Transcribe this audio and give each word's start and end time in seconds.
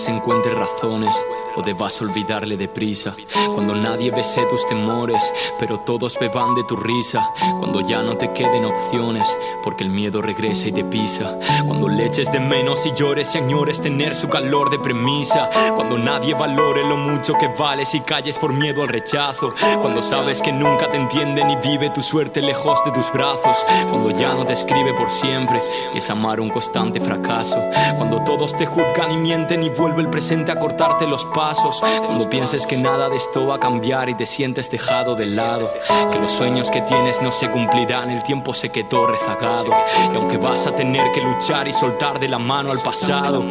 Apenas 0.00 0.22
encuentres 0.22 0.56
razones 0.56 1.24
o 1.56 1.62
debas 1.62 2.00
olvidarle 2.00 2.56
deprisa. 2.56 3.14
Cuando 3.54 3.74
nadie 3.74 4.10
bese 4.10 4.46
tus 4.46 4.66
temores, 4.66 5.32
pero 5.58 5.80
todos 5.80 6.18
beban 6.18 6.54
de 6.54 6.64
tu 6.64 6.76
risa. 6.76 7.28
Cuando 7.58 7.80
ya 7.80 8.02
no 8.02 8.16
te 8.16 8.32
queden 8.32 8.64
opciones, 8.64 9.36
porque 9.62 9.84
el 9.84 9.90
miedo 9.90 10.22
regresa 10.22 10.68
y 10.68 10.72
te 10.72 10.84
pisa. 10.84 11.36
Cuando 11.66 11.88
le 11.88 12.06
eches 12.06 12.30
de 12.32 12.40
menos 12.40 12.86
y 12.86 12.92
llores 12.92 13.34
y 13.34 13.38
añores 13.38 13.80
tener 13.80 14.14
su 14.14 14.28
calor 14.28 14.70
de 14.70 14.78
premisa. 14.78 15.50
Cuando 15.74 15.98
nadie 15.98 16.34
valore 16.34 16.82
lo 16.84 16.96
mucho 16.96 17.34
que 17.34 17.48
vales 17.48 17.94
y 17.94 18.00
calles 18.00 18.38
por 18.38 18.54
miedo 18.54 18.82
al 18.82 18.88
rechazo. 18.88 19.52
Cuando 19.82 20.02
sabes 20.02 20.40
que 20.40 20.52
nunca 20.52 20.90
te 20.90 20.96
entienden 20.96 21.50
y 21.50 21.56
vive 21.56 21.90
tu 21.90 22.00
suerte 22.00 22.40
lejos 22.40 22.82
de 22.84 22.92
tus 22.92 23.12
brazos. 23.12 23.58
Cuando 23.90 24.10
ya 24.10 24.34
no 24.34 24.46
te 24.46 24.54
escribe 24.54 24.94
por 24.94 25.10
siempre 25.10 25.60
y 25.94 25.98
es 25.98 26.08
amar 26.10 26.40
un 26.40 26.48
constante 26.48 27.00
fracaso. 27.00 27.60
Cuando 27.98 28.22
todos 28.22 28.56
te 28.56 28.66
juzgan 28.66 29.12
y 29.12 29.16
mienten 29.16 29.62
y 29.62 29.70
vuelve 29.90 30.02
el 30.02 30.10
presente 30.10 30.52
a 30.52 30.56
cortarte 30.56 31.06
los 31.06 31.24
pasos 31.24 31.80
cuando 31.80 32.28
pienses 32.30 32.64
que 32.64 32.76
nada 32.76 33.08
de 33.08 33.16
esto 33.16 33.46
va 33.48 33.56
a 33.56 33.58
cambiar 33.58 34.08
y 34.08 34.14
te 34.14 34.24
sientes 34.24 34.70
dejado 34.70 35.16
de 35.16 35.26
lado. 35.26 35.68
Que 36.12 36.18
los 36.18 36.30
sueños 36.30 36.70
que 36.70 36.80
tienes 36.82 37.20
no 37.20 37.32
se 37.32 37.50
cumplirán, 37.50 38.10
el 38.10 38.22
tiempo 38.22 38.54
se 38.54 38.68
quedó 38.68 39.08
rezagado. 39.08 39.72
Y 40.12 40.16
aunque 40.16 40.36
vas 40.36 40.66
a 40.68 40.74
tener 40.76 41.10
que 41.12 41.20
luchar 41.20 41.66
y 41.66 41.72
soltar 41.72 42.20
de 42.20 42.28
la 42.28 42.38
mano 42.38 42.70
al 42.70 42.78
pasado, 42.78 43.44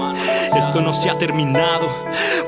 esto 0.55 0.81
no 0.81 0.93
se 0.93 1.09
ha 1.09 1.17
terminado. 1.17 1.89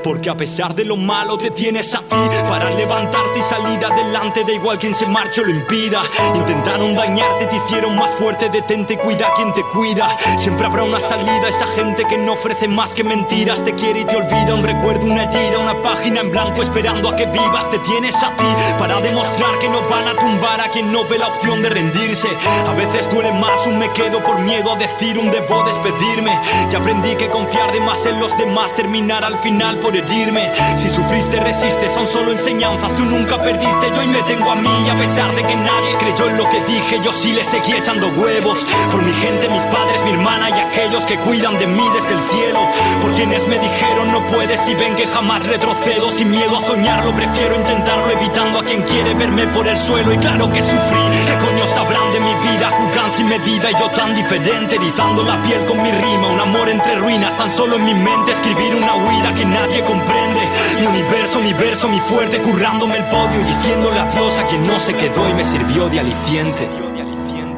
Porque 0.02 0.30
a 0.30 0.36
pesar 0.36 0.74
de 0.74 0.84
lo 0.84 0.96
malo 0.96 1.36
te 1.36 1.50
tienes 1.50 1.94
a 1.94 1.98
ti 1.98 2.16
para 2.48 2.70
levantarte 2.70 3.38
y 3.38 3.42
salir 3.42 3.84
adelante. 3.84 4.42
Da 4.44 4.52
igual 4.52 4.78
quien 4.78 4.94
se 4.94 5.06
marche 5.06 5.42
o 5.42 5.44
lo 5.44 5.50
impida. 5.50 6.02
Intentaron 6.34 6.94
dañarte, 6.94 7.46
te 7.46 7.56
hicieron 7.56 7.96
más 7.98 8.12
fuerte. 8.12 8.48
Detente 8.48 8.96
cuida 8.98 9.28
a 9.28 9.34
quien 9.34 9.52
te 9.52 9.62
cuida. 9.64 10.16
Siempre 10.38 10.64
habrá 10.64 10.82
una 10.82 11.00
salida. 11.00 11.48
Esa 11.48 11.66
gente 11.66 12.06
que 12.06 12.16
no 12.16 12.32
ofrece 12.32 12.68
más 12.68 12.94
que 12.94 13.04
mentiras 13.04 13.62
te 13.64 13.74
quiere 13.82 14.00
y 14.00 14.04
te 14.04 14.16
olvida. 14.16 14.54
Un 14.54 14.62
recuerdo, 14.62 15.06
una 15.06 15.28
una 15.58 15.82
página 15.82 16.20
en 16.20 16.30
blanco 16.30 16.62
esperando 16.62 17.08
a 17.08 17.16
que 17.16 17.26
vivas. 17.26 17.68
Te 17.70 17.78
tienes 17.80 18.14
a 18.22 18.34
ti 18.36 18.44
para 18.78 19.00
demostrar 19.00 19.58
que 19.58 19.68
no 19.68 19.82
van 19.88 20.06
a 20.06 20.14
tumbar 20.14 20.60
a 20.60 20.68
quien 20.68 20.92
no 20.92 21.04
ve 21.04 21.18
la 21.18 21.26
opción 21.26 21.62
de 21.62 21.68
rendirse. 21.68 22.28
A 22.68 22.72
veces 22.74 23.10
duele 23.10 23.32
más 23.32 23.66
un 23.66 23.78
me 23.78 23.90
quedo 23.92 24.22
por 24.22 24.38
miedo 24.40 24.72
a 24.72 24.76
decir 24.76 25.18
un 25.18 25.30
debo 25.30 25.64
despedirme. 25.64 26.38
Ya 26.70 26.78
aprendí 26.78 27.16
que 27.16 27.28
confiar 27.28 27.72
de 27.72 27.80
más 27.80 28.06
en 28.06 28.20
los 28.20 28.36
demás 28.38 28.74
terminar 28.74 29.24
al 29.24 29.36
final 29.38 29.78
por 29.78 29.96
herirme. 29.96 30.52
Si 30.76 30.88
sufriste, 30.88 31.40
resistes, 31.40 31.90
son 31.90 32.06
solo 32.06 32.30
enseñanzas. 32.30 32.94
Tú 32.94 33.04
nunca 33.04 33.42
perdiste, 33.42 33.90
yo 33.90 34.00
hoy 34.00 34.06
me 34.06 34.22
tengo 34.22 34.50
a 34.50 34.54
mí. 34.54 34.88
A 34.90 34.94
pesar 34.94 35.34
de 35.34 35.42
que 35.42 35.56
nadie 35.56 35.96
creyó 35.98 36.28
en 36.28 36.36
lo 36.36 36.48
que 36.48 36.60
dije, 36.62 37.00
yo 37.04 37.12
sí 37.12 37.32
le 37.32 37.44
seguí 37.44 37.72
echando 37.72 38.08
huevos. 38.08 38.64
Por 38.92 39.02
mi 39.02 39.12
gente, 39.14 39.48
mis 39.48 39.64
padres, 39.64 40.04
mi 40.04 40.10
hermana 40.10 40.50
y 40.50 40.60
aquellos 40.60 41.04
que 41.06 41.18
cuidan 41.18 41.58
de 41.58 41.66
mí 41.66 41.84
desde 41.94 42.12
el 42.12 42.22
cielo. 42.30 42.60
Por 43.00 43.12
quienes 43.14 43.46
me 43.48 43.58
dijeron 43.62 44.12
no 44.12 44.26
puedes 44.26 44.68
y 44.68 44.74
ven 44.74 44.94
que 44.94 45.06
jamás 45.06 45.22
más 45.22 45.46
retrocedo 45.46 46.10
sin 46.10 46.30
miedo 46.30 46.56
a 46.56 46.60
soñarlo. 46.60 47.14
Prefiero 47.14 47.56
intentarlo 47.56 48.10
evitando 48.10 48.58
a 48.58 48.64
quien 48.64 48.82
quiere 48.82 49.14
verme 49.14 49.46
por 49.48 49.66
el 49.66 49.76
suelo. 49.76 50.12
Y 50.12 50.18
claro 50.18 50.50
que 50.52 50.62
sufrí. 50.62 51.02
¿Qué 51.26 51.46
coño 51.46 51.66
sabrán 51.66 52.12
de 52.12 52.20
mi 52.20 52.34
vida? 52.34 52.70
Juzgan 52.70 53.10
sin 53.10 53.28
medida 53.28 53.70
y 53.70 53.74
yo 53.74 53.88
tan 53.90 54.14
diferente. 54.14 54.76
Erizando 54.76 55.22
la 55.22 55.42
piel 55.42 55.64
con 55.64 55.80
mi 55.82 55.90
rima. 55.90 56.28
Un 56.32 56.40
amor 56.40 56.68
entre 56.68 56.96
ruinas, 56.96 57.36
tan 57.36 57.50
solo 57.50 57.76
en 57.76 57.84
mi 57.84 57.94
mente. 57.94 58.32
Escribir 58.32 58.74
una 58.74 58.94
huida 58.94 59.34
que 59.34 59.44
nadie 59.44 59.82
comprende. 59.84 60.40
Mi 60.80 60.86
universo, 60.86 61.40
mi 61.40 61.52
verso, 61.52 61.88
mi 61.88 62.00
fuerte. 62.00 62.40
Currándome 62.40 62.96
el 62.96 63.04
podio 63.04 63.40
y 63.40 63.44
diciéndole 63.44 64.00
adiós 64.00 64.38
a 64.38 64.46
quien 64.46 64.66
no 64.66 64.78
se 64.78 64.94
quedó 64.94 65.28
y 65.28 65.34
me 65.34 65.44
sirvió 65.44 65.88
de 65.88 66.00
aliciente. 66.00 66.68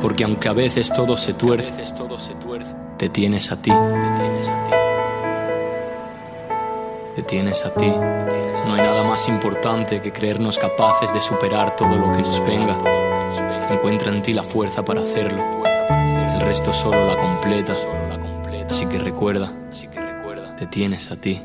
Porque 0.00 0.24
aunque 0.24 0.48
a 0.48 0.52
veces 0.52 0.92
todo 0.92 1.16
se 1.16 1.32
tuerce, 1.32 1.82
te 2.98 3.08
tienes 3.08 3.50
a. 3.50 3.56
Te 3.56 3.70
tienes 3.70 4.50
a 4.50 4.64
ti 4.64 4.83
te 7.14 7.22
tienes 7.22 7.64
a 7.64 7.74
ti. 7.74 7.86
No 8.66 8.74
hay 8.74 8.82
nada 8.82 9.04
más 9.04 9.28
importante 9.28 10.00
que 10.00 10.12
creernos 10.12 10.58
capaces 10.58 11.12
de 11.12 11.20
superar 11.20 11.76
todo 11.76 11.96
lo 11.96 12.10
que 12.12 12.18
nos 12.18 12.40
venga. 12.40 12.78
Encuentra 13.70 14.10
en 14.10 14.22
ti 14.22 14.32
la 14.32 14.42
fuerza 14.42 14.84
para 14.84 15.02
hacerlo. 15.02 15.42
El 16.34 16.40
resto 16.40 16.72
solo 16.72 17.06
la 17.06 17.18
completa. 17.18 17.72
Así 18.68 18.86
que 18.86 18.98
recuerda, 18.98 19.52
te 20.56 20.66
tienes 20.66 21.10
a 21.10 21.16
ti. 21.16 21.40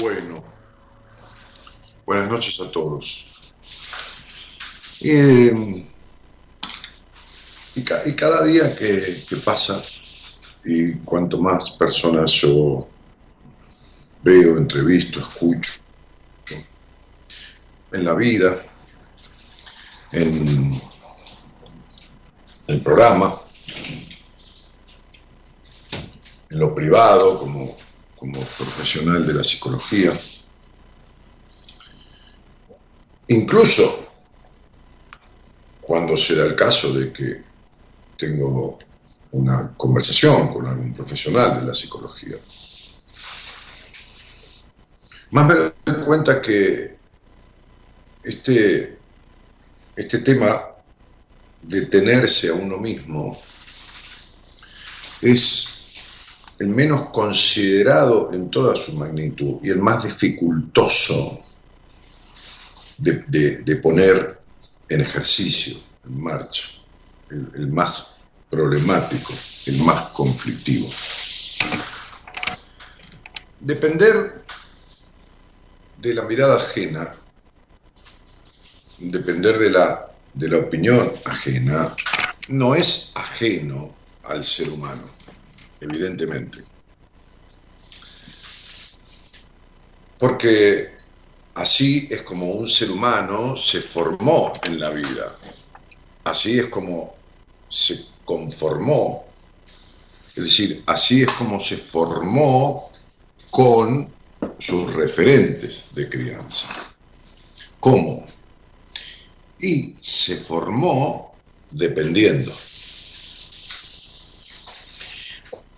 Bueno, 0.00 0.42
buenas 2.06 2.30
noches 2.30 2.58
a 2.60 2.70
todos. 2.70 3.54
Eh, 5.02 5.86
y, 7.74 7.82
cada 7.82 8.44
día 8.44 8.74
que, 8.76 9.36
pasa, 9.44 9.82
y 10.64 10.94
cuanto 10.96 11.38
más 11.38 11.70
personas 11.72 12.30
yo 12.32 12.86
veo, 14.22 14.58
entrevisto, 14.58 15.20
escucho, 15.20 15.72
en 17.92 18.04
la 18.04 18.14
vida, 18.14 18.62
en 20.12 20.80
el 22.66 22.80
programa, 22.82 23.38
en 26.50 26.58
lo 26.58 26.74
privado, 26.74 27.38
como, 27.38 27.76
como 28.16 28.40
profesional 28.40 29.26
de 29.26 29.34
la 29.34 29.44
psicología, 29.44 30.12
incluso 33.28 34.10
cuando 35.80 36.16
se 36.16 36.36
da 36.36 36.46
el 36.46 36.54
caso 36.54 36.92
de 36.92 37.12
que 37.12 37.51
tengo 38.22 38.78
una 39.32 39.74
conversación 39.76 40.52
con 40.52 40.64
algún 40.66 40.92
profesional 40.92 41.60
de 41.60 41.66
la 41.66 41.74
psicología. 41.74 42.36
Más 45.32 45.46
me 45.48 45.54
doy 45.54 46.04
cuenta 46.04 46.40
que 46.40 46.98
este, 48.22 48.98
este 49.96 50.18
tema 50.18 50.62
de 51.62 51.86
tenerse 51.86 52.50
a 52.50 52.54
uno 52.54 52.78
mismo 52.78 53.36
es 55.20 55.68
el 56.60 56.68
menos 56.68 57.10
considerado 57.10 58.32
en 58.32 58.50
toda 58.50 58.76
su 58.76 58.92
magnitud 58.92 59.58
y 59.64 59.70
el 59.70 59.78
más 59.78 60.04
dificultoso 60.04 61.40
de, 62.98 63.62
de 63.64 63.76
poner 63.76 64.38
en 64.88 65.00
ejercicio, 65.00 65.76
en 66.04 66.20
marcha, 66.20 66.68
el 67.30 67.68
más 67.68 68.11
problemático, 68.52 69.32
el 69.64 69.78
más 69.78 70.10
conflictivo. 70.10 70.86
Depender 73.60 74.44
de 75.96 76.12
la 76.12 76.22
mirada 76.24 76.56
ajena, 76.56 77.14
depender 78.98 79.58
de 79.58 79.70
la, 79.70 80.12
de 80.34 80.48
la 80.50 80.58
opinión 80.58 81.10
ajena, 81.24 81.96
no 82.48 82.74
es 82.74 83.12
ajeno 83.14 83.96
al 84.24 84.44
ser 84.44 84.68
humano, 84.68 85.06
evidentemente. 85.80 86.62
Porque 90.18 90.90
así 91.54 92.06
es 92.10 92.20
como 92.20 92.52
un 92.52 92.68
ser 92.68 92.90
humano 92.90 93.56
se 93.56 93.80
formó 93.80 94.52
en 94.64 94.78
la 94.78 94.90
vida, 94.90 95.38
así 96.24 96.58
es 96.58 96.66
como 96.66 97.16
se 97.70 98.11
conformó 98.24 99.26
Es 100.36 100.44
decir, 100.44 100.82
así 100.86 101.22
es 101.22 101.32
como 101.32 101.60
se 101.60 101.76
formó 101.76 102.90
con 103.50 104.10
sus 104.58 104.94
referentes 104.94 105.86
de 105.94 106.08
crianza. 106.08 106.68
¿Cómo? 107.78 108.24
Y 109.60 109.96
se 110.00 110.36
formó 110.36 111.34
dependiendo. 111.70 112.52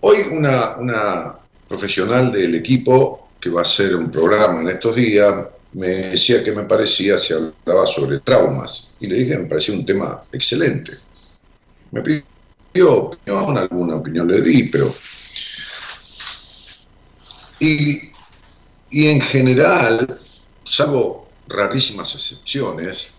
Hoy 0.01 0.17
una, 0.31 0.77
una 0.77 1.35
profesional 1.67 2.31
del 2.31 2.55
equipo 2.55 3.29
que 3.39 3.49
va 3.49 3.59
a 3.59 3.63
hacer 3.63 3.95
un 3.95 4.09
programa 4.09 4.61
en 4.61 4.69
estos 4.69 4.95
días 4.95 5.47
me 5.75 5.87
decía 5.87 6.43
que 6.43 6.53
me 6.53 6.63
parecía, 6.63 7.17
se 7.17 7.33
hablaba 7.33 7.85
sobre 7.85 8.19
traumas, 8.21 8.95
y 9.01 9.07
le 9.07 9.15
dije 9.15 9.31
que 9.31 9.37
me 9.39 9.49
parecía 9.49 9.75
un 9.75 9.85
tema 9.85 10.23
excelente. 10.31 10.93
Me 11.91 12.01
pidió 12.01 12.23
opinión, 12.83 13.57
alguna 13.57 13.95
opinión 13.95 14.27
le 14.27 14.41
di, 14.41 14.63
pero... 14.69 14.93
Y, 17.59 18.11
y 18.91 19.07
en 19.07 19.21
general, 19.21 20.19
salvo 20.63 21.29
rarísimas 21.47 22.13
excepciones, 22.15 23.15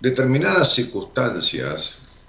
determinadas 0.00 0.74
circunstancias 0.74 2.20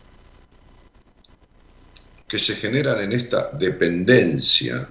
que 2.28 2.40
se 2.40 2.56
generan 2.56 3.02
en 3.02 3.14
esta 3.14 3.52
dependencia 3.52 4.90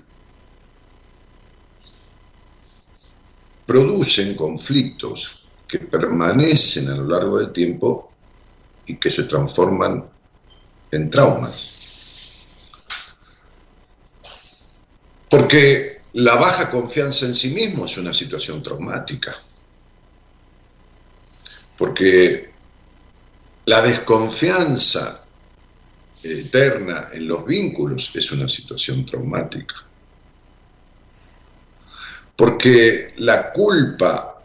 producen 3.67 4.35
conflictos 4.35 5.47
que 5.67 5.81
permanecen 5.81 6.89
a 6.89 6.97
lo 6.97 7.09
largo 7.09 7.39
del 7.39 7.53
tiempo 7.53 8.06
y 8.87 8.97
que 8.97 9.11
se 9.11 9.25
transforman 9.25 10.05
en 10.91 11.11
traumas. 11.11 11.77
Porque 15.29 16.03
la 16.15 16.37
baja 16.37 16.71
confianza 16.71 17.27
en 17.27 17.35
sí 17.35 17.51
mismo 17.51 17.87
es 17.87 17.99
una 17.99 18.15
situación 18.15 18.63
traumática. 18.63 19.37
Porque 21.77 22.51
la 23.67 23.83
desconfianza 23.83 25.27
eterna 26.23 27.11
en 27.13 27.29
los 27.29 27.45
vínculos 27.45 28.11
es 28.15 28.33
una 28.33 28.49
situación 28.49 29.05
traumática. 29.05 29.75
Porque 32.37 33.13
la 33.17 33.53
culpa 33.53 34.43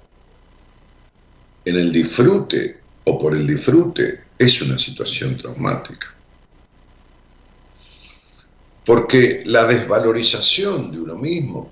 en 1.64 1.76
el 1.76 1.92
disfrute 1.92 2.82
o 3.04 3.20
por 3.20 3.36
el 3.36 3.46
disfrute 3.46 4.31
es 4.42 4.60
una 4.64 4.80
situación 4.80 5.38
traumática. 5.38 6.08
Porque 8.84 9.44
la 9.46 9.66
desvalorización 9.66 10.92
de 10.92 11.00
uno 11.00 11.16
mismo 11.16 11.72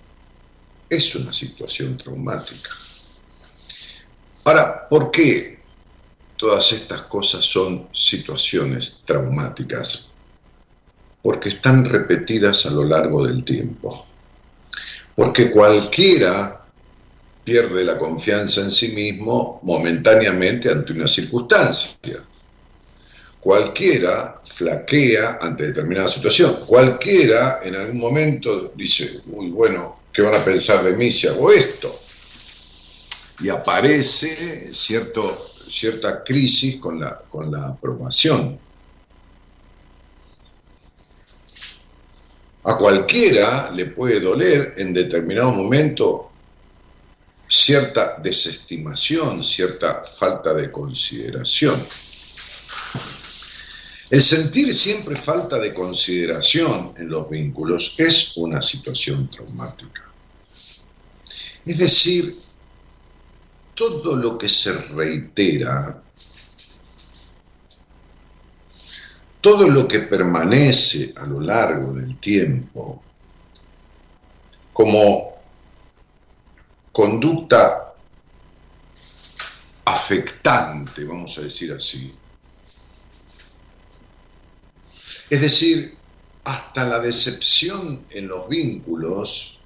es 0.88 1.16
una 1.16 1.34
situación 1.34 1.98
traumática. 1.98 2.70
Ahora, 4.44 4.88
¿por 4.88 5.10
qué 5.10 5.60
todas 6.38 6.72
estas 6.72 7.02
cosas 7.04 7.44
son 7.44 7.90
situaciones 7.92 9.02
traumáticas? 9.04 10.14
Porque 11.24 11.50
están 11.50 11.86
repetidas 11.86 12.68
a 12.68 12.70
lo 12.70 12.84
largo 12.84 13.26
del 13.26 13.44
tiempo. 13.44 14.06
Porque 15.16 15.50
cualquiera 15.50 16.68
pierde 17.44 17.84
la 17.84 17.98
confianza 17.98 18.62
en 18.62 18.70
sí 18.70 18.90
mismo 18.90 19.60
momentáneamente 19.64 20.70
ante 20.70 20.94
una 20.94 21.08
circunstancia. 21.08 22.29
Cualquiera 23.40 24.42
flaquea 24.44 25.40
ante 25.42 25.68
determinada 25.68 26.08
situación. 26.10 26.66
Cualquiera 26.66 27.62
en 27.64 27.76
algún 27.76 28.00
momento 28.00 28.74
dice, 28.76 29.22
uy, 29.28 29.50
bueno, 29.50 30.00
¿qué 30.12 30.22
van 30.22 30.36
a 30.36 30.44
pensar 30.44 30.84
de 30.84 30.94
mí 30.94 31.12
si 31.12 31.28
hago 31.28 31.52
esto? 31.52 31.98
Y 33.40 33.48
aparece 33.48 34.74
cierto, 34.74 35.48
cierta 35.70 36.24
crisis 36.24 36.78
con 36.78 37.00
la, 37.00 37.18
con 37.30 37.50
la 37.50 37.70
aprobación. 37.70 38.60
A 42.64 42.78
cualquiera 42.78 43.72
le 43.72 43.86
puede 43.86 44.20
doler 44.20 44.76
en 44.78 44.94
determinado 44.94 45.54
momento 45.54 46.30
cierta 47.48 48.18
desestimación, 48.22 49.44
cierta 49.44 50.04
falta 50.04 50.54
de 50.54 50.70
consideración. 50.72 51.82
El 54.10 54.22
sentir 54.22 54.74
siempre 54.74 55.16
falta 55.16 55.58
de 55.58 55.74
consideración 55.74 56.94
en 56.98 57.10
los 57.10 57.30
vínculos 57.30 57.94
es 57.98 58.36
una 58.38 58.62
situación 58.62 59.30
traumática. 59.30 60.04
Es 61.66 61.78
decir, 61.78 62.36
todo 63.76 64.16
lo 64.16 64.38
que 64.38 64.50
se 64.50 64.74
reitera 64.74 66.02
todo 69.42 69.70
lo 69.70 69.88
que 69.88 70.00
permanece 70.00 71.14
a 71.16 71.26
lo 71.26 71.40
largo 71.40 71.94
del 71.94 72.18
tiempo 72.20 73.02
como 74.74 75.34
conducta 76.92 77.94
afectante, 79.86 81.04
vamos 81.06 81.38
a 81.38 81.42
decir 81.42 81.72
así. 81.72 82.14
Es 85.30 85.42
decir, 85.42 85.96
hasta 86.44 86.88
la 86.88 87.00
decepción 87.00 88.06
en 88.10 88.28
los 88.28 88.50
vínculos, 88.50 89.60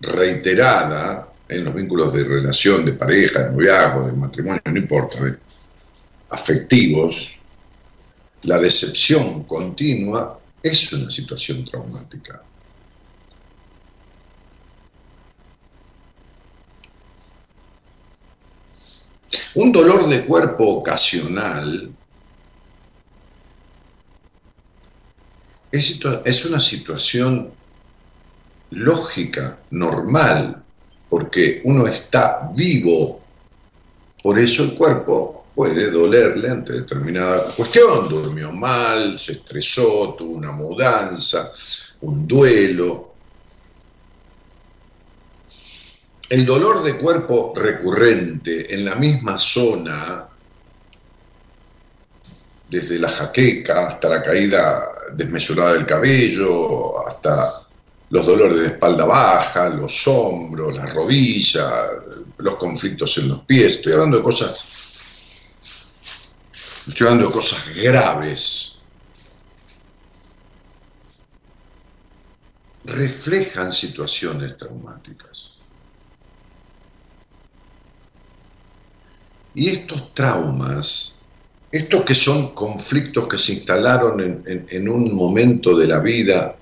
reiterada 0.00 1.32
en 1.48 1.64
los 1.64 1.74
vínculos 1.74 2.12
de 2.12 2.24
relación, 2.24 2.84
de 2.84 2.92
pareja, 2.92 3.44
de 3.44 3.50
noviazgo, 3.50 4.06
de 4.06 4.12
matrimonio, 4.12 4.62
no 4.66 4.78
importa, 4.78 5.18
afectivos, 6.30 7.32
la 8.42 8.58
decepción 8.58 9.42
continua 9.44 10.38
es 10.62 10.92
una 10.92 11.10
situación 11.10 11.64
traumática. 11.64 12.42
Un 19.54 19.72
dolor 19.72 20.08
de 20.08 20.24
cuerpo 20.24 20.64
ocasional 20.76 21.92
es, 25.72 26.44
una 26.44 26.60
situación 26.60 27.52
lógica, 28.70 29.60
normal, 29.70 30.62
porque 31.08 31.60
uno 31.64 31.86
está 31.86 32.50
vivo, 32.54 33.22
por 34.22 34.38
eso 34.38 34.64
el 34.64 34.74
cuerpo 34.74 35.46
puede 35.54 35.90
dolerle 35.90 36.50
ante 36.50 36.72
determinada 36.74 37.54
cuestión, 37.54 38.08
durmió 38.08 38.52
mal, 38.52 39.18
se 39.18 39.32
estresó, 39.32 40.14
tuvo 40.16 40.34
una 40.34 40.52
mudanza, 40.52 41.52
un 42.02 42.26
duelo. 42.26 43.10
El 46.28 46.46
dolor 46.46 46.82
de 46.84 46.96
cuerpo 46.96 47.52
recurrente 47.56 48.72
en 48.72 48.84
la 48.84 48.94
misma 48.94 49.38
zona, 49.38 50.28
desde 52.70 52.98
la 52.98 53.08
jaqueca 53.08 53.88
hasta 53.88 54.08
la 54.08 54.22
caída 54.22 54.82
desmesurada 55.14 55.74
del 55.74 55.86
cabello, 55.86 57.06
hasta 57.06 57.66
los 58.10 58.26
dolores 58.26 58.60
de 58.60 58.66
espalda 58.68 59.04
baja, 59.04 59.68
los 59.68 60.06
hombros, 60.06 60.74
las 60.74 60.94
rodillas, 60.94 61.72
los 62.38 62.54
conflictos 62.56 63.18
en 63.18 63.28
los 63.28 63.40
pies, 63.40 63.72
estoy 63.72 63.92
hablando 63.92 64.18
de 64.18 64.22
cosas 64.22 64.80
Estoy 66.90 67.06
hablando 67.06 67.28
de 67.28 67.32
cosas 67.32 67.68
graves. 67.74 68.80
Reflejan 72.84 73.72
situaciones 73.72 74.56
traumáticas. 74.56 75.70
Y 79.54 79.68
estos 79.68 80.14
traumas, 80.14 81.19
estos 81.72 82.04
que 82.04 82.14
son 82.14 82.52
conflictos 82.52 83.28
que 83.28 83.38
se 83.38 83.52
instalaron 83.52 84.42
en, 84.44 84.88
un 84.88 85.14
momento 85.14 85.76
de 85.76 85.86
la 85.86 86.00
vida 86.00 86.56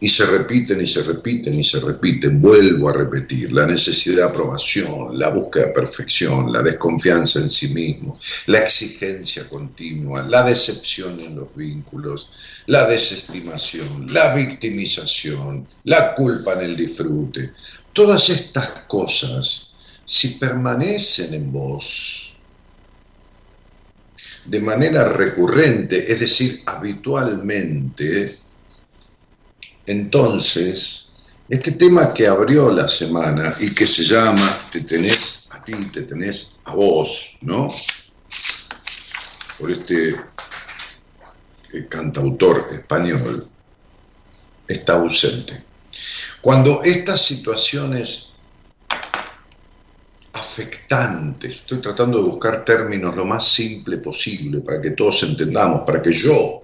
y 0.00 0.08
se 0.08 0.26
repiten 0.26 0.80
y 0.80 0.86
se 0.86 1.02
repiten 1.02 1.54
y 1.54 1.64
se 1.64 1.80
repiten, 1.80 2.40
vuelvo 2.40 2.88
a 2.88 2.94
repetir, 2.94 3.52
la 3.52 3.66
necesidad 3.66 4.16
de 4.16 4.22
aprobación, 4.24 5.18
la 5.18 5.28
búsqueda 5.28 5.66
de 5.66 5.72
perfección, 5.72 6.52
la 6.52 6.62
desconfianza 6.62 7.40
en 7.40 7.50
sí 7.50 7.68
mismo, 7.68 8.18
la 8.46 8.58
exigencia 8.58 9.48
continua, 9.48 10.22
la 10.22 10.44
decepción 10.44 11.20
en 11.20 11.36
los 11.36 11.54
vínculos, 11.54 12.30
la 12.66 12.86
desestimación, 12.86 14.12
la 14.12 14.34
victimización, 14.34 15.68
la 15.84 16.14
culpa 16.14 16.54
en 16.54 16.60
el 16.70 16.76
disfrute, 16.76 17.52
todas 17.92 18.28
estas 18.30 18.84
cosas, 18.88 19.74
si 20.06 20.28
permanecen 20.34 21.32
en 21.34 21.52
vos, 21.52 22.33
de 24.44 24.60
manera 24.60 25.08
recurrente, 25.08 26.12
es 26.12 26.20
decir, 26.20 26.62
habitualmente, 26.66 28.38
entonces, 29.86 31.12
este 31.48 31.72
tema 31.72 32.14
que 32.14 32.26
abrió 32.26 32.72
la 32.72 32.88
semana 32.88 33.54
y 33.60 33.74
que 33.74 33.86
se 33.86 34.04
llama 34.04 34.58
Te 34.72 34.80
tenés 34.80 35.46
a 35.50 35.62
ti, 35.62 35.74
te 35.92 36.02
tenés 36.02 36.60
a 36.64 36.74
vos, 36.74 37.36
¿no? 37.42 37.70
Por 39.58 39.70
este 39.70 40.10
eh, 41.72 41.86
cantautor 41.88 42.70
español, 42.72 43.48
está 44.66 44.94
ausente. 44.94 45.64
Cuando 46.40 46.82
estas 46.82 47.24
situaciones 47.24 48.32
afectantes, 50.34 51.56
estoy 51.56 51.78
tratando 51.78 52.18
de 52.18 52.28
buscar 52.28 52.64
términos 52.64 53.14
lo 53.16 53.24
más 53.24 53.46
simple 53.46 53.98
posible 53.98 54.60
para 54.60 54.80
que 54.80 54.90
todos 54.90 55.22
entendamos, 55.22 55.82
para 55.86 56.02
que 56.02 56.12
yo 56.12 56.60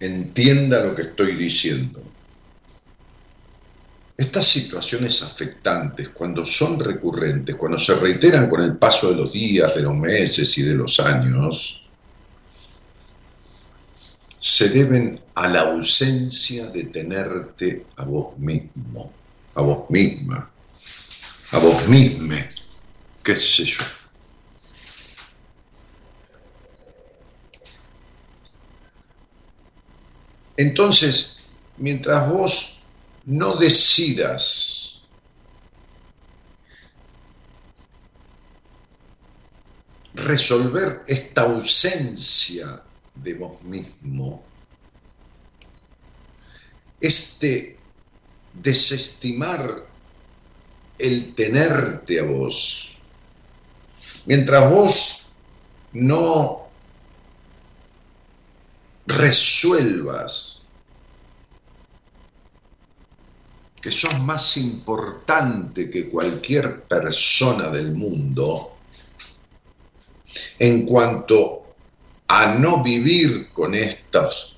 entienda 0.00 0.82
lo 0.82 0.94
que 0.94 1.02
estoy 1.02 1.36
diciendo. 1.36 2.02
Estas 4.16 4.46
situaciones 4.46 5.22
afectantes, 5.22 6.08
cuando 6.10 6.46
son 6.46 6.78
recurrentes, 6.78 7.56
cuando 7.56 7.78
se 7.78 7.94
reiteran 7.96 8.48
con 8.48 8.62
el 8.62 8.76
paso 8.76 9.10
de 9.10 9.16
los 9.16 9.32
días, 9.32 9.74
de 9.74 9.82
los 9.82 9.94
meses 9.94 10.56
y 10.56 10.62
de 10.62 10.74
los 10.74 11.00
años, 11.00 11.82
se 14.40 14.68
deben 14.70 15.20
a 15.34 15.48
la 15.48 15.62
ausencia 15.62 16.66
de 16.68 16.84
tenerte 16.84 17.86
a 17.96 18.04
vos 18.04 18.38
mismo, 18.38 19.12
a 19.54 19.62
vos 19.62 19.90
misma, 19.90 20.50
a 21.50 21.58
vos 21.58 21.88
misma, 21.88 22.36
qué. 23.24 23.36
Entonces, 30.56 31.50
mientras 31.78 32.28
vos 32.30 32.82
no 33.24 33.56
decidas 33.56 35.08
resolver 40.14 41.02
esta 41.08 41.42
ausencia 41.42 42.84
de 43.14 43.34
vos 43.34 43.62
mismo, 43.62 44.44
este 47.00 47.80
desestimar 48.52 49.86
el 50.98 51.34
tenerte 51.34 52.20
a 52.20 52.22
vos, 52.22 52.93
mientras 54.26 54.70
vos 54.70 55.30
no 55.92 56.68
resuelvas 59.06 60.66
que 63.80 63.90
sos 63.90 64.18
más 64.20 64.56
importante 64.56 65.90
que 65.90 66.08
cualquier 66.08 66.84
persona 66.84 67.68
del 67.68 67.92
mundo 67.92 68.78
en 70.58 70.86
cuanto 70.86 71.74
a 72.28 72.54
no 72.54 72.82
vivir 72.82 73.50
con 73.52 73.74
estos 73.74 74.56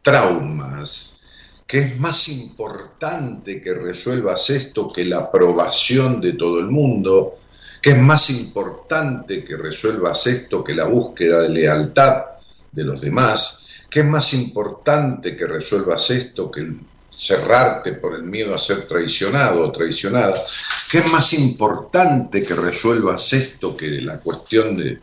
traumas, 0.00 1.24
que 1.66 1.78
es 1.78 1.98
más 1.98 2.28
importante 2.28 3.60
que 3.60 3.74
resuelvas 3.74 4.48
esto 4.50 4.90
que 4.90 5.04
la 5.04 5.18
aprobación 5.18 6.20
de 6.20 6.34
todo 6.34 6.60
el 6.60 6.66
mundo, 6.66 7.37
que 7.80 7.90
es 7.90 7.98
más 7.98 8.30
importante 8.30 9.44
que 9.44 9.56
resuelvas 9.56 10.26
esto 10.26 10.64
que 10.64 10.74
la 10.74 10.86
búsqueda 10.86 11.42
de 11.42 11.50
lealtad 11.50 12.24
de 12.72 12.84
los 12.84 13.00
demás, 13.00 13.68
que 13.90 14.00
es 14.00 14.06
más 14.06 14.34
importante 14.34 15.36
que 15.36 15.46
resuelvas 15.46 16.10
esto 16.10 16.50
que 16.50 16.66
cerrarte 17.10 17.94
por 17.94 18.14
el 18.14 18.24
miedo 18.24 18.54
a 18.54 18.58
ser 18.58 18.86
traicionado 18.86 19.66
o 19.66 19.72
traicionada, 19.72 20.44
que 20.90 20.98
es 20.98 21.10
más 21.10 21.32
importante 21.32 22.42
que 22.42 22.54
resuelvas 22.54 23.32
esto 23.32 23.76
que 23.76 24.02
la 24.02 24.20
cuestión 24.20 24.76
de 24.76 25.00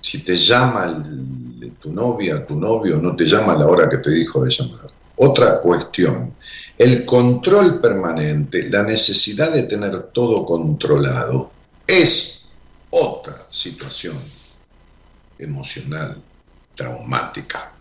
si 0.00 0.24
te 0.24 0.36
llama 0.36 1.04
tu 1.80 1.92
novia, 1.92 2.44
tu 2.44 2.56
novio, 2.56 2.98
no 2.98 3.14
te 3.14 3.24
llama 3.24 3.52
a 3.52 3.58
la 3.58 3.66
hora 3.66 3.88
que 3.88 3.98
te 3.98 4.10
dijo 4.10 4.44
de 4.44 4.50
llamar. 4.50 4.99
Otra 5.22 5.60
cuestión, 5.60 6.34
el 6.78 7.04
control 7.04 7.78
permanente, 7.78 8.70
la 8.70 8.82
necesidad 8.82 9.52
de 9.52 9.64
tener 9.64 10.04
todo 10.14 10.46
controlado, 10.46 11.52
es 11.86 12.48
otra 12.88 13.46
situación 13.50 14.18
emocional 15.38 16.22
traumática. 16.74 17.74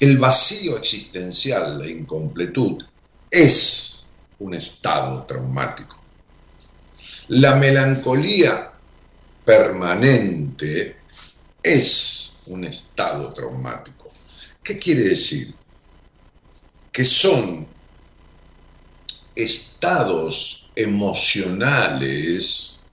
El 0.00 0.16
vacío 0.16 0.78
existencial, 0.78 1.78
la 1.78 1.86
incompletud, 1.86 2.82
es 3.30 4.06
un 4.38 4.54
estado 4.54 5.24
traumático. 5.24 6.02
La 7.28 7.56
melancolía 7.56 8.72
permanente 9.44 10.96
es 11.62 12.38
un 12.46 12.64
estado 12.64 13.34
traumático. 13.34 14.10
¿Qué 14.62 14.78
quiere 14.78 15.02
decir? 15.02 15.54
Que 16.98 17.04
son 17.04 17.68
estados 19.36 20.68
emocionales 20.74 22.90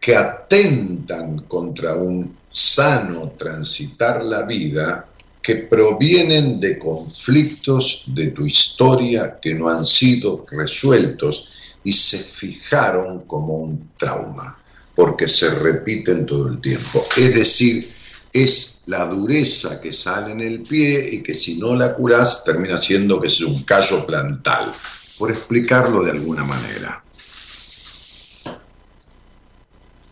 que 0.00 0.16
atentan 0.16 1.42
contra 1.42 1.94
un 1.94 2.36
sano 2.50 3.34
transitar 3.38 4.24
la 4.24 4.42
vida 4.42 5.06
que 5.40 5.58
provienen 5.58 6.58
de 6.58 6.76
conflictos 6.76 8.02
de 8.08 8.32
tu 8.32 8.44
historia 8.44 9.38
que 9.40 9.54
no 9.54 9.68
han 9.68 9.86
sido 9.86 10.44
resueltos 10.50 11.50
y 11.84 11.92
se 11.92 12.18
fijaron 12.18 13.28
como 13.28 13.58
un 13.58 13.90
trauma 13.96 14.60
porque 14.92 15.28
se 15.28 15.50
repiten 15.50 16.26
todo 16.26 16.48
el 16.48 16.60
tiempo. 16.60 17.04
Es 17.16 17.32
decir, 17.32 17.92
es 18.32 18.69
la 18.90 19.06
dureza 19.06 19.80
que 19.80 19.92
sale 19.92 20.32
en 20.32 20.40
el 20.40 20.62
pie 20.62 21.10
y 21.12 21.22
que 21.22 21.32
si 21.32 21.58
no 21.60 21.76
la 21.76 21.94
curás 21.94 22.42
termina 22.42 22.76
siendo 22.76 23.20
que 23.20 23.28
es 23.28 23.40
un 23.40 23.62
callo 23.62 24.04
plantal, 24.04 24.72
por 25.16 25.30
explicarlo 25.30 26.02
de 26.02 26.10
alguna 26.10 26.42
manera. 26.42 27.00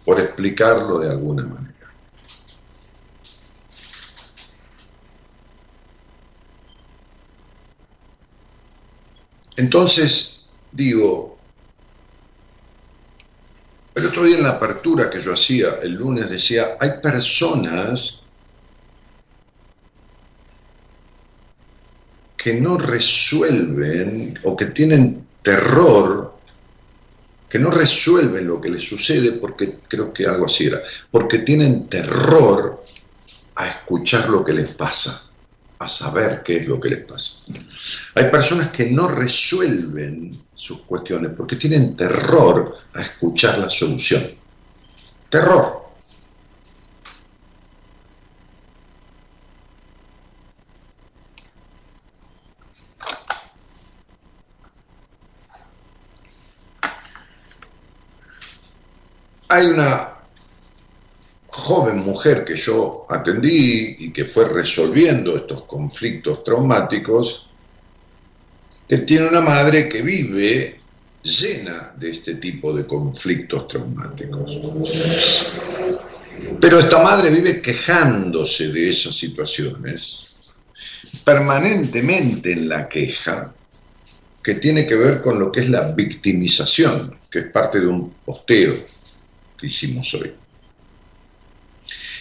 Por 0.05 0.21
explicarlo 0.21 1.01
de 1.01 1.11
alguna 1.11 1.45
manera. 1.45 1.75
Entonces, 9.57 10.51
digo, 10.71 11.37
el 13.97 14.07
otro 14.07 14.25
día 14.25 14.37
en 14.37 14.45
la 14.45 14.51
apertura 14.51 15.11
que 15.11 15.21
yo 15.21 15.33
hacía 15.33 15.81
el 15.83 15.95
lunes 15.95 16.31
decía, 16.31 16.77
hay 16.79 17.01
personas 17.03 18.18
que 22.39 22.55
no 22.55 22.79
resuelven 22.79 24.39
o 24.45 24.57
que 24.57 24.67
tienen 24.67 25.27
terror, 25.43 26.39
que 27.49 27.59
no 27.59 27.71
resuelven 27.71 28.47
lo 28.47 28.61
que 28.61 28.71
les 28.71 28.89
sucede 28.89 29.33
porque 29.33 29.79
creo 29.89 30.13
que 30.13 30.25
algo 30.25 30.47
así 30.47 30.67
era, 30.67 30.81
porque 31.11 31.41
tienen 31.41 31.89
terror 31.89 32.81
a 33.57 33.69
escuchar 33.69 34.31
lo 34.31 34.45
que 34.45 34.53
les 34.53 34.71
pasa 34.71 35.29
a 35.81 35.89
saber 35.89 36.43
qué 36.45 36.59
es 36.59 36.67
lo 36.67 36.81
que 36.81 36.89
les 36.89 37.05
pasa. 37.05 37.45
Hay 38.15 38.31
personas 38.31 38.69
que 38.69 38.91
no 38.91 39.09
resuelven 39.09 40.37
sus 40.55 40.83
cuestiones 40.83 41.33
porque 41.37 41.57
tienen 41.57 41.97
terror 41.97 42.77
a 42.95 43.03
escuchar 43.03 43.59
la 43.59 43.71
solución. 43.71 44.23
Terror. 45.29 45.88
Hay 59.59 59.67
una 59.67 60.15
joven 61.49 61.99
mujer 61.99 62.45
que 62.45 62.55
yo 62.55 63.07
atendí 63.11 63.97
y 63.99 64.13
que 64.13 64.25
fue 64.25 64.49
resolviendo 64.49 65.37
estos 65.37 65.65
conflictos 65.65 66.45
traumáticos, 66.45 67.51
que 68.89 68.99
tiene 68.99 69.27
una 69.27 69.41
madre 69.41 69.89
que 69.89 70.01
vive 70.03 70.81
llena 71.25 71.93
de 71.97 72.11
este 72.11 72.37
tipo 72.37 72.73
de 72.73 72.87
conflictos 72.87 73.67
traumáticos. 73.67 74.61
Pero 76.61 76.79
esta 76.79 77.03
madre 77.03 77.29
vive 77.31 77.61
quejándose 77.61 78.69
de 78.69 78.91
esas 78.91 79.17
situaciones, 79.17 80.53
permanentemente 81.25 82.53
en 82.53 82.69
la 82.69 82.89
queja, 82.89 83.53
que 84.41 84.55
tiene 84.55 84.87
que 84.87 84.95
ver 84.95 85.21
con 85.21 85.41
lo 85.41 85.51
que 85.51 85.63
es 85.63 85.69
la 85.69 85.91
victimización, 85.91 87.19
que 87.29 87.41
es 87.41 87.47
parte 87.51 87.81
de 87.81 87.89
un 87.89 88.15
posteo 88.25 88.85
que 89.59 89.67
hicimos 89.67 90.15
hoy. 90.15 90.33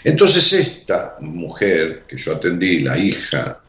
Entonces 0.03 0.53
esta 0.53 1.17
mujer 1.19 2.03
que 2.07 2.17
yo 2.17 2.35
atendí, 2.35 2.79
la 2.79 2.97
hija, 2.97 3.61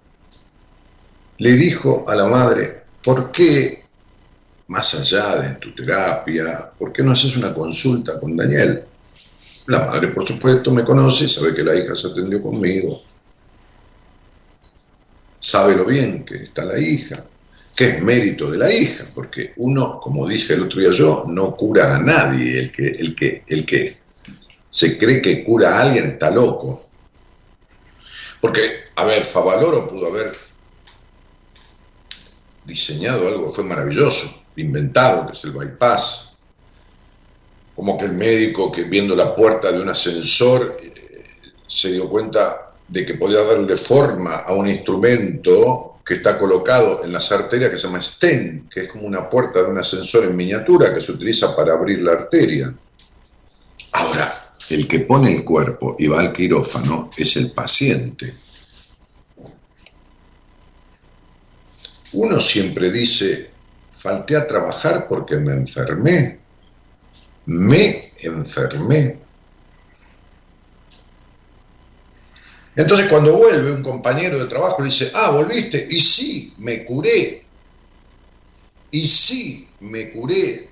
le 1.39 1.53
dijo 1.53 2.05
a 2.09 2.15
la 2.15 2.27
madre, 2.27 2.83
¿por 3.03 3.31
qué, 3.31 3.85
más 4.69 4.95
allá 4.95 5.37
de 5.37 5.55
tu 5.57 5.75
terapia, 5.75 6.71
por 6.79 6.93
qué 6.93 7.03
no 7.03 7.13
haces 7.13 7.37
una 7.37 7.55
consulta 7.55 8.19
con 8.19 8.37
Daniel? 8.37 8.85
La 9.67 9.87
madre, 9.87 10.09
por 10.09 10.27
supuesto, 10.27 10.71
me 10.71 10.85
conoce, 10.85 11.29
sabe 11.29 11.55
que 11.55 11.63
la 11.63 11.77
hija 11.77 11.95
se 11.95 12.09
atendió 12.09 12.43
conmigo, 12.43 13.03
sabe 15.39 15.77
lo 15.77 15.85
bien 15.85 16.25
que 16.25 16.45
está 16.45 16.65
la 16.65 16.79
hija, 16.79 17.25
que 17.79 17.91
es 17.91 18.03
mérito 18.03 18.51
de 18.51 18.59
la 18.59 18.73
hija, 18.73 19.05
porque 19.15 19.53
uno, 19.59 20.01
como 20.01 20.27
dije 20.27 20.55
el 20.55 20.63
otro 20.63 20.81
día 20.81 20.91
yo, 20.91 21.27
no 21.29 21.55
cura 21.55 21.95
a 21.95 22.01
nadie, 22.01 22.59
el 22.59 22.73
que, 22.73 22.89
el 22.89 23.15
que, 23.15 23.45
el 23.47 23.65
que 23.65 23.97
se 24.69 24.99
cree 24.99 25.23
que 25.23 25.45
cura 25.45 25.79
a 25.79 25.83
alguien 25.83 26.07
está 26.07 26.29
loco. 26.29 26.83
Porque, 28.41 28.87
a 28.97 29.05
ver, 29.05 29.25
Favaloro 29.25 29.89
pudo 29.89 30.09
haber 30.09 30.33
diseñado 32.65 33.29
algo, 33.29 33.53
fue 33.53 33.63
maravilloso, 33.63 34.45
inventado, 34.57 35.29
que 35.29 35.35
es 35.35 35.45
el 35.45 35.53
bypass. 35.53 36.49
Como 37.77 37.97
que 37.97 38.07
el 38.07 38.15
médico 38.15 38.73
que 38.73 38.83
viendo 38.83 39.15
la 39.15 39.37
puerta 39.37 39.71
de 39.71 39.81
un 39.81 39.89
ascensor 39.89 40.81
eh, 40.83 41.23
se 41.65 41.93
dio 41.93 42.09
cuenta 42.09 42.75
de 42.89 43.07
que 43.07 43.15
podía 43.15 43.45
darle 43.45 43.77
forma 43.77 44.39
a 44.39 44.53
un 44.53 44.67
instrumento 44.67 45.98
que 46.09 46.15
está 46.15 46.39
colocado 46.39 47.05
en 47.05 47.13
las 47.13 47.31
arterias 47.33 47.71
que 47.71 47.77
se 47.77 47.87
llama 47.87 48.01
stent, 48.01 48.73
que 48.73 48.85
es 48.85 48.89
como 48.91 49.07
una 49.07 49.29
puerta 49.29 49.61
de 49.61 49.67
un 49.67 49.77
ascensor 49.77 50.25
en 50.25 50.35
miniatura 50.37 50.95
que 50.95 51.03
se 51.03 51.13
utiliza 51.13 51.55
para 51.55 51.75
abrir 51.75 52.01
la 52.01 52.13
arteria. 52.13 52.75
Ahora, 53.93 54.55
el 54.71 54.89
que 54.89 55.01
pone 55.01 55.37
el 55.37 55.45
cuerpo 55.45 55.97
y 55.99 56.07
va 56.07 56.21
al 56.21 56.33
quirófano 56.33 57.11
es 57.15 57.37
el 57.37 57.51
paciente. 57.51 58.35
Uno 62.15 62.41
siempre 62.41 62.91
dice, 62.91 63.51
falté 63.93 64.35
a 64.35 64.47
trabajar 64.47 65.07
porque 65.07 65.37
me 65.37 65.53
enfermé. 65.53 66.41
Me 67.45 68.15
enfermé. 68.23 69.21
Entonces 72.79 73.09
cuando 73.09 73.37
vuelve 73.37 73.73
un 73.73 73.83
compañero 73.83 74.39
de 74.39 74.47
trabajo 74.47 74.83
le 74.83 74.91
dice, 74.91 75.11
ah, 75.13 75.33
volviste, 75.33 75.85
y 75.91 75.99
sí, 75.99 76.55
me 76.59 76.85
curé. 76.85 77.45
Y 78.93 79.05
sí, 79.05 79.69
me 79.81 80.13
curé. 80.13 80.71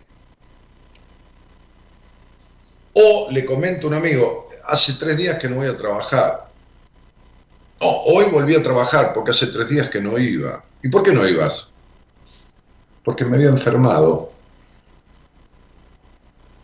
O 2.92 3.26
le 3.32 3.44
comento 3.44 3.88
a 3.88 3.90
un 3.90 3.96
amigo, 3.96 4.48
hace 4.66 4.92
tres 4.92 5.16
días 5.16 5.36
que 5.40 5.48
no 5.48 5.56
voy 5.56 5.66
a 5.66 5.76
trabajar. 5.76 6.48
No, 7.80 7.88
hoy 7.88 8.26
volví 8.30 8.54
a 8.54 8.62
trabajar 8.62 9.12
porque 9.12 9.32
hace 9.32 9.48
tres 9.48 9.68
días 9.68 9.90
que 9.90 10.00
no 10.00 10.16
iba. 10.16 10.64
¿Y 10.84 10.88
por 10.88 11.02
qué 11.02 11.10
no 11.10 11.26
ibas? 11.26 11.72
Porque 13.02 13.24
me 13.24 13.36
había 13.36 13.48
enfermado. 13.48 14.30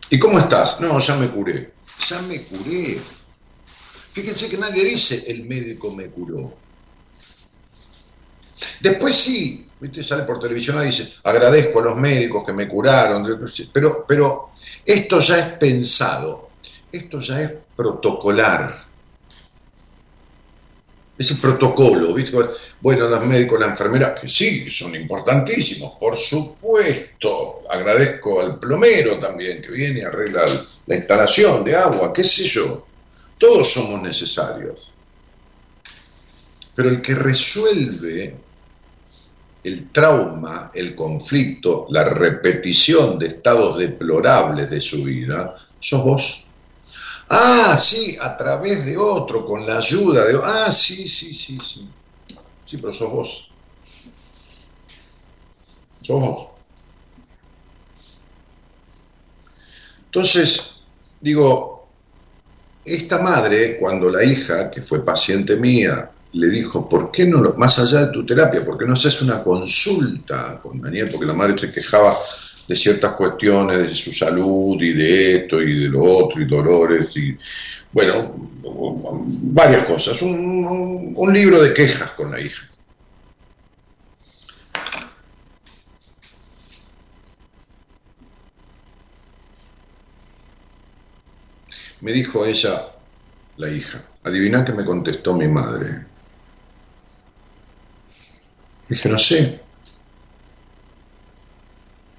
¿Y 0.09 0.17
cómo 0.17 0.39
estás? 0.39 0.79
No, 0.79 0.97
ya 0.99 1.17
me 1.17 1.29
curé. 1.29 1.73
Ya 2.07 2.21
me 2.21 2.41
curé. 2.43 2.97
Fíjense 4.13 4.47
que 4.47 4.57
nadie 4.57 4.85
dice 4.85 5.23
el 5.27 5.43
médico 5.45 5.91
me 5.91 6.07
curó. 6.09 6.53
Después 8.79 9.15
sí, 9.15 9.67
¿viste? 9.79 10.03
sale 10.03 10.23
por 10.23 10.39
televisión 10.39 10.81
y 10.83 10.85
dice, 10.85 11.15
agradezco 11.23 11.79
a 11.79 11.83
los 11.83 11.97
médicos 11.97 12.45
que 12.45 12.53
me 12.53 12.67
curaron, 12.67 13.49
pero, 13.73 14.05
pero 14.07 14.51
esto 14.85 15.19
ya 15.19 15.39
es 15.39 15.45
pensado, 15.53 16.49
esto 16.91 17.19
ya 17.19 17.41
es 17.41 17.53
protocolar. 17.75 18.83
Ese 21.17 21.35
protocolo, 21.35 22.13
¿viste? 22.13 22.37
Bueno, 22.81 23.07
los 23.07 23.25
médicos, 23.25 23.59
la 23.59 23.67
enfermera, 23.67 24.15
que 24.15 24.27
sí, 24.27 24.69
son 24.69 24.95
importantísimos, 24.95 25.93
por 25.99 26.17
supuesto. 26.17 27.63
Agradezco 27.69 28.41
al 28.41 28.59
plomero 28.59 29.19
también, 29.19 29.61
que 29.61 29.69
viene 29.69 30.01
y 30.01 30.03
arregla 30.03 30.43
la 30.85 30.95
instalación 30.95 31.63
de 31.63 31.75
agua, 31.75 32.11
qué 32.13 32.23
sé 32.23 32.43
yo. 32.43 32.87
Todos 33.43 33.73
somos 33.73 34.01
necesarios. 34.01 34.93
Pero 36.73 36.87
el 36.87 37.01
que 37.01 37.13
resuelve 37.13 38.37
el 39.65 39.91
trauma, 39.91 40.71
el 40.73 40.95
conflicto, 40.95 41.87
la 41.89 42.05
repetición 42.05 43.19
de 43.19 43.27
estados 43.27 43.77
deplorables 43.77 44.69
de 44.69 44.79
su 44.79 45.03
vida, 45.03 45.55
sos 45.77 46.03
vos. 46.05 46.47
Ah, 47.27 47.75
sí, 47.77 48.17
a 48.21 48.37
través 48.37 48.85
de 48.85 48.95
otro, 48.95 49.45
con 49.45 49.67
la 49.67 49.79
ayuda 49.79 50.23
de... 50.23 50.39
Ah, 50.41 50.71
sí, 50.71 51.05
sí, 51.05 51.33
sí, 51.33 51.59
sí. 51.59 51.89
Sí, 52.65 52.77
pero 52.77 52.93
sos 52.93 53.11
vos. 53.11 53.51
Sos 56.01 56.21
vos. 56.21 56.47
Entonces, 60.05 60.85
digo, 61.19 61.72
esta 62.85 63.19
madre, 63.19 63.77
cuando 63.77 64.09
la 64.09 64.23
hija, 64.23 64.69
que 64.69 64.81
fue 64.81 65.05
paciente 65.05 65.55
mía, 65.55 66.09
le 66.33 66.49
dijo, 66.49 66.89
¿por 66.89 67.11
qué 67.11 67.25
no, 67.25 67.41
lo, 67.41 67.53
más 67.55 67.77
allá 67.79 68.07
de 68.07 68.11
tu 68.11 68.25
terapia, 68.25 68.65
por 68.65 68.77
qué 68.77 68.85
no 68.85 68.93
haces 68.93 69.21
una 69.21 69.43
consulta 69.43 70.59
con 70.61 70.81
Daniel? 70.81 71.07
Porque 71.11 71.27
la 71.27 71.33
madre 71.33 71.57
se 71.57 71.71
quejaba 71.71 72.15
de 72.67 72.75
ciertas 72.75 73.13
cuestiones 73.13 73.77
de 73.79 73.95
su 73.95 74.11
salud 74.11 74.81
y 74.81 74.93
de 74.93 75.35
esto 75.35 75.61
y 75.61 75.83
de 75.83 75.89
lo 75.89 76.03
otro 76.03 76.41
y 76.41 76.45
dolores 76.45 77.15
y, 77.17 77.35
bueno, 77.91 78.33
varias 79.53 79.85
cosas. 79.85 80.21
Un, 80.21 81.13
un 81.15 81.33
libro 81.33 81.61
de 81.61 81.73
quejas 81.73 82.11
con 82.11 82.31
la 82.31 82.41
hija. 82.41 82.67
Me 92.03 92.11
dijo 92.11 92.45
ella, 92.45 92.85
la 93.55 93.69
hija, 93.69 94.03
adivina 94.23 94.65
que 94.65 94.73
me 94.73 94.83
contestó 94.83 95.33
mi 95.35 95.47
madre. 95.47 96.05
Dije, 98.89 99.07
no 99.07 99.17
sé. 99.17 99.61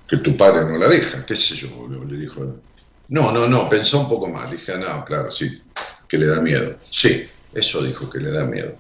Que 0.09 0.17
tu 0.17 0.35
padre 0.39 0.71
no 0.71 0.79
la 0.79 0.89
deja, 0.89 1.27
qué 1.27 1.37
sé 1.37 1.57
yo, 1.57 1.87
le 1.87 2.17
dijo. 2.17 2.61
No, 3.09 3.31
no, 3.31 3.47
no, 3.47 3.69
pensó 3.69 4.01
un 4.01 4.09
poco 4.09 4.31
más. 4.31 4.51
Dije, 4.51 4.75
no, 4.79 5.05
claro, 5.05 5.31
sí, 5.31 5.63
que 6.09 6.17
le 6.17 6.29
da 6.29 6.41
miedo. 6.41 6.79
Sí, 6.81 7.29
eso 7.53 7.83
dijo, 7.83 8.09
que 8.09 8.21
le 8.21 8.31
da 8.31 8.47
miedo. 8.47 8.79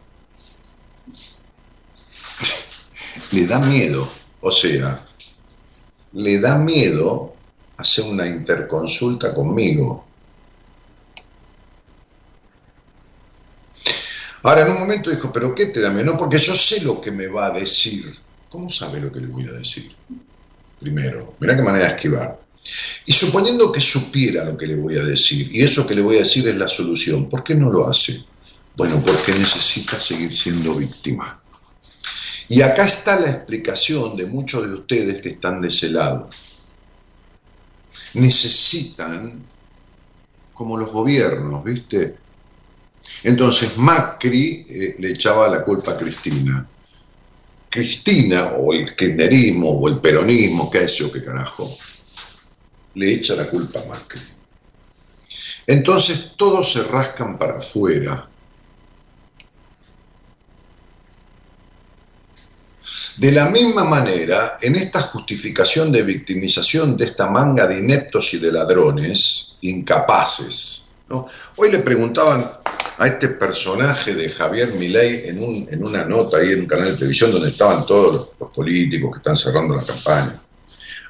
le 3.31 3.47
da 3.47 3.59
miedo, 3.59 4.09
o 4.41 4.51
sea, 4.51 5.05
le 6.15 6.41
da 6.41 6.57
miedo 6.57 7.35
hacer 7.77 8.07
una 8.07 8.27
interconsulta 8.27 9.35
conmigo. 9.35 10.14
Ahora, 14.45 14.61
en 14.61 14.73
un 14.73 14.79
momento 14.81 15.11
dijo, 15.11 15.33
¿pero 15.33 15.55
qué 15.55 15.67
te 15.67 15.81
da 15.81 15.89
miedo? 15.91 16.13
No, 16.13 16.19
porque 16.19 16.39
yo 16.39 16.55
sé 16.55 16.83
lo 16.83 17.01
que 17.01 17.11
me 17.11 17.29
va 17.29 17.47
a 17.47 17.51
decir. 17.51 18.15
¿Cómo 18.51 18.69
sabe 18.69 19.01
lo 19.01 19.11
que 19.11 19.21
le 19.21 19.29
voy 19.29 19.49
a 19.49 19.53
decir? 19.53 19.91
Primero, 20.79 21.35
mira 21.41 21.57
qué 21.57 21.63
manera 21.63 21.87
de 21.87 21.95
esquivar. 21.95 22.39
Y 23.07 23.13
suponiendo 23.13 23.73
que 23.73 23.81
supiera 23.81 24.45
lo 24.45 24.57
que 24.59 24.67
le 24.67 24.77
voy 24.77 24.99
a 24.99 25.03
decir, 25.03 25.49
y 25.51 25.63
eso 25.63 25.87
que 25.87 25.95
le 25.95 26.03
voy 26.03 26.17
a 26.17 26.21
decir 26.21 26.47
es 26.47 26.57
la 26.57 26.69
solución, 26.69 27.31
¿por 27.31 27.43
qué 27.43 27.55
no 27.55 27.71
lo 27.71 27.89
hace? 27.89 28.23
Bueno, 28.77 29.03
porque 29.05 29.33
necesita 29.33 29.99
seguir 29.99 30.37
siendo 30.37 30.75
víctima. 30.75 31.41
Y 32.47 32.61
acá 32.61 32.85
está 32.85 33.19
la 33.19 33.31
explicación 33.31 34.15
de 34.15 34.27
muchos 34.27 34.69
de 34.69 34.75
ustedes 34.75 35.23
que 35.23 35.31
están 35.31 35.63
de 35.63 35.69
ese 35.69 35.89
lado. 35.89 36.29
Necesitan, 38.13 39.43
como 40.53 40.77
los 40.77 40.93
gobiernos, 40.93 41.65
¿viste? 41.65 42.24
Entonces 43.23 43.77
Macri 43.77 44.67
eh, 44.69 44.97
le 44.99 45.11
echaba 45.11 45.49
la 45.49 45.63
culpa 45.63 45.93
a 45.93 45.97
Cristina. 45.97 46.67
Cristina, 47.71 48.53
o 48.57 48.73
el 48.73 48.95
kirchnerismo, 48.95 49.71
o 49.71 49.89
el 49.89 49.99
peronismo, 49.99 50.71
qué 50.71 50.85
es 50.85 50.95
yo, 50.95 51.11
qué 51.11 51.25
carajo, 51.25 51.69
le 52.95 53.15
echa 53.15 53.35
la 53.35 53.49
culpa 53.51 53.81
a 53.81 53.85
Macri. 53.87 54.21
Entonces 55.67 56.35
todos 56.37 56.73
se 56.73 56.83
rascan 56.85 57.39
para 57.39 57.59
afuera. 57.59 58.29
De 63.17 63.33
la 63.33 63.49
misma 63.49 63.85
manera, 63.85 64.59
en 64.61 64.77
esta 64.77 65.01
justificación 65.01 65.91
de 65.91 66.03
victimización 66.03 66.97
de 66.97 67.07
esta 67.07 67.31
manga 67.31 67.67
de 67.67 67.79
ineptos 67.79 68.35
y 68.35 68.39
de 68.39 68.53
ladrones, 68.53 69.57
incapaces, 69.63 70.84
hoy 71.09 71.71
le 71.71 71.79
preguntaban 71.81 72.51
a 72.99 73.07
este 73.07 73.29
personaje 73.29 74.15
de 74.15 74.31
Javier 74.31 74.75
Milei 74.75 75.29
en, 75.29 75.43
un, 75.43 75.69
en 75.71 75.85
una 75.85 76.05
nota 76.05 76.39
ahí 76.39 76.53
en 76.53 76.61
un 76.61 76.67
canal 76.67 76.87
de 76.93 76.97
televisión 76.97 77.33
donde 77.33 77.49
estaban 77.49 77.85
todos 77.87 78.31
los, 78.39 78.51
políticos 78.51 79.11
que 79.13 79.19
están 79.19 79.37
cerrando 79.37 79.75
la 79.75 79.83
campaña. 79.83 80.41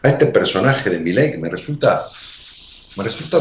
A 0.02 0.09
este 0.09 0.26
personaje 0.26 0.88
de 0.88 0.98
Milei 0.98 1.33
que 1.33 1.38
me 1.38 1.50
resulta, 1.50 2.02
me 2.96 3.04
resulta 3.04 3.38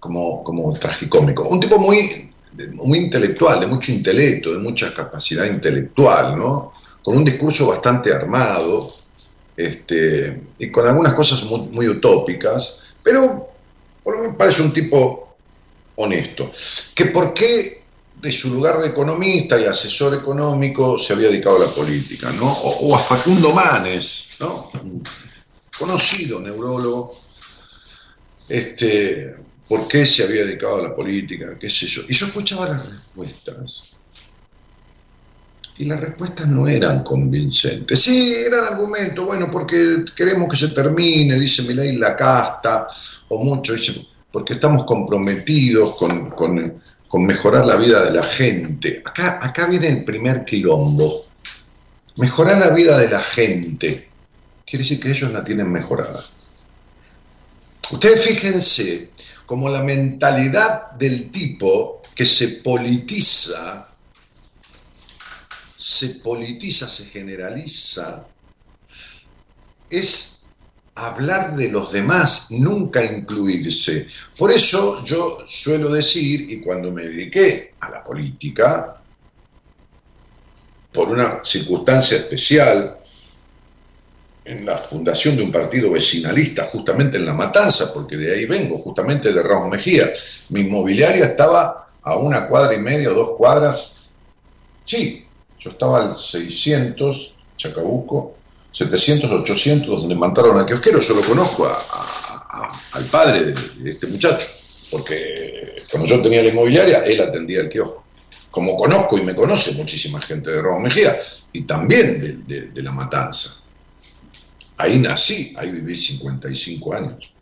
como, 0.00 0.42
como 0.42 0.72
tragicómico. 0.72 1.46
Un 1.48 1.60
tipo 1.60 1.78
muy, 1.78 2.32
muy 2.72 2.98
intelectual, 2.98 3.60
de 3.60 3.66
mucho 3.66 3.92
intelecto, 3.92 4.52
de 4.52 4.58
mucha 4.58 4.94
capacidad 4.94 5.44
intelectual, 5.44 6.38
¿no? 6.38 6.72
Con 7.02 7.16
un 7.16 7.24
discurso 7.24 7.66
bastante 7.66 8.12
armado, 8.12 8.92
este, 9.56 10.42
y 10.58 10.70
con 10.70 10.86
algunas 10.86 11.12
cosas 11.14 11.42
muy, 11.44 11.60
muy 11.72 11.88
utópicas, 11.88 12.80
pero 13.02 13.50
por 14.02 14.16
lo 14.16 14.22
menos 14.22 14.36
parece 14.36 14.62
un 14.62 14.72
tipo 14.72 15.21
honesto. 16.02 16.50
Que 16.94 17.06
por 17.06 17.34
qué 17.34 17.82
de 18.22 18.30
su 18.30 18.50
lugar 18.50 18.78
de 18.80 18.88
economista 18.88 19.60
y 19.60 19.64
asesor 19.64 20.14
económico 20.14 20.96
se 20.96 21.12
había 21.12 21.28
dedicado 21.28 21.56
a 21.56 21.66
la 21.66 21.72
política, 21.72 22.30
¿no? 22.30 22.52
O, 22.52 22.94
a 22.94 23.00
Facundo 23.00 23.52
Manes, 23.52 24.36
¿no? 24.38 24.70
Conocido 25.76 26.38
neurólogo, 26.38 27.20
este, 28.48 29.34
por 29.68 29.88
qué 29.88 30.06
se 30.06 30.22
había 30.22 30.44
dedicado 30.44 30.76
a 30.76 30.82
la 30.82 30.94
política, 30.94 31.58
qué 31.58 31.68
sé 31.68 31.86
yo. 31.86 32.02
Y 32.08 32.14
yo 32.14 32.26
escuchaba 32.26 32.68
las 32.68 32.88
respuestas. 32.88 33.98
Y 35.78 35.86
las 35.86 36.00
respuestas 36.00 36.46
no 36.46 36.68
eran 36.68 37.02
convincentes. 37.02 38.02
Sí, 38.02 38.34
eran 38.46 38.66
argumentos, 38.66 39.24
bueno, 39.24 39.50
porque 39.50 40.04
queremos 40.14 40.48
que 40.48 40.56
se 40.56 40.68
termine, 40.68 41.40
dice 41.40 41.62
Milay, 41.62 41.96
la 41.96 42.14
casta, 42.14 42.86
o 43.28 43.42
mucho, 43.42 43.72
dice, 43.72 44.06
porque 44.32 44.54
estamos 44.54 44.84
comprometidos 44.84 45.96
con, 45.96 46.30
con, 46.30 46.80
mejorar 47.24 47.66
la 47.66 47.76
vida 47.76 48.04
de 48.06 48.12
la 48.12 48.24
gente. 48.24 49.02
Acá, 49.04 49.38
acá 49.42 49.66
viene 49.66 49.88
el 49.88 50.04
primer 50.04 50.44
quilombo. 50.46 51.26
Mejorar 52.16 52.58
la 52.58 52.70
vida 52.70 52.98
de 52.98 53.08
la 53.10 53.20
gente. 53.20 54.08
Quiere 54.64 54.82
decir 54.82 54.98
que 54.98 55.10
ellos 55.10 55.30
la 55.30 55.44
tienen 55.44 55.70
mejorada. 55.70 56.24
Ustedes 57.90 58.24
fíjense 58.24 59.10
como 59.44 59.68
la 59.68 59.82
mentalidad 59.82 60.92
del 60.92 61.30
tipo 61.30 62.00
que 62.14 62.24
se 62.24 62.48
politiza, 62.62 63.88
se 65.76 66.08
politiza, 66.20 66.88
se 66.88 67.06
generaliza, 67.06 68.26
es 69.90 70.31
hablar 71.06 71.56
de 71.56 71.70
los 71.70 71.92
demás, 71.92 72.48
nunca 72.50 73.04
incluirse. 73.04 74.06
Por 74.38 74.50
eso 74.52 75.02
yo 75.04 75.38
suelo 75.46 75.90
decir, 75.90 76.50
y 76.50 76.60
cuando 76.60 76.92
me 76.92 77.04
dediqué 77.04 77.74
a 77.80 77.90
la 77.90 78.04
política, 78.04 79.00
por 80.92 81.08
una 81.08 81.40
circunstancia 81.42 82.18
especial, 82.18 82.98
en 84.44 84.66
la 84.66 84.76
fundación 84.76 85.36
de 85.36 85.44
un 85.44 85.52
partido 85.52 85.90
vecinalista, 85.90 86.64
justamente 86.64 87.16
en 87.16 87.26
La 87.26 87.32
Matanza, 87.32 87.92
porque 87.94 88.16
de 88.16 88.34
ahí 88.34 88.46
vengo, 88.46 88.78
justamente 88.78 89.32
de 89.32 89.42
Ramos 89.42 89.70
Mejía. 89.70 90.12
Mi 90.48 90.62
inmobiliaria 90.62 91.26
estaba 91.26 91.86
a 92.02 92.16
una 92.16 92.48
cuadra 92.48 92.74
y 92.74 92.78
media 92.78 93.10
o 93.10 93.14
dos 93.14 93.30
cuadras. 93.36 94.10
Sí, 94.84 95.26
yo 95.60 95.70
estaba 95.70 96.02
al 96.02 96.14
600, 96.14 97.36
Chacabuco, 97.56 98.36
700, 98.72 99.30
800, 99.30 100.00
donde 100.00 100.14
mataron 100.14 100.58
al 100.58 100.66
kiosquero. 100.66 101.00
Yo 101.00 101.14
lo 101.14 101.22
conozco 101.22 101.66
al 102.92 103.04
padre 103.06 103.54
de, 103.78 103.90
este 103.90 104.06
muchacho, 104.06 104.46
porque 104.90 105.76
cuando 105.90 106.08
yo 106.08 106.22
tenía 106.22 106.42
la 106.42 106.48
inmobiliaria, 106.48 107.04
él 107.04 107.20
atendía 107.20 107.60
el 107.60 107.68
kiosco. 107.68 108.04
Como 108.50 108.76
conozco 108.76 109.16
y 109.18 109.22
me 109.22 109.34
conoce 109.34 109.72
muchísima 109.72 110.20
gente 110.20 110.50
de 110.50 110.60
Ramos 110.60 110.82
Mejía 110.82 111.16
y 111.52 111.62
también 111.62 112.44
de 112.46 112.82
La 112.82 112.92
Matanza. 112.92 113.62
Ahí 114.76 114.98
nací, 114.98 115.54
ahí 115.56 115.70
viví 115.70 115.94
55 115.94 116.94
años. 116.94 117.34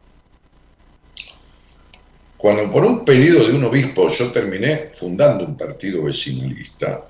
Cuando 2.40 2.72
por 2.72 2.84
un 2.84 3.04
pedido 3.04 3.46
de 3.46 3.52
un 3.54 3.64
obispo 3.64 4.08
yo 4.08 4.32
terminé 4.32 4.90
fundando 4.94 5.44
un 5.44 5.58
partido 5.58 6.04
vecinalista, 6.04 7.06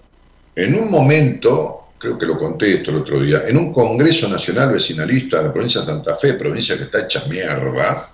en 0.56 0.74
un 0.74 0.90
momento, 0.90 1.79
creo 2.00 2.18
que 2.18 2.24
lo 2.24 2.38
conté 2.38 2.76
esto 2.76 2.90
el 2.90 2.96
otro 2.96 3.20
día, 3.20 3.42
en 3.46 3.58
un 3.58 3.74
Congreso 3.74 4.26
Nacional 4.26 4.72
Vecinalista 4.72 5.36
de 5.36 5.44
la 5.44 5.52
provincia 5.52 5.82
de 5.82 5.86
Santa 5.86 6.14
Fe, 6.14 6.32
provincia 6.32 6.74
que 6.78 6.84
está 6.84 7.02
hecha 7.02 7.26
mierda, 7.28 8.10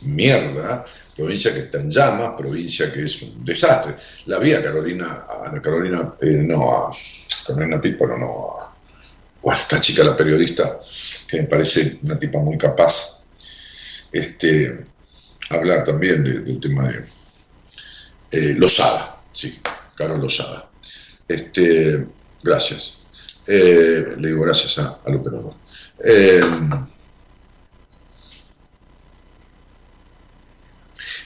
mierda, 0.00 0.84
provincia 1.14 1.52
que 1.52 1.60
está 1.60 1.78
en 1.78 1.90
llamas, 1.90 2.32
provincia 2.38 2.90
que 2.90 3.02
es 3.02 3.20
un 3.20 3.44
desastre. 3.44 3.96
La 4.24 4.38
vi 4.38 4.54
a 4.54 4.62
Carolina, 4.62 5.26
a 5.28 5.60
Carolina, 5.60 6.14
eh, 6.22 6.42
no, 6.42 6.72
a 6.72 6.90
Carolina 7.46 7.82
Pipo, 7.82 8.06
no, 8.06 8.56
a 9.52 9.56
esta 9.56 9.78
chica, 9.78 10.02
la 10.02 10.16
periodista, 10.16 10.80
que 11.28 11.42
me 11.42 11.48
parece 11.48 11.98
una 12.02 12.18
tipa 12.18 12.38
muy 12.38 12.56
capaz, 12.56 13.24
este, 14.10 14.86
hablar 15.50 15.84
también 15.84 16.24
del 16.24 16.58
tema 16.58 16.88
de 16.88 17.04
eh, 18.30 18.54
Losada, 18.54 19.20
sí, 19.34 19.60
Carlos 19.94 20.20
Losada. 20.20 20.70
Este, 21.28 22.06
gracias. 22.46 23.06
Eh, 23.46 24.14
le 24.18 24.28
digo 24.28 24.42
gracias 24.42 24.78
al 24.78 25.14
operador. 25.14 25.54
Eh, 26.02 26.40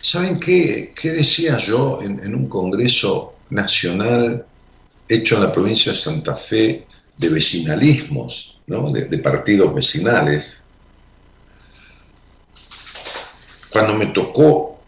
¿Saben 0.03 0.41
qué, 0.41 0.95
decía 1.03 1.59
yo 1.59 2.01
en, 2.03 2.23
en, 2.25 2.35
un 2.35 2.49
congreso 2.49 3.35
nacional 3.51 4.45
hecho 5.09 5.37
en 5.37 5.43
la 5.43 5.53
provincia 5.53 5.93
de 5.93 5.99
Santa 5.99 6.37
Fe 6.37 6.87
de 7.21 7.29
vecinalismos, 7.29 8.61
de, 8.67 9.19
partidos 9.19 9.75
vecinales, 9.75 10.65
cuando 13.71 13.95
me 13.95 14.07
tocó 14.07 14.80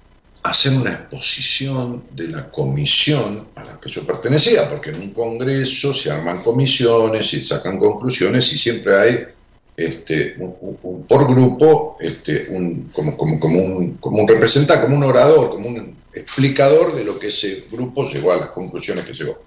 hacer 0.43 0.73
una 0.73 0.91
exposición 0.91 2.05
de 2.11 2.29
la 2.29 2.51
comisión 2.51 3.49
a 3.55 3.65
la 3.65 3.81
que 3.81 3.89
yo 3.89 4.05
pertenecía, 4.05 4.69
porque 4.69 4.91
en 4.91 4.97
un 4.97 5.11
congreso 5.13 5.95
se 5.95 6.11
arman 6.11 6.43
comisiones 6.43 7.33
y 7.35 7.41
sacan 7.41 7.79
conclusiones 7.79 8.53
y 8.53 8.59
siempre 8.59 8.97
hay 8.97 9.19
este, 9.77 10.37
por 11.09 11.29
grupo 11.29 11.97
este, 12.01 12.49
un, 12.51 12.91
como, 12.93 13.17
como, 13.17 13.39
como, 13.39 13.61
un, 13.61 13.95
como 13.99 14.23
un 14.23 14.29
representante, 14.29 14.85
como 14.85 14.97
un 14.97 15.05
orador, 15.05 15.51
como 15.51 15.69
un 15.69 15.97
explicador 16.13 16.95
de 16.95 17.05
lo 17.05 17.19
que 17.19 17.29
ese 17.29 17.67
grupo 17.71 18.09
llegó 18.09 18.33
a 18.33 18.37
las 18.37 18.49
conclusiones 18.49 19.05
que 19.05 19.15
llegó. 19.15 19.43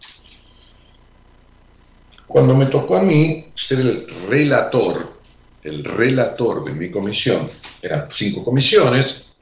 Cuando 2.25 2.55
me 2.55 2.65
tocó 2.67 2.95
a 2.95 3.03
mí 3.03 3.51
ser 3.53 3.79
el 3.79 4.07
relator, 4.29 5.19
el 5.61 5.83
relator 5.83 6.63
de 6.65 6.71
mi 6.71 6.89
comisión, 6.89 7.47
eran 7.81 8.07
cinco 8.07 8.43
comisiones, 8.43 9.34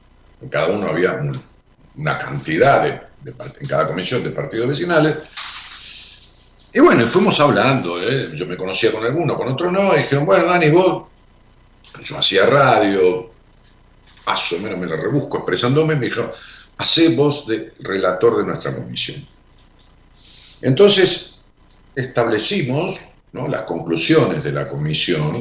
en 0.44 0.50
cada 0.50 0.68
uno 0.68 0.88
había 0.88 1.20
una 1.96 2.18
cantidad 2.18 2.82
de, 2.82 3.00
en 3.60 3.66
cada 3.66 3.88
comisión 3.88 4.22
de 4.22 4.30
partidos 4.30 4.68
vecinales, 4.68 5.16
y 6.72 6.80
bueno, 6.80 7.06
fuimos 7.06 7.38
hablando, 7.38 8.02
¿eh? 8.02 8.32
yo 8.34 8.46
me 8.46 8.56
conocía 8.56 8.90
con 8.90 9.04
alguno, 9.04 9.36
con 9.36 9.48
otro 9.48 9.70
no, 9.70 9.94
y 9.94 9.98
dijeron, 9.98 10.26
bueno, 10.26 10.46
Dani, 10.46 10.70
vos, 10.70 11.04
yo 12.02 12.18
hacía 12.18 12.46
radio, 12.46 13.30
más 14.26 14.52
o 14.52 14.58
menos 14.58 14.78
me 14.78 14.86
la 14.86 14.96
rebusco 14.96 15.38
expresándome, 15.38 15.94
me 15.94 16.06
dijo, 16.06 16.32
hacé 16.76 17.14
vos 17.14 17.46
de 17.46 17.74
relator 17.78 18.38
de 18.38 18.44
nuestra 18.44 18.74
comisión. 18.74 19.24
Entonces, 20.62 21.42
establecimos 21.94 22.98
las 23.32 23.62
conclusiones 23.62 24.42
de 24.42 24.52
la 24.52 24.66
comisión, 24.66 25.40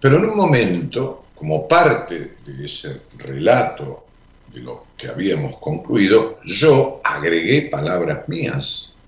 pero 0.00 0.18
en 0.18 0.26
un 0.26 0.36
momento, 0.36 1.24
como 1.38 1.68
parte 1.68 2.36
de 2.44 2.64
ese 2.64 3.02
relato 3.16 4.06
de 4.52 4.60
lo 4.60 4.88
que 4.96 5.08
habíamos 5.08 5.56
concluido, 5.58 6.40
yo 6.44 7.00
agregué 7.04 7.68
palabras 7.70 8.28
mías. 8.28 8.98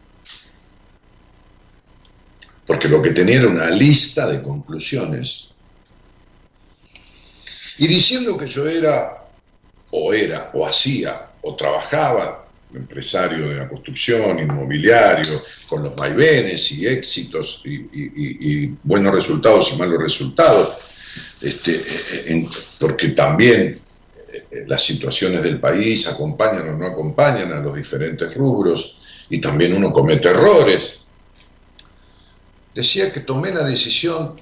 Porque 2.67 2.89
lo 2.89 3.03
que 3.03 3.11
tenía 3.11 3.41
era 3.41 3.49
una 3.49 3.69
lista 3.71 4.29
de 4.29 4.41
conclusiones. 4.41 5.55
Y 7.79 7.89
diciendo 7.89 8.39
que 8.39 8.47
yo 8.47 8.69
era, 8.69 9.27
o 9.91 10.13
era, 10.15 10.51
o 10.55 10.67
hacía, 10.67 11.31
o 11.43 11.57
trabajaba 11.57 12.41
empresario 12.75 13.49
de 13.49 13.57
la 13.57 13.69
construcción, 13.69 14.39
inmobiliario, 14.39 15.43
con 15.69 15.83
los 15.83 15.95
vaivenes 15.97 16.71
y 16.73 16.87
éxitos 16.87 17.63
y, 17.65 18.67
buenos 18.83 19.15
resultados 19.15 19.73
y 19.73 19.77
malos 19.77 20.01
resultados, 20.01 20.77
este, 21.41 21.83
eh, 22.33 22.49
porque 22.79 23.09
también 23.09 23.81
eh, 24.33 24.65
las 24.67 24.83
situaciones 24.85 25.43
del 25.43 25.59
país 25.59 26.07
acompañan 26.07 26.69
o 26.69 26.77
no 26.77 26.87
acompañan 26.87 27.53
a 27.53 27.61
los 27.61 27.75
diferentes 27.75 28.35
rubros 28.35 28.99
y 29.29 29.41
también 29.41 29.75
uno 29.75 29.93
comete 29.93 30.29
errores. 30.29 31.07
Decía 32.75 33.13
que 33.13 33.21
tomé 33.21 33.53
la 33.53 33.65
decisión 33.65 34.37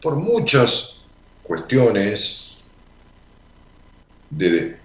por 0.00 0.16
muchas 0.16 1.02
cuestiones 1.42 2.58
de 4.30 4.76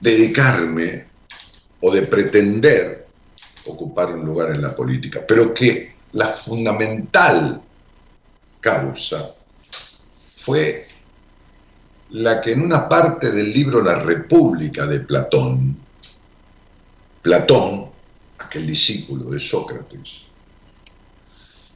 dedicarme 0.00 1.06
o 1.80 1.92
de 1.92 2.02
pretender 2.02 3.06
ocupar 3.66 4.12
un 4.12 4.24
lugar 4.24 4.54
en 4.54 4.62
la 4.62 4.74
política, 4.74 5.24
pero 5.26 5.52
que 5.52 5.94
la 6.12 6.28
fundamental 6.28 7.60
causa 8.60 9.34
fue 10.40 10.88
la 12.10 12.40
que 12.40 12.52
en 12.52 12.62
una 12.62 12.88
parte 12.88 13.30
del 13.30 13.52
libro 13.52 13.82
La 13.82 14.00
República 14.00 14.86
de 14.86 15.00
Platón, 15.00 15.78
Platón, 17.20 17.90
aquel 18.38 18.66
discípulo 18.66 19.30
de 19.30 19.38
Sócrates, 19.38 20.32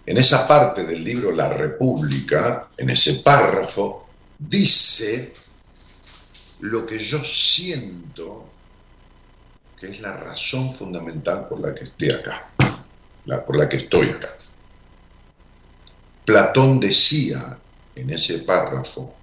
en 0.07 0.17
esa 0.17 0.49
parte 0.49 0.85
del 0.85 1.05
libro 1.05 1.31
La 1.31 1.51
República, 1.51 2.71
en 2.77 2.91
ese 2.91 3.23
párrafo, 3.23 4.09
dice 4.39 5.35
lo 6.61 6.87
que 6.87 6.99
yo 6.99 7.23
siento 7.23 8.47
que 9.79 9.89
es 9.91 10.01
la 10.01 10.17
razón 10.17 10.73
fundamental 10.73 11.49
por 11.49 11.61
la 11.61 11.75
que 11.75 11.85
estoy 11.85 12.11
acá, 12.11 12.51
la, 13.27 13.45
por 13.45 13.57
la 13.57 13.69
que 13.69 13.77
estoy 13.77 14.09
acá. 14.09 14.29
Platón 16.25 16.81
decía 16.81 17.59
en 17.95 18.11
ese 18.11 18.39
párrafo 18.41 19.15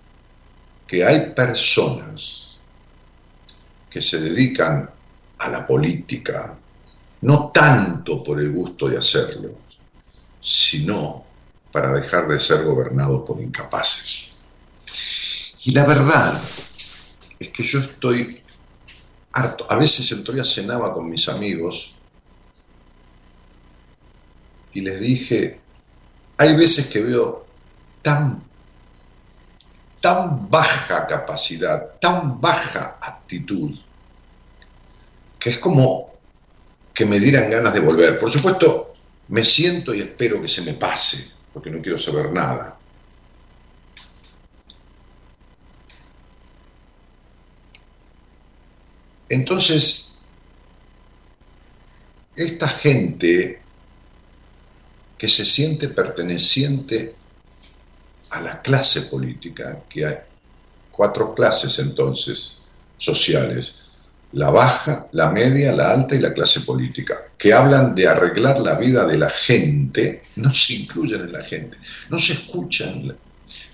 que 0.88 1.04
hay 1.04 1.34
personas 1.34 2.60
que 3.90 4.02
se 4.02 4.20
dedican 4.20 4.90
a 5.38 5.50
la 5.50 5.66
política 5.66 6.58
no 7.22 7.52
tanto 7.52 8.24
por 8.24 8.40
el 8.40 8.52
gusto 8.52 8.88
de 8.88 8.98
hacerlo, 8.98 9.56
sino 10.40 11.26
para 11.72 11.94
dejar 11.94 12.28
de 12.28 12.40
ser 12.40 12.64
gobernados 12.64 13.24
por 13.28 13.42
incapaces. 13.42 14.38
Y 15.64 15.72
la 15.72 15.86
verdad 15.86 16.42
es 17.40 17.50
que 17.50 17.64
yo 17.64 17.80
estoy 17.80 18.42
harto. 19.34 19.68
A 19.70 19.76
veces 19.76 20.12
otro 20.12 20.34
día 20.34 20.44
cenaba 20.44 20.94
con 20.94 21.10
mis 21.10 21.30
amigos 21.30 21.96
y 24.74 24.82
les 24.82 25.00
dije, 25.00 25.62
hay 26.38 26.56
veces 26.56 26.88
que 26.88 27.02
veo 27.02 27.46
tan, 28.02 28.44
tan 30.02 30.50
baja 30.50 31.08
capacidad, 31.08 32.00
tan 32.00 32.42
baja 32.42 32.98
actitud, 33.00 33.72
que 35.40 35.52
es 35.52 35.60
como 35.60 36.12
que 36.94 37.06
me 37.06 37.20
dieran 37.20 37.50
ganas 37.50 37.74
de 37.74 37.80
volver. 37.80 38.20
Por 38.20 38.32
supuesto, 38.32 38.94
me 39.30 39.46
siento 39.46 39.94
y 39.94 40.02
espero 40.02 40.42
que 40.42 40.48
se 40.48 40.64
me 40.64 40.74
pase, 40.74 41.32
porque 41.54 41.70
no 41.70 41.82
quiero 41.82 41.98
saber 41.98 42.32
nada. 42.32 42.78
Entonces, 49.30 50.24
esta 52.36 52.68
gente 52.68 53.62
que 55.18 55.28
se 55.30 55.46
siente 55.46 55.90
perteneciente 55.90 57.16
a 58.32 58.42
la 58.42 58.62
clase 58.62 59.04
política, 59.04 59.84
que 59.90 60.06
hay 60.06 60.18
cuatro 60.92 61.34
clases 61.36 61.80
entonces 61.80 62.62
sociales, 62.98 63.76
la 64.34 64.50
baja, 64.50 65.08
la 65.12 65.30
media, 65.30 65.74
la 65.74 65.92
alta 65.92 66.16
y 66.16 66.20
la 66.20 66.34
clase 66.34 66.62
política, 66.62 67.16
que 67.38 67.54
hablan 67.54 67.94
de 67.94 68.08
arreglar 68.08 68.60
la 68.60 68.76
vida 68.76 69.06
de 69.06 69.18
la 69.18 69.30
gente, 69.30 70.22
no 70.38 70.54
se 70.54 70.74
incluyen 70.76 71.22
en 71.22 71.34
la 71.34 71.44
gente, 71.44 71.78
no 72.10 72.18
se 72.18 72.34
escuchan. 72.34 73.16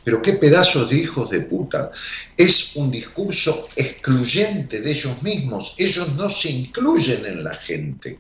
Pero 0.03 0.21
qué 0.21 0.33
pedazos 0.33 0.89
de 0.89 0.95
hijos 0.95 1.29
de 1.29 1.41
puta. 1.41 1.91
Es 2.35 2.77
un 2.77 2.89
discurso 2.89 3.67
excluyente 3.75 4.79
de 4.79 4.91
ellos 4.91 5.21
mismos. 5.21 5.75
Ellos 5.77 6.15
no 6.15 6.29
se 6.29 6.49
incluyen 6.49 7.25
en 7.25 7.43
la 7.43 7.53
gente. 7.53 8.17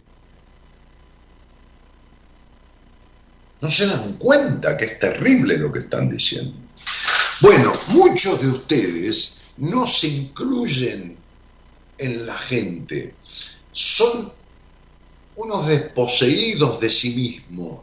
No 3.61 3.69
se 3.69 3.87
dan 3.87 4.13
cuenta 4.13 4.77
que 4.77 4.85
es 4.85 4.99
terrible 4.99 5.57
lo 5.57 5.71
que 5.71 5.79
están 5.79 6.09
diciendo. 6.09 6.53
Bueno, 7.41 7.73
muchos 7.87 8.39
de 8.41 8.47
ustedes 8.49 9.37
no 9.57 9.85
se 9.85 10.07
incluyen 10.07 11.17
en 11.97 12.25
la 12.25 12.37
gente. 12.37 13.15
Son 13.71 14.31
unos 15.35 15.67
desposeídos 15.67 16.79
de 16.79 16.89
sí 16.89 17.15
mismos. 17.15 17.81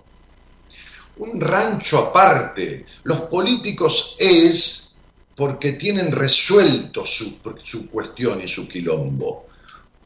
Un 1.17 1.41
rancho 1.41 1.99
aparte. 1.99 2.87
Los 3.05 3.23
políticos 3.23 4.17
es 4.19 4.97
porque 5.37 5.73
tienen 5.73 6.13
resuelto 6.13 7.05
su, 7.05 7.39
su 7.61 7.91
cuestión 7.91 8.43
y 8.43 8.49
su 8.49 8.69
quilombo. 8.69 9.47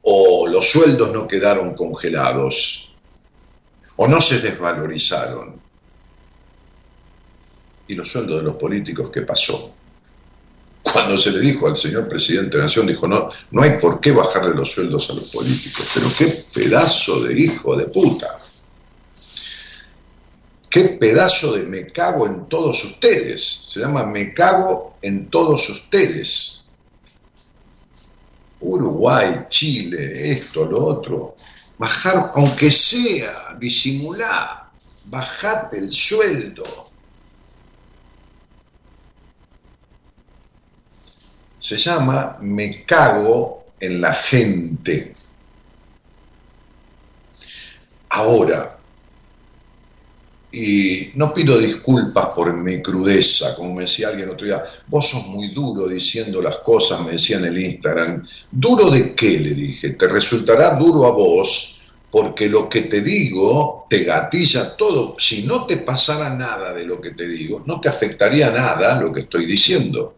O 0.02 0.46
los 0.46 0.70
sueldos 0.70 1.12
no 1.12 1.26
quedaron 1.26 1.74
congelados. 1.74 2.88
O 3.98 4.08
no 4.08 4.20
se 4.20 4.40
desvalorizaron. 4.40 5.61
¿Y 7.87 7.94
los 7.94 8.11
sueldos 8.11 8.38
de 8.38 8.42
los 8.42 8.54
políticos 8.56 9.11
qué 9.12 9.22
pasó? 9.22 9.74
cuando 10.92 11.18
se 11.18 11.32
le 11.32 11.40
dijo 11.40 11.66
al 11.66 11.76
señor 11.76 12.08
presidente 12.08 12.52
de 12.52 12.58
la 12.58 12.64
Nación, 12.64 12.87
dijo, 12.87 13.06
no, 13.06 13.28
no 13.50 13.62
hay 13.62 13.78
por 13.78 14.00
qué 14.00 14.12
bajarle 14.12 14.54
los 14.54 14.72
sueldos 14.72 15.11
a 15.11 15.14
los 15.14 15.24
políticos, 15.24 15.90
pero 15.94 16.06
qué 16.16 16.44
pedazo 16.54 17.22
de 17.24 17.38
hijo 17.38 17.76
de 17.76 17.87
puta. 17.87 18.38
Qué 20.70 20.84
pedazo 21.00 21.54
de 21.54 21.62
me 21.64 21.87
cago 21.87 22.26
en 22.26 22.46
todos 22.48 22.84
ustedes. 22.84 23.66
Se 23.68 23.80
llama 23.80 24.04
me 24.04 24.34
cago 24.34 24.98
en 25.00 25.30
todos 25.30 25.68
ustedes. 25.70 26.64
Uruguay, 28.61 29.46
Chile, 29.48 30.32
esto, 30.32 30.66
lo 30.66 30.84
otro. 30.84 31.37
Bajar, 31.78 32.32
aunque 32.34 32.70
sea, 32.70 33.47
disimular, 33.59 34.71
bajate 35.07 35.79
el 35.79 35.90
sueldo 35.90 36.88
se 41.68 41.77
llama 41.77 42.38
Me 42.40 42.85
cago 42.85 43.66
en 43.79 44.01
la 44.01 44.14
gente. 44.14 45.14
Ahora, 48.09 48.79
y 50.51 51.11
no 51.14 51.35
pido 51.35 51.59
disculpas 51.59 52.29
por 52.29 52.55
mi 52.55 52.81
crudeza, 52.81 53.55
como 53.55 53.75
me 53.75 53.83
decía 53.83 54.09
alguien 54.09 54.31
otro 54.31 54.47
día, 54.47 54.64
vos 54.87 55.11
sos 55.11 55.27
muy 55.27 55.49
duro 55.49 55.87
diciendo 55.87 56.40
las 56.40 56.57
cosas, 56.59 57.05
me 57.05 57.12
decía 57.12 57.37
en 57.37 57.44
el 57.44 57.59
Instagram. 57.59 58.27
¿Duro 58.51 58.88
de 58.88 59.14
qué? 59.14 59.38
Le 59.38 59.51
dije, 59.51 59.90
te 59.90 60.09
resultará 60.09 60.77
duro 60.77 61.07
a 61.07 61.11
vos 61.11 61.78
porque 62.11 62.49
lo 62.49 62.68
que 62.68 62.83
te 62.83 63.03
digo 63.03 63.87
te 63.88 64.05
gatilla 64.05 64.77
todo. 64.77 65.16
Si 65.18 65.42
no 65.42 65.66
te 65.66 65.79
pasara 65.79 66.35
nada 66.35 66.73
de 66.73 66.85
lo 66.85 67.01
que 67.01 67.11
te 67.11 67.27
digo, 67.27 67.62
no 67.66 67.81
te 67.81 67.88
afectaría 67.88 68.51
nada 68.51 69.01
lo 69.01 69.12
que 69.12 69.21
estoy 69.21 69.47
diciendo. 69.47 70.14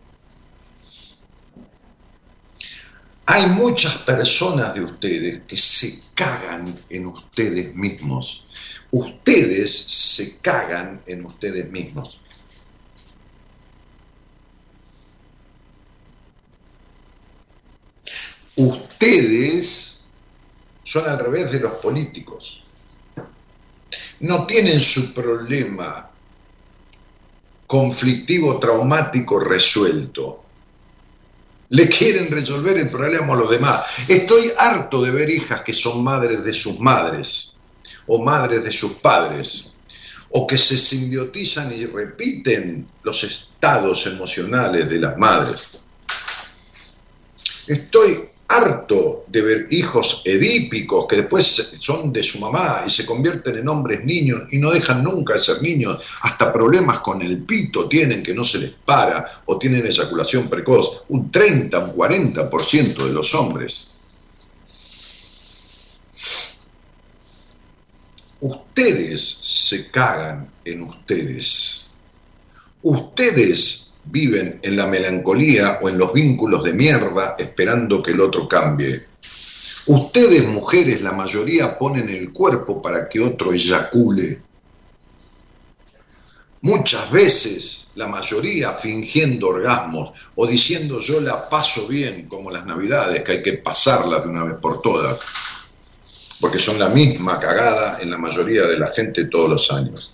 Hay 3.27 3.47
muchas 3.47 3.99
personas 3.99 4.75
de 4.75 4.83
ustedes 4.83 5.43
que 5.47 5.57
se 5.57 6.03
cagan 6.15 6.75
en 6.89 7.07
ustedes 7.07 7.75
mismos. 7.77 8.45
Ustedes 8.91 9.73
se 9.73 10.41
cagan 10.41 11.01
en 11.07 11.25
ustedes 11.25 11.71
mismos. 11.71 12.21
Ustedes 18.57 20.00
son 20.91 21.09
al 21.09 21.21
revés 21.21 21.53
de 21.53 21.61
los 21.61 21.75
políticos. 21.75 22.65
No 24.21 24.45
tienen 24.45 24.81
su 24.81 25.15
problema 25.15 26.11
conflictivo, 27.69 28.59
traumático 28.59 29.39
resuelto 29.39 30.45
le 31.71 31.89
quieren 31.89 32.29
resolver 32.29 32.77
el 32.77 32.91
problema 32.91 33.35
a 33.35 33.37
los 33.37 33.51
demás. 33.51 33.85
Estoy 34.09 34.51
harto 34.59 35.01
de 35.03 35.13
ver 35.13 35.31
hijas 35.31 35.63
que 35.63 35.73
son 35.73 36.03
madres 36.03 36.43
de 36.43 36.53
sus 36.53 36.81
madres 36.81 37.55
o 38.09 38.21
madres 38.25 38.65
de 38.65 38.73
sus 38.73 38.95
padres 38.95 39.77
o 40.31 40.49
que 40.49 40.59
se 40.59 40.77
simbiotizan 40.77 41.73
y 41.73 41.87
repiten 41.87 42.89
los 43.05 43.23
estados 43.23 44.07
emocionales 44.07 44.91
de 44.91 44.99
las 44.99 45.17
madres. 45.17 45.79
Estoy 47.69 48.30
harto 48.51 49.25
de 49.29 49.43
ver 49.43 49.67
hijos 49.71 50.23
edípicos 50.25 51.07
que 51.09 51.17
después 51.17 51.73
son 51.79 52.13
de 52.13 52.21
su 52.21 52.41
mamá 52.41 52.83
y 52.85 52.91
se 52.91 53.07
convierten 53.07 53.57
en 53.59 53.69
hombres 53.69 54.05
niños 54.05 54.43
y 54.51 54.59
no 54.59 54.73
dejan 54.73 55.05
nunca 55.05 55.35
de 55.35 55.39
ser 55.39 55.63
niños, 55.63 56.03
hasta 56.23 56.53
problemas 56.53 56.99
con 56.99 57.23
el 57.23 57.45
pito 57.45 57.89
tienen 57.89 58.25
que 58.25 58.35
no 58.35 58.43
se 58.43 58.59
les 58.59 58.71
para 58.85 59.43
o 59.47 59.57
tienen 59.57 59.87
eyaculación 59.87 60.51
precoz, 60.51 61.05
un 61.11 61.31
30, 61.31 61.79
un 61.79 61.95
40% 61.95 63.07
de 63.07 63.13
los 63.13 63.33
hombres. 63.37 63.95
Ustedes 68.41 69.23
se 69.23 69.91
cagan 69.93 70.51
en 70.65 70.83
ustedes. 70.83 71.91
Ustedes 72.83 73.90
viven 74.05 74.61
en 74.63 74.77
la 74.77 74.87
melancolía 74.87 75.79
o 75.83 75.89
en 75.89 75.99
los 75.99 76.13
vínculos 76.13 76.65
de 76.65 76.73
mierda 76.73 77.37
esperando 77.39 78.03
que 78.03 78.13
el 78.13 78.21
otro 78.21 78.49
cambie. 78.49 79.05
Ustedes, 79.87 80.47
mujeres, 80.47 81.03
la 81.03 81.13
mayoría 81.13 81.79
ponen 81.79 82.09
el 82.09 82.33
cuerpo 82.33 82.81
para 82.81 83.09
que 83.09 83.21
otro 83.21 83.53
eyacule. 83.53 84.43
Muchas 86.63 87.11
veces, 87.11 87.91
la 87.95 88.07
mayoría 88.07 88.73
fingiendo 88.73 89.49
orgasmos 89.49 90.13
o 90.37 90.47
diciendo 90.47 91.01
yo 91.01 91.21
la 91.21 91.49
paso 91.49 91.89
bien, 91.89 92.29
como 92.29 92.51
las 92.51 92.67
navidades, 92.67 93.25
que 93.25 93.33
hay 93.33 93.43
que 93.43 93.55
pasarlas 93.55 94.25
de 94.25 94.29
una 94.29 94.45
vez 94.45 94.57
por 94.61 94.83
todas, 94.83 95.19
porque 96.41 96.59
son 96.59 96.79
la 96.79 96.91
misma 96.91 97.41
cagada 97.41 97.99
en 98.01 98.11
la 98.11 98.19
mayoría 98.19 98.67
de 98.67 98.79
la 98.79 98.93
gente 98.93 99.25
todos 99.25 99.49
los 99.49 99.73
años. 99.73 100.13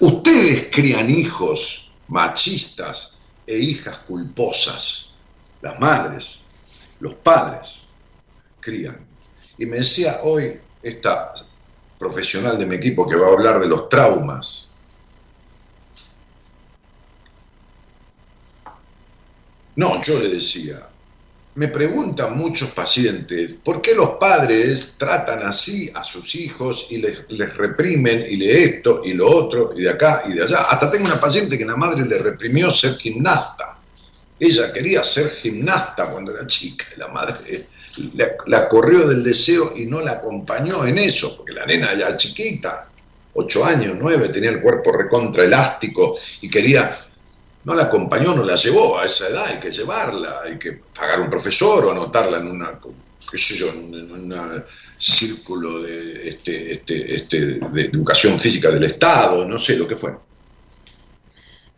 Ustedes 0.00 0.68
crían 0.72 1.08
hijos 1.08 1.83
machistas 2.08 3.18
e 3.46 3.56
hijas 3.58 3.98
culposas, 4.00 5.14
las 5.60 5.78
madres, 5.78 6.46
los 7.00 7.14
padres 7.14 7.88
crían. 8.60 9.06
Y 9.58 9.66
me 9.66 9.78
decía 9.78 10.20
hoy 10.22 10.60
esta 10.82 11.34
profesional 11.98 12.58
de 12.58 12.66
mi 12.66 12.76
equipo 12.76 13.08
que 13.08 13.16
va 13.16 13.28
a 13.28 13.32
hablar 13.32 13.60
de 13.60 13.68
los 13.68 13.88
traumas. 13.88 14.76
No, 19.76 20.00
yo 20.02 20.18
le 20.20 20.28
decía, 20.28 20.88
me 21.56 21.68
preguntan 21.68 22.36
muchos 22.36 22.70
pacientes, 22.70 23.54
¿por 23.54 23.80
qué 23.80 23.94
los 23.94 24.10
padres 24.10 24.96
tratan 24.98 25.42
así 25.42 25.90
a 25.94 26.02
sus 26.02 26.34
hijos 26.34 26.88
y 26.90 26.98
les, 26.98 27.56
reprimen 27.56 28.26
y 28.28 28.36
le 28.36 28.64
esto 28.64 29.02
y 29.04 29.12
lo 29.12 29.28
otro 29.28 29.72
y 29.76 29.82
de 29.82 29.90
acá 29.90 30.24
y 30.28 30.32
de 30.32 30.42
allá? 30.42 30.62
Hasta 30.70 30.90
tengo 30.90 31.06
una 31.06 31.20
paciente 31.20 31.56
que 31.56 31.64
la 31.64 31.76
madre 31.76 32.04
le 32.04 32.18
reprimió 32.18 32.70
ser 32.70 32.96
gimnasta. 32.96 33.78
Ella 34.38 34.72
quería 34.72 35.04
ser 35.04 35.30
gimnasta 35.30 36.10
cuando 36.10 36.32
era 36.32 36.46
chica 36.46 36.86
y 36.96 36.98
la 36.98 37.08
madre 37.08 37.68
la, 38.46 38.68
corrió 38.68 39.06
del 39.08 39.22
deseo 39.22 39.72
y 39.76 39.86
no 39.86 40.00
la 40.00 40.12
acompañó 40.12 40.84
en 40.84 40.98
eso, 40.98 41.36
porque 41.36 41.52
la 41.52 41.66
nena 41.66 41.94
ya 41.94 42.16
chiquita, 42.16 42.88
ocho 43.34 43.64
años, 43.64 43.96
nueve, 43.98 44.28
tenía 44.28 44.50
el 44.50 44.60
cuerpo 44.60 44.92
recontra 44.92 45.44
elástico 45.44 46.16
y 46.40 46.48
quería, 46.48 47.06
no 47.64 47.74
la 47.74 47.84
acompañó, 47.84 48.34
no 48.34 48.44
la 48.44 48.56
llevó 48.56 48.98
a 48.98 49.06
esa 49.06 49.28
edad, 49.28 49.46
hay 49.46 49.58
que 49.58 49.70
llevarla, 49.70 50.40
hay 50.44 50.58
que 50.58 50.72
pagar 50.94 51.20
un 51.20 51.30
profesor 51.30 51.86
o 51.86 51.90
anotarla 51.90 52.38
en 52.38 52.48
una, 52.48 52.80
qué 53.30 53.38
sé 53.38 53.56
yo, 53.56 53.70
en 53.70 54.12
un 54.12 54.64
círculo 54.98 55.82
de, 55.82 56.28
este, 56.28 56.72
este, 56.72 57.14
este, 57.14 57.40
de 57.40 57.82
educación 57.82 58.38
física 58.38 58.70
del 58.70 58.84
Estado, 58.84 59.46
no 59.46 59.58
sé 59.58 59.76
lo 59.76 59.88
que 59.88 59.96
fue. 59.96 60.14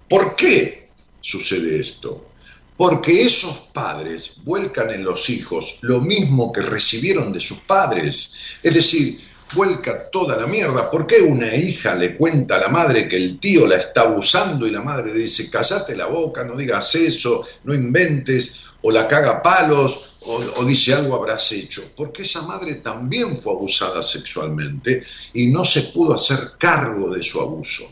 ¿Por 0.09 0.37
qué 0.37 0.91
sucede 1.21 1.81
esto? 1.81 2.31
Porque 2.77 3.23
esos 3.23 3.71
padres 3.73 4.35
vuelcan 4.45 4.91
en 4.91 5.05
los 5.05 5.31
hijos 5.31 5.79
lo 5.83 6.01
mismo 6.01 6.53
que 6.53 6.61
recibieron 6.61 7.33
de 7.33 7.41
sus 7.41 7.59
padres. 7.61 8.35
Es 8.63 8.75
decir, 8.75 9.21
vuelca 9.57 10.11
toda 10.11 10.37
la 10.37 10.47
mierda. 10.47 10.91
¿Por 10.91 11.07
qué 11.07 11.23
una 11.23 11.53
hija 11.57 11.95
le 11.95 12.17
cuenta 12.17 12.57
a 12.57 12.61
la 12.61 12.69
madre 12.69 13.09
que 13.09 13.17
el 13.17 13.41
tío 13.41 13.67
la 13.67 13.77
está 13.77 14.03
abusando 14.03 14.67
y 14.67 14.71
la 14.71 14.83
madre 14.83 15.13
dice, 15.13 15.51
callate 15.51 15.97
la 15.97 16.07
boca, 16.07 16.45
no 16.45 16.55
digas 16.55 16.95
eso, 16.95 17.45
no 17.65 17.75
inventes, 17.75 18.61
o 18.83 18.93
la 18.93 19.09
caga 19.09 19.43
palos, 19.43 20.19
o, 20.21 20.37
o, 20.57 20.65
dice 20.65 20.95
algo 20.95 21.17
habrás 21.17 21.51
hecho? 21.53 21.83
Porque 21.97 22.23
esa 22.23 22.43
madre 22.43 22.77
también 22.77 23.39
fue 23.39 23.55
abusada 23.55 24.03
sexualmente 24.03 25.03
y 25.33 25.49
no 25.49 25.65
se 25.65 25.83
pudo 25.83 26.15
hacer 26.15 26.53
cargo 26.59 27.13
de 27.13 27.23
su 27.23 27.41
abuso. 27.41 27.91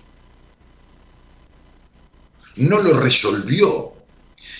No 2.56 2.80
lo 2.80 3.00
resolvió 3.00 3.93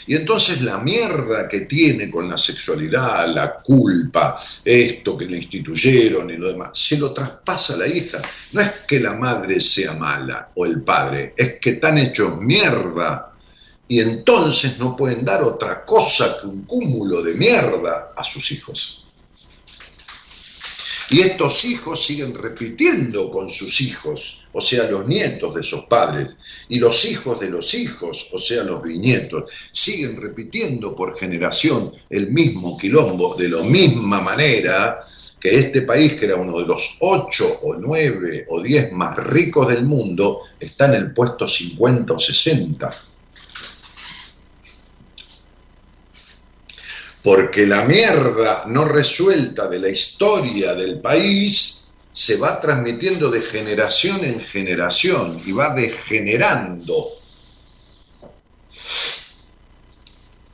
y 0.06 0.14
entonces 0.14 0.62
la 0.62 0.78
mierda 0.78 1.48
que 1.48 1.60
tiene 1.60 2.10
con 2.10 2.28
la 2.28 2.36
sexualidad, 2.36 3.28
la 3.28 3.54
culpa, 3.54 4.38
esto 4.64 5.16
que 5.16 5.26
le 5.26 5.38
instituyeron 5.38 6.30
y 6.30 6.36
lo 6.36 6.48
demás, 6.48 6.70
se 6.74 6.98
lo 6.98 7.12
traspasa 7.12 7.74
a 7.74 7.78
la 7.78 7.86
hija. 7.86 8.20
No 8.52 8.60
es 8.60 8.70
que 8.86 9.00
la 9.00 9.14
madre 9.14 9.60
sea 9.60 9.94
mala 9.94 10.50
o 10.54 10.66
el 10.66 10.82
padre, 10.82 11.34
es 11.36 11.58
que 11.60 11.70
están 11.70 11.98
hechos 11.98 12.40
mierda 12.40 13.32
y 13.86 14.00
entonces 14.00 14.78
no 14.78 14.96
pueden 14.96 15.24
dar 15.24 15.42
otra 15.42 15.84
cosa 15.84 16.38
que 16.40 16.46
un 16.46 16.64
cúmulo 16.64 17.22
de 17.22 17.34
mierda 17.34 18.12
a 18.16 18.24
sus 18.24 18.50
hijos. 18.52 19.03
Y 21.10 21.20
estos 21.20 21.64
hijos 21.64 22.02
siguen 22.02 22.34
repitiendo 22.34 23.30
con 23.30 23.48
sus 23.48 23.80
hijos, 23.80 24.46
o 24.52 24.60
sea, 24.60 24.90
los 24.90 25.06
nietos 25.06 25.54
de 25.54 25.60
esos 25.60 25.84
padres, 25.84 26.38
y 26.68 26.78
los 26.78 27.04
hijos 27.04 27.38
de 27.40 27.50
los 27.50 27.74
hijos, 27.74 28.30
o 28.32 28.38
sea, 28.38 28.64
los 28.64 28.82
bisnietos, 28.82 29.50
siguen 29.72 30.20
repitiendo 30.20 30.96
por 30.96 31.18
generación 31.18 31.92
el 32.08 32.30
mismo 32.30 32.78
quilombo 32.78 33.34
de 33.34 33.48
la 33.48 33.62
misma 33.62 34.20
manera 34.20 35.04
que 35.40 35.58
este 35.58 35.82
país, 35.82 36.14
que 36.14 36.24
era 36.24 36.36
uno 36.36 36.58
de 36.58 36.66
los 36.66 36.96
ocho 37.00 37.46
o 37.62 37.74
nueve 37.74 38.46
o 38.48 38.62
diez 38.62 38.90
más 38.92 39.16
ricos 39.16 39.68
del 39.68 39.84
mundo, 39.84 40.40
está 40.58 40.86
en 40.86 40.94
el 40.94 41.12
puesto 41.12 41.46
50 41.46 42.14
o 42.14 42.18
60 42.18 43.13
porque 47.24 47.66
la 47.66 47.84
mierda 47.84 48.64
no 48.66 48.84
resuelta 48.84 49.66
de 49.66 49.78
la 49.78 49.88
historia 49.88 50.74
del 50.74 51.00
país 51.00 51.88
se 52.12 52.36
va 52.36 52.60
transmitiendo 52.60 53.30
de 53.30 53.40
generación 53.40 54.22
en 54.22 54.40
generación 54.40 55.40
y 55.46 55.52
va 55.52 55.74
degenerando. 55.74 57.06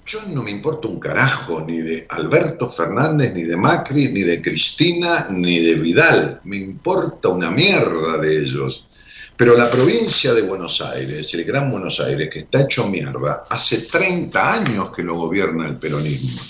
Yo 0.06 0.22
no 0.28 0.44
me 0.44 0.52
importa 0.52 0.86
un 0.86 1.00
carajo 1.00 1.60
ni 1.60 1.78
de 1.78 2.06
Alberto 2.08 2.68
Fernández, 2.68 3.32
ni 3.34 3.42
de 3.42 3.56
Macri, 3.56 4.12
ni 4.12 4.22
de 4.22 4.40
Cristina, 4.40 5.26
ni 5.28 5.58
de 5.58 5.74
Vidal. 5.74 6.40
Me 6.44 6.56
importa 6.56 7.30
una 7.30 7.50
mierda 7.50 8.16
de 8.18 8.42
ellos. 8.42 8.86
Pero 9.36 9.56
la 9.56 9.68
provincia 9.68 10.32
de 10.34 10.42
Buenos 10.42 10.80
Aires, 10.82 11.34
el 11.34 11.44
Gran 11.44 11.70
Buenos 11.70 11.98
Aires, 11.98 12.28
que 12.32 12.40
está 12.40 12.62
hecho 12.62 12.86
mierda, 12.86 13.42
hace 13.48 13.78
30 13.78 14.54
años 14.54 14.92
que 14.94 15.02
lo 15.02 15.16
gobierna 15.16 15.66
el 15.66 15.76
peronismo. 15.76 16.40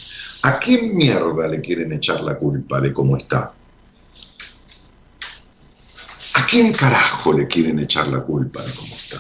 ¿A 0.43 0.59
quién 0.59 0.97
mierda 0.97 1.49
le 1.49 1.61
quieren 1.61 1.93
echar 1.93 2.23
la 2.23 2.39
culpa 2.39 2.81
de 2.81 2.93
cómo 2.93 3.17
está? 3.17 3.53
¿A 6.35 6.47
quién 6.47 6.73
carajo 6.73 7.33
le 7.33 7.47
quieren 7.47 7.79
echar 7.79 8.09
la 8.09 8.21
culpa 8.21 8.63
de 8.63 8.73
cómo 8.73 8.95
está? 8.95 9.19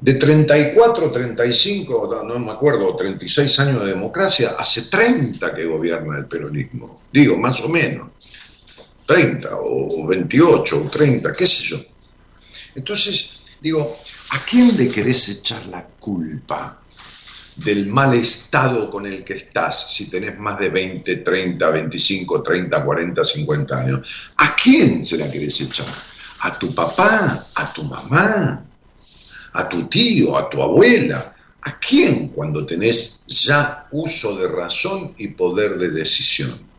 De 0.00 0.14
34, 0.14 1.12
35, 1.12 2.24
no 2.26 2.38
me 2.38 2.52
acuerdo, 2.52 2.96
36 2.96 3.58
años 3.60 3.82
de 3.82 3.88
democracia, 3.88 4.54
hace 4.58 4.82
30 4.82 5.54
que 5.54 5.64
gobierna 5.64 6.18
el 6.18 6.26
peronismo. 6.26 7.02
Digo, 7.12 7.36
más 7.36 7.60
o 7.60 7.68
menos. 7.68 8.08
30 9.06 9.48
o 9.52 10.06
28 10.06 10.82
o 10.84 10.90
30, 10.90 11.32
qué 11.32 11.46
sé 11.46 11.62
yo. 11.64 11.76
Entonces, 12.74 13.40
digo, 13.60 13.96
¿a 14.30 14.44
quién 14.44 14.76
le 14.76 14.88
querés 14.88 15.28
echar 15.28 15.64
la 15.66 15.86
culpa? 15.86 16.82
Del 17.56 17.86
mal 17.86 18.14
estado 18.14 18.90
con 18.90 19.06
el 19.06 19.24
que 19.24 19.34
estás, 19.34 19.92
si 19.92 20.10
tenés 20.10 20.38
más 20.38 20.58
de 20.58 20.68
20, 20.68 21.16
30, 21.16 21.70
25, 21.70 22.42
30, 22.42 22.84
40, 22.84 23.24
50 23.24 23.78
años. 23.78 24.08
¿A 24.36 24.54
quién 24.54 25.04
se 25.04 25.16
la 25.16 25.30
querés 25.30 25.60
echar? 25.60 25.86
¿A 26.40 26.58
tu 26.58 26.74
papá? 26.74 27.46
¿A 27.54 27.72
tu 27.72 27.82
mamá? 27.84 28.62
¿A 29.52 29.68
tu 29.68 29.84
tío? 29.84 30.36
¿A 30.36 30.48
tu 30.48 30.62
abuela? 30.62 31.34
¿A 31.62 31.78
quién 31.78 32.28
cuando 32.28 32.64
tenés 32.66 33.22
ya 33.26 33.88
uso 33.90 34.36
de 34.36 34.48
razón 34.48 35.14
y 35.16 35.28
poder 35.28 35.78
de 35.78 35.90
decisión? 35.90 36.75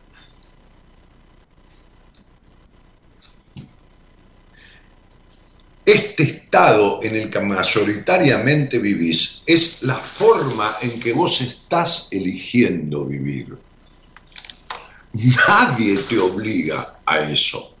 Este 5.88 6.22
estado 6.24 7.00
en 7.02 7.16
el 7.16 7.30
que 7.30 7.40
mayoritariamente 7.40 8.78
vivís 8.78 9.42
es 9.46 9.82
la 9.84 9.94
forma 9.94 10.76
en 10.82 11.00
que 11.00 11.14
vos 11.14 11.40
estás 11.40 12.08
eligiendo 12.10 13.06
vivir. 13.06 13.56
Nadie 15.14 15.96
te 16.06 16.18
obliga 16.18 16.98
a 17.06 17.20
eso. 17.20 17.74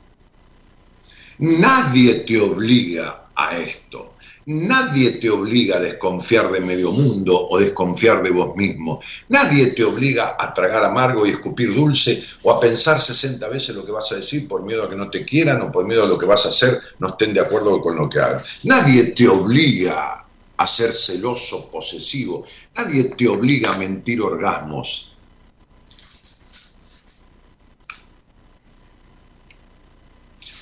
Nadie 1.36 2.20
te 2.20 2.40
obliga 2.40 3.26
a 3.36 3.58
esto. 3.58 4.14
Nadie 4.50 5.10
te 5.20 5.28
obliga 5.28 5.76
a 5.76 5.80
desconfiar 5.80 6.50
de 6.50 6.60
medio 6.62 6.90
mundo 6.90 7.48
o 7.50 7.58
desconfiar 7.58 8.22
de 8.22 8.30
vos 8.30 8.56
mismo. 8.56 8.98
Nadie 9.28 9.72
te 9.72 9.84
obliga 9.84 10.36
a 10.38 10.54
tragar 10.54 10.82
amargo 10.84 11.26
y 11.26 11.32
escupir 11.32 11.74
dulce 11.74 12.24
o 12.44 12.50
a 12.50 12.58
pensar 12.58 12.98
60 12.98 13.46
veces 13.46 13.76
lo 13.76 13.84
que 13.84 13.92
vas 13.92 14.10
a 14.10 14.14
decir 14.16 14.48
por 14.48 14.64
miedo 14.64 14.84
a 14.84 14.88
que 14.88 14.96
no 14.96 15.10
te 15.10 15.26
quieran 15.26 15.60
o 15.60 15.70
por 15.70 15.86
miedo 15.86 16.02
a 16.02 16.06
lo 16.06 16.18
que 16.18 16.24
vas 16.24 16.46
a 16.46 16.48
hacer 16.48 16.80
no 16.98 17.08
estén 17.10 17.34
de 17.34 17.40
acuerdo 17.40 17.82
con 17.82 17.94
lo 17.94 18.08
que 18.08 18.20
hagas. 18.20 18.60
Nadie 18.64 19.12
te 19.12 19.28
obliga 19.28 20.24
a 20.56 20.66
ser 20.66 20.94
celoso, 20.94 21.70
posesivo. 21.70 22.46
Nadie 22.74 23.04
te 23.04 23.28
obliga 23.28 23.74
a 23.74 23.76
mentir 23.76 24.22
orgasmos. 24.22 25.12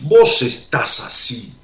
Vos 0.01 0.43
estás 0.43 0.99
así 0.99 1.55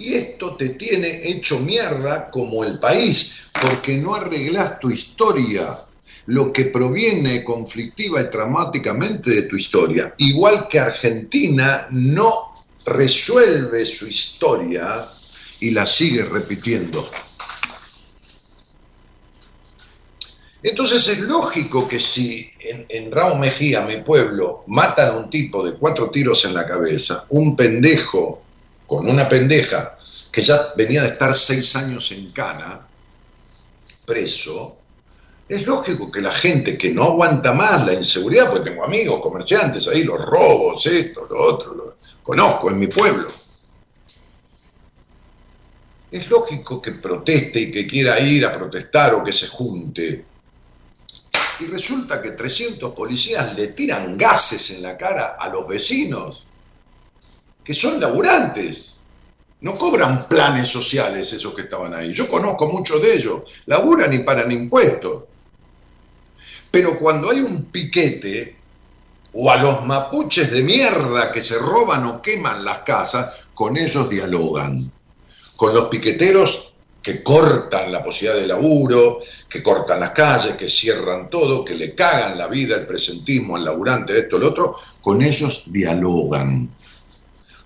y 0.00 0.14
esto 0.14 0.56
te 0.56 0.70
tiene 0.70 1.28
hecho 1.28 1.60
mierda 1.60 2.30
como 2.30 2.64
el 2.64 2.78
país, 2.78 3.34
porque 3.60 3.98
no 3.98 4.14
arreglas 4.14 4.80
tu 4.80 4.90
historia. 4.90 5.78
lo 6.26 6.52
que 6.52 6.66
proviene 6.66 7.42
conflictiva 7.42 8.20
y 8.20 8.24
dramáticamente 8.24 9.30
de 9.32 9.42
tu 9.42 9.56
historia. 9.56 10.14
Igual 10.18 10.68
que 10.68 10.78
Argentina 10.78 11.88
no 11.90 12.54
resuelve 12.84 13.84
su 13.84 14.06
historia 14.06 15.04
y 15.58 15.72
la 15.72 15.84
sigue 15.86 16.24
repitiendo. 16.24 17.10
Entonces 20.62 21.08
es 21.08 21.20
lógico 21.20 21.88
que 21.88 21.98
si 21.98 22.48
en, 22.60 22.86
en 22.88 23.10
Raúl 23.10 23.40
Mejía, 23.40 23.80
mi 23.80 24.02
pueblo, 24.02 24.62
matan 24.68 25.08
a 25.08 25.16
un 25.16 25.30
tipo 25.30 25.64
de 25.64 25.72
cuatro 25.72 26.10
tiros 26.10 26.44
en 26.44 26.54
la 26.54 26.66
cabeza, 26.66 27.26
un 27.30 27.56
pendejo 27.56 28.42
con 28.90 29.08
una 29.08 29.28
pendeja 29.28 29.96
que 30.32 30.42
ya 30.42 30.72
venía 30.76 31.02
de 31.02 31.10
estar 31.10 31.32
seis 31.32 31.76
años 31.76 32.10
en 32.10 32.32
cana, 32.32 32.88
preso, 34.04 34.78
es 35.48 35.64
lógico 35.64 36.10
que 36.10 36.20
la 36.20 36.32
gente 36.32 36.76
que 36.76 36.90
no 36.90 37.04
aguanta 37.04 37.52
más 37.52 37.86
la 37.86 37.92
inseguridad, 37.92 38.50
porque 38.50 38.70
tengo 38.70 38.84
amigos, 38.84 39.20
comerciantes 39.22 39.86
ahí, 39.86 40.02
los 40.02 40.20
robos, 40.26 40.84
esto, 40.86 41.24
lo 41.30 41.40
otro, 41.40 41.74
lo 41.76 41.96
conozco 42.20 42.68
en 42.68 42.80
mi 42.80 42.88
pueblo. 42.88 43.32
Es 46.10 46.28
lógico 46.28 46.82
que 46.82 46.90
proteste 46.90 47.60
y 47.60 47.70
que 47.70 47.86
quiera 47.86 48.18
ir 48.18 48.44
a 48.44 48.52
protestar 48.52 49.14
o 49.14 49.22
que 49.22 49.32
se 49.32 49.46
junte. 49.46 50.24
Y 51.60 51.66
resulta 51.66 52.20
que 52.20 52.32
300 52.32 52.92
policías 52.92 53.54
le 53.54 53.68
tiran 53.68 54.18
gases 54.18 54.68
en 54.72 54.82
la 54.82 54.96
cara 54.96 55.36
a 55.38 55.48
los 55.48 55.68
vecinos, 55.68 56.48
que 57.64 57.74
son 57.74 58.00
laburantes. 58.00 59.00
No 59.62 59.76
cobran 59.76 60.26
planes 60.28 60.68
sociales 60.68 61.32
esos 61.32 61.54
que 61.54 61.62
estaban 61.62 61.94
ahí. 61.94 62.12
Yo 62.12 62.28
conozco 62.28 62.66
muchos 62.68 63.02
de 63.02 63.14
ellos. 63.14 63.42
Laburan 63.66 64.12
y 64.12 64.20
paran 64.20 64.50
impuestos. 64.50 65.24
Pero 66.70 66.98
cuando 66.98 67.30
hay 67.30 67.40
un 67.40 67.66
piquete, 67.66 68.56
o 69.32 69.50
a 69.50 69.56
los 69.56 69.84
mapuches 69.84 70.50
de 70.50 70.62
mierda 70.62 71.30
que 71.30 71.42
se 71.42 71.58
roban 71.58 72.04
o 72.04 72.22
queman 72.22 72.64
las 72.64 72.78
casas, 72.80 73.32
con 73.54 73.76
ellos 73.76 74.08
dialogan. 74.08 74.90
Con 75.56 75.74
los 75.74 75.88
piqueteros 75.88 76.72
que 77.02 77.22
cortan 77.22 77.90
la 77.90 78.02
posibilidad 78.02 78.40
de 78.40 78.46
laburo, 78.46 79.20
que 79.48 79.62
cortan 79.62 80.00
las 80.00 80.10
calles, 80.10 80.56
que 80.56 80.68
cierran 80.68 81.30
todo, 81.30 81.64
que 81.64 81.74
le 81.74 81.94
cagan 81.94 82.36
la 82.36 82.46
vida, 82.46 82.76
el 82.76 82.86
presentismo 82.86 83.56
al 83.56 83.64
laburante, 83.64 84.18
esto, 84.18 84.38
lo 84.38 84.48
otro, 84.48 84.76
con 85.00 85.22
ellos 85.22 85.64
dialogan. 85.66 86.70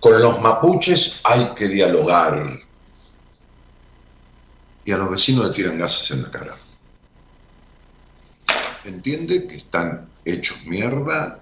Con 0.05 0.21
los 0.21 0.39
mapuches 0.39 1.21
hay 1.25 1.47
que 1.57 1.67
dialogar. 1.67 2.39
Y 4.85 4.93
a 4.93 4.99
los 4.99 5.11
vecinos 5.11 5.49
le 5.49 5.55
tiran 5.55 5.79
gases 5.79 6.11
en 6.11 6.23
la 6.25 6.31
cara. 6.31 6.55
¿Entiende 8.85 9.47
que 9.47 9.57
están 9.57 10.11
hechos 10.23 10.67
mierda? 10.67 11.41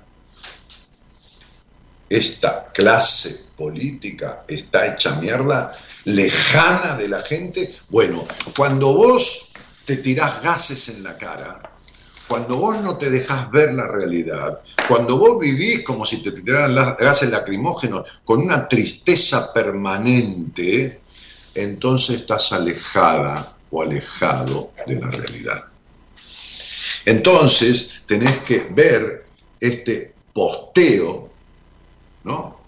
Esta 2.09 2.67
clase 2.67 3.47
política 3.57 4.45
está 4.47 4.95
hecha 4.95 5.17
mierda, 5.17 5.77
lejana 6.05 6.95
de 6.97 7.09
la 7.09 7.23
gente. 7.23 7.77
Bueno, 7.89 8.25
cuando 8.57 8.95
vos 8.95 9.51
te 9.87 9.97
tirás 9.97 10.41
gases 10.41 10.89
en 10.89 11.03
la 11.03 11.19
cara, 11.19 11.72
cuando 12.33 12.57
vos 12.57 12.81
no 12.81 12.97
te 12.97 13.11
dejás 13.11 13.51
ver 13.51 13.75
la 13.75 13.87
realidad, 13.87 14.63
cuando 14.89 15.19
vos 15.19 15.39
vivís 15.39 15.85
como 15.85 16.07
si 16.07 16.23
te 16.23 16.33
tiraran 16.33 16.97
gases 16.99 17.29
lacrimógenos 17.29 18.09
con 18.25 18.41
una 18.41 18.67
tristeza 18.67 19.53
permanente, 19.53 21.03
entonces 21.55 22.23
estás 22.23 22.51
alejada 22.55 23.59
o 23.71 23.83
alejado 23.83 24.73
de 24.87 24.99
la 24.99 25.11
realidad. 25.11 25.63
Entonces 27.05 28.01
tenés 28.07 28.39
que 28.39 28.69
ver 28.71 29.27
este 29.61 30.15
posteo 30.33 31.29
¿no? 32.25 32.61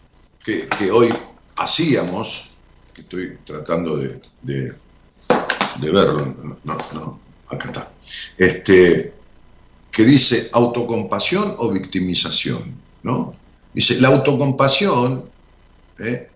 que, 0.44 0.68
hoy 0.92 1.08
hacíamos, 1.56 2.50
que 2.92 3.00
estoy 3.00 3.38
tratando 3.46 3.96
de, 3.96 4.20
de, 4.42 4.74
verlo, 5.90 6.58
no, 6.64 6.78
no, 6.92 7.20
acá 7.48 7.68
está, 7.68 7.92
este, 8.36 9.13
que 9.95 10.05
dice 10.05 10.49
autocompasión 10.53 11.55
o 11.59 11.70
victimización, 11.70 12.74
¿no? 13.05 13.32
Dice, 13.72 14.01
la 14.01 14.09
autocompasión, 14.09 15.30
¿eh? 16.01 16.30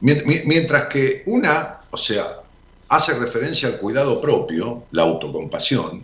mientras 0.00 0.88
que 0.88 1.22
una, 1.26 1.78
o 1.92 1.96
sea, 1.96 2.40
hace 2.88 3.14
referencia 3.18 3.68
al 3.68 3.78
cuidado 3.78 4.20
propio, 4.20 4.86
la 4.90 5.02
autocompasión, 5.02 6.02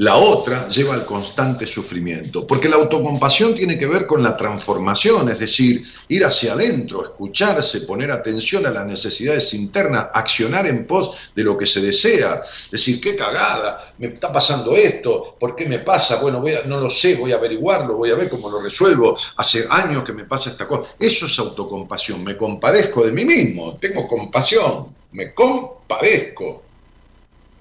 la 0.00 0.16
otra 0.16 0.66
lleva 0.68 0.94
al 0.94 1.04
constante 1.04 1.66
sufrimiento, 1.66 2.46
porque 2.46 2.70
la 2.70 2.76
autocompasión 2.76 3.54
tiene 3.54 3.78
que 3.78 3.86
ver 3.86 4.06
con 4.06 4.22
la 4.22 4.34
transformación, 4.34 5.28
es 5.28 5.38
decir, 5.38 5.84
ir 6.08 6.24
hacia 6.24 6.54
adentro, 6.54 7.02
escucharse, 7.04 7.82
poner 7.82 8.10
atención 8.10 8.64
a 8.64 8.70
las 8.70 8.86
necesidades 8.86 9.52
internas, 9.52 10.08
accionar 10.14 10.66
en 10.66 10.86
pos 10.86 11.14
de 11.36 11.44
lo 11.44 11.58
que 11.58 11.66
se 11.66 11.82
desea, 11.82 12.42
decir, 12.72 12.98
qué 12.98 13.14
cagada, 13.14 13.92
me 13.98 14.06
está 14.06 14.32
pasando 14.32 14.74
esto, 14.74 15.36
¿por 15.38 15.54
qué 15.54 15.66
me 15.66 15.80
pasa? 15.80 16.16
Bueno, 16.16 16.40
voy 16.40 16.54
no 16.64 16.80
lo 16.80 16.88
sé, 16.88 17.16
voy 17.16 17.32
a 17.32 17.36
averiguarlo, 17.36 17.98
voy 17.98 18.10
a 18.10 18.14
ver 18.14 18.30
cómo 18.30 18.48
lo 18.48 18.62
resuelvo, 18.62 19.18
hace 19.36 19.66
años 19.68 20.02
que 20.02 20.14
me 20.14 20.24
pasa 20.24 20.48
esta 20.48 20.66
cosa. 20.66 20.88
Eso 20.98 21.26
es 21.26 21.38
autocompasión, 21.38 22.24
me 22.24 22.38
compadezco 22.38 23.04
de 23.04 23.12
mí 23.12 23.26
mismo, 23.26 23.76
tengo 23.76 24.08
compasión, 24.08 24.96
me 25.12 25.34
compadezco. 25.34 26.69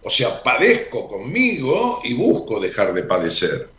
O 0.01 0.09
sea, 0.09 0.41
padezco 0.41 1.07
conmigo 1.07 2.01
y 2.03 2.13
busco 2.13 2.59
dejar 2.59 2.93
de 2.93 3.03
padecer. 3.03 3.69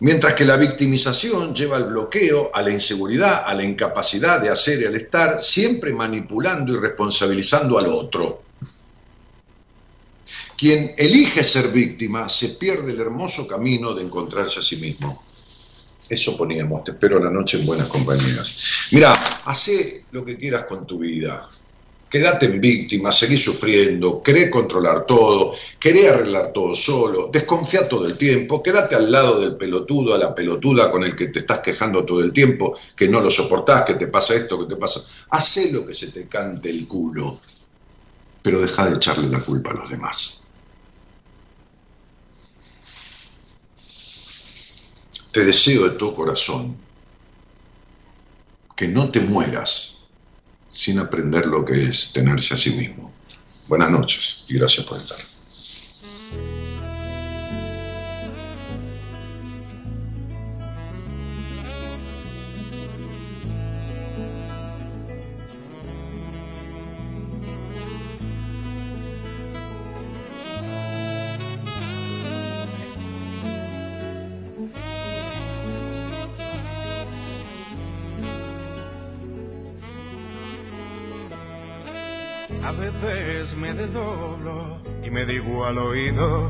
Mientras 0.00 0.34
que 0.34 0.44
la 0.44 0.56
victimización 0.56 1.54
lleva 1.54 1.76
al 1.76 1.84
bloqueo, 1.84 2.50
a 2.52 2.62
la 2.62 2.70
inseguridad, 2.70 3.44
a 3.46 3.54
la 3.54 3.62
incapacidad 3.64 4.40
de 4.40 4.50
hacer 4.50 4.82
y 4.82 4.84
al 4.86 4.94
estar, 4.96 5.40
siempre 5.40 5.92
manipulando 5.92 6.74
y 6.74 6.76
responsabilizando 6.76 7.78
al 7.78 7.86
otro. 7.86 8.42
Quien 10.56 10.94
elige 10.96 11.42
ser 11.44 11.68
víctima 11.68 12.28
se 12.28 12.50
pierde 12.50 12.92
el 12.92 13.00
hermoso 13.00 13.46
camino 13.46 13.94
de 13.94 14.02
encontrarse 14.02 14.60
a 14.60 14.62
sí 14.62 14.76
mismo. 14.76 15.22
Eso 16.08 16.36
poníamos, 16.36 16.84
te 16.84 16.90
espero 16.90 17.18
la 17.18 17.30
noche 17.30 17.58
en 17.58 17.66
buenas 17.66 17.86
compañías. 17.86 18.88
Mira, 18.92 19.12
hace 19.46 20.04
lo 20.12 20.24
que 20.24 20.36
quieras 20.36 20.66
con 20.66 20.86
tu 20.86 20.98
vida, 20.98 21.48
quédate 22.14 22.46
en 22.46 22.60
víctima, 22.60 23.10
seguí 23.10 23.36
sufriendo, 23.36 24.22
queré 24.22 24.48
controlar 24.48 25.04
todo, 25.04 25.56
queré 25.80 26.08
arreglar 26.08 26.52
todo 26.52 26.72
solo, 26.72 27.28
desconfía 27.32 27.88
todo 27.88 28.06
el 28.06 28.16
tiempo, 28.16 28.62
quédate 28.62 28.94
al 28.94 29.10
lado 29.10 29.40
del 29.40 29.56
pelotudo, 29.56 30.14
a 30.14 30.18
la 30.18 30.32
pelotuda 30.32 30.92
con 30.92 31.02
el 31.02 31.16
que 31.16 31.26
te 31.26 31.40
estás 31.40 31.58
quejando 31.58 32.04
todo 32.04 32.22
el 32.22 32.32
tiempo, 32.32 32.78
que 32.94 33.08
no 33.08 33.20
lo 33.20 33.28
soportás, 33.30 33.84
que 33.84 33.94
te 33.94 34.06
pasa 34.06 34.34
esto, 34.34 34.60
que 34.60 34.72
te 34.72 34.80
pasa. 34.80 35.00
Hacé 35.30 35.72
lo 35.72 35.84
que 35.84 35.92
se 35.92 36.12
te 36.12 36.28
cante 36.28 36.70
el 36.70 36.86
culo, 36.86 37.40
pero 38.40 38.60
deja 38.60 38.88
de 38.88 38.94
echarle 38.94 39.28
la 39.28 39.40
culpa 39.40 39.72
a 39.72 39.74
los 39.74 39.90
demás. 39.90 40.52
Te 45.32 45.44
deseo 45.44 45.88
de 45.88 45.96
todo 45.98 46.14
corazón 46.14 46.76
que 48.76 48.86
no 48.86 49.10
te 49.10 49.18
mueras 49.18 50.03
sin 50.74 50.98
aprender 50.98 51.46
lo 51.46 51.64
que 51.64 51.84
es 51.84 52.12
tenerse 52.12 52.54
a 52.54 52.56
sí 52.56 52.70
mismo. 52.70 53.12
Buenas 53.68 53.90
noches 53.90 54.44
y 54.48 54.58
gracias 54.58 54.86
por 54.86 55.00
estar. 55.00 55.18
Digo 85.26 85.64
al 85.64 85.78
oído, 85.78 86.48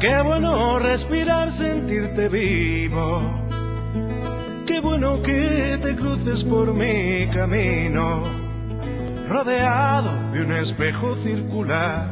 qué 0.00 0.20
bueno 0.22 0.78
respirar, 0.78 1.50
sentirte 1.50 2.28
vivo. 2.28 3.22
Qué 4.66 4.80
bueno 4.80 5.22
que 5.22 5.78
te 5.80 5.96
cruces 5.96 6.44
por 6.44 6.74
mi 6.74 7.26
camino, 7.28 8.24
rodeado 9.28 10.32
de 10.32 10.42
un 10.42 10.52
espejo 10.52 11.14
circular. 11.22 12.08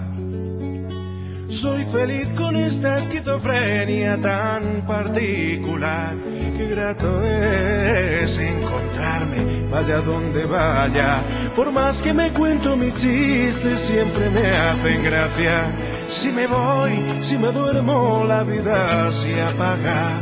Soy 1.48 1.84
feliz 1.86 2.28
con 2.36 2.56
esta 2.56 2.98
esquizofrenia 2.98 4.20
tan 4.20 4.86
particular. 4.86 6.33
Qué 6.56 6.66
grato 6.66 7.22
es 7.22 8.38
encontrarme, 8.38 9.62
vaya 9.70 9.98
donde 9.98 10.44
vaya. 10.44 11.22
Por 11.56 11.72
más 11.72 12.00
que 12.00 12.12
me 12.12 12.32
cuento 12.32 12.76
mis 12.76 12.94
chistes, 12.94 13.80
siempre 13.80 14.30
me 14.30 14.48
hacen 14.48 15.02
gracia 15.02 15.72
Si 16.08 16.30
me 16.30 16.46
voy, 16.46 17.04
si 17.20 17.38
me 17.38 17.48
duermo, 17.48 18.24
la 18.26 18.44
vida 18.44 19.10
se 19.10 19.42
apaga. 19.42 20.20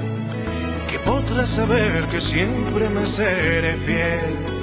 Que 0.90 0.98
podrás 0.98 1.48
saber 1.48 2.06
que 2.06 2.20
siempre 2.20 2.88
me 2.88 3.06
seré 3.06 3.74
fiel. 3.84 4.62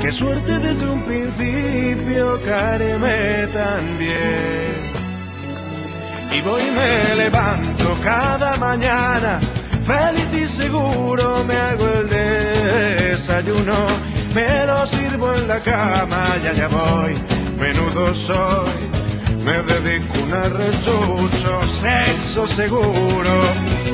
Qué 0.00 0.12
suerte 0.12 0.58
desde 0.60 0.88
un 0.88 1.02
principio, 1.02 2.40
caerme 2.42 3.48
también. 3.52 4.90
Y 6.32 6.40
voy 6.42 6.62
y 6.62 6.70
me 6.70 7.16
levanto 7.16 7.96
cada 8.02 8.56
mañana, 8.56 9.40
feliz 9.90 10.32
y 10.32 10.46
seguro 10.46 11.42
me 11.44 11.56
hago 11.56 11.88
el 11.88 12.08
desayuno. 12.08 13.74
Me 14.34 14.66
lo 14.66 14.86
sirvo 14.86 15.34
en 15.34 15.48
la 15.48 15.60
cama 15.60 16.36
y 16.42 16.46
allá 16.46 16.68
voy, 16.68 17.14
menudo 17.58 18.14
soy 18.14 18.90
me 19.44 19.52
dedico 19.62 20.18
a 20.34 20.48
rechucho, 20.48 21.62
sexo 21.80 22.46
seguro, 22.46 23.42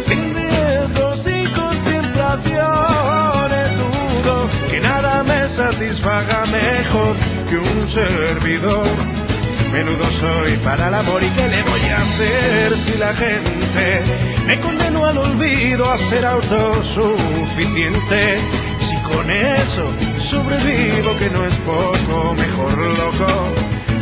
sin 0.00 0.34
riesgos 0.34 1.26
y 1.28 1.46
contemplaciones, 1.52 3.70
dudo 3.78 4.48
que 4.70 4.80
nada 4.80 5.22
me 5.22 5.46
satisfaga 5.48 6.44
mejor 6.46 7.14
que 7.48 7.58
un 7.58 7.86
servidor. 7.86 9.25
Menudo 9.72 10.04
soy 10.20 10.58
para 10.58 10.86
el 10.88 10.94
amor 10.94 11.22
y 11.22 11.28
qué 11.30 11.48
le 11.48 11.62
voy 11.62 11.80
a 11.80 12.02
hacer 12.02 12.76
si 12.76 12.98
la 12.98 13.14
gente 13.14 14.02
me 14.46 14.60
condenó 14.60 15.06
al 15.06 15.16
olvido 15.18 15.90
a 15.90 15.98
ser 15.98 16.24
autosuficiente. 16.24 18.38
Si 18.80 18.96
con 19.12 19.28
eso 19.30 19.92
sobrevivo 20.22 21.16
que 21.18 21.28
no 21.30 21.44
es 21.44 21.54
poco, 21.58 22.34
mejor 22.34 22.78
loco 22.78 23.26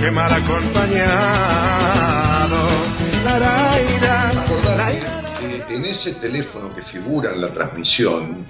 qué 0.00 0.10
mal 0.10 0.32
acompañado. 0.32 1.74
en 5.70 5.84
ese 5.84 6.14
teléfono 6.14 6.74
que 6.74 6.82
figura 6.82 7.32
en 7.32 7.40
la 7.40 7.52
transmisión, 7.52 8.44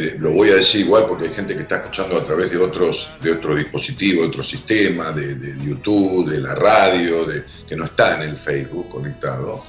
lo 0.00 0.32
voy 0.32 0.50
a 0.50 0.56
decir 0.56 0.80
igual 0.80 1.06
porque 1.06 1.28
hay 1.28 1.34
gente 1.34 1.54
que 1.54 1.62
está 1.62 1.76
escuchando 1.76 2.16
a 2.18 2.24
través 2.24 2.50
de 2.50 2.56
otros, 2.56 3.10
de 3.22 3.32
otros 3.32 3.56
dispositivos, 3.56 4.22
de 4.22 4.28
otro 4.28 4.44
sistema, 4.44 5.12
de, 5.12 5.56
YouTube, 5.64 6.30
de 6.30 6.40
la 6.40 6.54
radio, 6.54 7.24
de, 7.24 7.44
que 7.68 7.76
no 7.76 7.84
está 7.84 8.16
en 8.16 8.30
el 8.30 8.36
Facebook 8.36 8.88
conectado. 8.88 9.62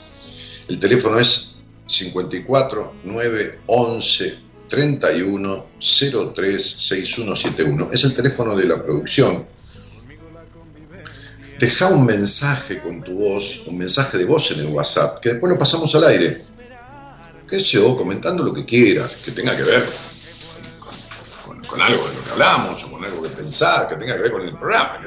El 0.68 0.80
teléfono 0.80 1.20
es 1.20 1.58
54 1.86 2.96
9 3.04 3.60
11 3.68 4.38
31 4.68 5.66
03 6.34 6.62
6171. 6.62 7.90
Es 7.92 8.04
el 8.04 8.16
teléfono 8.16 8.56
de 8.56 8.66
la 8.66 8.84
producción 8.84 9.46
deja 11.60 11.88
un 11.88 12.06
mensaje 12.06 12.82
con 12.82 13.02
tu 13.02 13.14
voz, 13.14 13.64
un 13.68 13.78
mensaje 13.78 14.18
de 14.18 14.26
voz 14.26 14.52
en 14.52 14.60
el 14.60 14.68
WhatsApp, 14.68 15.22
que 15.22 15.30
después 15.30 15.54
lo 15.54 15.58
pasamos 15.58 15.94
al 15.96 16.04
aire. 16.06 16.42
Qué 17.50 17.60
sé 17.60 17.78
yo, 17.78 17.96
comentando 17.96 18.44
lo 18.44 18.54
que 18.54 18.66
quieras, 18.66 19.22
que 19.24 19.32
tenga 19.32 19.56
que 19.56 19.64
ver 19.64 19.86
con, 21.76 21.82
algo 21.82 22.08
de 22.08 22.16
lo 22.16 22.24
que 22.24 22.32
hablamos, 22.32 22.84
o 22.84 22.92
con 22.92 23.04
algo 23.04 23.22
que 23.22 23.30
pensar, 23.30 23.90
que 23.90 23.96
tenga 23.96 24.16
que 24.16 24.24
ver 24.24 24.32
con 24.32 24.42
el 24.42 24.54
programa. 24.54 25.02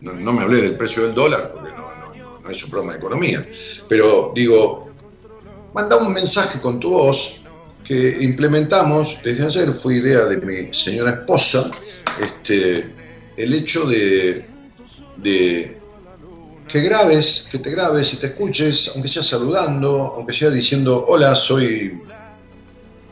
No, 0.00 0.32
me 0.32 0.42
hablé 0.42 0.62
del 0.62 0.76
precio 0.76 1.02
del 1.02 1.14
dólar, 1.14 1.52
porque 1.52 1.70
no 2.42 2.50
es 2.50 2.64
un 2.64 2.70
programa 2.70 2.92
de 2.92 2.98
economía. 2.98 3.48
Pero 3.88 4.32
digo, 4.34 4.90
manda 5.74 5.96
un 5.96 6.12
mensaje 6.12 6.60
con 6.60 6.78
tu 6.78 6.90
voz 6.90 7.42
que 7.84 8.18
implementamos 8.20 9.18
desde 9.24 9.46
ayer, 9.46 9.72
fue 9.72 9.96
idea 9.96 10.24
de 10.26 10.36
mi 10.38 10.72
señora 10.72 11.10
esposa, 11.10 11.70
este, 12.20 12.94
el 13.36 13.54
hecho 13.54 13.86
de 13.86 14.48
de 15.22 15.78
que 16.68 16.80
grabes, 16.80 17.48
que 17.50 17.58
te 17.58 17.70
grabes 17.70 18.12
y 18.12 18.16
te 18.18 18.26
escuches, 18.28 18.92
aunque 18.94 19.08
sea 19.08 19.22
saludando, 19.22 20.14
aunque 20.16 20.34
sea 20.34 20.50
diciendo, 20.50 21.04
hola, 21.08 21.34
soy, 21.34 22.00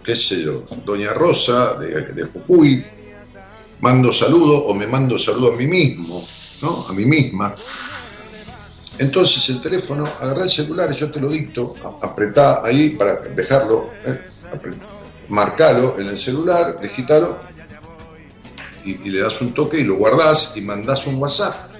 qué 0.06 0.14
sé 0.14 0.44
yo, 0.44 0.62
Doña 0.84 1.12
Rosa 1.12 1.74
de, 1.74 2.02
de 2.02 2.24
Jujuy, 2.26 2.86
mando 3.80 4.12
saludo 4.12 4.66
o 4.66 4.72
me 4.72 4.86
mando 4.86 5.18
saludo 5.18 5.52
a 5.52 5.56
mí 5.56 5.66
mismo, 5.66 6.24
¿no? 6.62 6.86
A 6.88 6.92
mí 6.92 7.04
misma. 7.04 7.52
Entonces 8.98 9.48
el 9.48 9.60
teléfono, 9.60 10.04
agarrá 10.20 10.44
el 10.44 10.48
celular, 10.48 10.92
yo 10.92 11.10
te 11.10 11.18
lo 11.18 11.28
dicto, 11.28 11.74
apretá 12.00 12.64
ahí 12.64 12.90
para 12.90 13.16
dejarlo, 13.16 13.90
¿eh? 14.04 14.20
marcalo 15.28 15.98
en 15.98 16.06
el 16.06 16.16
celular, 16.16 16.80
digitalo 16.80 17.40
y, 18.84 18.92
y, 19.08 19.10
le 19.10 19.20
das 19.22 19.40
un 19.40 19.52
toque 19.52 19.80
y 19.80 19.84
lo 19.84 19.96
guardás 19.96 20.56
y 20.56 20.60
mandás 20.60 21.08
un 21.08 21.16
WhatsApp 21.16 21.72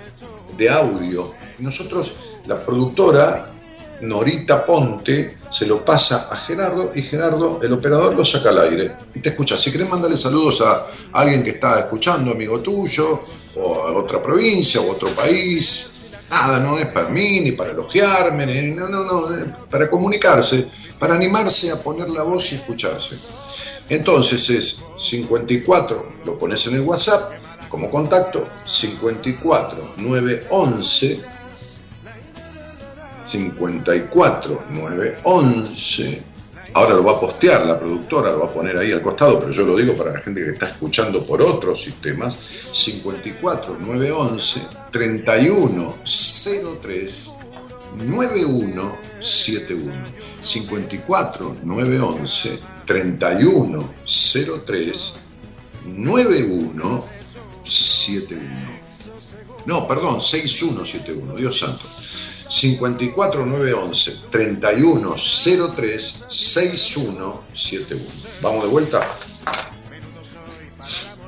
de 0.58 0.68
audio. 0.68 1.32
Nosotros, 1.60 2.12
la 2.46 2.66
productora 2.66 3.55
Norita 4.02 4.64
Ponte, 4.64 5.38
se 5.50 5.66
lo 5.66 5.84
pasa 5.84 6.28
a 6.30 6.36
Gerardo 6.36 6.92
y 6.94 7.02
Gerardo, 7.02 7.60
el 7.62 7.72
operador, 7.72 8.14
lo 8.14 8.24
saca 8.24 8.50
al 8.50 8.58
aire 8.60 8.96
y 9.14 9.20
te 9.20 9.30
escucha. 9.30 9.56
Si 9.56 9.72
querés 9.72 9.88
mandarle 9.88 10.16
saludos 10.16 10.60
a 10.60 10.86
alguien 11.12 11.42
que 11.42 11.50
está 11.50 11.80
escuchando, 11.80 12.32
amigo 12.32 12.60
tuyo, 12.60 13.22
o 13.56 13.74
a 13.82 13.92
otra 13.92 14.22
provincia, 14.22 14.80
o 14.80 14.90
otro 14.90 15.08
país, 15.10 15.90
nada, 16.30 16.58
no 16.58 16.78
es 16.78 16.86
para 16.86 17.08
mí, 17.08 17.40
ni 17.40 17.52
para 17.52 17.70
elogiarme, 17.70 18.46
ni, 18.46 18.70
no, 18.72 18.88
no, 18.88 19.04
no, 19.04 19.56
para 19.70 19.88
comunicarse, 19.88 20.68
para 20.98 21.14
animarse 21.14 21.70
a 21.70 21.82
poner 21.82 22.08
la 22.10 22.22
voz 22.22 22.52
y 22.52 22.56
escucharse. 22.56 23.16
Entonces 23.88 24.50
es 24.50 24.84
54, 24.96 26.12
lo 26.24 26.38
pones 26.38 26.66
en 26.66 26.74
el 26.74 26.80
WhatsApp, 26.80 27.32
como 27.68 27.90
contacto 27.90 28.48
54 28.64 29.94
911 29.96 31.35
54 33.26 34.66
911 34.70 36.36
ahora 36.76 36.94
lo 36.94 37.04
va 37.04 37.12
a 37.12 37.20
postear 37.20 37.64
la 37.64 37.78
productora, 37.78 38.32
lo 38.32 38.40
va 38.40 38.46
a 38.46 38.52
poner 38.52 38.76
ahí 38.76 38.92
al 38.92 39.00
costado, 39.00 39.40
pero 39.40 39.50
yo 39.50 39.64
lo 39.64 39.74
digo 39.76 39.96
para 39.96 40.12
la 40.12 40.20
gente 40.20 40.44
que 40.44 40.50
está 40.50 40.66
escuchando 40.66 41.24
por 41.24 41.40
otros 41.42 41.82
sistemas, 41.82 42.34
54 42.34 43.78
911 43.80 44.60
31 44.90 45.96
03 46.82 47.30
9171 47.94 49.92
54 50.42 51.56
911 51.62 52.60
31 52.84 53.94
03 54.66 55.20
91 55.86 57.04
71. 57.64 58.40
No, 59.64 59.88
perdón, 59.88 60.20
6171, 60.20 61.36
Dios 61.36 61.58
santo. 61.58 61.82
54911 62.48 64.22
3103 64.30 66.24
6171. 66.28 68.00
Vamos 68.40 68.64
de 68.64 68.70
vuelta. 68.70 69.06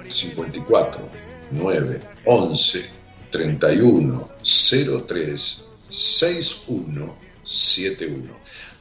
54 0.09 1.11
9 1.51 2.01
11 2.25 2.91
31 3.31 4.31
03 5.07 5.65
6171. 5.91 8.39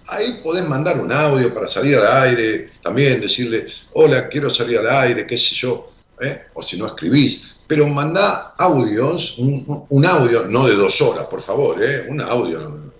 Ahí 0.10 0.40
podés 0.42 0.66
mandar 0.68 1.02
un 1.02 1.12
audio 1.12 1.54
para 1.54 1.68
salir 1.68 1.98
al 1.98 2.24
aire, 2.24 2.72
también 2.82 3.20
decirle, 3.20 3.68
hola, 3.94 4.30
quiero 4.30 4.50
salir 4.50 4.78
al 4.78 4.90
aire, 4.90 5.28
qué 5.28 5.38
sé 5.38 5.54
yo 5.54 5.86
¿eh? 6.22 6.46
o 6.54 6.62
si 6.62 6.78
no 6.78 6.88
escribís, 6.88 7.57
pero 7.68 7.88
mandá 7.88 8.54
audios, 8.58 9.38
un, 9.38 10.06
audio, 10.06 10.48
no 10.48 10.66
de 10.66 10.76
dos 10.76 11.02
horas, 11.02 11.26
por 11.26 11.42
favor, 11.42 11.84
¿eh? 11.84 12.06
un 12.08 12.22
audio 12.22 12.92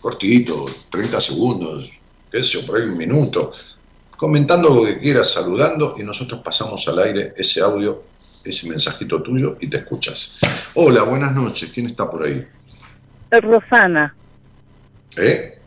cortito, 0.00 0.66
30 0.90 1.20
segundos, 1.20 1.90
qué 2.30 2.42
sé 2.42 2.60
yo, 2.60 2.66
por 2.66 2.78
ahí 2.78 2.88
un 2.88 2.98
minuto, 2.98 3.50
comentando 4.16 4.68
lo 4.68 4.84
que 4.84 4.98
quieras, 4.98 5.30
saludando, 5.30 5.94
y 5.98 6.02
nosotros 6.02 6.42
pasamos 6.44 6.86
al 6.88 6.98
aire 6.98 7.32
ese 7.36 7.62
audio, 7.62 8.02
ese 8.44 8.68
mensajito 8.68 9.22
tuyo, 9.22 9.56
y 9.60 9.68
te 9.68 9.78
escuchas. 9.78 10.40
Hola, 10.74 11.04
buenas 11.04 11.32
noches, 11.32 11.70
¿quién 11.72 11.86
está 11.86 12.10
por 12.10 12.24
ahí? 12.24 12.46
Rosana. 13.30 14.14
¿Eh? 15.16 15.58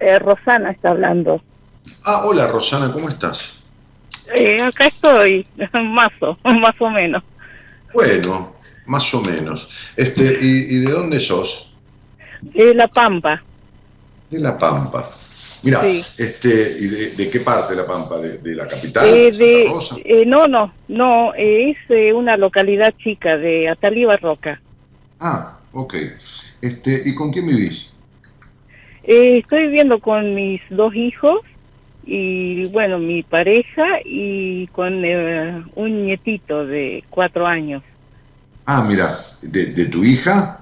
¿Eh? 0.00 0.18
Rosana 0.18 0.72
está 0.72 0.90
hablando. 0.90 1.40
Ah, 2.04 2.24
hola 2.24 2.46
Rosana, 2.48 2.92
¿cómo 2.92 3.08
estás? 3.08 3.64
Eh, 4.34 4.60
acá 4.60 4.86
estoy, 4.86 5.46
más 5.84 6.10
o, 6.20 6.36
más 6.44 6.80
o 6.80 6.90
menos. 6.90 7.22
Bueno, 7.92 8.54
más 8.86 9.12
o 9.14 9.22
menos. 9.22 9.68
Este, 9.96 10.38
¿y, 10.40 10.80
de 10.80 10.90
dónde 10.90 11.20
sos? 11.20 11.72
De 12.42 12.74
La 12.74 12.88
Pampa. 12.88 13.42
De 14.30 14.38
La 14.38 14.58
Pampa. 14.58 15.08
Mira, 15.62 15.82
este, 15.84 16.48
¿y 16.80 16.86
de, 17.16 17.30
qué 17.30 17.40
parte 17.40 17.74
de 17.74 17.82
La 17.82 17.86
Pampa? 17.86 18.18
¿De, 18.18 18.54
la 18.54 18.66
capital? 18.66 19.06
Eh, 19.06 19.30
de, 19.30 19.66
eh, 20.04 20.24
no, 20.26 20.48
no, 20.48 20.72
no, 20.88 21.34
es 21.34 21.76
una 22.14 22.36
localidad 22.36 22.94
chica 22.96 23.36
de 23.36 23.68
Ataliba 23.68 24.16
Roca. 24.16 24.60
Ah, 25.18 25.58
ok. 25.72 25.94
Este, 26.62 27.02
¿Y 27.04 27.14
con 27.14 27.30
quién 27.30 27.46
vivís? 27.46 27.92
estoy 29.02 29.62
viviendo 29.62 29.98
con 29.98 30.34
mis 30.34 30.62
dos 30.70 30.94
hijos 30.94 31.40
y 32.12 32.64
bueno, 32.70 32.98
mi 32.98 33.22
pareja 33.22 33.84
y 34.04 34.66
con 34.68 35.04
eh, 35.04 35.64
un 35.76 36.06
nietito 36.06 36.66
de 36.66 37.04
cuatro 37.08 37.46
años. 37.46 37.84
Ah, 38.66 38.84
mira, 38.86 39.08
¿de, 39.42 39.86
tu 39.86 40.02
hija? 40.02 40.60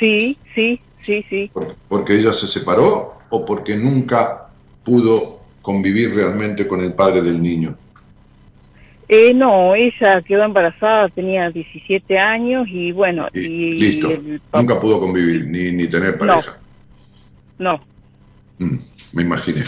Sí, 0.00 0.36
sí, 0.56 0.80
sí, 1.04 1.24
sí. 1.30 1.52
¿Porque 1.88 2.14
ella 2.14 2.32
se 2.32 2.48
separó 2.48 3.16
o 3.30 3.46
porque 3.46 3.76
nunca 3.76 4.48
pudo 4.84 5.40
convivir 5.62 6.12
realmente 6.12 6.66
con 6.66 6.80
el 6.80 6.94
padre 6.94 7.22
del 7.22 7.40
niño? 7.40 7.76
Eh, 9.08 9.32
no, 9.34 9.72
ella 9.76 10.20
quedó 10.22 10.42
embarazada, 10.42 11.08
tenía 11.10 11.48
17 11.48 12.18
años 12.18 12.66
y 12.68 12.90
bueno, 12.90 13.28
y, 13.32 13.74
listo, 13.74 14.08
nunca 14.52 14.80
pudo 14.80 14.98
convivir 14.98 15.46
ni, 15.46 15.70
ni 15.70 15.86
tener 15.86 16.18
pareja. 16.18 16.58
No. 17.56 17.80
Mm, 18.58 18.78
me 19.12 19.22
imaginé. 19.22 19.62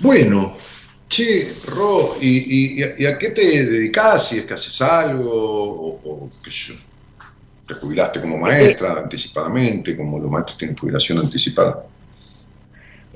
Bueno, 0.00 0.54
che, 1.08 1.54
Ro, 1.66 2.16
¿y, 2.20 2.82
a 2.82 3.18
qué 3.18 3.30
te 3.30 3.64
dedicas? 3.64 4.28
Si 4.28 4.38
es 4.38 4.44
que 4.44 4.54
haces 4.54 4.80
algo 4.82 5.30
o, 5.30 6.30
qué 6.44 6.50
sé 6.50 6.72
yo. 6.72 6.80
¿Te 7.66 7.74
jubilaste 7.74 8.20
como 8.20 8.38
maestra 8.38 8.92
anticipadamente, 8.92 9.96
como 9.96 10.18
los 10.20 10.30
maestros 10.30 10.58
tienen 10.58 10.76
jubilación 10.76 11.18
anticipada? 11.18 11.84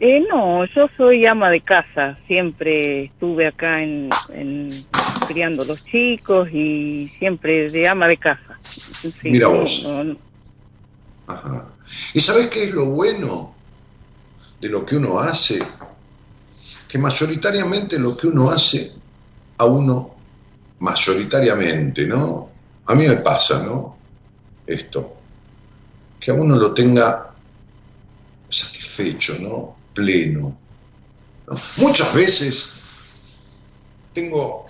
Eh, 0.02 0.24
no, 0.28 0.64
yo 0.64 0.88
soy 0.96 1.26
ama 1.26 1.50
de 1.50 1.60
casa, 1.60 2.18
siempre 2.26 3.00
estuve 3.00 3.46
acá 3.46 3.82
en, 3.82 4.08
criando 5.28 5.62
los 5.64 5.84
chicos 5.84 6.50
y 6.52 7.06
siempre 7.18 7.70
de 7.70 7.86
ama 7.86 8.08
de 8.08 8.16
casa. 8.16 8.56
Mira 9.22 9.48
vos. 9.48 9.86
¿Y 12.14 12.20
sabes 12.20 12.48
qué 12.48 12.64
es 12.64 12.72
lo 12.72 12.86
bueno 12.86 13.54
de 14.60 14.68
lo 14.70 14.86
que 14.86 14.96
uno 14.96 15.20
hace? 15.20 15.60
Que 16.90 16.98
mayoritariamente 16.98 17.98
lo 17.98 18.16
que 18.16 18.26
uno 18.26 18.50
hace 18.50 18.92
a 19.58 19.64
uno, 19.64 20.14
mayoritariamente, 20.80 22.06
¿no? 22.06 22.50
A 22.86 22.94
mí 22.94 23.06
me 23.06 23.16
pasa, 23.16 23.62
¿no? 23.62 23.96
Esto, 24.66 25.16
que 26.18 26.30
a 26.30 26.34
uno 26.34 26.56
lo 26.56 26.74
tenga 26.74 27.32
satisfecho, 28.48 29.36
¿no? 29.38 29.80
pleno. 29.94 30.56
Muchas 31.78 32.14
veces 32.14 32.72
tengo 34.12 34.66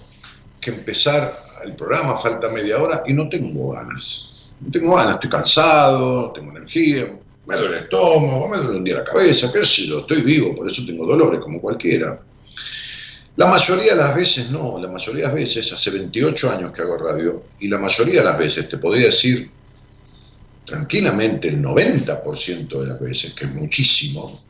que 0.61 0.71
empezar 0.71 1.33
el 1.65 1.75
programa, 1.75 2.17
falta 2.17 2.49
media 2.49 2.79
hora 2.79 3.03
y 3.07 3.13
no 3.13 3.29
tengo 3.29 3.73
ganas. 3.73 4.57
No 4.61 4.71
tengo 4.71 4.95
ganas, 4.95 5.15
estoy 5.15 5.31
cansado, 5.31 6.23
no 6.23 6.31
tengo 6.33 6.51
energía, 6.53 7.19
me 7.47 7.57
duele 7.57 7.79
el 7.79 7.83
estómago, 7.85 8.49
me 8.49 8.57
duele 8.59 8.79
un 8.79 8.85
día 8.85 8.97
la 8.97 9.05
cabeza, 9.05 9.51
qué 9.53 9.65
sé 9.65 9.87
yo, 9.87 10.01
estoy 10.01 10.23
vivo, 10.23 10.55
por 10.55 10.71
eso 10.71 10.85
tengo 10.87 11.07
dolores 11.07 11.41
como 11.41 11.61
cualquiera. 11.61 12.21
La 13.37 13.47
mayoría 13.47 13.95
de 13.95 13.99
las 13.99 14.15
veces 14.15 14.51
no, 14.51 14.79
la 14.79 14.89
mayoría 14.89 15.23
de 15.23 15.29
las 15.29 15.35
veces, 15.35 15.73
hace 15.73 15.91
28 15.91 16.51
años 16.51 16.73
que 16.73 16.83
hago 16.83 16.99
radio, 16.99 17.45
y 17.61 17.69
la 17.69 17.79
mayoría 17.79 18.21
de 18.21 18.25
las 18.25 18.39
veces, 18.39 18.69
te 18.69 18.79
podría 18.79 19.07
decir 19.07 19.51
tranquilamente 20.65 21.49
el 21.49 21.63
90% 21.63 22.81
de 22.81 22.87
las 22.87 23.01
veces, 23.01 23.33
que 23.33 23.47
es 23.47 23.55
muchísimo, 23.55 24.41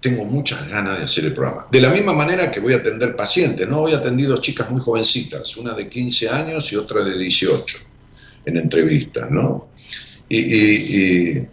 tengo 0.00 0.24
muchas 0.24 0.68
ganas 0.68 0.98
de 0.98 1.04
hacer 1.04 1.26
el 1.26 1.34
programa. 1.34 1.66
De 1.70 1.80
la 1.80 1.90
misma 1.90 2.12
manera 2.12 2.50
que 2.50 2.60
voy 2.60 2.72
a 2.72 2.76
atender 2.76 3.14
pacientes, 3.14 3.68
¿no? 3.68 3.82
Hoy 3.82 3.92
he 3.92 3.96
atendido 3.96 4.38
chicas 4.38 4.70
muy 4.70 4.80
jovencitas, 4.80 5.56
una 5.58 5.74
de 5.74 5.88
15 5.88 6.28
años 6.28 6.72
y 6.72 6.76
otra 6.76 7.04
de 7.04 7.18
18, 7.18 7.78
en 8.46 8.56
entrevistas, 8.56 9.30
¿no? 9.30 9.69
Y, 10.30 11.46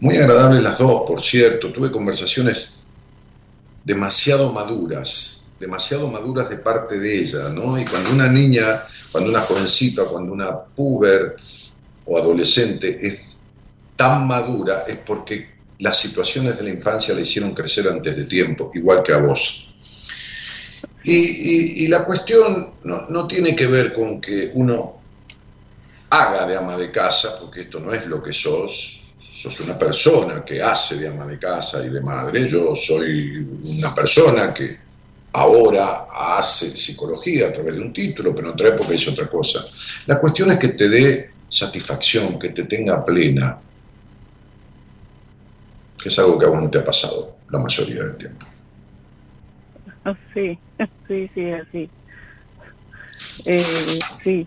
muy 0.00 0.16
agradables 0.16 0.62
las 0.62 0.78
dos, 0.78 1.02
por 1.06 1.20
cierto. 1.22 1.70
Tuve 1.70 1.92
conversaciones 1.92 2.70
demasiado 3.84 4.50
maduras, 4.52 5.52
demasiado 5.60 6.08
maduras 6.08 6.48
de 6.48 6.56
parte 6.56 6.98
de 6.98 7.20
ella, 7.20 7.50
¿no? 7.50 7.78
Y 7.78 7.84
cuando 7.84 8.10
una 8.10 8.28
niña, 8.28 8.84
cuando 9.12 9.30
una 9.30 9.40
jovencita, 9.40 10.04
cuando 10.06 10.32
una 10.32 10.58
puber 10.64 11.36
o 12.06 12.18
adolescente 12.18 13.06
es 13.06 13.40
tan 13.94 14.26
madura, 14.26 14.84
es 14.88 14.96
porque 14.96 15.54
las 15.78 15.98
situaciones 15.98 16.56
de 16.56 16.64
la 16.64 16.70
infancia 16.70 17.14
le 17.14 17.22
hicieron 17.22 17.54
crecer 17.54 17.86
antes 17.88 18.16
de 18.16 18.24
tiempo, 18.24 18.70
igual 18.74 19.02
que 19.02 19.12
a 19.12 19.18
vos. 19.18 19.74
Y, 21.06 21.86
la 21.88 22.04
cuestión 22.04 22.70
no, 22.84 23.26
tiene 23.26 23.54
que 23.54 23.66
ver 23.66 23.92
con 23.92 24.20
que 24.20 24.50
uno 24.54 25.02
haga 26.14 26.46
de 26.46 26.56
ama 26.56 26.76
de 26.76 26.90
casa, 26.90 27.36
porque 27.40 27.62
esto 27.62 27.80
no 27.80 27.92
es 27.92 28.06
lo 28.06 28.22
que 28.22 28.32
sos, 28.32 29.14
sos 29.18 29.60
una 29.60 29.78
persona 29.78 30.44
que 30.44 30.62
hace 30.62 30.96
de 30.96 31.08
ama 31.08 31.26
de 31.26 31.38
casa 31.38 31.84
y 31.84 31.90
de 31.90 32.00
madre, 32.00 32.48
yo 32.48 32.74
soy 32.76 33.46
una 33.64 33.94
persona 33.94 34.52
que 34.54 34.78
ahora 35.32 36.06
hace 36.10 36.76
psicología 36.76 37.48
a 37.48 37.52
través 37.52 37.74
de 37.74 37.80
un 37.80 37.92
título, 37.92 38.34
pero 38.34 38.48
en 38.48 38.54
otra 38.54 38.68
época 38.68 38.94
hizo 38.94 39.10
otra 39.10 39.26
cosa. 39.26 39.64
La 40.06 40.20
cuestión 40.20 40.50
es 40.52 40.58
que 40.58 40.68
te 40.68 40.88
dé 40.88 41.30
satisfacción, 41.48 42.38
que 42.38 42.50
te 42.50 42.64
tenga 42.64 43.04
plena, 43.04 43.58
que 46.00 46.08
es 46.08 46.18
algo 46.18 46.38
que 46.38 46.46
a 46.46 46.48
vos 46.50 46.62
no 46.62 46.70
te 46.70 46.78
ha 46.78 46.84
pasado 46.84 47.38
la 47.50 47.58
mayoría 47.58 48.02
del 48.02 48.16
tiempo. 48.18 48.46
Sí, 51.06 51.30
sí, 51.34 51.52
sí. 51.70 51.90
Eh, 53.44 53.98
sí. 54.22 54.46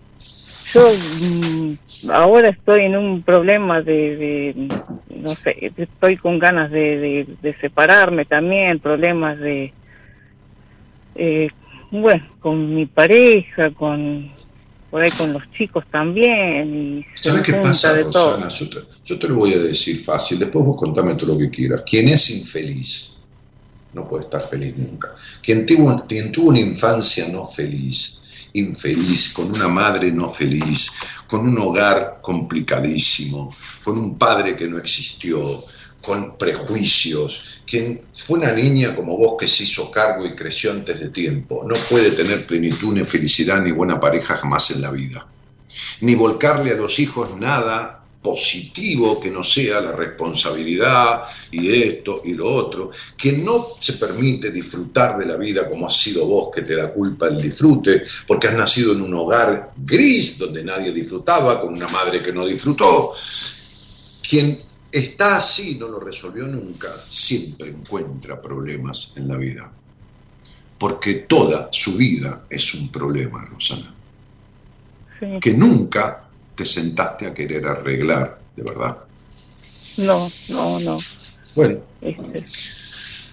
Yo 0.72 0.90
mm, 0.90 2.10
ahora 2.10 2.48
estoy 2.48 2.82
en 2.82 2.96
un 2.96 3.22
problema 3.22 3.80
de, 3.82 4.68
no 5.14 5.30
sé, 5.30 5.56
estoy 5.60 6.16
con 6.16 6.38
ganas 6.38 6.70
de, 6.70 7.26
separarme 7.58 8.24
también, 8.24 8.78
problemas 8.78 9.38
de, 9.38 9.72
eh, 11.14 11.48
bueno, 11.90 12.26
con 12.40 12.74
mi 12.74 12.86
pareja, 12.86 13.70
con 13.70 14.30
por 14.90 15.02
ahí 15.02 15.10
con 15.10 15.32
los 15.32 15.42
chicos 15.52 15.84
también. 15.90 16.74
Y 16.98 17.06
¿Sabes 17.14 17.42
qué 17.42 17.54
pasa, 17.54 18.00
Rosana? 18.00 18.48
Yo 18.48 19.18
te, 19.18 19.28
lo 19.28 19.36
voy 19.36 19.52
a 19.54 19.58
decir 19.58 20.02
fácil, 20.02 20.38
después 20.38 20.64
vos 20.64 20.76
contame 20.76 21.14
todo 21.14 21.34
lo 21.34 21.38
que 21.38 21.50
quieras. 21.50 21.82
Quien 21.88 22.08
es 22.08 22.30
infeliz 22.30 23.18
no 23.92 24.08
puede 24.08 24.24
estar 24.24 24.42
feliz 24.42 24.76
nunca. 24.76 25.14
Quien 25.42 25.66
tuvo, 25.66 26.06
quien 26.06 26.32
tuvo 26.32 26.50
una 26.50 26.60
infancia 26.60 27.28
no 27.28 27.44
feliz, 27.44 28.17
infeliz, 28.58 29.32
con 29.32 29.50
una 29.50 29.68
madre 29.68 30.12
no 30.12 30.28
feliz, 30.28 30.92
con 31.26 31.48
un 31.48 31.58
hogar 31.58 32.18
complicadísimo, 32.22 33.54
con 33.84 33.98
un 33.98 34.18
padre 34.18 34.56
que 34.56 34.68
no 34.68 34.78
existió, 34.78 35.64
con 36.02 36.38
prejuicios, 36.38 37.60
quien 37.66 38.00
fue 38.12 38.38
una 38.38 38.52
niña 38.52 38.94
como 38.94 39.16
vos 39.16 39.36
que 39.38 39.48
se 39.48 39.64
hizo 39.64 39.90
cargo 39.90 40.26
y 40.26 40.34
creció 40.34 40.70
antes 40.70 41.00
de 41.00 41.10
tiempo, 41.10 41.64
no 41.66 41.74
puede 41.88 42.12
tener 42.12 42.46
plenitud 42.46 42.94
ni 42.94 43.04
felicidad 43.04 43.60
ni 43.60 43.72
buena 43.72 44.00
pareja 44.00 44.36
jamás 44.36 44.70
en 44.70 44.82
la 44.82 44.90
vida. 44.90 45.26
Ni 46.00 46.14
volcarle 46.14 46.70
a 46.70 46.76
los 46.76 46.98
hijos 46.98 47.36
nada 47.36 47.97
positivo 48.22 49.20
que 49.20 49.30
no 49.30 49.44
sea 49.44 49.80
la 49.80 49.92
responsabilidad 49.92 51.22
y 51.50 51.82
esto 51.82 52.20
y 52.24 52.34
lo 52.34 52.52
otro, 52.52 52.90
que 53.16 53.32
no 53.32 53.66
se 53.78 53.94
permite 53.94 54.50
disfrutar 54.50 55.18
de 55.18 55.26
la 55.26 55.36
vida 55.36 55.68
como 55.68 55.86
has 55.86 55.96
sido 55.96 56.26
vos 56.26 56.50
que 56.54 56.62
te 56.62 56.76
da 56.76 56.92
culpa 56.92 57.28
el 57.28 57.40
disfrute, 57.40 58.04
porque 58.26 58.48
has 58.48 58.54
nacido 58.54 58.92
en 58.92 59.02
un 59.02 59.14
hogar 59.14 59.72
gris 59.76 60.38
donde 60.38 60.64
nadie 60.64 60.92
disfrutaba, 60.92 61.60
con 61.60 61.74
una 61.74 61.88
madre 61.88 62.22
que 62.22 62.32
no 62.32 62.46
disfrutó, 62.46 63.12
quien 64.28 64.58
está 64.90 65.36
así, 65.36 65.76
no 65.78 65.88
lo 65.88 66.00
resolvió 66.00 66.46
nunca, 66.46 66.88
siempre 67.08 67.68
encuentra 67.68 68.42
problemas 68.42 69.12
en 69.16 69.28
la 69.28 69.36
vida. 69.36 69.72
Porque 70.78 71.14
toda 71.14 71.68
su 71.72 71.96
vida 71.96 72.44
es 72.48 72.74
un 72.74 72.90
problema, 72.90 73.44
Rosana. 73.44 73.94
Que 75.40 75.52
nunca 75.52 76.27
te 76.58 76.66
sentaste 76.66 77.26
a 77.28 77.32
querer 77.32 77.64
arreglar, 77.64 78.40
de 78.56 78.62
verdad. 78.64 78.96
No, 79.98 80.28
no, 80.50 80.80
no. 80.80 80.98
Bueno. 81.54 81.78
Este. 82.00 82.44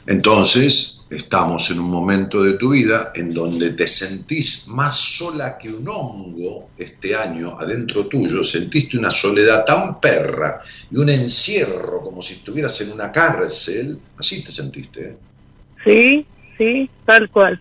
Entonces, 0.06 1.02
estamos 1.10 1.72
en 1.72 1.80
un 1.80 1.90
momento 1.90 2.44
de 2.44 2.54
tu 2.54 2.70
vida 2.70 3.12
en 3.16 3.34
donde 3.34 3.72
te 3.72 3.88
sentís 3.88 4.68
más 4.68 4.96
sola 4.96 5.58
que 5.58 5.74
un 5.74 5.88
hongo 5.88 6.70
este 6.78 7.16
año 7.16 7.60
adentro 7.60 8.06
tuyo, 8.06 8.44
sentiste 8.44 9.00
una 9.00 9.10
soledad 9.10 9.66
tan 9.66 10.00
perra 10.00 10.62
y 10.92 10.98
un 10.98 11.10
encierro 11.10 12.02
como 12.02 12.22
si 12.22 12.36
estuvieras 12.36 12.80
en 12.82 12.92
una 12.92 13.12
cárcel, 13.12 14.00
así 14.20 14.44
te 14.44 14.52
sentiste. 14.52 15.02
¿eh? 15.02 15.18
Sí, 15.84 16.26
sí, 16.60 16.90
tal 17.06 17.28
cual. 17.32 17.60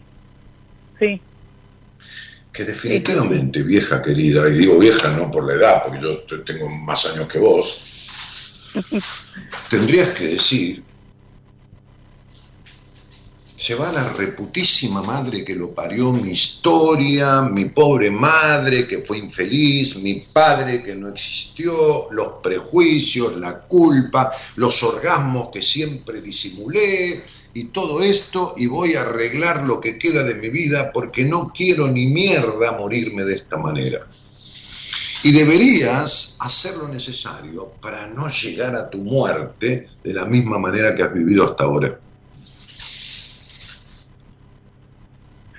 Que 2.54 2.64
definitivamente, 2.64 3.62
vieja 3.62 4.00
querida, 4.00 4.48
y 4.48 4.58
digo 4.58 4.78
vieja 4.78 5.10
no 5.16 5.30
por 5.30 5.44
la 5.44 5.54
edad, 5.54 5.82
porque 5.82 6.00
yo 6.00 6.22
tengo 6.44 6.68
más 6.68 7.04
años 7.06 7.28
que 7.28 7.38
vos, 7.38 8.72
tendrías 9.70 10.10
que 10.10 10.26
decir 10.28 10.84
se 13.64 13.76
va 13.76 13.90
la 13.92 14.10
reputísima 14.10 15.00
madre 15.00 15.42
que 15.42 15.54
lo 15.54 15.72
parió, 15.72 16.12
mi 16.12 16.32
historia, 16.32 17.40
mi 17.40 17.66
pobre 17.66 18.10
madre 18.10 18.86
que 18.86 18.98
fue 18.98 19.16
infeliz, 19.16 19.96
mi 19.96 20.22
padre 20.32 20.82
que 20.82 20.94
no 20.94 21.08
existió, 21.08 22.10
los 22.10 22.42
prejuicios, 22.42 23.36
la 23.38 23.60
culpa, 23.60 24.30
los 24.56 24.82
orgasmos 24.82 25.48
que 25.50 25.62
siempre 25.62 26.20
disimulé 26.20 27.22
y 27.54 27.66
todo 27.66 28.02
esto 28.02 28.54
y 28.56 28.66
voy 28.66 28.94
a 28.94 29.02
arreglar 29.02 29.64
lo 29.64 29.80
que 29.80 29.96
queda 29.96 30.24
de 30.24 30.34
mi 30.34 30.48
vida 30.50 30.90
porque 30.92 31.24
no 31.24 31.52
quiero 31.54 31.86
ni 31.86 32.08
mierda 32.08 32.72
morirme 32.72 33.22
de 33.22 33.36
esta 33.36 33.56
manera. 33.56 34.06
Y 35.22 35.32
deberías 35.32 36.36
hacer 36.40 36.76
lo 36.76 36.88
necesario 36.88 37.72
para 37.80 38.08
no 38.08 38.28
llegar 38.28 38.74
a 38.74 38.90
tu 38.90 38.98
muerte 38.98 39.86
de 40.02 40.12
la 40.12 40.26
misma 40.26 40.58
manera 40.58 40.94
que 40.94 41.02
has 41.04 41.14
vivido 41.14 41.48
hasta 41.48 41.64
ahora. 41.64 41.98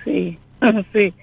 Sí, 0.04 0.38
sí. 0.92 1.14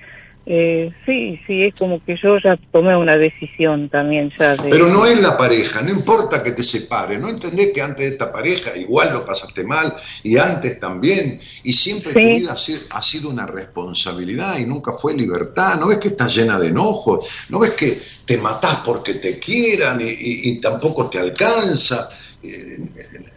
Eh, 0.46 0.92
sí, 1.06 1.40
sí, 1.48 1.62
es 1.62 1.74
como 1.80 2.04
que 2.04 2.18
yo 2.22 2.38
ya 2.44 2.60
tomé 2.70 2.94
una 2.98 3.18
decisión 3.18 3.88
también 3.88 4.30
ya 4.38 4.58
de... 4.58 4.70
Pero 4.70 4.90
no 4.90 5.06
es 5.06 5.18
la 5.22 5.38
pareja, 5.38 5.82
no 5.82 5.90
importa 5.90 6.44
que 6.44 6.52
te 6.52 6.66
separe, 6.66 7.18
no 7.18 7.30
entendés 7.30 7.72
que 7.74 7.82
antes 7.82 8.00
de 8.00 8.08
esta 8.08 8.30
pareja 8.30 8.76
igual 8.76 9.14
lo 9.14 9.26
pasaste 9.26 9.64
mal 9.64 9.96
y 10.22 10.36
antes 10.36 10.82
también, 10.82 11.40
y 11.64 11.72
siempre 11.72 12.12
tu 12.12 12.20
vida 12.20 12.56
ha 12.90 13.02
sido 13.02 13.30
una 13.30 13.46
responsabilidad 13.46 14.58
y 14.58 14.66
nunca 14.66 14.92
fue 14.92 15.14
libertad, 15.14 15.80
¿no 15.80 15.88
ves 15.88 16.00
que 16.00 16.10
estás 16.10 16.36
llena 16.36 16.60
de 16.60 16.68
enojos? 16.68 17.26
¿No 17.48 17.60
ves 17.60 17.72
que 17.72 17.98
te 18.26 18.38
matás 18.38 18.80
porque 18.84 19.14
te 19.16 19.40
quieran 19.40 20.02
y, 20.02 20.60
tampoco 20.60 21.10
te 21.10 21.20
alcanza? 21.20 22.10
Eh, 22.42 22.80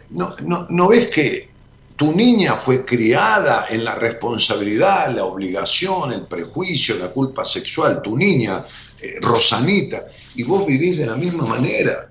¿No, 0.09 0.35
no, 0.43 0.67
¿No 0.69 0.89
ves 0.89 1.07
que 1.07 1.56
tu 1.97 2.15
niña 2.15 2.53
fue 2.53 2.85
criada 2.85 3.65
en 3.69 3.83
la 3.83 3.95
responsabilidad, 3.95 5.13
la 5.15 5.25
obligación, 5.25 6.13
el 6.13 6.27
prejuicio, 6.27 6.95
la 6.99 7.09
culpa 7.09 7.43
sexual, 7.43 8.03
tu 8.03 8.15
niña, 8.15 8.63
eh, 9.01 9.15
Rosanita, 9.19 10.05
y 10.35 10.43
vos 10.43 10.65
vivís 10.65 10.97
de 10.97 11.07
la 11.07 11.15
misma 11.15 11.47
manera. 11.47 12.07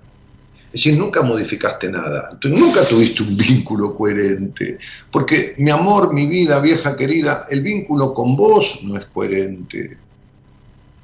Es 0.65 0.73
decir, 0.73 0.99
nunca 0.99 1.21
modificaste 1.21 1.89
nada, 1.89 2.37
tú 2.37 2.49
nunca 2.49 2.83
tuviste 2.83 3.23
un 3.23 3.37
vínculo 3.37 3.95
coherente, 3.95 4.77
porque 5.09 5.55
mi 5.57 5.71
amor, 5.71 6.13
mi 6.13 6.27
vida, 6.27 6.59
vieja 6.59 6.97
querida, 6.97 7.47
el 7.49 7.61
vínculo 7.61 8.13
con 8.13 8.35
vos 8.35 8.79
no 8.83 8.97
es 8.97 9.05
coherente. 9.05 9.97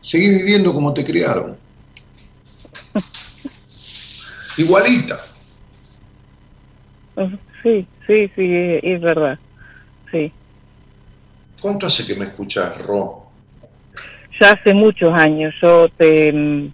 Seguís 0.01 0.39
viviendo 0.39 0.73
como 0.73 0.93
te 0.93 1.05
criaron. 1.05 1.55
Igualita. 4.57 5.21
Sí, 7.63 7.87
sí, 8.05 8.29
sí, 8.35 8.79
es 8.83 9.01
verdad. 9.01 9.39
Sí. 10.11 10.31
¿Cuánto 11.61 11.87
hace 11.87 12.05
que 12.05 12.15
me 12.15 12.25
escuchas, 12.25 12.77
Ro? 12.85 13.25
Ya 14.39 14.51
hace 14.51 14.73
muchos 14.73 15.13
años. 15.13 15.53
Yo 15.61 15.87
te, 15.97 16.69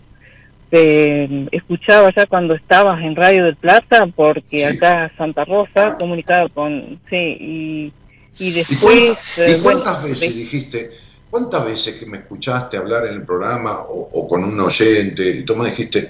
te 0.72 1.56
escuchaba 1.56 2.12
ya 2.14 2.26
cuando 2.26 2.56
estabas 2.56 3.00
en 3.02 3.16
Radio 3.16 3.46
del 3.46 3.56
Plata, 3.56 4.08
porque 4.08 4.66
acá 4.66 5.12
Santa 5.16 5.46
Rosa 5.46 5.96
comunicaba 5.98 6.50
con. 6.50 7.00
Sí, 7.08 7.16
y, 7.16 7.94
y 8.40 8.52
después. 8.52 9.18
¿Y, 9.38 9.42
eh, 9.42 9.60
cuántas 9.62 10.04
veces 10.04 10.36
dijiste.? 10.36 10.90
¿Cuántas 11.30 11.64
veces 11.64 12.00
que 12.00 12.08
me 12.08 12.18
escuchaste 12.18 12.76
hablar 12.76 13.06
en 13.06 13.14
el 13.14 13.24
programa 13.24 13.82
o, 13.88 14.28
con 14.28 14.44
un 14.44 14.60
oyente 14.60 15.30
y 15.30 15.44
tú 15.44 15.56
me 15.56 15.70
dijiste, 15.70 16.10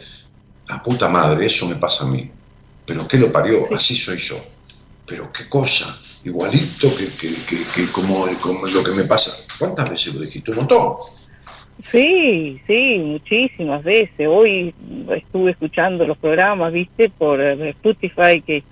la 0.69 0.81
puta 0.81 1.09
madre, 1.09 1.47
eso 1.47 1.67
me 1.67 1.75
pasa 1.75 2.05
a 2.05 2.07
mí? 2.07 2.31
Pero 2.85 3.05
¿qué 3.05 3.17
lo 3.17 3.29
parió? 3.29 3.67
Así 3.75 3.97
soy 3.97 4.17
yo 4.17 4.37
pero 5.09 5.33
qué 5.33 5.49
cosa, 5.49 5.99
igualito 6.23 6.87
que, 6.95 7.91
como, 7.91 8.27
lo 8.27 8.83
que 8.83 8.91
me 8.91 9.03
pasa. 9.03 9.31
¿Cuántas 9.57 9.89
veces 9.89 10.13
lo 10.13 10.21
dijiste? 10.21 10.51
Un 10.51 10.57
montón. 10.57 10.93
Sí, 11.91 12.61
sí, 12.67 12.97
muchísimas 12.99 13.83
veces. 13.83 14.27
Hoy 14.29 14.73
estuve 15.15 15.51
escuchando 15.51 16.05
los 16.05 16.17
programas, 16.17 16.71
viste, 16.71 17.09
por 17.09 17.41
eh, 17.41 17.69
Spotify, 17.69 18.41
que 18.45 18.63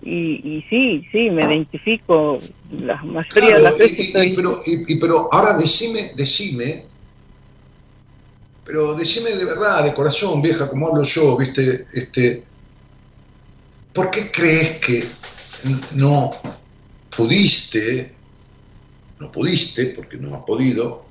y, 0.00 0.64
sí, 0.70 1.04
sí, 1.10 1.30
me 1.30 1.44
identifico 1.44 2.38
la 2.70 3.02
mayoría 3.02 3.56
de 3.56 3.62
las 3.62 3.78
veces. 3.78 4.14
Y, 4.14 4.34
pero, 4.34 4.62
pero 5.00 5.28
ahora 5.32 5.56
decime, 5.56 6.12
decime, 6.14 6.84
pero 8.64 8.94
decime 8.94 9.30
de 9.30 9.44
verdad, 9.44 9.84
de 9.84 9.94
corazón, 9.94 10.40
vieja, 10.40 10.68
como 10.68 10.88
hablo 10.88 11.02
yo, 11.02 11.36
viste, 11.36 11.86
este, 11.92 12.44
¿por 13.92 14.10
qué 14.10 14.30
crees 14.30 14.78
que 14.78 15.04
no 15.94 16.30
pudiste, 17.14 18.12
no 19.18 19.30
pudiste, 19.32 19.86
porque 19.86 20.16
no 20.16 20.36
has 20.36 20.42
podido, 20.44 21.04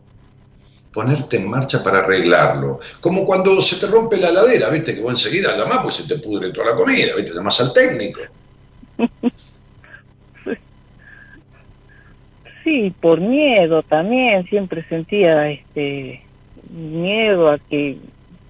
ponerte 0.93 1.38
en 1.38 1.50
marcha 1.50 1.84
para 1.84 2.00
arreglarlo. 2.00 2.80
Como 3.02 3.26
cuando 3.26 3.62
se 3.62 3.76
te 3.76 3.91
rompe 3.91 4.18
la 4.18 4.32
ladera, 4.32 4.70
viste, 4.70 4.95
que 4.95 5.02
vos 5.02 5.12
enseguida 5.12 5.58
llamás, 5.58 5.80
pues 5.84 5.95
se 5.95 6.08
te 6.08 6.22
pudre 6.22 6.52
toda 6.52 6.72
la 6.72 6.76
comida, 6.76 7.16
viste, 7.16 7.34
llamás 7.34 7.60
al 7.62 7.74
técnico. 7.74 8.22
Sí, 12.64 12.93
por 13.00 13.22
miedo 13.22 13.82
también, 13.82 14.45
siempre 14.50 14.86
sentía 14.89 15.50
este 15.50 16.22
miedo 16.70 17.50
a 17.50 17.60
que, 17.60 17.98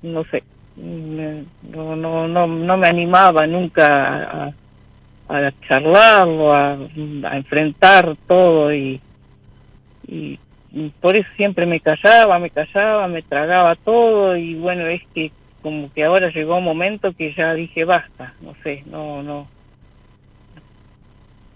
no 0.01 0.23
sé, 0.23 0.41
no, 0.75 1.95
no, 1.95 2.27
no, 2.27 2.47
no 2.47 2.77
me 2.77 2.87
animaba 2.87 3.45
nunca 3.45 4.47
a 4.47 4.53
a 5.27 5.51
charlarlo, 5.67 6.53
a, 6.53 6.73
a 6.73 7.37
enfrentar 7.37 8.15
todo 8.27 8.73
y, 8.73 9.01
y, 10.07 10.39
por 11.01 11.17
eso 11.17 11.27
siempre 11.35 11.65
me 11.65 11.79
callaba, 11.79 12.39
me 12.39 12.49
callaba, 12.49 13.07
me 13.07 13.21
tragaba 13.23 13.75
todo 13.75 14.35
y 14.37 14.55
bueno, 14.55 14.85
es 14.87 15.01
que 15.13 15.31
como 15.61 15.91
que 15.91 16.03
ahora 16.03 16.29
llegó 16.29 16.57
un 16.57 16.63
momento 16.63 17.13
que 17.13 17.33
ya 17.33 17.53
dije 17.53 17.83
basta, 17.83 18.33
no 18.41 18.53
sé, 18.63 18.83
no, 18.85 19.23
no, 19.23 19.47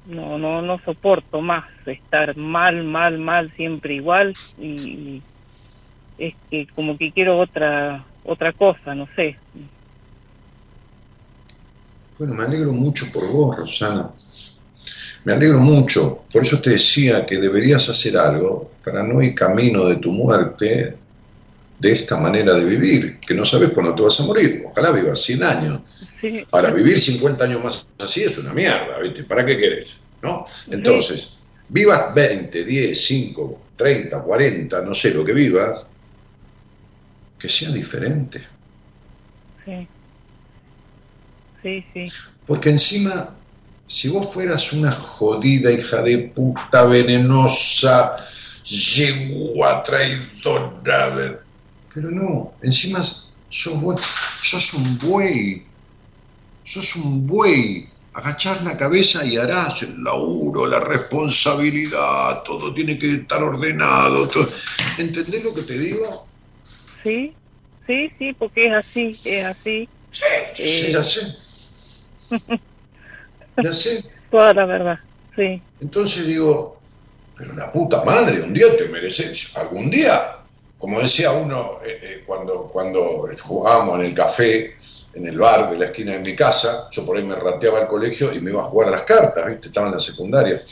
no, 0.08 0.38
no, 0.38 0.62
no 0.62 0.80
soporto 0.80 1.42
más 1.42 1.66
estar 1.86 2.36
mal, 2.36 2.84
mal, 2.84 3.20
mal, 3.20 3.52
siempre 3.56 3.96
igual 3.96 4.34
y 4.58 5.22
es 6.18 6.36
que 6.50 6.68
como 6.68 6.98
que 6.98 7.12
quiero 7.12 7.38
otra, 7.38 8.06
otra 8.24 8.54
cosa, 8.54 8.96
no 8.96 9.08
sé, 9.16 9.38
bueno, 12.22 12.36
me 12.36 12.44
alegro 12.44 12.72
mucho 12.72 13.08
por 13.12 13.28
vos, 13.32 13.58
Rosana. 13.58 14.12
Me 15.24 15.34
alegro 15.34 15.58
mucho. 15.58 16.26
Por 16.32 16.44
eso 16.44 16.62
te 16.62 16.70
decía 16.70 17.26
que 17.26 17.40
deberías 17.40 17.90
hacer 17.90 18.16
algo 18.16 18.74
para 18.86 19.02
no 19.02 19.24
ir 19.24 19.34
camino 19.34 19.86
de 19.86 19.96
tu 19.96 20.12
muerte 20.12 20.98
de 21.80 21.92
esta 21.92 22.18
manera 22.18 22.54
de 22.54 22.64
vivir, 22.66 23.20
que 23.20 23.34
no 23.34 23.44
sabes 23.44 23.72
cuándo 23.72 23.96
te 23.96 24.04
vas 24.04 24.20
a 24.20 24.24
morir. 24.26 24.64
Ojalá 24.68 24.92
vivas 24.92 25.20
100 25.20 25.44
años. 25.44 25.82
Para 26.52 26.70
vivir 26.70 27.02
50 27.02 27.44
años 27.44 27.64
más 27.64 27.88
así 27.98 28.22
es 28.22 28.38
una 28.38 28.54
mierda, 28.54 29.00
¿viste? 29.00 29.24
¿Para 29.24 29.44
qué 29.44 29.58
querés? 29.58 30.04
¿No? 30.22 30.46
Entonces, 30.70 31.40
vivas 31.70 32.14
20, 32.14 32.64
10, 32.64 33.04
5, 33.04 33.62
30, 33.76 34.22
40, 34.22 34.82
no 34.84 34.94
sé 34.94 35.12
lo 35.12 35.26
que 35.26 35.34
vivas, 35.34 35.88
que 37.40 37.50
sea 37.50 37.72
diferente. 37.72 38.44
Sí 39.66 39.88
sí, 41.62 41.86
sí. 41.94 42.08
Porque 42.46 42.70
encima, 42.70 43.36
si 43.88 44.10
vos 44.10 44.34
fueras 44.34 44.74
una 44.74 44.92
jodida 44.92 45.72
hija 45.72 46.02
de 46.02 46.18
puta 46.36 46.86
venenosa, 46.86 48.16
yegua 48.66 49.84
traidora, 49.84 51.40
pero 51.94 52.10
no, 52.10 52.54
encima 52.62 53.04
sos, 53.04 54.02
sos 54.42 54.74
un 54.74 54.98
buey, 55.00 55.66
sos 56.64 56.96
un 56.96 57.28
buey. 57.28 57.88
Agachar 58.14 58.62
la 58.64 58.76
cabeza 58.78 59.26
y 59.26 59.38
harás 59.38 59.84
el 59.84 60.04
laburo, 60.04 60.68
la 60.68 60.82
responsabilidad, 60.82 62.44
todo 62.44 62.74
tiene 62.74 63.00
que 63.00 63.16
estar 63.16 63.42
ordenado. 63.42 64.30
¿Entendés 64.98 65.42
lo 65.42 65.54
que 65.56 65.62
te 65.62 65.80
digo? 65.80 66.28
Sí, 67.04 67.34
sí, 67.88 68.12
sí, 68.20 68.34
porque 68.34 68.66
es 68.66 68.74
así, 68.74 69.18
es 69.24 69.46
así. 69.46 69.88
Sí, 70.12 70.24
sí, 70.56 70.92
ya 70.92 71.02
sé. 71.06 71.22
Ya 73.62 73.74
sé. 73.74 74.04
Toda 74.30 74.54
la 74.54 74.66
verdad, 74.66 75.00
sí. 75.36 75.62
Entonces 75.82 76.26
digo, 76.26 76.80
pero 77.38 77.54
la 77.54 77.72
puta 77.72 78.04
madre, 78.04 78.42
un 78.42 78.54
día 78.54 78.76
te 78.78 78.88
mereces, 78.88 79.52
algún 79.56 79.90
día, 79.90 80.38
como 80.78 81.00
decía 81.00 81.32
uno 81.32 81.80
eh, 81.86 82.00
eh, 82.02 82.24
cuando, 82.26 82.70
cuando 82.72 83.28
jugábamos 83.44 84.00
en 84.00 84.06
el 84.06 84.16
café, 84.16 84.76
en 85.14 85.28
el 85.28 85.38
bar 85.38 85.70
de 85.70 85.78
la 85.78 85.86
esquina 85.88 86.14
de 86.14 86.20
mi 86.20 86.36
casa, 86.36 86.88
yo 86.92 87.06
por 87.06 87.18
ahí 87.18 87.24
me 87.24 87.36
rateaba 87.36 87.80
al 87.80 87.88
colegio 87.88 88.34
y 88.34 88.40
me 88.40 88.52
iba 88.52 88.62
a 88.62 88.66
jugar 88.66 88.88
a 88.88 88.92
las 88.92 89.04
cartas, 89.04 89.46
¿viste? 89.48 89.68
estaba 89.68 89.88
en 89.88 89.94
la 89.94 90.00
secundaria. 90.00 90.64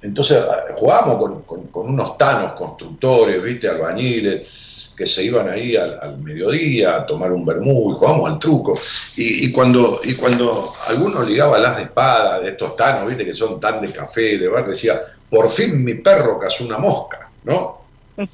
Entonces 0.00 0.38
eh, 0.38 0.74
jugábamos 0.78 1.42
con, 1.44 1.66
con 1.68 1.88
unos 1.88 2.16
tanos 2.16 2.52
constructores, 2.52 3.42
¿viste? 3.42 3.68
albañiles, 3.68 4.83
que 4.96 5.06
se 5.06 5.24
iban 5.24 5.48
ahí 5.48 5.76
al, 5.76 6.18
mediodía 6.18 6.96
a 6.96 7.06
tomar 7.06 7.32
un 7.32 7.44
vermú 7.44 7.90
y 7.90 7.94
jugábamos 7.94 8.30
al 8.30 8.38
truco. 8.38 8.78
Y, 9.16 9.50
cuando, 9.52 10.00
y 10.04 10.14
cuando 10.14 10.72
alguno 10.88 11.22
ligaba 11.22 11.58
las 11.58 11.76
de 11.76 11.82
espada 11.84 12.40
de 12.40 12.50
estos 12.50 12.76
tanos, 12.76 13.06
viste 13.06 13.24
que 13.24 13.34
son 13.34 13.60
tan 13.60 13.80
de 13.80 13.92
café, 13.92 14.38
de 14.38 14.48
bar, 14.48 14.66
decía, 14.66 15.00
por 15.28 15.48
fin 15.48 15.84
mi 15.84 15.94
perro 15.94 16.38
cazó 16.38 16.64
una 16.64 16.78
mosca, 16.78 17.30
¿no? 17.44 17.84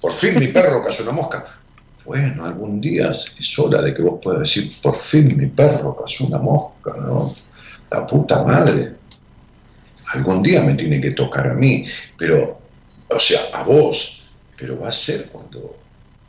Por 0.00 0.12
fin 0.12 0.38
mi 0.38 0.48
perro 0.48 0.84
cazó 0.84 1.02
una 1.02 1.12
mosca. 1.12 1.46
Bueno, 2.04 2.44
algún 2.44 2.78
día 2.78 3.10
es 3.10 3.58
hora 3.58 3.80
de 3.80 3.94
que 3.94 4.02
vos 4.02 4.20
puedas 4.22 4.40
decir, 4.40 4.70
por 4.82 4.94
fin 4.94 5.34
mi 5.34 5.46
perro 5.46 5.96
cazó 5.96 6.26
una 6.26 6.36
mosca, 6.36 6.94
¿no? 7.00 7.34
La 7.90 8.06
puta 8.06 8.42
madre. 8.42 8.96
Algún 10.12 10.42
día 10.42 10.62
me 10.62 10.74
tiene 10.74 11.00
que 11.00 11.12
tocar 11.12 11.48
a 11.48 11.54
mí, 11.54 11.86
pero, 12.18 12.58
o 13.08 13.18
sea, 13.18 13.40
a 13.54 13.62
vos, 13.62 14.23
pero 14.64 14.80
va 14.80 14.88
a 14.88 14.92
ser 14.92 15.28
cuando 15.28 15.76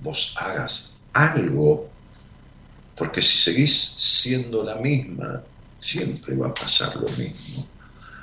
vos 0.01 0.35
hagas 0.37 0.99
algo, 1.13 1.89
porque 2.97 3.21
si 3.21 3.37
seguís 3.37 3.73
siendo 3.73 4.61
la 4.61 4.75
misma, 4.75 5.41
siempre 5.79 6.35
va 6.35 6.47
a 6.47 6.53
pasar 6.53 6.93
lo 6.97 7.07
mismo. 7.11 7.65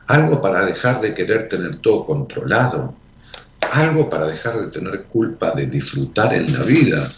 Algo 0.09 0.43
para 0.43 0.67
dejar 0.67 1.01
de 1.01 1.15
querer 1.15 1.49
tener 1.49 1.79
todo 1.79 2.05
controlado, 2.05 2.95
algo 3.73 4.11
para 4.11 4.27
dejar 4.27 4.61
de 4.61 4.67
tener 4.67 5.05
culpa 5.05 5.53
de 5.53 5.67
disfrutar 5.67 6.35
en 6.35 6.53
la 6.53 6.63
vida, 6.63 7.11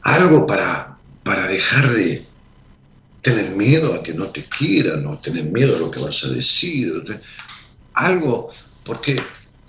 algo 0.00 0.46
para, 0.46 0.96
para 1.22 1.46
dejar 1.46 1.90
de 1.90 2.26
tener 3.20 3.50
miedo 3.50 3.92
a 3.92 4.02
que 4.02 4.14
no 4.14 4.28
te 4.28 4.44
quieran, 4.44 5.06
o 5.06 5.18
tener 5.18 5.44
miedo 5.44 5.76
a 5.76 5.78
lo 5.78 5.90
que 5.90 6.00
vas 6.00 6.24
a 6.24 6.28
decir, 6.28 6.90
algo, 7.92 8.50
porque 8.82 9.20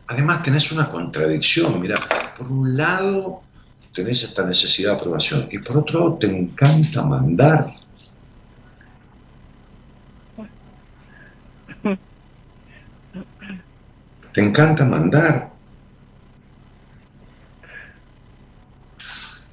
además 0.10 0.41
tenés 0.41 0.72
una 0.72 0.89
contradicción, 0.89 1.80
mira, 1.80 1.95
por 2.36 2.51
un 2.51 2.76
lado 2.76 3.43
tenés 3.93 4.24
esta 4.24 4.43
necesidad 4.43 4.91
de 4.91 4.97
aprobación 4.97 5.47
y 5.51 5.60
por 5.60 5.78
otro 5.78 5.99
lado 5.99 6.18
te 6.18 6.28
encanta 6.28 7.03
mandar. 7.03 7.76
Te 14.34 14.41
encanta 14.41 14.86
mandar. 14.86 15.51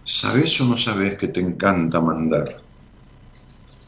¿Sabes 0.04 0.60
o 0.60 0.64
no 0.64 0.76
sabes 0.76 1.18
que 1.18 1.28
te 1.28 1.40
encanta 1.40 2.00
mandar? 2.00 2.65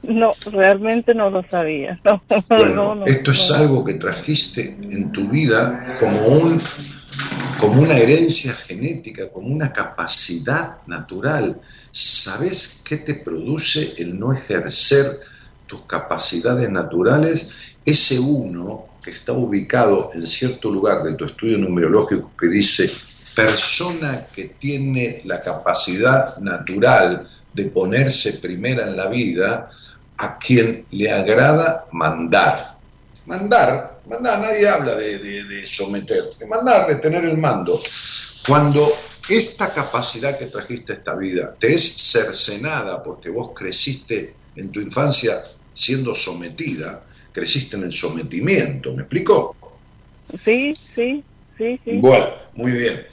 No, 0.02 0.32
realmente 0.52 1.14
no 1.14 1.30
lo 1.30 1.42
sabía. 1.48 2.00
bueno, 2.48 3.04
esto 3.04 3.30
es 3.30 3.50
algo 3.50 3.84
que 3.84 3.94
trajiste 3.94 4.76
en 4.90 5.12
tu 5.12 5.28
vida 5.28 5.96
como 5.98 6.26
un 6.26 6.60
como 7.58 7.82
una 7.82 7.96
herencia 7.96 8.52
genética, 8.52 9.28
como 9.30 9.48
una 9.48 9.72
capacidad 9.72 10.76
natural. 10.86 11.60
¿Sabes 11.90 12.80
qué 12.84 12.98
te 12.98 13.14
produce 13.14 13.94
el 13.98 14.18
no 14.18 14.32
ejercer 14.32 15.18
tus 15.66 15.82
capacidades 15.82 16.70
naturales? 16.70 17.56
Ese 17.84 18.20
uno 18.20 18.86
que 19.02 19.10
está 19.10 19.32
ubicado 19.32 20.10
en 20.14 20.26
cierto 20.26 20.70
lugar 20.70 21.02
de 21.02 21.14
tu 21.14 21.24
estudio 21.24 21.58
numerológico 21.58 22.30
que 22.38 22.48
dice 22.48 22.90
persona 23.34 24.26
que 24.34 24.56
tiene 24.58 25.20
la 25.24 25.40
capacidad 25.40 26.38
natural 26.38 27.28
de 27.52 27.64
ponerse 27.64 28.34
primera 28.34 28.86
en 28.86 28.96
la 28.96 29.08
vida, 29.08 29.70
a 30.18 30.38
quien 30.38 30.86
le 30.90 31.10
agrada 31.10 31.86
mandar. 31.92 32.78
Mandar, 33.26 34.00
mandar, 34.08 34.40
nadie 34.40 34.68
habla 34.68 34.94
de, 34.94 35.18
de, 35.44 35.66
someter, 35.66 36.30
de 36.38 36.46
mandar, 36.46 36.88
de 36.88 36.96
tener 36.96 37.24
el 37.24 37.36
mando. 37.36 37.80
Cuando 38.46 38.86
esta 39.28 39.72
capacidad 39.72 40.38
que 40.38 40.46
trajiste 40.46 40.92
a 40.92 40.96
esta 40.96 41.14
vida 41.14 41.54
te 41.58 41.74
es 41.74 41.82
cercenada 41.82 43.02
porque 43.02 43.28
vos 43.28 43.52
creciste 43.54 44.34
en 44.56 44.70
tu 44.70 44.80
infancia 44.80 45.42
siendo 45.72 46.14
sometida, 46.14 47.04
creciste 47.32 47.76
en 47.76 47.84
el 47.84 47.92
sometimiento, 47.92 48.94
¿me 48.94 49.02
explico? 49.02 49.54
Sí, 50.44 50.74
sí, 50.74 51.22
sí, 51.56 51.80
sí. 51.84 51.98
Bueno, 51.98 52.30
muy 52.54 52.72
bien. 52.72 53.06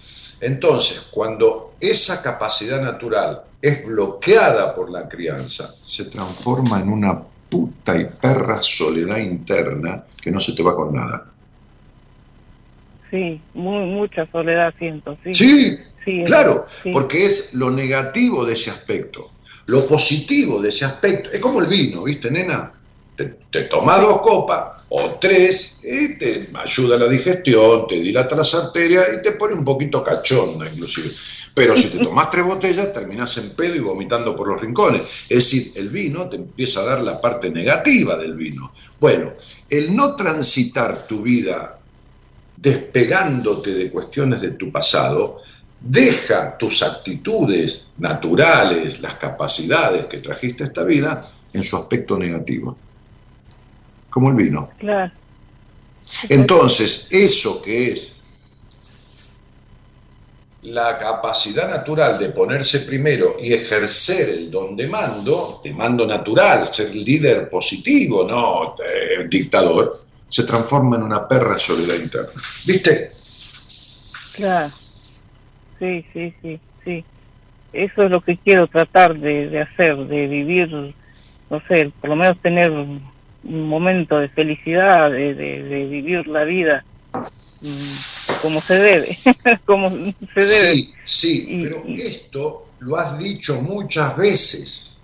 Entonces, 0.46 1.08
cuando 1.10 1.74
esa 1.80 2.22
capacidad 2.22 2.80
natural 2.80 3.41
es 3.60 3.84
bloqueada 3.84 4.76
por 4.76 4.91
la 4.91 5.10
crianza, 5.10 5.74
se 5.84 6.06
transforma 6.06 6.80
en 6.80 6.89
una 6.89 7.20
puta 7.50 8.00
y 8.00 8.06
perra 8.22 8.62
soledad 8.62 9.18
interna 9.18 10.04
que 10.22 10.30
no 10.30 10.39
se 10.39 10.54
te 10.54 10.62
va 10.62 10.76
con 10.76 10.93
nada. 10.93 11.26
Sí, 13.10 13.41
mucha 13.56 14.28
soledad 14.28 14.72
siento, 14.78 15.18
sí. 15.24 15.34
Sí, 15.34 16.24
claro, 16.28 16.66
porque 16.93 17.26
es 17.26 17.56
lo 17.56 17.72
negativo 17.72 18.46
de 18.46 18.54
ese 18.54 18.70
aspecto. 18.70 19.32
Lo 19.66 19.88
positivo 19.88 20.62
de 20.62 20.70
ese 20.70 20.86
aspecto, 20.86 21.32
es 21.32 21.39
como 21.39 21.60
el 21.60 21.66
vino, 21.66 22.04
¿viste, 22.04 22.30
nena? 22.30 22.72
Te, 23.16 23.39
te 23.50 23.64
tomas 23.64 24.00
dos 24.00 24.22
copas 24.22 24.75
o 24.90 25.18
tres 25.20 25.80
y 25.84 26.18
te 26.18 26.50
ayuda 26.54 26.96
a 26.96 27.00
la 27.00 27.08
digestión, 27.08 27.88
te 27.88 28.00
dilata 28.00 28.36
las 28.36 28.54
arterias 28.54 29.08
y 29.18 29.24
te 29.24 29.32
pone 29.34 29.54
un 29.54 29.66
poquito 29.66 30.04
cachonda 30.04 30.70
inclusive. 30.70 31.10
Pero 31.54 31.76
si 31.76 31.88
te 31.88 32.00
tomas 32.00 32.30
tres 32.30 32.46
botellas, 32.46 32.92
terminas 32.94 33.38
en 33.38 33.52
pedo 33.52 33.76
y 33.76 33.80
vomitando 33.80 34.36
por 34.36 34.48
los 34.48 34.60
rincones. 34.60 35.02
Es 35.30 35.38
decir, 35.38 35.72
el 35.76 35.90
vino 35.90 36.28
te 36.30 36.36
empieza 36.36 36.82
a 36.82 36.86
dar 36.86 37.02
la 37.02 37.20
parte 37.22 37.50
negativa 37.50 38.18
del 38.18 38.36
vino. 38.36 38.74
Bueno, 39.00 39.34
el 39.70 39.96
no 39.96 40.16
transitar 40.16 41.08
tu 41.08 41.22
vida 41.22 41.80
despegándote 42.58 43.74
de 43.74 43.90
cuestiones 43.90 44.42
de 44.42 44.52
tu 44.52 44.72
pasado, 44.72 45.42
deja 45.80 46.58
tus 46.58 46.84
actitudes 46.84 47.94
naturales, 48.00 49.00
las 49.00 49.16
capacidades 49.16 50.06
que 50.08 50.20
trajiste 50.20 50.64
a 50.64 50.68
esta 50.68 50.84
vida, 50.84 51.32
en 51.54 51.64
su 51.64 51.78
aspecto 51.78 52.18
negativo 52.18 52.78
como 54.16 54.30
el 54.30 54.36
vino. 54.38 54.70
Claro. 54.78 55.11
Entonces, 56.30 57.09
eso 57.11 57.61
que 57.61 57.91
es 57.91 58.24
la 60.61 60.97
capacidad 60.97 61.70
natural 61.70 62.18
de 62.18 62.30
ponerse 62.30 62.80
primero 62.80 63.36
y 63.41 63.51
ejercer 63.51 64.30
el 64.30 64.49
don 64.49 64.78
de 64.78 64.88
mando, 64.88 65.59
de 65.61 65.74
mando 65.74 66.07
natural, 66.07 66.66
ser 66.66 66.95
líder 66.95 67.49
positivo, 67.49 68.26
no 68.26 68.78
eh, 68.88 69.28
dictador, 69.28 69.91
se 70.30 70.43
transforma 70.43 70.95
en 70.95 71.03
una 71.03 71.28
perra 71.28 71.59
soledad 71.59 71.95
interna. 71.95 72.41
¿Viste? 72.66 73.09
Claro. 74.38 74.72
Sí, 75.78 76.05
sí, 76.13 76.34
sí, 76.41 76.59
sí. 76.86 77.03
Eso 77.74 78.03
es 78.03 78.09
lo 78.09 78.22
que 78.22 78.38
quiero 78.38 78.68
tratar 78.68 79.20
de, 79.20 79.49
de 79.49 79.61
hacer, 79.61 79.97
de 80.07 80.28
vivir, 80.28 80.70
no 81.49 81.61
sé, 81.68 81.91
por 81.99 82.11
lo 82.11 82.16
menos 82.16 82.41
tener 82.41 82.72
un 83.46 83.70
momento 83.70 84.18
de 84.18 84.30
felicidad, 84.30 85.12
de, 85.12 85.34
de, 85.36 85.86
vivir 85.86 86.28
la 86.28 86.43
vida 86.43 86.84
mm, 87.14 88.41
como 88.41 88.60
se 88.60 88.76
debe, 88.76 89.18
como 89.66 89.89
se 89.89 90.26
debe. 90.36 90.74
Sí, 90.74 90.93
sí, 91.04 91.60
pero 91.64 91.84
esto 91.96 92.68
lo 92.80 92.98
has 92.98 93.18
dicho 93.20 93.62
muchas 93.62 94.18
veces. 94.18 95.04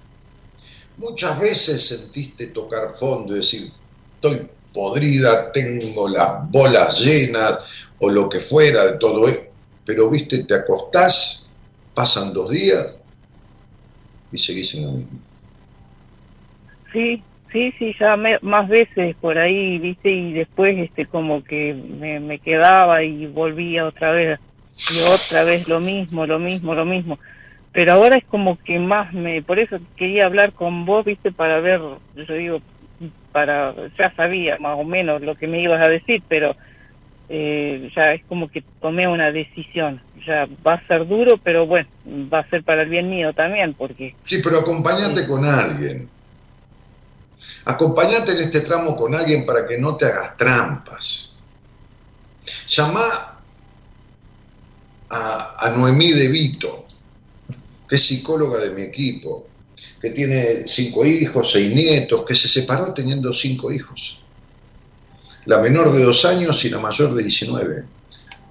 Muchas 0.98 1.40
veces 1.40 1.88
sentiste 1.88 2.48
tocar 2.48 2.92
fondo 2.92 3.36
y 3.36 3.40
decir, 3.40 3.72
estoy 4.16 4.48
podrida, 4.74 5.52
tengo 5.52 6.08
las 6.08 6.50
bolas 6.50 7.00
llenas 7.00 7.60
o 8.00 8.10
lo 8.10 8.28
que 8.30 8.40
fuera 8.40 8.86
de 8.86 8.98
todo 8.98 9.28
esto. 9.28 9.52
Pero 9.86 10.10
viste, 10.10 10.44
te 10.44 10.54
acostás, 10.54 11.52
pasan 11.94 12.34
dos 12.34 12.50
días 12.52 12.96
y 14.32 14.38
seguís 14.38 14.74
en 14.76 14.86
lo 14.86 14.92
mismo. 14.92 15.20
Sí, 16.94 17.24
Sí, 17.52 17.74
sí, 17.78 17.94
ya 18.00 18.18
más 18.42 18.70
veces 18.70 19.16
por 19.20 19.38
ahí, 19.38 19.78
viste, 19.78 20.10
y 20.10 20.32
después 20.32 20.78
este 20.78 21.06
como 21.06 21.44
que 21.44 21.74
me, 21.74 22.40
quedaba 22.40 23.04
y 23.04 23.26
volvía 23.26 23.86
otra 23.86 24.12
vez, 24.12 24.40
y 24.70 25.00
otra 25.00 25.44
vez 25.44 25.68
lo 25.68 25.82
mismo, 25.82 26.26
lo 26.26 26.40
mismo, 26.40 26.74
lo 26.74 26.86
mismo. 26.86 27.20
Pero 27.74 27.94
ahora 27.94 28.18
es 28.18 28.24
como 28.26 28.58
que 28.58 28.80
más 28.80 29.14
me, 29.14 29.42
por 29.42 29.60
eso 29.60 29.80
quería 29.98 30.26
hablar 30.26 30.54
con 30.54 30.86
vos, 30.86 31.04
viste, 31.04 31.32
para 31.32 31.60
ver, 31.60 31.82
yo 32.16 32.34
digo, 32.34 32.62
para, 33.34 33.74
ya 33.98 34.14
sabía 34.16 34.58
más 34.60 34.80
o 34.80 34.86
menos 34.86 35.22
lo 35.22 35.36
que 35.36 35.48
me 35.48 35.62
ibas 35.62 35.86
a 35.86 35.90
decir, 35.90 36.24
pero 36.30 36.56
eh, 37.28 37.92
ya 37.94 38.14
es 38.14 38.24
como 38.26 38.50
que 38.50 38.64
tomé 38.80 39.10
una 39.10 39.32
decisión. 39.32 40.02
Ya 40.26 40.48
va 40.66 40.76
a 40.76 40.88
ser 40.88 41.06
duro, 41.06 41.38
pero 41.38 41.66
bueno, 41.66 41.88
va 42.32 42.40
a 42.40 42.50
ser 42.50 42.64
para 42.64 42.84
el 42.84 42.90
bien 42.90 43.10
mío 43.10 43.34
también, 43.34 43.74
porque... 43.74 44.16
Sí, 44.24 44.42
pero 44.42 44.60
acompañate 44.60 45.28
con 45.28 45.44
alguien 45.44 46.08
Acompañate 47.66 48.34
en 48.34 48.42
este 48.42 48.62
tramo 48.62 48.96
con 48.96 49.14
alguien 49.16 49.46
para 49.46 49.68
que 49.68 49.78
no 49.78 49.96
te 49.96 50.06
hagas 50.06 50.38
trampas. 50.38 51.40
Llama 52.70 53.42
a, 55.10 55.74
Noemí 55.76 56.12
De 56.12 56.28
Vito, 56.28 56.86
que 57.88 57.96
es 57.96 58.04
psicóloga 58.04 58.60
de 58.60 58.72
mi 58.72 58.84
equipo, 58.84 59.48
que 60.02 60.12
tiene 60.12 60.68
cinco 60.68 61.06
hijos, 61.06 61.52
seis 61.52 61.74
nietos, 61.74 62.24
que 62.26 62.36
se 62.36 62.48
separó 62.48 62.94
teniendo 62.94 63.32
cinco 63.34 63.72
hijos. 63.72 64.24
La 65.46 65.60
menor 65.60 65.92
de 65.92 66.04
dos 66.04 66.24
años 66.26 66.64
y 66.66 66.70
la 66.70 66.80
mayor 66.80 67.14
de 67.16 67.24
19. 67.24 67.84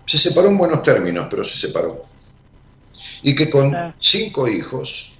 Se 0.06 0.18
separó 0.18 0.48
en 0.48 0.58
buenos 0.58 0.82
términos, 0.82 1.28
pero 1.30 1.44
se 1.44 1.56
separó. 1.56 2.02
Y 3.22 3.34
que 3.34 3.48
con 3.48 3.72
cinco 4.00 4.48
hijos 4.48 5.12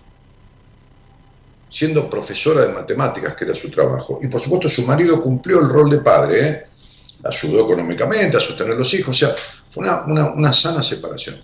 siendo 1.70 2.10
profesora 2.10 2.66
de 2.66 2.72
matemáticas, 2.72 3.34
que 3.34 3.44
era 3.44 3.54
su 3.54 3.70
trabajo. 3.70 4.18
Y 4.22 4.26
por 4.26 4.40
supuesto 4.40 4.68
su 4.68 4.86
marido 4.86 5.22
cumplió 5.22 5.60
el 5.60 5.68
rol 5.68 5.88
de 5.88 5.98
padre, 5.98 6.48
¿eh? 6.48 6.66
ayudó 7.24 7.64
económicamente 7.64 8.36
a 8.36 8.40
sostener 8.40 8.76
los 8.76 8.92
hijos, 8.94 9.16
o 9.16 9.18
sea, 9.18 9.34
fue 9.68 9.84
una, 9.84 10.52
sana 10.52 10.82
separación. 10.82 11.40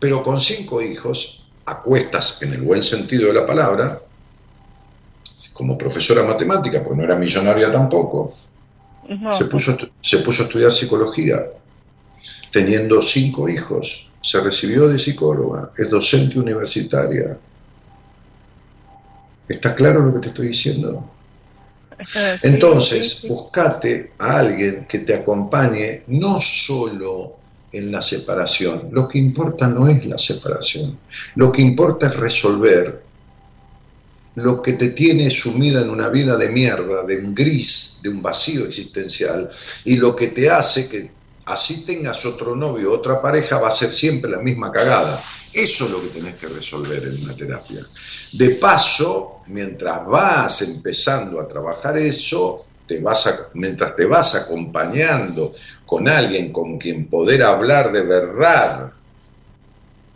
Pero 0.00 0.22
con 0.24 0.40
cinco 0.40 0.82
hijos, 0.82 1.46
a 1.66 1.80
cuestas 1.80 2.42
en 2.42 2.54
el 2.54 2.62
buen 2.62 2.82
sentido 2.82 3.28
de 3.28 3.34
la 3.34 3.46
palabra, 3.46 4.00
como 5.52 5.78
profesora 5.78 6.22
de 6.22 6.28
matemáticas, 6.28 6.82
porque 6.82 6.98
no 6.98 7.04
era 7.04 7.16
millonaria 7.16 7.70
tampoco, 7.70 8.34
se, 9.36 9.44
puso, 9.44 9.76
se 10.00 10.18
puso 10.18 10.42
a 10.42 10.46
estudiar 10.46 10.72
psicología, 10.72 11.44
teniendo 12.50 13.00
cinco 13.02 13.48
hijos 13.48 14.08
se 14.24 14.40
recibió 14.40 14.88
de 14.88 14.98
psicóloga, 14.98 15.70
es 15.76 15.90
docente 15.90 16.38
universitaria. 16.38 17.36
¿Está 19.48 19.74
claro 19.74 20.00
lo 20.00 20.14
que 20.14 20.20
te 20.20 20.28
estoy 20.28 20.48
diciendo? 20.48 21.10
Entonces, 22.42 23.24
buscate 23.28 24.12
a 24.18 24.38
alguien 24.38 24.86
que 24.86 25.00
te 25.00 25.14
acompañe 25.14 26.02
no 26.08 26.40
solo 26.40 27.36
en 27.72 27.90
la 27.90 28.02
separación. 28.02 28.88
Lo 28.92 29.08
que 29.08 29.18
importa 29.18 29.66
no 29.68 29.88
es 29.88 30.04
la 30.06 30.18
separación. 30.18 30.98
Lo 31.36 31.50
que 31.50 31.62
importa 31.62 32.06
es 32.06 32.16
resolver 32.16 33.02
lo 34.36 34.60
que 34.60 34.72
te 34.72 34.90
tiene 34.90 35.30
sumida 35.30 35.80
en 35.80 35.90
una 35.90 36.08
vida 36.08 36.36
de 36.36 36.48
mierda, 36.48 37.04
de 37.04 37.18
un 37.18 37.34
gris, 37.34 37.98
de 38.02 38.08
un 38.08 38.20
vacío 38.20 38.64
existencial, 38.64 39.48
y 39.84 39.96
lo 39.96 40.16
que 40.16 40.28
te 40.28 40.50
hace 40.50 40.88
que 40.88 41.10
así 41.44 41.84
tengas 41.84 42.24
otro 42.26 42.56
novio, 42.56 42.92
otra 42.92 43.20
pareja, 43.20 43.58
va 43.58 43.68
a 43.68 43.72
ser 43.72 43.92
siempre 43.92 44.30
la 44.30 44.38
misma 44.38 44.72
cagada. 44.72 45.22
Eso 45.52 45.84
es 45.84 45.90
lo 45.90 46.02
que 46.02 46.08
tenés 46.08 46.34
que 46.34 46.48
resolver 46.48 47.04
en 47.04 47.22
una 47.22 47.36
terapia. 47.36 47.80
De 48.32 48.50
paso, 48.50 49.33
mientras 49.48 50.06
vas 50.06 50.62
empezando 50.62 51.40
a 51.40 51.48
trabajar 51.48 51.96
eso, 51.98 52.66
te 52.86 53.00
vas 53.00 53.50
mientras 53.54 53.96
te 53.96 54.04
vas 54.04 54.34
acompañando 54.34 55.54
con 55.86 56.08
alguien 56.08 56.52
con 56.52 56.78
quien 56.78 57.08
poder 57.08 57.42
hablar 57.42 57.92
de 57.92 58.02
verdad, 58.02 58.92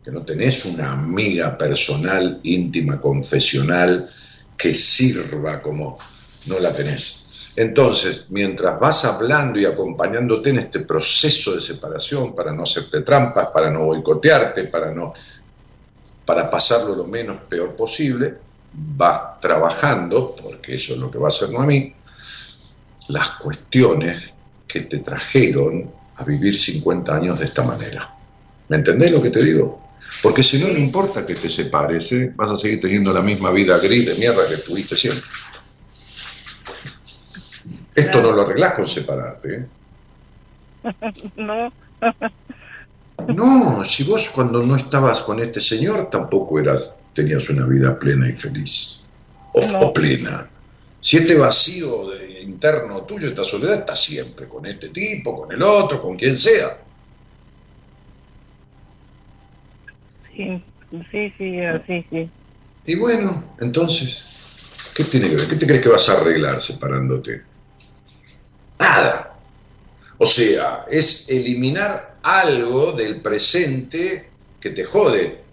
que 0.05 0.11
no 0.11 0.25
tenés 0.25 0.65
una 0.67 0.93
amiga 0.93 1.57
personal, 1.57 2.41
íntima, 2.43 3.01
confesional, 3.01 4.09
que 4.57 4.75
sirva 4.75 5.61
como 5.63 5.99
no 6.47 6.59
la 6.59 6.73
tenés. 6.73 7.53
Entonces, 7.57 8.27
mientras 8.31 8.79
vas 8.79 9.05
hablando 9.05 9.59
y 9.59 9.65
acompañándote 9.65 10.51
en 10.51 10.59
este 10.61 10.81
proceso 10.81 11.55
de 11.55 11.61
separación 11.61 12.35
para 12.35 12.53
no 12.53 12.63
hacerte 12.63 13.01
trampas, 13.01 13.49
para 13.49 13.71
no 13.71 13.85
boicotearte, 13.85 14.65
para 14.65 14.93
no 14.93 15.13
para 16.25 16.51
pasarlo 16.51 16.95
lo 16.95 17.07
menos 17.07 17.39
peor 17.49 17.75
posible, 17.75 18.37
vas 18.97 19.41
trabajando, 19.41 20.35
porque 20.41 20.75
eso 20.75 20.95
es 20.95 20.99
lo 20.99 21.11
que 21.11 21.19
va 21.19 21.27
a 21.27 21.29
hacer 21.29 21.51
Noemí, 21.51 21.95
las 23.09 23.31
cuestiones 23.33 24.33
que 24.67 24.83
te 24.83 24.99
trajeron 24.99 25.91
a 26.17 26.25
vivir 26.25 26.59
50 26.59 27.15
años 27.15 27.39
de 27.39 27.47
esta 27.47 27.63
manera. 27.63 28.15
¿Me 28.69 28.77
entendés 28.77 29.11
lo 29.11 29.23
que 29.23 29.31
te 29.31 29.43
digo? 29.43 29.89
Porque 30.23 30.43
si 30.43 30.59
no, 30.59 30.69
le 30.69 30.81
importa 30.81 31.25
que 31.25 31.35
te 31.35 31.49
separes, 31.49 32.13
¿eh? 32.13 32.33
vas 32.37 32.51
a 32.51 32.57
seguir 32.57 32.81
teniendo 32.81 33.13
la 33.13 33.23
misma 33.23 33.51
vida 33.51 33.79
gris 33.79 34.07
de 34.07 34.15
mierda 34.17 34.49
que 34.49 34.57
tuviste 34.57 34.97
siempre. 34.97 35.23
Esto 37.95 38.23
no 38.23 38.33
lo 38.33 38.43
arreglás 38.43 38.75
con 38.75 38.87
separarte. 38.87 39.57
¿eh? 39.57 39.67
No. 41.37 41.73
no, 43.27 43.85
si 43.85 44.05
vos 44.05 44.31
cuando 44.33 44.63
no 44.63 44.77
estabas 44.77 45.21
con 45.23 45.41
este 45.41 45.61
señor 45.61 46.09
tampoco 46.11 46.61
eras, 46.61 46.95
tenías 47.19 47.51
una 47.51 47.67
vida 47.67 47.99
plena 47.99 48.29
y 48.29 48.35
feliz. 48.35 49.05
O, 49.53 49.93
plena. 49.93 50.49
Si 51.01 51.17
este 51.17 51.35
vacío 51.35 52.15
interno 52.43 53.03
tuyo, 53.03 53.31
esta 53.31 53.43
soledad, 53.43 53.81
está 53.81 53.97
siempre 53.97 54.47
con 54.47 54.65
este 54.67 54.91
tipo, 54.91 55.37
con 55.37 55.51
el 55.51 55.61
otro, 55.61 56.01
con 56.01 56.17
quien 56.17 56.37
sea. 56.37 56.79
Sí, 60.31 60.63
sí, 61.11 61.35
sí, 61.37 61.61
sí, 61.89 62.07
sí. 62.09 62.31
Y 62.87 62.95
bueno, 62.95 63.57
entonces, 63.61 64.23
¿qué 64.95 65.03
tiene 65.03 65.31
que 65.31 65.37
ver? 65.37 65.49
¿Qué 65.49 65.57
te 65.57 65.67
crees 65.67 65.83
que 65.83 65.89
vas 65.89 66.09
a 66.09 66.21
arreglar 66.21 66.63
separándote? 66.63 67.43
Nada. 68.79 69.37
O 70.19 70.27
sea, 70.27 70.85
es 70.89 71.29
eliminar 71.29 72.19
algo 72.23 72.93
del 72.93 73.21
presente 73.21 74.31
que 74.61 74.71
te 74.71 74.85
jode, 74.85 75.48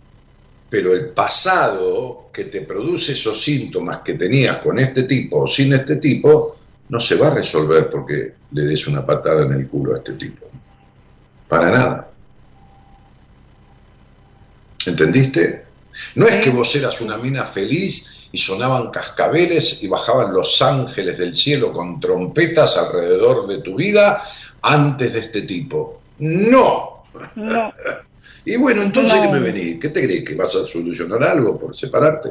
pero 0.75 0.93
el 0.93 1.11
pasado 1.11 2.27
que 2.33 2.43
te 2.45 2.59
produce 2.59 3.13
esos 3.13 3.41
síntomas 3.41 3.99
que 4.03 4.15
tenías 4.15 4.57
con 4.57 4.77
este 4.77 5.03
tipo 5.03 5.43
o 5.43 5.47
sin 5.47 5.73
este 5.73 5.95
tipo, 5.95 6.57
no 6.89 6.99
se 6.99 7.15
va 7.15 7.27
a 7.27 7.33
resolver 7.33 7.89
porque 7.89 8.33
le 8.51 8.61
des 8.63 8.85
una 8.85 9.05
patada 9.05 9.45
en 9.45 9.53
el 9.53 9.69
culo 9.69 9.95
a 9.95 9.99
este 9.99 10.15
tipo. 10.15 10.45
Para 11.47 11.71
nada. 11.71 12.11
¿Entendiste? 14.85 15.63
No 16.15 16.27
es 16.27 16.43
que 16.43 16.49
vos 16.49 16.75
eras 16.75 16.99
una 16.99 17.17
mina 17.17 17.45
feliz 17.45 18.27
y 18.33 18.37
sonaban 18.37 18.91
cascabeles 18.91 19.81
y 19.81 19.87
bajaban 19.87 20.33
los 20.33 20.61
ángeles 20.61 21.17
del 21.19 21.33
cielo 21.33 21.71
con 21.71 22.01
trompetas 22.01 22.77
alrededor 22.77 23.47
de 23.47 23.59
tu 23.59 23.77
vida 23.77 24.21
antes 24.61 25.13
de 25.13 25.19
este 25.21 25.43
tipo. 25.43 26.01
No. 26.19 27.05
Y 28.45 28.57
bueno, 28.57 28.83
entonces, 28.83 29.19
¿qué 29.19 29.29
me 29.29 29.39
venís? 29.39 29.79
¿Qué 29.79 29.89
te 29.89 30.03
crees? 30.03 30.23
¿Que 30.23 30.35
vas 30.35 30.55
a 30.55 30.65
solucionar 30.65 31.23
algo 31.23 31.59
por 31.59 31.75
separarte? 31.75 32.29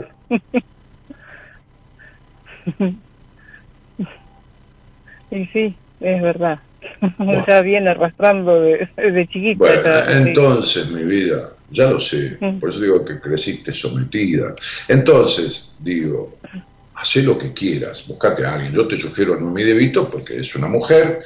Sí, 5.31 5.49
sí, 5.53 5.77
es 5.99 6.23
verdad. 6.23 6.61
ya 7.49 7.61
viene 7.63 7.91
arrastrando 7.91 8.61
de, 8.61 8.89
de 8.97 9.27
chiquita. 9.27 9.57
Bueno, 9.57 10.11
entonces, 10.11 10.93
mi 10.93 11.03
vida, 11.03 11.57
ya 11.71 11.91
lo 11.91 11.99
sé. 11.99 12.37
Mm. 12.41 12.61
Por 12.61 12.71
eso 12.71 12.81
digo 12.81 13.05
que 13.05 13.19
creciste 13.19 13.73
sometida. 13.73 14.55
Entonces, 14.87 15.75
digo, 15.81 16.39
haz 16.95 17.17
lo 17.17 17.37
que 17.37 17.53
quieras, 17.53 18.07
buscate 18.07 18.47
a 18.47 18.55
alguien. 18.55 18.73
Yo 18.73 18.87
te 18.87 18.97
sugiero 18.97 19.35
a 19.35 19.41
Noemí 19.41 19.65
De 19.65 19.75
Vito 19.75 20.09
porque 20.09 20.39
es 20.39 20.55
una 20.55 20.69
mujer 20.69 21.21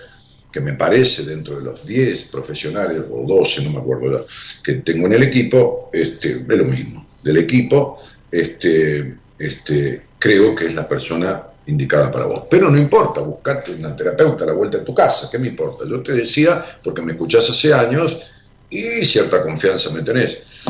que 0.53 0.61
me 0.61 0.75
parece 0.75 1.25
dentro 1.25 1.57
de 1.57 1.63
los 1.63 1.87
10 1.87 2.25
profesionales, 2.25 3.03
o 3.11 3.27
12, 3.27 3.65
no 3.65 3.71
me 3.71 3.79
acuerdo, 3.79 4.27
que 4.63 4.75
tengo 4.75 5.07
en 5.07 5.13
el 5.15 5.23
equipo, 5.25 5.91
este, 5.93 6.33
es 6.33 6.59
lo 6.59 6.65
mismo. 6.65 7.07
Del 7.23 7.39
equipo, 7.39 7.99
este, 8.31 9.17
este, 9.39 10.03
creo 10.19 10.55
que 10.55 10.67
es 10.67 10.75
la 10.75 10.89
persona 10.89 11.43
indicada 11.67 12.11
para 12.11 12.27
vos. 12.27 12.45
Pero 12.51 12.71
no 12.71 12.79
importa, 12.79 13.21
buscarte 13.21 13.75
una 13.75 13.95
terapeuta 13.95 14.45
a 14.45 14.49
la 14.49 14.53
vuelta 14.55 14.79
de 14.79 14.85
tu 14.85 14.95
casa, 14.95 15.29
¿qué 15.31 15.39
me 15.39 15.49
importa? 15.49 15.85
Yo 15.89 16.03
te 16.03 16.13
decía, 16.13 16.65
porque 16.83 17.03
me 17.03 17.13
escuchás 17.13 17.49
hace 17.51 17.73
años 17.73 18.33
y 18.71 19.05
cierta 19.05 19.43
confianza 19.43 19.91
me 19.91 20.03
tenés. 20.03 20.65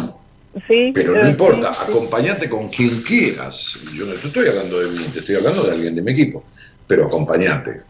Sí, 0.67 0.91
pero 0.93 1.15
no 1.15 1.29
importa, 1.29 1.71
acompañate 1.71 2.49
con 2.49 2.69
quien 2.69 3.01
quieras. 3.03 3.79
Yo 3.95 4.07
no 4.07 4.15
te 4.15 4.27
estoy 4.27 4.49
hablando 4.49 4.81
de 4.81 4.91
mí, 4.91 5.05
te 5.13 5.21
estoy 5.21 5.37
hablando 5.37 5.63
de 5.65 5.73
alguien 5.73 5.95
de 5.95 6.03
mi 6.03 6.13
equipo, 6.13 6.45
pero 6.87 7.05
acompañate. 7.05 7.83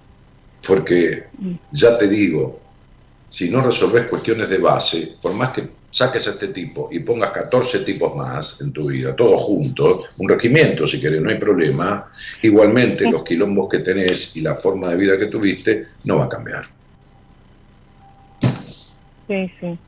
Porque 0.68 1.24
ya 1.72 1.96
te 1.96 2.06
digo, 2.06 2.60
si 3.30 3.48
no 3.48 3.62
resolves 3.62 4.06
cuestiones 4.06 4.50
de 4.50 4.58
base, 4.58 5.14
por 5.22 5.32
más 5.32 5.52
que 5.52 5.66
saques 5.90 6.28
a 6.28 6.32
este 6.32 6.48
tipo 6.48 6.90
y 6.92 7.00
pongas 7.00 7.30
14 7.30 7.80
tipos 7.80 8.14
más 8.14 8.60
en 8.60 8.74
tu 8.74 8.88
vida, 8.88 9.16
todos 9.16 9.40
juntos, 9.42 10.10
un 10.18 10.28
regimiento 10.28 10.86
si 10.86 11.00
querés, 11.00 11.22
no 11.22 11.30
hay 11.30 11.38
problema, 11.38 12.12
igualmente 12.42 13.10
los 13.10 13.24
quilombos 13.24 13.70
que 13.70 13.78
tenés 13.78 14.36
y 14.36 14.42
la 14.42 14.54
forma 14.54 14.90
de 14.90 14.96
vida 14.96 15.18
que 15.18 15.28
tuviste 15.28 15.86
no 16.04 16.18
va 16.18 16.26
a 16.26 16.28
cambiar. 16.28 16.66
Sí, 19.26 19.50
sí. 19.58 19.78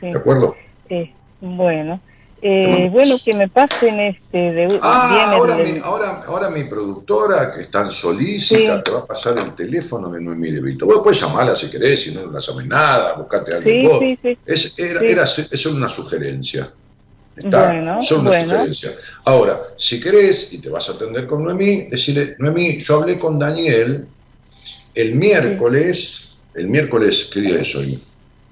sí. 0.00 0.06
¿De 0.06 0.18
acuerdo? 0.18 0.54
Sí, 0.88 1.12
bueno. 1.40 1.98
Eh, 2.48 2.88
bueno, 2.92 3.18
que 3.24 3.34
me 3.34 3.48
pasen 3.48 3.98
este 3.98 4.52
de 4.52 4.78
ah, 4.80 5.32
ahora, 5.32 5.56
mi, 5.56 5.80
ahora, 5.82 6.22
ahora, 6.28 6.48
mi 6.50 6.62
productora, 6.62 7.52
que 7.52 7.62
está 7.62 7.80
en 7.80 7.90
solícita, 7.90 8.84
te 8.84 8.92
va 8.92 9.00
a 9.00 9.06
pasar 9.06 9.36
el 9.36 9.56
teléfono 9.56 10.12
de 10.12 10.20
Noemí 10.20 10.52
de 10.52 10.60
Vito. 10.60 10.86
Vos 10.86 11.00
puedes 11.02 11.20
llamarla 11.20 11.56
si 11.56 11.68
querés, 11.68 12.04
si 12.04 12.14
no 12.14 12.30
la 12.30 12.38
llames 12.38 12.66
nada, 12.66 13.14
buscate 13.14 13.52
a 13.52 13.56
alguien 13.56 13.88
vos. 13.88 14.00
Es, 14.46 14.78
era, 14.78 15.00
era, 15.00 15.24
es 15.24 15.66
una 15.66 15.88
sugerencia. 15.88 16.70
Está, 17.36 17.66
bueno, 17.66 18.00
son 18.00 18.28
una 18.28 18.40
sugerencia. 18.40 18.92
Ahora, 19.24 19.60
si 19.76 19.98
querés 20.00 20.52
y 20.52 20.58
te 20.58 20.68
vas 20.70 20.88
a 20.88 20.92
atender 20.92 21.26
con 21.26 21.42
Noemí, 21.42 21.88
decirle, 21.88 22.36
Noemí, 22.38 22.78
yo 22.78 23.02
hablé 23.02 23.18
con 23.18 23.40
Daniel 23.40 24.06
el 24.94 25.14
miércoles, 25.16 26.38
el 26.54 26.68
miércoles, 26.68 27.28
¿qué 27.32 27.40
día 27.40 27.60
es 27.60 27.74
hoy? 27.74 28.00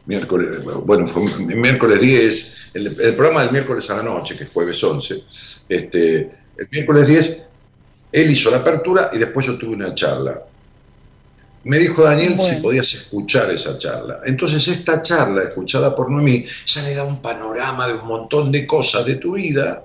Miércoles, 0.06 0.64
bueno, 0.84 1.06
fue 1.06 1.22
miércoles 1.38 2.00
10 2.00 2.63
el, 2.74 3.14
programa 3.14 3.42
del 3.42 3.52
miércoles 3.52 3.88
a 3.90 3.96
la 3.96 4.02
noche, 4.02 4.36
que 4.36 4.44
es 4.44 4.50
jueves 4.50 4.82
11, 4.82 5.22
este, 5.68 6.28
el 6.56 6.68
miércoles 6.70 7.06
10, 7.06 7.46
él 8.12 8.30
hizo 8.30 8.50
la 8.50 8.58
apertura 8.58 9.10
y 9.12 9.18
después 9.18 9.46
yo 9.46 9.56
tuve 9.56 9.74
una 9.74 9.94
charla. 9.94 10.42
Me 11.64 11.78
dijo 11.78 12.02
Daniel 12.02 12.38
si 12.38 12.60
podías 12.60 12.92
escuchar 12.92 13.50
esa 13.50 13.78
charla. 13.78 14.20
Entonces 14.26 14.68
esta 14.68 15.02
charla, 15.02 15.44
escuchada 15.44 15.94
por 15.94 16.10
Noemí, 16.10 16.44
ya 16.66 16.82
le 16.82 16.94
da 16.94 17.04
un 17.04 17.22
panorama 17.22 17.88
de 17.88 17.94
un 17.94 18.06
montón 18.06 18.52
de 18.52 18.66
cosas 18.66 19.06
de 19.06 19.14
tu 19.14 19.34
vida 19.34 19.82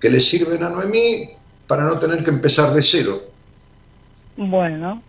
que 0.00 0.08
le 0.08 0.18
sirven 0.18 0.62
a 0.64 0.70
Noemí 0.70 1.28
para 1.66 1.84
no 1.84 1.98
tener 1.98 2.24
que 2.24 2.30
empezar 2.30 2.72
de 2.72 2.82
cero. 2.82 3.20
Bueno. 4.36 5.02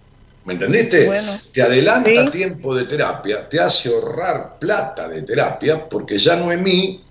¿Me 0.43 0.53
entendiste? 0.53 1.09
te 1.53 1.61
adelanta 1.61 2.25
tiempo 2.25 2.75
de 2.75 2.85
terapia, 2.85 3.47
te 3.47 3.59
hace 3.59 3.89
ahorrar 3.89 4.57
plata 4.59 5.07
de 5.07 5.21
terapia, 5.21 5.87
porque 5.87 6.17
ya 6.17 6.35
Noemí 6.35 7.01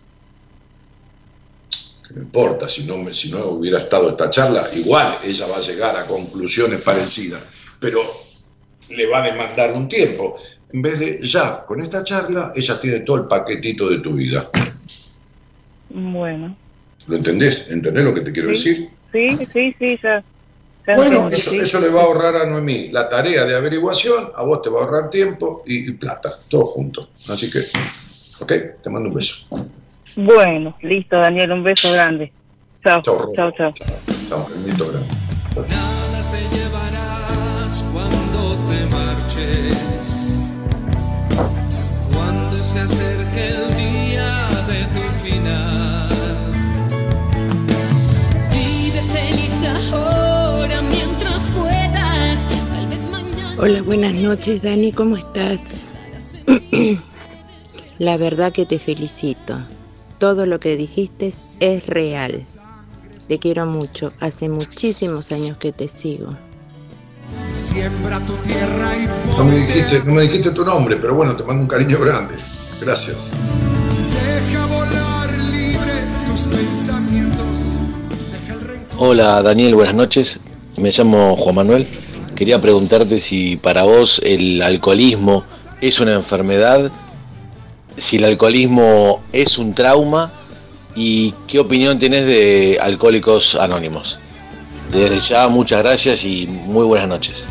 no 2.15 2.23
importa, 2.23 2.69
si 2.69 2.87
no, 2.87 3.13
si 3.13 3.31
no 3.31 3.47
hubiera 3.51 3.79
estado 3.79 4.11
esta 4.11 4.29
charla, 4.31 4.67
igual 4.75 5.17
ella 5.25 5.47
va 5.47 5.57
a 5.59 5.61
llegar 5.61 5.97
a 5.97 6.07
conclusiones 6.07 6.83
parecidas, 6.83 7.43
pero 7.79 8.01
le 8.91 9.07
va 9.07 9.19
a 9.23 9.27
demandar 9.31 9.73
un 9.73 9.89
tiempo. 9.89 10.37
en 10.73 10.83
vez 10.83 10.99
de 11.01 11.19
ya, 11.27 11.65
con 11.67 11.81
esta 11.81 12.05
charla, 12.05 12.53
ella 12.55 12.81
tiene 12.81 13.01
todo 13.01 13.17
el 13.17 13.25
paquetito 13.27 13.89
de 13.89 13.99
tu 13.99 14.13
vida. 14.15 14.49
Bueno. 15.89 16.57
¿Lo 17.09 17.17
entendés? 17.17 17.69
¿Entendés 17.71 18.05
lo 18.05 18.15
que 18.15 18.21
te 18.21 18.33
quiero 18.33 18.55
Sí. 18.55 18.71
decir? 18.71 18.91
Sí, 19.13 19.47
sí, 19.53 19.75
sí, 19.79 19.99
ya. 20.03 20.23
ya 20.87 20.95
Bueno, 20.95 21.27
eso, 21.29 21.51
sí. 21.51 21.59
eso 21.59 21.81
le 21.81 21.89
va 21.89 22.03
a 22.03 22.05
ahorrar 22.05 22.37
a 22.37 22.47
Noemí 22.47 22.89
la 22.93 23.09
tarea 23.09 23.45
de 23.45 23.57
averiguación, 23.57 24.31
a 24.35 24.43
vos 24.45 24.63
te 24.63 24.71
va 24.71 24.81
a 24.81 24.85
ahorrar 24.85 25.11
tiempo 25.11 25.63
y, 25.67 25.89
y 25.89 25.93
plata, 25.95 26.39
todo 26.49 26.67
junto. 26.67 27.09
Así 27.29 27.51
que, 27.51 27.59
ok, 28.41 28.53
te 28.83 28.91
mando 28.91 29.09
un 29.09 29.15
beso. 29.17 29.47
Bueno, 30.17 30.77
listo, 30.83 31.19
Daniel, 31.19 31.53
un 31.53 31.63
beso 31.63 31.93
grande. 31.93 32.33
Chao, 32.83 33.01
Chao, 33.03 33.33
chao, 33.35 33.53
chao. 33.53 33.73
Chao, 34.29 34.47
grande. 34.49 35.07
Nada 35.69 36.31
te 36.31 36.57
llevarás 36.57 37.85
cuando 37.93 38.57
te 38.69 38.87
marches. 38.87 40.35
Cuando 42.13 42.57
se 42.57 42.81
acerque 42.81 43.49
el 43.49 43.77
día 43.77 44.49
de 44.67 44.85
tu 44.95 45.05
final. 45.23 46.09
Vive 48.51 49.03
feliz 49.13 49.65
ahora 49.93 50.81
mientras 50.83 51.49
puedas. 51.49 52.49
Tal 52.49 52.87
vez 52.87 53.09
mañana. 53.11 53.57
Hola, 53.59 53.83
buenas 53.83 54.15
noches, 54.15 54.63
Dani, 54.63 54.93
¿cómo 54.93 55.17
estás? 55.17 55.73
La 57.99 58.17
verdad 58.17 58.53
que 58.53 58.65
te 58.65 58.79
felicito. 58.79 59.63
Todo 60.21 60.45
lo 60.45 60.61
que 60.61 60.77
dijiste 60.77 61.33
es 61.61 61.87
real. 61.87 62.45
Te 63.27 63.39
quiero 63.39 63.65
mucho. 63.65 64.13
Hace 64.21 64.51
muchísimos 64.51 65.33
años 65.33 65.57
que 65.57 65.73
te 65.73 65.89
sigo. 65.89 66.37
Siembra 67.49 68.21
tu 68.27 68.35
tierra 68.35 68.99
y 68.99 69.07
No 69.39 69.45
me, 69.47 69.57
dijiste, 69.57 70.03
no 70.05 70.13
me 70.13 70.23
dijiste 70.23 70.51
tu 70.51 70.63
nombre, 70.63 70.97
pero 70.97 71.15
bueno, 71.15 71.35
te 71.35 71.43
mando 71.43 71.63
un 71.63 71.69
cariño 71.69 71.99
grande. 72.01 72.35
Gracias. 72.83 73.33
deja 74.13 74.67
volar 74.67 75.39
libre 75.39 76.05
tus 76.27 76.41
pensamientos. 76.41 77.79
Deja 78.31 78.53
el 78.53 78.61
rencor. 78.61 78.97
Hola 78.99 79.41
Daniel, 79.41 79.75
buenas 79.75 79.95
noches. 79.95 80.39
Me 80.77 80.93
llamo 80.93 81.35
Juan 81.35 81.55
Manuel. 81.55 81.89
Quería 82.37 82.59
preguntarte 82.59 83.21
si 83.21 83.57
para 83.57 83.85
vos 83.85 84.21
el 84.23 84.61
alcoholismo 84.61 85.45
es 85.81 85.99
una 85.99 86.13
enfermedad, 86.13 86.93
si 87.97 88.17
el 88.17 88.25
alcoholismo 88.25 89.23
es 89.33 89.59
un 89.59 89.75
trauma 89.75 90.33
y 90.95 91.33
qué 91.47 91.59
opinión 91.59 91.99
tenés 91.99 92.27
de 92.27 92.79
Alcohólicos 92.81 93.55
Anónimos. 93.55 94.19
Desde 94.93 95.21
ya, 95.21 95.49
muchas 95.49 95.83
gracias 95.83 96.25
y 96.25 96.47
muy 96.47 96.85
buenas 96.85 97.09
noches. 97.09 97.45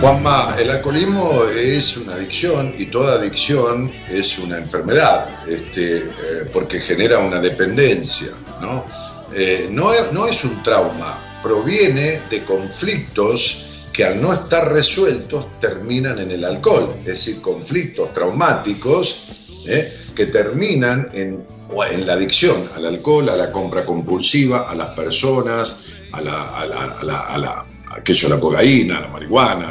Juanma, 0.00 0.54
el 0.58 0.70
alcoholismo 0.70 1.42
es 1.56 1.96
una 1.96 2.14
adicción 2.14 2.72
y 2.78 2.86
toda 2.86 3.14
adicción 3.14 3.90
es 4.08 4.38
una 4.38 4.58
enfermedad, 4.58 5.28
este, 5.48 5.98
eh, 5.98 6.04
porque 6.52 6.78
genera 6.78 7.18
una 7.18 7.40
dependencia, 7.40 8.28
¿no? 8.60 8.86
Eh, 9.34 9.68
no 9.70 10.26
es 10.26 10.44
un 10.44 10.62
trauma, 10.62 11.18
proviene 11.42 12.20
de 12.30 12.44
conflictos 12.44 13.67
que 13.98 14.04
al 14.04 14.22
no 14.22 14.32
estar 14.32 14.72
resueltos 14.72 15.58
terminan 15.60 16.20
en 16.20 16.30
el 16.30 16.44
alcohol, 16.44 16.88
es 17.00 17.04
decir, 17.04 17.40
conflictos 17.40 18.14
traumáticos 18.14 19.64
¿eh? 19.66 19.92
que 20.14 20.26
terminan 20.26 21.08
en, 21.12 21.44
en 21.90 22.06
la 22.06 22.12
adicción 22.12 22.68
al 22.76 22.86
alcohol, 22.86 23.28
a 23.28 23.34
la 23.34 23.50
compra 23.50 23.84
compulsiva, 23.84 24.70
a 24.70 24.76
las 24.76 24.90
personas, 24.90 25.86
a 26.12 26.20
la, 26.20 26.48
a 26.60 26.66
la, 26.66 26.84
a 26.92 27.02
la, 27.04 27.20
a 27.22 27.38
la- 27.38 27.64
a 27.90 28.04
qué 28.04 28.14
sé 28.14 28.20
yo, 28.20 28.28
la 28.28 28.38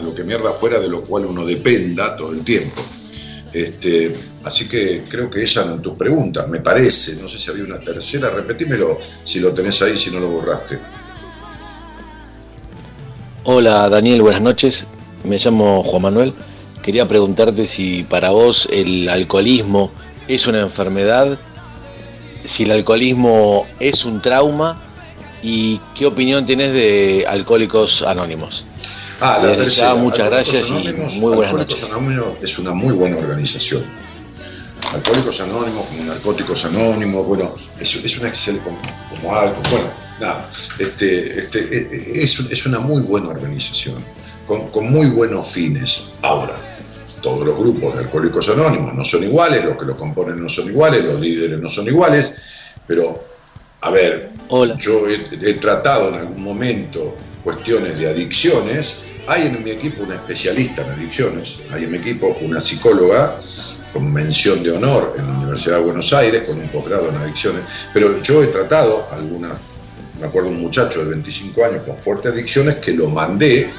lo 0.02 0.14
que 0.14 0.26
mierda 0.26 0.52
fuera 0.52 0.78
de 0.82 0.90
lo 0.90 1.04
cual 1.04 1.26
uno 1.28 1.46
dependa 1.46 2.18
todo 2.18 2.34
el 2.34 2.44
tiempo. 2.44 2.84
Este, 3.54 4.14
así 4.44 4.68
que 4.68 5.04
creo 5.08 5.30
que 5.30 5.44
esa 5.44 5.64
eran 5.64 5.82
tus 5.82 5.94
preguntas, 5.96 6.50
me 6.50 6.60
parece. 6.60 7.16
No 7.16 7.30
sé 7.30 7.40
si 7.40 7.50
había 7.50 7.64
una 7.64 7.80
tercera, 7.80 8.30
repetímelo 8.32 9.00
si 9.24 9.40
lo 9.40 9.54
tenés 9.54 9.82
ahí, 9.84 9.98
si 9.98 10.12
no 10.12 10.20
lo 10.20 10.28
borraste. 10.30 10.78
Hola 13.50 13.88
Daniel, 13.88 14.22
buenas 14.22 14.42
noches. 14.42 14.86
Me 15.24 15.38
llamo 15.38 15.82
Juan 15.84 16.02
Manuel. 16.02 16.34
Quería 16.84 17.08
preguntarte 17.08 17.66
si 17.66 18.04
para 18.04 18.32
vos 18.32 18.68
el 18.70 19.08
alcoholismo 19.08 19.90
es 20.28 20.48
una 20.48 20.60
enfermedad, 20.60 21.38
si 22.44 22.64
el 22.64 22.72
alcoholismo 22.72 23.66
es 23.80 24.04
un 24.04 24.22
trauma 24.22 24.82
y 25.42 25.80
qué 25.96 26.06
opinión 26.06 26.46
tenés 26.46 26.74
de 26.74 27.26
Alcohólicos 27.26 28.02
Anónimos. 28.02 28.66
Ah, 29.22 29.40
la 29.42 29.50
Desde 29.50 29.64
tercera. 29.64 29.96
muchas 29.96 30.30
gracias 30.30 30.68
y 30.70 30.74
Anónimos- 30.74 31.16
muy 31.16 31.36
buenas 31.36 31.54
Alcohólicos 31.54 31.82
noches. 31.82 31.96
Anónimos 31.96 32.44
es 32.44 32.60
una 32.60 32.74
muy 32.74 32.94
buena 32.94 33.16
organización. 33.18 33.84
Alcohólicos 34.94 35.40
Anónimos, 35.42 35.86
como 35.88 36.04
Narcóticos 36.04 36.66
Anónimos, 36.66 37.26
bueno, 37.26 37.54
es, 37.80 37.96
es 37.96 38.18
una 38.20 38.28
excelente, 38.30 38.64
como, 38.66 38.78
como 39.10 39.36
algo, 39.36 39.56
bueno, 39.70 39.88
nada, 40.20 40.50
este, 40.80 41.40
este, 41.40 41.60
eh, 41.60 41.90
eh, 41.92 42.12
es, 42.16 42.40
es 42.40 42.66
una 42.66 42.80
muy 42.80 43.02
buena 43.02 43.30
organización, 43.30 44.04
con, 44.48 44.70
con 44.70 44.90
muy 44.90 45.08
buenos 45.08 45.50
fines. 45.50 46.12
Ahora, 46.22 46.56
todos 47.22 47.46
los 47.46 47.58
grupos 47.58 47.96
de 47.96 48.02
Alcohólicos 48.02 48.50
Anónimos 48.50 48.94
no 48.94 49.04
son 49.04 49.24
iguales, 49.24 49.64
los 49.66 49.78
que 49.78 49.86
los 49.86 49.98
componen 49.98 50.42
no 50.42 50.50
son 50.50 50.68
iguales, 50.68 51.04
los 51.04 51.20
líderes 51.20 51.60
no 51.60 51.70
son 51.70 51.88
iguales, 51.88 52.34
pero, 52.86 53.24
a 53.82 53.90
ver, 53.90 54.30
Hola. 54.50 54.76
yo 54.80 55.08
he, 55.08 55.28
he 55.42 55.54
tratado 55.56 56.10
en 56.10 56.16
algún 56.16 56.44
momento 56.44 57.16
cuestiones 57.44 57.98
de 58.00 58.10
adicciones. 58.10 59.04
Hay 59.28 59.48
en 59.48 59.62
mi 59.64 59.72
equipo 59.72 60.04
una 60.04 60.16
especialista 60.16 60.84
en 60.84 60.92
adicciones, 60.92 61.60
hay 61.72 61.84
en 61.84 61.92
mi 61.92 61.98
equipo 61.98 62.38
una 62.42 62.62
psicóloga 62.62 63.40
con 63.92 64.12
mención 64.14 64.64
de 64.64 64.72
honor 64.72 65.16
en 65.18 65.28
la 65.28 65.34
Universidad 65.40 65.78
de 65.78 65.84
Buenos 65.84 66.14
Aires, 66.14 66.48
con 66.48 66.60
un 66.60 66.68
posgrado 66.70 67.10
en 67.10 67.16
adicciones, 67.18 67.64
pero 67.94 68.22
yo 68.22 68.44
he 68.44 68.48
tratado 68.48 69.08
algunas, 69.12 69.60
me 70.20 70.28
acuerdo 70.28 70.50
un 70.50 70.62
muchacho 70.62 71.04
de 71.04 71.12
25 71.12 71.66
años 71.66 71.84
con 71.84 71.98
fuertes 71.98 72.32
adicciones 72.32 72.76
que 72.78 72.94
lo 72.94 73.10
mandé 73.10 73.70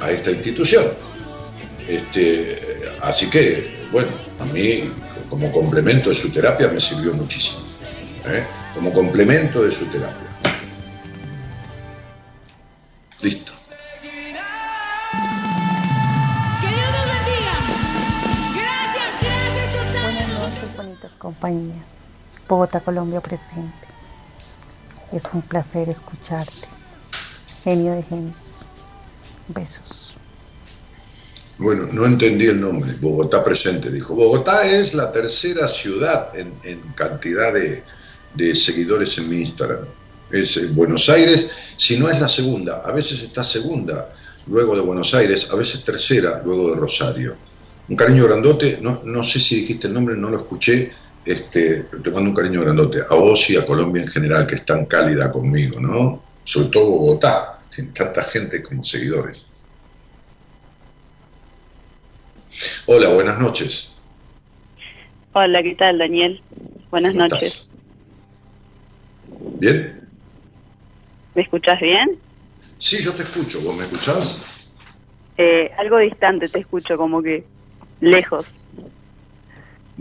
a 0.00 0.10
esta 0.10 0.30
institución. 0.30 0.84
Este, 1.88 2.82
así 3.00 3.28
que, 3.30 3.86
bueno, 3.90 4.10
a 4.38 4.44
mí 4.46 4.90
como 5.28 5.50
complemento 5.52 6.10
de 6.10 6.14
su 6.14 6.32
terapia 6.32 6.68
me 6.68 6.80
sirvió 6.80 7.14
muchísimo. 7.14 7.64
¿eh? 8.26 8.44
Como 8.74 8.92
complemento 8.92 9.62
de 9.62 9.72
su 9.72 9.86
terapia. 9.86 10.28
Listo. 13.22 13.52
Buenas 20.02 20.28
noches, 20.28 20.76
bonitas 20.76 21.12
compañías. 21.16 21.86
Bogotá, 22.48 22.80
Colombia 22.80 23.20
presente. 23.20 23.89
Es 25.12 25.24
un 25.32 25.42
placer 25.42 25.88
escucharte. 25.88 26.68
Genio 27.64 27.94
de 27.94 28.02
genios. 28.02 28.34
Besos. 29.48 30.16
Bueno, 31.58 31.88
no 31.92 32.06
entendí 32.06 32.46
el 32.46 32.60
nombre. 32.60 32.94
Bogotá 33.00 33.42
presente, 33.42 33.90
dijo. 33.90 34.14
Bogotá 34.14 34.66
es 34.66 34.94
la 34.94 35.12
tercera 35.12 35.66
ciudad 35.68 36.30
en, 36.36 36.52
cantidad 36.94 37.52
de, 37.52 37.82
de 38.34 38.54
seguidores 38.54 39.18
en 39.18 39.28
mi 39.28 39.40
Instagram. 39.40 39.84
Es 40.30 40.56
eh, 40.56 40.68
Buenos 40.68 41.08
Aires, 41.08 41.50
si 41.76 41.98
no 41.98 42.08
es 42.08 42.20
la 42.20 42.28
segunda, 42.28 42.82
a 42.84 42.92
veces 42.92 43.22
está 43.22 43.42
segunda 43.42 44.14
luego 44.46 44.76
de 44.76 44.82
Buenos 44.82 45.12
Aires, 45.12 45.50
a 45.50 45.56
veces 45.56 45.82
tercera 45.84 46.40
luego 46.44 46.70
de 46.70 46.76
Rosario. 46.76 47.36
Un 47.88 47.96
cariño 47.96 48.24
grandote, 48.24 48.78
no, 48.80 49.02
no 49.04 49.24
sé 49.24 49.40
si 49.40 49.56
dijiste 49.56 49.88
el 49.88 49.94
nombre, 49.94 50.16
no 50.16 50.30
lo 50.30 50.38
escuché, 50.38 50.92
este, 51.24 51.82
te 51.84 52.10
mando 52.10 52.30
un 52.30 52.34
cariño 52.34 52.62
grandote, 52.62 53.02
a 53.08 53.14
vos 53.14 53.48
y 53.50 53.56
a 53.56 53.66
Colombia 53.66 54.02
en 54.02 54.08
general, 54.08 54.46
que 54.46 54.54
es 54.56 54.64
tan 54.64 54.86
cálida 54.86 55.30
conmigo, 55.30 55.80
¿no? 55.80 56.22
Sobre 56.44 56.68
todo 56.70 56.86
Bogotá, 56.86 57.60
tiene 57.74 57.92
tanta 57.92 58.24
gente 58.24 58.62
como 58.62 58.82
seguidores. 58.82 59.54
Hola, 62.86 63.10
buenas 63.10 63.38
noches. 63.38 64.00
Hola, 65.32 65.62
¿qué 65.62 65.74
tal, 65.76 65.98
Daniel? 65.98 66.42
Buenas 66.90 67.12
¿Cómo 67.12 67.28
noches. 67.28 67.42
estás? 67.42 67.76
¿Bien? 69.60 70.08
¿Me 71.34 71.42
escuchás 71.42 71.80
bien? 71.80 72.18
Sí, 72.78 73.02
yo 73.02 73.12
te 73.14 73.22
escucho. 73.22 73.60
¿Vos 73.60 73.76
me 73.76 73.84
escuchás? 73.84 74.70
Eh, 75.36 75.70
algo 75.78 75.98
distante 75.98 76.48
te 76.48 76.58
escucho, 76.58 76.96
como 76.96 77.22
que 77.22 77.44
lejos. 78.00 78.44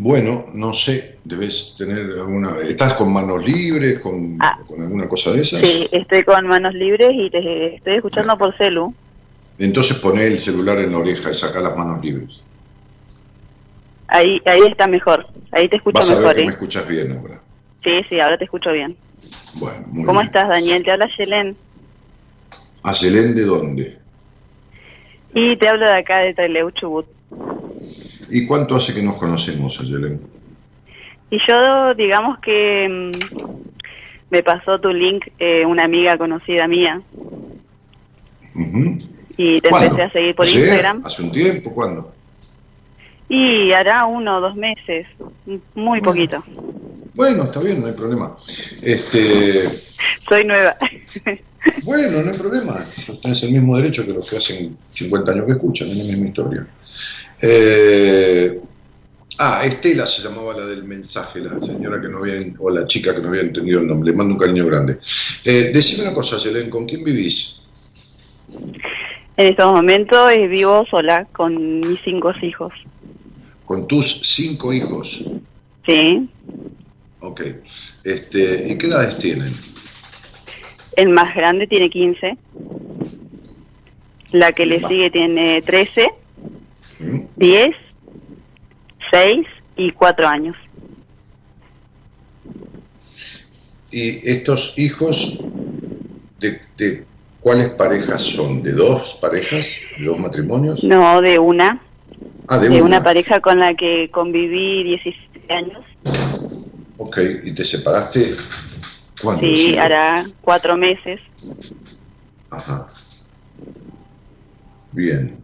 Bueno, 0.01 0.45
no 0.53 0.73
sé, 0.73 1.17
debes 1.25 1.75
tener 1.77 1.99
alguna... 2.17 2.55
¿Estás 2.65 2.93
con 2.93 3.11
manos 3.11 3.45
libres, 3.45 3.99
con, 3.99 4.37
Ah. 4.39 4.57
con 4.65 4.81
alguna 4.81 5.09
cosa 5.09 5.33
de 5.33 5.41
esas? 5.41 5.59
Sí, 5.59 5.89
estoy 5.91 6.23
con 6.23 6.47
manos 6.47 6.73
libres 6.73 7.11
y 7.13 7.29
te 7.29 7.75
estoy 7.75 7.95
escuchando 7.95 8.37
por 8.37 8.55
celu. 8.57 8.93
Entonces 9.57 9.97
poné 9.97 10.27
el 10.27 10.39
celular 10.39 10.77
en 10.77 10.93
la 10.93 10.99
oreja 10.99 11.31
y 11.31 11.33
saca 11.33 11.59
las 11.59 11.75
manos 11.75 12.01
libres. 12.01 12.41
Ahí, 14.07 14.39
ahí 14.45 14.61
está 14.69 14.87
mejor. 14.87 15.27
Ahí 15.51 15.67
te 15.67 15.75
escucho 15.75 15.97
Vas 15.97 16.09
a 16.11 16.13
ver 16.13 16.21
mejor, 16.21 16.35
que 16.35 16.41
¿eh? 16.41 16.45
me 16.45 16.51
escuchas 16.53 16.87
bien 16.87 17.11
ahora. 17.17 17.41
Sí, 17.83 17.91
sí, 18.07 18.19
ahora 18.21 18.37
te 18.37 18.45
escucho 18.45 18.71
bien. 18.71 18.95
Bueno, 19.55 19.85
muy 19.87 20.05
¿Cómo 20.05 20.19
bien. 20.21 20.27
estás, 20.27 20.47
Daniel? 20.47 20.81
Te 20.85 20.91
habla 20.93 21.09
Yelén. 21.17 21.57
¿A 22.83 22.93
Selén 22.93 23.35
de 23.35 23.43
dónde? 23.43 23.97
Y 25.33 25.57
te 25.57 25.67
hablo 25.67 25.85
de 25.85 25.97
acá 25.97 26.19
de 26.19 26.33
Trelew, 26.33 26.71
Chubut. 26.71 27.05
¿Y 28.29 28.45
cuánto 28.45 28.75
hace 28.75 28.93
que 28.93 29.01
nos 29.01 29.17
conocemos, 29.17 29.79
Ayelen? 29.79 30.21
Y 31.31 31.37
yo, 31.47 31.93
digamos 31.93 32.39
que 32.39 32.87
mm, 32.89 33.49
me 34.29 34.43
pasó 34.43 34.79
tu 34.79 34.89
link 34.89 35.27
eh, 35.39 35.65
una 35.65 35.83
amiga 35.83 36.17
conocida 36.17 36.67
mía 36.67 37.01
y 39.37 39.61
te 39.61 39.69
¿Cuándo? 39.69 39.87
empecé 39.87 40.03
a 40.03 40.11
seguir 40.11 40.35
por. 40.35 40.47
Instagram. 40.47 41.01
¿Hace 41.05 41.23
un 41.23 41.31
tiempo? 41.31 41.73
¿Cuándo? 41.73 42.11
Y 43.29 43.71
hará 43.73 44.05
uno 44.05 44.37
o 44.37 44.41
dos 44.41 44.55
meses, 44.55 45.07
muy 45.75 46.01
poquito. 46.01 46.43
Bueno, 47.13 47.43
está 47.43 47.59
bien, 47.59 47.79
no 47.79 47.87
hay 47.87 47.93
problema. 47.93 48.35
Este, 48.81 49.69
Soy 50.27 50.43
nueva. 50.45 50.75
bueno, 51.83 52.23
no 52.23 52.31
hay 52.31 52.37
problema. 52.37 52.85
Tienes 53.21 53.43
el 53.43 53.51
mismo 53.51 53.77
derecho 53.77 54.05
que 54.05 54.13
los 54.13 54.29
que 54.29 54.37
hacen 54.37 54.77
50 54.93 55.31
años 55.31 55.45
que 55.45 55.51
escuchan, 55.53 55.89
es 55.89 55.97
la 55.97 56.03
misma 56.03 56.27
historia. 56.27 56.67
Eh, 57.41 58.59
ah, 59.39 59.61
Estela 59.65 60.05
se 60.05 60.21
llamaba 60.21 60.57
la 60.57 60.65
del 60.65 60.83
mensaje, 60.83 61.39
la 61.39 61.59
señora 61.59 62.01
que 62.01 62.07
no 62.07 62.19
había, 62.19 62.35
o 62.59 62.69
la 62.69 62.85
chica 62.87 63.13
que 63.13 63.21
no 63.21 63.29
había 63.29 63.41
entendido 63.41 63.79
el 63.79 63.87
nombre. 63.87 64.11
Le 64.11 64.17
mando 64.17 64.33
un 64.33 64.39
cariño 64.39 64.65
grande. 64.65 64.97
Eh, 65.43 65.71
decime 65.73 66.03
una 66.07 66.13
cosa, 66.13 66.37
Yelen, 66.37 66.69
¿con 66.69 66.85
quién 66.85 67.03
vivís? 67.03 67.67
En 69.37 69.47
estos 69.47 69.71
momentos 69.71 70.29
vivo 70.49 70.85
sola 70.89 71.25
con 71.31 71.79
mis 71.79 72.01
cinco 72.03 72.33
hijos. 72.41 72.73
Con 73.65 73.87
tus 73.87 74.21
cinco 74.21 74.73
hijos. 74.73 75.23
Sí. 75.85 76.29
Ok. 77.21 77.41
Este, 78.03 78.67
¿Y 78.67 78.77
qué 78.77 78.87
edades 78.87 79.17
tienen? 79.19 79.53
El 80.95 81.09
más 81.09 81.33
grande 81.33 81.67
tiene 81.67 81.89
15. 81.89 82.37
La 84.31 84.51
que 84.51 84.65
le 84.65 84.85
sigue 84.85 85.09
tiene 85.09 85.61
13, 85.61 86.07
¿Mm? 86.07 86.18
10, 86.99 87.75
6 89.11 89.47
y 89.77 89.91
4 89.91 90.27
años. 90.27 90.55
¿Y 93.91 94.29
estos 94.29 94.77
hijos 94.77 95.39
de, 96.39 96.61
de 96.77 97.05
cuáles 97.39 97.69
parejas 97.71 98.21
son? 98.21 98.61
¿De 98.61 98.71
dos 98.73 99.15
parejas? 99.21 99.81
¿De 99.97 100.05
dos 100.05 100.19
matrimonios? 100.19 100.83
No, 100.83 101.21
de 101.21 101.39
una. 101.39 101.81
Ah, 102.47 102.57
de, 102.59 102.69
De 102.69 102.75
una. 102.77 102.85
una 102.97 103.03
pareja 103.03 103.39
con 103.39 103.59
la 103.59 103.73
que 103.75 104.09
conviví 104.11 104.83
17 104.83 105.53
años. 105.53 105.83
Ok, 106.97 107.17
¿y 107.45 107.53
te 107.55 107.63
separaste 107.65 108.31
cuándo? 109.21 109.41
Sí, 109.41 109.55
Sí. 109.57 109.77
hará 109.77 110.25
cuatro 110.41 110.75
meses. 110.77 111.19
Ajá. 112.51 112.87
Bien. 114.91 115.37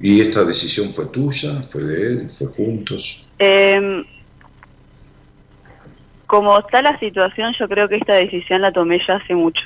¿Y 0.00 0.20
esta 0.20 0.44
decisión 0.44 0.90
fue 0.90 1.06
tuya? 1.06 1.62
¿Fue 1.62 1.82
de 1.82 2.06
él? 2.06 2.28
¿Fue 2.28 2.46
juntos? 2.46 3.24
Eh, 3.38 4.04
como 6.26 6.58
está 6.58 6.82
la 6.82 6.98
situación, 6.98 7.54
yo 7.58 7.68
creo 7.68 7.88
que 7.88 7.96
esta 7.96 8.14
decisión 8.14 8.60
la 8.62 8.70
tomé 8.70 9.00
ya 9.06 9.16
hace 9.16 9.34
mucho. 9.34 9.62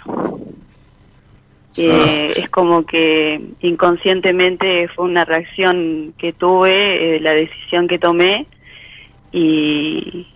Eh, 1.77 2.33
Es 2.37 2.51
como 2.51 2.85
que 2.85 3.41
inconscientemente 3.63 4.89
fue 4.95 5.07
una 5.07 5.25
reacción 5.25 6.13
que 6.19 6.33
tuve, 6.33 7.17
eh, 7.17 7.21
la 7.21 7.33
decisión 7.33 7.89
que 7.89 7.99
tomé 7.99 8.47
y, 9.33 10.27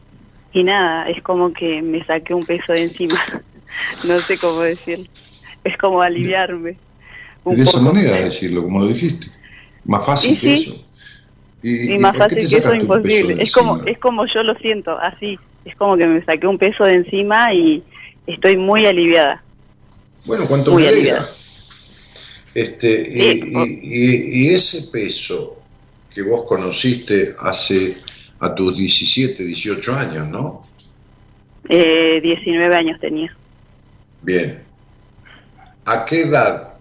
y 0.52 0.64
nada, 0.64 1.09
es 1.09 1.23
como 1.23 1.52
que 1.52 1.81
me 1.82 2.02
saqué 2.02 2.35
un 2.35 2.44
peso 2.44 2.73
de 2.73 2.85
encima. 2.85 3.20
no 4.09 4.18
sé 4.18 4.39
cómo 4.39 4.60
decirlo. 4.62 5.06
Es 5.62 5.77
como 5.78 6.01
aliviarme. 6.01 6.77
un 7.44 7.56
de 7.56 7.62
esa 7.62 7.81
manera 7.81 8.16
decirlo, 8.16 8.64
como 8.64 8.81
lo 8.81 8.89
dijiste. 8.89 9.28
Más 9.86 10.04
fácil 10.04 10.32
Y 10.32 10.36
que 10.38 10.56
sí. 10.56 10.62
eso. 10.70 10.86
¿Y, 11.62 11.94
Y 11.94 11.98
más 11.98 12.16
fácil 12.16 12.48
que 12.48 12.56
eso 12.56 12.72
es 12.72 12.82
imposible. 12.82 13.42
Es 13.42 13.52
como, 13.52 13.82
es 13.84 13.98
como 13.98 14.26
yo 14.26 14.42
lo 14.42 14.54
siento, 14.56 14.96
así. 14.98 15.38
Es 15.64 15.74
como 15.76 15.96
que 15.96 16.06
me 16.06 16.24
saqué 16.24 16.46
un 16.46 16.58
peso 16.58 16.84
de 16.84 16.94
encima 16.94 17.52
y 17.52 17.82
estoy 18.26 18.56
muy 18.56 18.86
aliviada. 18.86 19.42
Bueno, 20.24 20.46
cuanto 20.46 20.72
Muy 20.72 20.82
me 20.82 20.88
aliviada. 20.88 21.24
Este, 22.54 22.88
y, 23.10 23.40
Sí, 23.40 23.52
y- 23.52 23.80
y- 23.82 24.46
y 24.46 24.54
ese 24.54 24.90
peso 24.92 25.58
que 26.12 26.22
vos 26.22 26.44
conociste 26.44 27.34
hace 27.38 27.96
a 28.40 28.54
tus 28.54 28.76
17, 28.76 29.44
18 29.44 29.94
años, 29.94 30.28
¿no? 30.28 30.64
Eh, 31.68 32.20
19 32.22 32.74
años 32.76 32.98
tenía. 33.00 33.34
Bien. 34.22 34.62
¿A 35.84 36.04
qué 36.04 36.22
edad 36.22 36.75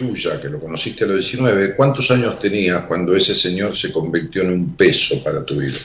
tuya, 0.00 0.40
que 0.40 0.48
lo 0.48 0.58
conociste 0.58 1.04
a 1.04 1.08
los 1.08 1.16
19, 1.18 1.76
cuántos 1.76 2.10
años 2.10 2.40
tenías 2.40 2.86
cuando 2.86 3.14
ese 3.14 3.34
señor 3.34 3.76
se 3.76 3.92
convirtió 3.92 4.42
en 4.42 4.52
un 4.52 4.74
peso 4.74 5.22
para 5.22 5.44
tu 5.44 5.58
vida? 5.60 5.76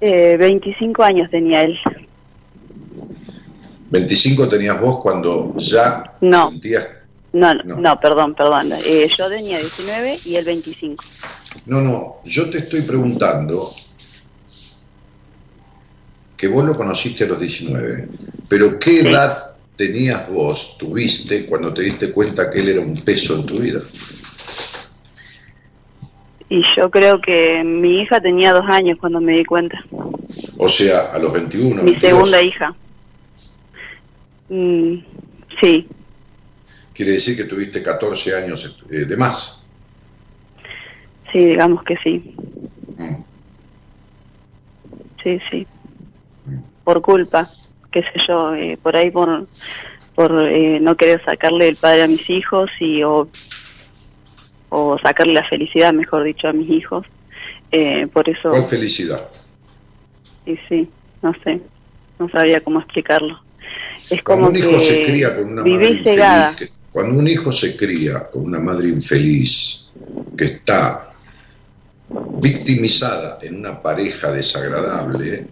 Eh, 0.00 0.36
25 0.36 1.02
años 1.04 1.30
tenía 1.30 1.62
él. 1.62 1.78
25 3.90 4.48
tenías 4.48 4.80
vos 4.80 5.00
cuando 5.00 5.56
ya 5.58 6.16
No. 6.20 6.50
sentías... 6.50 6.86
No, 7.34 7.54
no, 7.54 7.76
No. 7.78 8.00
perdón, 8.00 8.34
perdón. 8.34 8.72
Eh, 8.84 9.08
yo 9.16 9.28
tenía 9.28 9.58
19 9.60 10.18
y 10.26 10.34
él 10.34 10.44
25. 10.44 11.04
No, 11.66 11.80
no, 11.80 12.16
yo 12.24 12.50
te 12.50 12.58
estoy 12.58 12.82
preguntando 12.82 13.70
que 16.36 16.48
vos 16.48 16.64
lo 16.64 16.76
conociste 16.76 17.24
a 17.24 17.28
los 17.28 17.38
19, 17.38 18.08
pero 18.48 18.76
¿qué 18.80 18.90
Sí. 19.02 19.06
edad 19.06 19.51
tenías 19.76 20.28
vos, 20.30 20.76
tuviste, 20.78 21.46
cuando 21.46 21.72
te 21.72 21.82
diste 21.82 22.12
cuenta 22.12 22.50
que 22.50 22.60
él 22.60 22.68
era 22.68 22.80
un 22.80 22.94
peso 23.02 23.36
en 23.36 23.46
tu 23.46 23.58
vida? 23.58 23.80
Y 26.48 26.62
yo 26.76 26.90
creo 26.90 27.20
que 27.20 27.64
mi 27.64 28.02
hija 28.02 28.20
tenía 28.20 28.52
dos 28.52 28.66
años 28.68 28.98
cuando 29.00 29.20
me 29.20 29.32
di 29.32 29.44
cuenta. 29.44 29.82
O 30.58 30.68
sea, 30.68 31.12
a 31.12 31.18
los 31.18 31.32
21. 31.32 31.82
Mi 31.82 31.92
22. 31.92 32.00
segunda 32.00 32.42
hija. 32.42 32.74
Mm, 34.50 34.96
sí, 35.60 35.88
Quiere 36.94 37.12
decir 37.12 37.36
que 37.36 37.44
tuviste 37.44 37.82
14 37.82 38.36
años 38.36 38.84
eh, 38.90 39.04
de 39.06 39.16
más. 39.16 39.70
sí, 41.32 41.38
digamos 41.38 41.82
que 41.84 41.96
sí. 41.96 42.34
Mm. 42.98 43.22
Sí, 45.22 45.38
sí. 45.50 45.66
Por 46.84 47.00
culpa, 47.00 47.48
qué 47.92 48.00
sé 48.02 48.20
yo, 48.26 48.54
eh, 48.54 48.78
por 48.82 48.96
ahí 48.96 49.10
por, 49.10 49.46
por 50.14 50.48
eh, 50.48 50.80
no 50.80 50.96
querer 50.96 51.22
sacarle 51.24 51.68
el 51.68 51.76
padre 51.76 52.02
a 52.02 52.06
mis 52.08 52.28
hijos 52.30 52.70
y 52.80 53.02
o, 53.02 53.26
o 54.70 54.98
sacarle 54.98 55.34
la 55.34 55.48
felicidad, 55.48 55.92
mejor 55.92 56.24
dicho, 56.24 56.48
a 56.48 56.52
mis 56.52 56.70
hijos. 56.70 57.06
Eh, 57.70 58.06
por 58.12 58.28
eso, 58.28 58.50
¿Cuál 58.50 58.64
felicidad? 58.64 59.28
y 60.44 60.56
sí, 60.68 60.88
no 61.22 61.32
sé, 61.44 61.60
no 62.18 62.28
sabía 62.30 62.60
cómo 62.60 62.80
explicarlo. 62.80 63.40
Es 64.10 64.22
Cuando 64.22 64.46
como 64.46 64.48
un 64.50 64.56
hijo 64.56 64.70
que 64.70 64.78
se 64.80 65.04
cría 65.06 65.36
con 65.36 65.52
una 65.52 65.62
madre 65.64 65.90
infeliz, 65.90 66.56
que- 66.56 66.70
cuando 66.90 67.18
un 67.18 67.28
hijo 67.28 67.52
se 67.52 67.76
cría 67.76 68.28
con 68.30 68.42
una 68.44 68.58
madre 68.58 68.88
infeliz 68.88 69.90
que 70.36 70.44
está 70.44 71.08
victimizada 72.40 73.38
en 73.42 73.56
una 73.60 73.80
pareja 73.80 74.30
desagradable, 74.32 75.46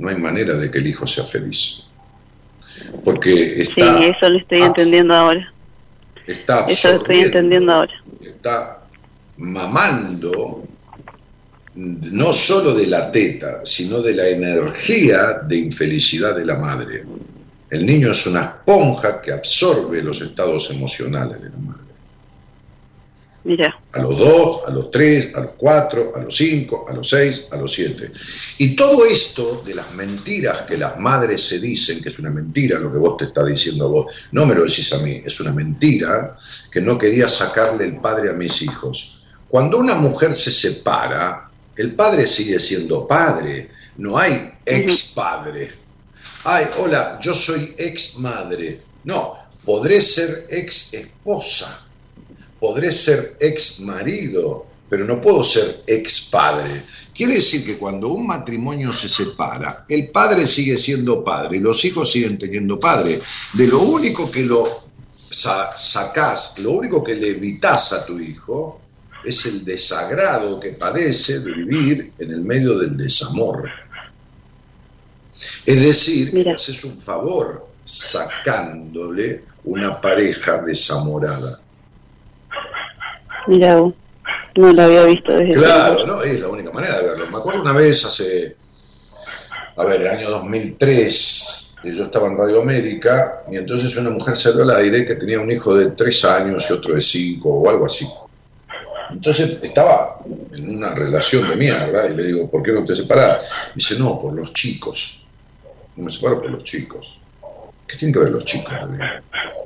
no 0.00 0.08
hay 0.08 0.16
manera 0.16 0.54
de 0.54 0.70
que 0.70 0.78
el 0.78 0.86
hijo 0.86 1.06
sea 1.06 1.24
feliz. 1.24 1.86
Porque 3.04 3.64
Sí, 3.64 3.80
está, 3.80 4.04
eso 4.04 4.30
lo 4.30 4.38
estoy 4.38 4.62
entendiendo 4.62 5.14
ahora. 5.14 5.52
está 6.26 6.66
Eso 6.66 6.88
lo 6.88 6.94
estoy 6.96 7.20
entendiendo 7.20 7.72
ahora. 7.72 7.92
está 8.20 8.82
mamando 9.36 10.64
no 11.74 12.32
solo 12.32 12.74
de 12.74 12.86
la 12.86 13.12
teta, 13.12 13.64
sino 13.64 14.00
de 14.00 14.14
la 14.14 14.26
energía 14.28 15.40
de 15.46 15.56
infelicidad 15.56 16.34
de 16.34 16.46
la 16.46 16.56
madre. 16.56 17.04
El 17.68 17.86
niño 17.86 18.10
es 18.10 18.26
una 18.26 18.40
esponja 18.40 19.20
que 19.20 19.32
absorbe 19.32 20.02
los 20.02 20.20
estados 20.22 20.70
emocionales 20.70 21.42
de 21.42 21.50
la 21.50 21.58
madre. 21.58 21.94
Mira, 23.44 23.79
A 23.92 24.00
los 24.00 24.18
dos, 24.18 24.60
a 24.68 24.70
los 24.70 24.90
tres, 24.90 25.34
a 25.34 25.40
los 25.40 25.52
cuatro, 25.56 26.12
a 26.14 26.20
los 26.20 26.36
cinco, 26.36 26.86
a 26.88 26.94
los 26.94 27.08
seis, 27.08 27.48
a 27.50 27.56
los 27.56 27.72
siete. 27.72 28.12
Y 28.58 28.76
todo 28.76 29.04
esto 29.04 29.62
de 29.66 29.74
las 29.74 29.92
mentiras 29.94 30.62
que 30.62 30.78
las 30.78 30.96
madres 30.96 31.42
se 31.42 31.58
dicen, 31.58 32.00
que 32.00 32.08
es 32.08 32.18
una 32.20 32.30
mentira 32.30 32.78
lo 32.78 32.92
que 32.92 32.98
vos 32.98 33.16
te 33.16 33.24
está 33.24 33.44
diciendo 33.44 33.88
vos, 33.88 34.14
no 34.30 34.46
me 34.46 34.54
lo 34.54 34.64
decís 34.64 34.92
a 34.92 34.98
mí, 34.98 35.20
es 35.24 35.40
una 35.40 35.52
mentira 35.52 36.36
que 36.70 36.80
no 36.80 36.96
quería 36.96 37.28
sacarle 37.28 37.84
el 37.84 37.96
padre 38.00 38.30
a 38.30 38.32
mis 38.32 38.62
hijos. 38.62 39.24
Cuando 39.48 39.78
una 39.78 39.96
mujer 39.96 40.36
se 40.36 40.52
separa, 40.52 41.50
el 41.74 41.94
padre 41.96 42.26
sigue 42.28 42.60
siendo 42.60 43.08
padre, 43.08 43.70
no 43.96 44.16
hay 44.16 44.52
ex 44.64 45.08
padre. 45.08 45.72
Ay, 46.44 46.66
hola, 46.78 47.18
yo 47.20 47.34
soy 47.34 47.74
ex 47.76 48.18
madre. 48.18 48.80
No, 49.02 49.36
podré 49.64 50.00
ser 50.00 50.46
ex 50.48 50.94
esposa 50.94 51.89
podré 52.60 52.92
ser 52.92 53.36
ex 53.40 53.80
marido, 53.80 54.66
pero 54.88 55.04
no 55.04 55.20
puedo 55.20 55.42
ser 55.42 55.82
ex 55.86 56.20
padre. 56.30 56.82
Quiere 57.14 57.34
decir 57.34 57.64
que 57.64 57.76
cuando 57.78 58.08
un 58.08 58.26
matrimonio 58.26 58.92
se 58.92 59.08
separa, 59.08 59.84
el 59.88 60.10
padre 60.10 60.46
sigue 60.46 60.76
siendo 60.78 61.22
padre 61.24 61.56
y 61.58 61.60
los 61.60 61.84
hijos 61.84 62.10
siguen 62.12 62.38
teniendo 62.38 62.78
padre. 62.78 63.20
De 63.54 63.66
lo 63.66 63.80
único 63.80 64.30
que 64.30 64.42
lo 64.44 64.84
sa- 65.14 65.76
sacás, 65.76 66.58
lo 66.58 66.72
único 66.72 67.02
que 67.04 67.14
le 67.14 67.28
evitas 67.30 67.92
a 67.92 68.06
tu 68.06 68.18
hijo 68.18 68.80
es 69.24 69.44
el 69.46 69.64
desagrado 69.64 70.58
que 70.58 70.70
padece 70.70 71.40
de 71.40 71.52
vivir 71.52 72.12
en 72.18 72.30
el 72.30 72.40
medio 72.42 72.78
del 72.78 72.96
desamor. 72.96 73.68
Es 75.66 75.82
decir, 75.82 76.30
que 76.30 76.44
le 76.44 76.50
haces 76.50 76.84
un 76.84 76.98
favor 76.98 77.66
sacándole 77.84 79.44
una 79.64 80.00
pareja 80.00 80.62
desamorada. 80.62 81.60
Mira 83.46 83.76
vos, 83.76 83.94
no 84.56 84.72
lo 84.72 84.82
había 84.82 85.04
visto 85.04 85.32
desde 85.32 85.54
Claro. 85.54 86.06
¿no? 86.06 86.22
Es 86.22 86.40
la 86.40 86.48
única 86.48 86.70
manera 86.72 86.98
de 86.98 87.08
verlo. 87.08 87.26
Me 87.30 87.38
acuerdo 87.38 87.62
una 87.62 87.72
vez 87.72 88.04
hace, 88.04 88.56
a 89.76 89.84
ver, 89.84 90.02
el 90.02 90.08
año 90.08 90.30
2003, 90.30 91.76
que 91.82 91.94
yo 91.94 92.04
estaba 92.04 92.28
en 92.28 92.36
Radio 92.36 92.60
América, 92.60 93.42
y 93.50 93.56
entonces 93.56 93.96
una 93.96 94.10
mujer 94.10 94.36
salió 94.36 94.62
al 94.62 94.76
aire 94.76 95.06
que 95.06 95.14
tenía 95.16 95.40
un 95.40 95.50
hijo 95.50 95.74
de 95.74 95.92
tres 95.92 96.24
años 96.24 96.68
y 96.68 96.72
otro 96.72 96.94
de 96.94 97.00
cinco, 97.00 97.50
o 97.50 97.70
algo 97.70 97.86
así. 97.86 98.06
Entonces 99.10 99.58
estaba 99.62 100.20
en 100.52 100.76
una 100.76 100.94
relación 100.94 101.48
de 101.48 101.56
mierda, 101.56 102.08
y 102.08 102.14
le 102.14 102.24
digo, 102.24 102.50
¿por 102.50 102.62
qué 102.62 102.72
no 102.72 102.84
te 102.84 102.94
separás? 102.94 103.48
Dice, 103.74 103.98
no, 103.98 104.18
por 104.18 104.34
los 104.34 104.52
chicos. 104.52 105.26
No 105.96 106.04
me 106.04 106.10
separo 106.10 106.40
por 106.40 106.50
los 106.50 106.64
chicos. 106.64 107.19
¿Qué 107.90 107.96
tienen 107.96 108.12
que 108.12 108.20
ver 108.20 108.30
los 108.30 108.44
chicos? 108.44 108.72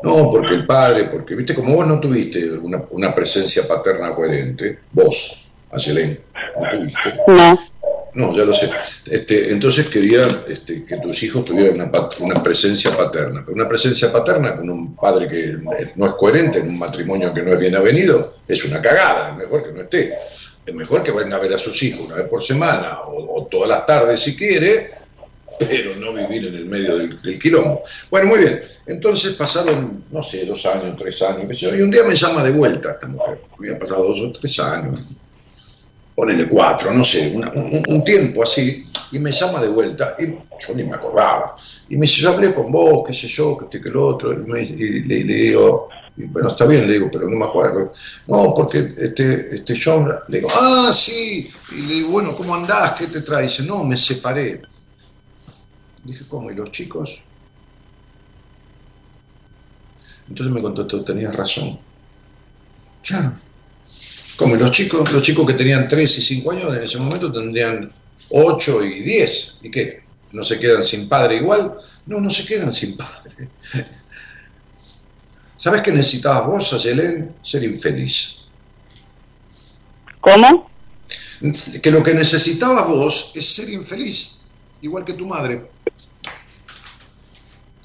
No, 0.02 0.30
porque 0.30 0.54
el 0.54 0.66
padre, 0.66 1.04
porque, 1.04 1.34
viste, 1.34 1.54
como 1.54 1.74
vos 1.74 1.86
no 1.86 2.00
tuviste 2.00 2.52
una, 2.52 2.82
una 2.90 3.14
presencia 3.14 3.68
paterna 3.68 4.14
coherente, 4.14 4.78
vos, 4.92 5.44
Ayelén, 5.70 6.20
no 6.58 6.70
tuviste. 6.70 7.14
No. 7.26 7.58
No, 8.14 8.34
ya 8.34 8.44
lo 8.44 8.54
sé. 8.54 8.70
Este, 9.10 9.50
entonces 9.50 9.90
quería 9.90 10.44
este, 10.46 10.84
que 10.84 10.98
tus 10.98 11.20
hijos 11.24 11.44
tuvieran 11.44 11.74
una, 11.80 11.90
una 12.20 12.42
presencia 12.42 12.96
paterna. 12.96 13.42
Pero 13.44 13.56
una 13.56 13.66
presencia 13.66 14.12
paterna 14.12 14.54
con 14.56 14.70
un 14.70 14.94
padre 14.94 15.28
que 15.28 15.58
no 15.96 16.06
es 16.06 16.12
coherente, 16.12 16.60
en 16.60 16.68
un 16.68 16.78
matrimonio 16.78 17.34
que 17.34 17.42
no 17.42 17.52
es 17.52 17.60
bien 17.60 17.74
avenido, 17.74 18.36
es 18.46 18.64
una 18.64 18.80
cagada. 18.80 19.30
Es 19.30 19.36
mejor 19.36 19.64
que 19.64 19.72
no 19.72 19.82
esté. 19.82 20.14
Es 20.64 20.72
mejor 20.72 21.02
que 21.02 21.10
venga 21.10 21.36
a 21.36 21.40
ver 21.40 21.54
a 21.54 21.58
sus 21.58 21.82
hijos 21.82 22.06
una 22.06 22.16
vez 22.16 22.28
por 22.28 22.40
semana 22.40 23.00
o, 23.00 23.40
o 23.40 23.46
todas 23.46 23.68
las 23.68 23.84
tardes 23.84 24.20
si 24.20 24.36
quiere, 24.36 24.92
pero 25.58 25.94
no 25.96 26.12
vivir 26.12 26.46
en 26.46 26.54
el 26.54 26.66
medio 26.66 26.96
del, 26.96 27.20
del 27.22 27.38
quilombo. 27.38 27.82
Bueno, 28.10 28.28
muy 28.28 28.38
bien. 28.40 28.60
Entonces 28.86 29.34
pasaron, 29.34 30.04
no 30.10 30.22
sé, 30.22 30.44
dos 30.46 30.64
años, 30.66 30.96
tres 30.98 31.20
años, 31.22 31.62
y 31.62 31.82
un 31.82 31.90
día 31.90 32.02
me 32.04 32.14
llama 32.14 32.42
de 32.42 32.52
vuelta 32.52 32.92
esta 32.92 33.06
mujer. 33.06 33.40
Había 33.58 33.78
pasado 33.78 34.04
dos 34.08 34.20
o 34.20 34.32
tres 34.32 34.58
años, 34.60 35.08
ponele 36.14 36.48
cuatro, 36.48 36.92
no 36.92 37.02
sé, 37.02 37.32
una- 37.34 37.50
un, 37.52 37.82
un 37.88 38.04
tiempo 38.04 38.42
así, 38.42 38.84
y 39.12 39.18
me 39.18 39.32
llama 39.32 39.60
de 39.62 39.68
vuelta, 39.68 40.14
y 40.18 40.26
yo 40.26 40.74
ni 40.74 40.84
me 40.84 40.94
acordaba. 40.96 41.54
Y 41.88 41.96
me 41.96 42.02
dice, 42.06 42.20
yo 42.22 42.30
hablé 42.32 42.54
con 42.54 42.70
vos, 42.70 43.04
qué 43.06 43.12
sé 43.14 43.26
yo, 43.26 43.56
que 43.58 43.64
este, 43.64 43.80
que 43.80 43.90
lo 43.90 44.06
otro, 44.06 44.32
y, 44.32 44.36
me- 44.36 44.62
y 44.62 45.00
le, 45.00 45.24
le 45.24 45.34
digo, 45.34 45.88
y 46.16 46.24
bueno, 46.24 46.48
está 46.50 46.66
bien, 46.66 46.86
le 46.86 46.92
digo, 46.92 47.08
pero 47.12 47.28
no 47.28 47.36
me 47.36 47.44
acuerdo. 47.46 47.90
No, 48.28 48.54
porque 48.54 48.78
este, 48.96 49.56
este, 49.56 49.74
yo 49.74 50.06
le 50.28 50.38
digo, 50.38 50.48
ah, 50.54 50.92
sí, 50.94 51.50
y 51.72 51.82
le 51.82 51.94
digo, 51.94 52.10
bueno, 52.10 52.36
¿cómo 52.36 52.54
andás? 52.54 52.92
¿Qué 52.98 53.08
te 53.08 53.22
trae? 53.22 53.44
Dice, 53.44 53.64
no, 53.64 53.82
me 53.82 53.96
separé. 53.96 54.62
Dije, 56.04 56.24
¿cómo? 56.28 56.50
¿Y 56.50 56.54
los 56.54 56.70
chicos? 56.70 57.24
Entonces 60.28 60.54
me 60.54 60.62
contestó, 60.62 61.04
tenías 61.04 61.34
razón. 61.34 61.78
Claro. 63.02 63.34
Como 64.36 64.56
los 64.56 64.70
chicos, 64.72 65.12
los 65.12 65.22
chicos 65.22 65.46
que 65.46 65.54
tenían 65.54 65.86
3 65.86 66.18
y 66.18 66.22
5 66.22 66.50
años 66.50 66.76
en 66.76 66.82
ese 66.82 66.98
momento 66.98 67.32
tendrían 67.32 67.88
8 68.30 68.84
y 68.84 69.02
10. 69.02 69.60
¿Y 69.62 69.70
qué? 69.70 70.04
¿No 70.32 70.42
se 70.42 70.58
quedan 70.58 70.82
sin 70.82 71.08
padre 71.08 71.36
igual? 71.36 71.76
No, 72.06 72.20
no 72.20 72.30
se 72.30 72.44
quedan 72.44 72.72
sin 72.72 72.96
padre. 72.96 73.48
¿Sabes 75.56 75.82
qué 75.82 75.92
necesitabas 75.92 76.46
vos, 76.46 76.72
Ayelén? 76.72 77.34
Ser 77.42 77.62
infeliz. 77.62 78.48
¿Cómo? 80.20 80.70
Que 81.82 81.90
lo 81.90 82.02
que 82.02 82.14
necesitabas 82.14 82.86
vos 82.88 83.32
es 83.34 83.54
ser 83.54 83.68
infeliz, 83.68 84.33
igual 84.84 85.04
que 85.04 85.14
tu 85.14 85.26
madre. 85.26 85.62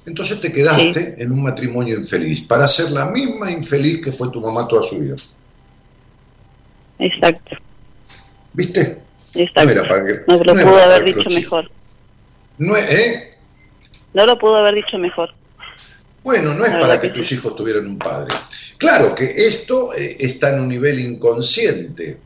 Entonces 0.06 0.42
te 0.42 0.52
quedaste 0.52 1.16
en 1.22 1.32
un 1.32 1.44
matrimonio 1.44 1.98
infeliz, 1.98 2.42
para 2.42 2.68
ser 2.68 2.92
la 2.92 3.06
misma 3.06 3.52
infeliz 3.52 4.02
que 4.04 4.12
fue 4.12 4.30
tu 4.32 4.42
mamá 4.42 4.68
toda 4.68 4.84
su 4.84 5.00
vida. 5.00 5.16
Exacto. 6.98 7.56
¿Viste? 8.54 9.04
Exacto. 9.34 9.66
No 9.66 9.72
era 9.72 9.88
para 9.88 10.06
que- 10.06 10.22
No 10.28 10.44
lo 10.44 10.54
no 10.54 10.62
pudo 10.64 10.84
haber 10.84 11.04
dicho 11.06 11.30
mejor. 11.30 11.72
No 12.58 12.76
¿eh? 12.76 13.38
No 14.14 14.26
lo 14.26 14.38
pudo 14.38 14.58
haber 14.58 14.76
dicho 14.76 14.98
mejor. 14.98 15.34
Bueno, 16.24 16.54
no 16.54 16.66
es 16.66 16.72
para 16.72 17.00
que 17.00 17.10
tus 17.10 17.32
hijos 17.32 17.56
tuvieran 17.56 17.86
un 17.86 17.98
padre. 17.98 18.36
Claro 18.78 19.16
que 19.16 19.26
esto 19.48 19.94
eh, 19.94 20.18
está 20.20 20.54
en 20.54 20.62
un 20.62 20.68
nivel 20.68 21.00
inconsciente. 21.00 22.18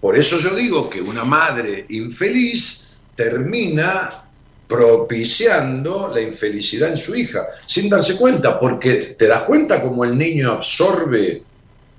Por 0.00 0.16
eso 0.16 0.38
yo 0.38 0.54
digo 0.54 0.88
que 0.88 1.00
una 1.00 1.24
madre 1.24 1.86
infeliz 1.88 2.89
termina 3.20 4.24
propiciando 4.66 6.10
la 6.14 6.22
infelicidad 6.22 6.88
en 6.88 6.96
su 6.96 7.14
hija, 7.14 7.48
sin 7.66 7.90
darse 7.90 8.16
cuenta, 8.16 8.58
porque 8.58 9.14
te 9.18 9.26
das 9.26 9.42
cuenta 9.42 9.82
cómo 9.82 10.06
el 10.06 10.16
niño 10.16 10.52
absorbe 10.52 11.42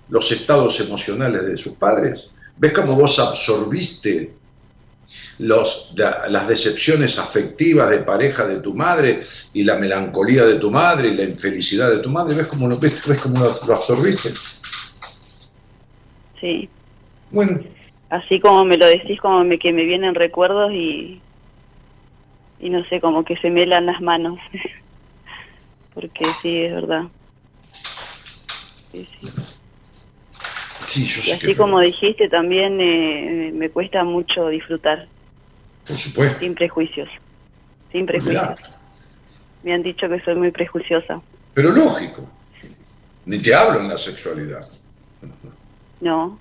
los 0.09 0.31
estados 0.31 0.79
emocionales 0.79 1.45
de 1.45 1.57
sus 1.57 1.73
padres. 1.73 2.37
¿Ves 2.57 2.73
cómo 2.73 2.95
vos 2.95 3.19
absorbiste 3.19 4.33
los, 5.37 5.93
las 5.95 6.47
decepciones 6.47 7.19
afectivas 7.19 7.91
de 7.91 7.99
pareja 7.99 8.47
de 8.47 8.59
tu 8.59 8.73
madre 8.73 9.21
y 9.53 9.63
la 9.63 9.75
melancolía 9.75 10.43
de 10.45 10.55
tu 10.55 10.71
madre 10.71 11.09
y 11.09 11.13
la 11.13 11.23
infelicidad 11.23 11.91
de 11.91 11.99
tu 11.99 12.09
madre? 12.09 12.33
¿Ves 12.33 12.47
cómo 12.47 12.67
lo, 12.67 12.79
ves, 12.79 13.05
ves 13.05 13.21
cómo 13.21 13.43
lo, 13.43 13.59
lo 13.67 13.75
absorbiste? 13.75 14.33
Sí. 16.39 16.67
Bueno, 17.29 17.59
Así 18.11 18.41
como 18.41 18.65
me 18.65 18.77
lo 18.77 18.85
decís, 18.87 19.19
como 19.21 19.43
me, 19.45 19.57
que 19.57 19.71
me 19.71 19.85
vienen 19.85 20.13
recuerdos 20.15 20.71
y, 20.73 21.21
y 22.59 22.69
no 22.69 22.83
sé, 22.85 22.99
como 22.99 23.23
que 23.23 23.37
se 23.37 23.49
me 23.49 23.63
helan 23.63 23.85
las 23.85 24.01
manos. 24.01 24.37
Porque 25.93 26.25
sí, 26.41 26.57
es 26.63 26.73
verdad. 26.75 27.03
Sí, 28.91 29.07
sí. 29.19 29.29
sí, 30.85 31.05
yo 31.05 31.21
Y 31.31 31.31
así 31.35 31.47
que 31.47 31.55
como 31.55 31.79
dijiste, 31.79 32.27
también 32.27 32.79
eh, 32.81 33.51
me 33.53 33.69
cuesta 33.69 34.03
mucho 34.03 34.49
disfrutar, 34.49 35.07
por 35.87 35.95
supuesto. 35.95 36.39
sin 36.39 36.53
prejuicios. 36.53 37.07
Sin 37.93 38.01
Mirá, 38.01 38.11
prejuicios. 38.19 38.71
Me 39.63 39.73
han 39.73 39.83
dicho 39.83 40.09
que 40.09 40.19
soy 40.21 40.35
muy 40.35 40.51
prejuiciosa. 40.51 41.21
pero 41.53 41.71
lógico. 41.71 42.29
Ni 43.25 43.39
te 43.39 43.55
hablo 43.55 43.79
en 43.79 43.87
la 43.87 43.97
sexualidad. 43.97 44.67
No. 46.01 46.37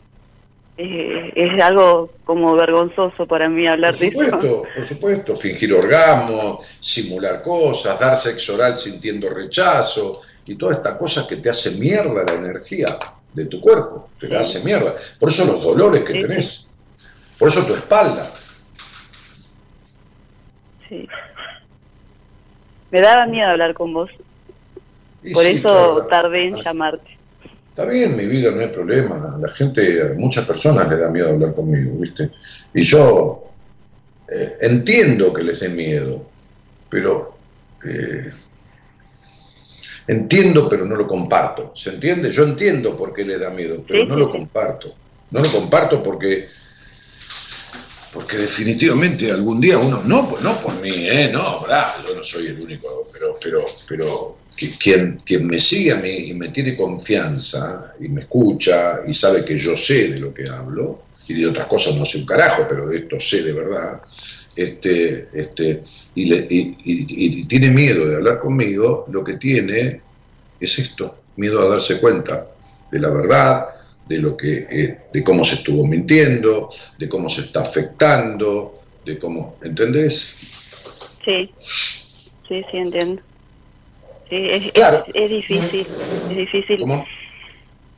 Eh, 0.83 1.33
es 1.37 1.63
algo 1.63 2.11
como 2.25 2.55
vergonzoso 2.55 3.27
para 3.27 3.51
mí 3.51 3.67
hablar 3.69 3.91
Por 3.93 4.01
de 4.01 4.07
eso. 4.07 4.25
supuesto, 4.25 4.63
por 4.75 4.85
supuesto. 4.87 5.37
Fingir 5.37 5.75
orgasmo, 5.75 6.61
simular 6.81 7.43
cosas, 7.43 8.01
dar 8.01 8.17
sexo 8.17 8.55
oral 8.55 8.77
sintiendo 8.77 9.29
rechazo 9.29 10.23
y 10.47 10.55
toda 10.55 10.75
esta 10.77 10.97
cosa 10.97 11.27
que 11.29 11.37
te 11.37 11.51
hace 11.51 11.73
mierda 11.73 12.25
la 12.25 12.33
energía 12.33 12.87
de 13.35 13.45
tu 13.45 13.61
cuerpo. 13.61 14.09
Te 14.19 14.29
la 14.29 14.41
hace 14.41 14.65
mierda. 14.65 14.95
Por 15.19 15.29
eso 15.29 15.45
los 15.45 15.63
dolores 15.63 16.03
que 16.03 16.15
Sí, 16.15 16.21
tenés. 16.23 16.81
Por 17.39 17.49
eso 17.49 17.67
tu 17.67 17.75
espalda. 17.75 18.31
Sí. 20.89 21.07
Me 22.91 23.01
daba 23.03 23.27
miedo 23.27 23.49
hablar 23.51 23.75
con 23.75 23.93
vos. 23.93 24.11
Y 25.23 25.35
Por 25.35 25.45
sí, 25.45 25.51
eso 25.57 25.63
claro. 25.97 26.07
tardé 26.07 26.47
en 26.49 26.63
llamarte. 26.63 27.19
Está 27.81 27.93
bien, 27.93 28.15
mi 28.15 28.27
vida 28.27 28.51
no 28.51 28.61
hay 28.61 28.67
problema. 28.67 29.39
La 29.41 29.49
gente, 29.53 30.03
a 30.03 30.15
muchas 30.15 30.45
personas 30.45 30.87
le 30.91 30.99
da 30.99 31.09
miedo 31.09 31.31
hablar 31.31 31.55
conmigo, 31.55 31.99
¿viste? 31.99 32.31
Y 32.75 32.83
yo 32.83 33.43
eh, 34.29 34.59
entiendo 34.61 35.33
que 35.33 35.43
les 35.43 35.61
dé 35.61 35.71
miedo, 35.71 36.27
pero 36.91 37.39
eh, 37.83 38.31
entiendo, 40.09 40.69
pero 40.69 40.85
no 40.85 40.95
lo 40.95 41.09
comparto. 41.09 41.73
¿Se 41.75 41.89
entiende? 41.89 42.31
Yo 42.31 42.45
entiendo 42.45 42.95
por 42.99 43.15
qué 43.15 43.25
le 43.25 43.39
da 43.39 43.49
miedo, 43.49 43.83
pero 43.89 44.05
no 44.05 44.15
lo 44.15 44.31
comparto. 44.31 44.93
No 45.31 45.41
lo 45.41 45.51
comparto 45.51 46.03
porque 46.03 46.49
porque 48.13 48.37
definitivamente 48.39 49.31
algún 49.31 49.61
día 49.61 49.79
uno, 49.79 50.03
no, 50.05 50.29
pues 50.29 50.43
no 50.43 50.61
por 50.61 50.75
mí, 50.81 50.91
¿eh? 50.93 51.31
no, 51.33 51.63
¿verdad? 51.63 51.95
yo 52.07 52.15
no 52.17 52.25
soy 52.25 52.49
el 52.49 52.61
único, 52.61 53.05
pero, 53.13 53.35
pero, 53.43 53.65
pero 53.89 54.37
quien, 54.83 55.21
quien 55.25 55.47
me 55.47 55.61
sigue 55.61 55.93
a 55.93 55.97
mí 55.97 56.11
y 56.31 56.35
me 56.35 56.49
tiene 56.49 56.77
confianza 56.77 57.95
y 58.01 58.09
me 58.09 58.23
escucha 58.23 59.01
y 59.07 59.15
sabe 59.15 59.45
que 59.45 59.57
yo 59.57 59.77
sé 59.77 60.09
de 60.09 60.19
lo 60.21 60.35
que 60.35 60.45
hablo, 60.51 61.05
y 61.29 61.35
de 61.35 61.47
otras 61.47 61.69
cosas 61.69 61.95
no 61.95 62.05
sé 62.05 62.19
un 62.19 62.27
carajo, 62.27 62.67
pero 62.69 62.89
de 62.89 62.99
esto 62.99 63.21
sé 63.21 63.43
de 63.45 63.53
verdad, 63.53 64.01
este, 64.57 65.29
este, 65.33 65.83
y, 66.17 66.25
le- 66.25 66.47
y- 66.51 66.77
y- 66.85 67.41
y 67.41 67.45
tiene 67.45 67.71
miedo 67.71 68.09
de 68.09 68.17
hablar 68.17 68.41
conmigo, 68.41 69.07
lo 69.13 69.23
que 69.23 69.35
tiene 69.35 70.03
es 70.59 70.79
esto, 70.81 71.23
miedo 71.37 71.61
a 71.65 71.69
darse 71.69 72.01
cuenta 72.01 72.49
de 72.91 72.99
la 72.99 73.11
verdad, 73.11 73.67
de 74.11 74.19
lo 74.19 74.37
que, 74.37 74.67
eh, 74.69 74.99
de 75.13 75.23
cómo 75.23 75.45
se 75.45 75.55
estuvo 75.55 75.87
mintiendo, 75.87 76.69
de 76.99 77.09
cómo 77.09 77.29
se 77.29 77.43
está 77.43 77.61
afectando, 77.61 78.81
de 79.05 79.17
cómo, 79.21 79.57
¿entendés? 79.63 80.51
Sí, 81.25 81.49
sí, 82.49 82.61
sí, 82.69 82.77
entiendo. 82.77 83.23
Sí, 84.29 84.37
es, 84.37 84.73
Claro. 84.73 85.05
es, 85.07 85.13
es 85.15 85.31
difícil, 85.31 85.87
es 86.29 86.37
difícil. 86.37 86.79
¿Cómo? 86.79 87.07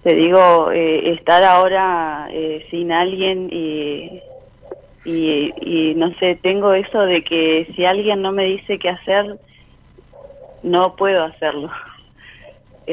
Te 0.02 0.14
digo, 0.14 0.70
eh, 0.70 1.14
estar 1.14 1.43
ahora 1.44 2.28
eh, 2.30 2.66
sin 2.70 2.93
alguien 2.93 3.48
y, 3.51 4.20
y, 5.06 5.51
y 5.62 5.94
no 5.94 6.14
sé, 6.18 6.39
tengo 6.43 6.74
eso 6.74 7.01
de 7.06 7.24
que 7.24 7.72
si 7.74 7.86
alguien 7.86 8.20
no 8.20 8.32
me 8.32 8.44
dice 8.44 8.78
qué 8.78 8.90
hacer, 8.90 9.39
no 10.62 10.94
puedo 10.94 11.24
hacerlo. 11.24 11.70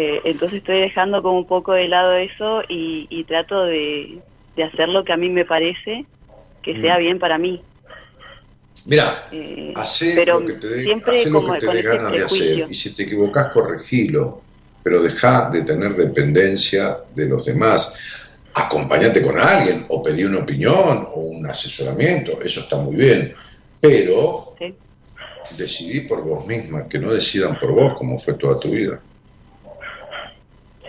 Eh, 0.02 0.22
entonces 0.24 0.60
estoy 0.60 0.80
dejando 0.80 1.22
como 1.22 1.38
un 1.40 1.46
poco 1.48 1.74
de 1.74 1.90
lado 1.90 2.14
eso 2.14 2.62
y, 2.70 3.06
y 3.10 3.26
trato 3.26 3.64
de, 3.66 4.22
de 4.56 4.64
hacer 4.64 4.88
lo 4.88 5.04
que 5.04 5.12
a 5.12 5.18
mí 5.18 5.30
me 5.30 5.44
parece 5.46 6.06
que 6.64 6.74
Mm. 6.74 6.82
sea 6.82 6.98
bien 6.98 7.20
para 7.20 7.38
mí. 7.38 7.62
Mira, 8.86 9.30
Eh, 9.32 9.74
hacé 9.76 10.16
pero 10.16 10.40
lo 10.40 10.46
que 10.48 10.54
te 10.54 10.68
dé, 10.68 10.84
siempre 10.84 11.12
hacé 11.20 11.30
lo 11.30 11.42
como 11.42 11.54
que 11.54 11.60
te 11.60 11.66
con 11.66 11.76
dé 11.76 11.80
ese 11.82 11.88
ganas 11.90 12.12
de 12.14 12.24
hacer 12.24 12.66
y 12.72 12.76
si 12.76 12.96
te 12.96 13.04
equivocás 13.04 13.52
corregilo, 13.52 14.42
pero 14.82 15.02
deja 15.02 15.50
de 15.50 15.64
tener 15.64 15.96
dependencia 15.96 16.98
de 17.14 17.28
los 17.28 17.46
demás. 17.46 17.98
Acompañate 18.54 19.22
con 19.22 19.38
alguien 19.40 19.86
o 19.90 20.02
pedí 20.02 20.24
una 20.24 20.40
opinión 20.40 21.08
o 21.14 21.20
un 21.22 21.46
asesoramiento, 21.46 22.42
eso 22.42 22.62
está 22.62 22.78
muy 22.78 22.96
bien, 22.96 23.34
pero 23.82 24.46
Sí. 24.58 24.76
decidí 25.58 26.02
por 26.02 26.24
vos 26.24 26.46
misma, 26.48 26.88
que 26.88 27.00
no 27.00 27.12
decidan 27.12 27.60
por 27.60 27.72
vos 27.74 27.94
como 27.98 28.18
fue 28.20 28.36
toda 28.36 28.60
tu 28.60 28.70
vida. 28.72 29.02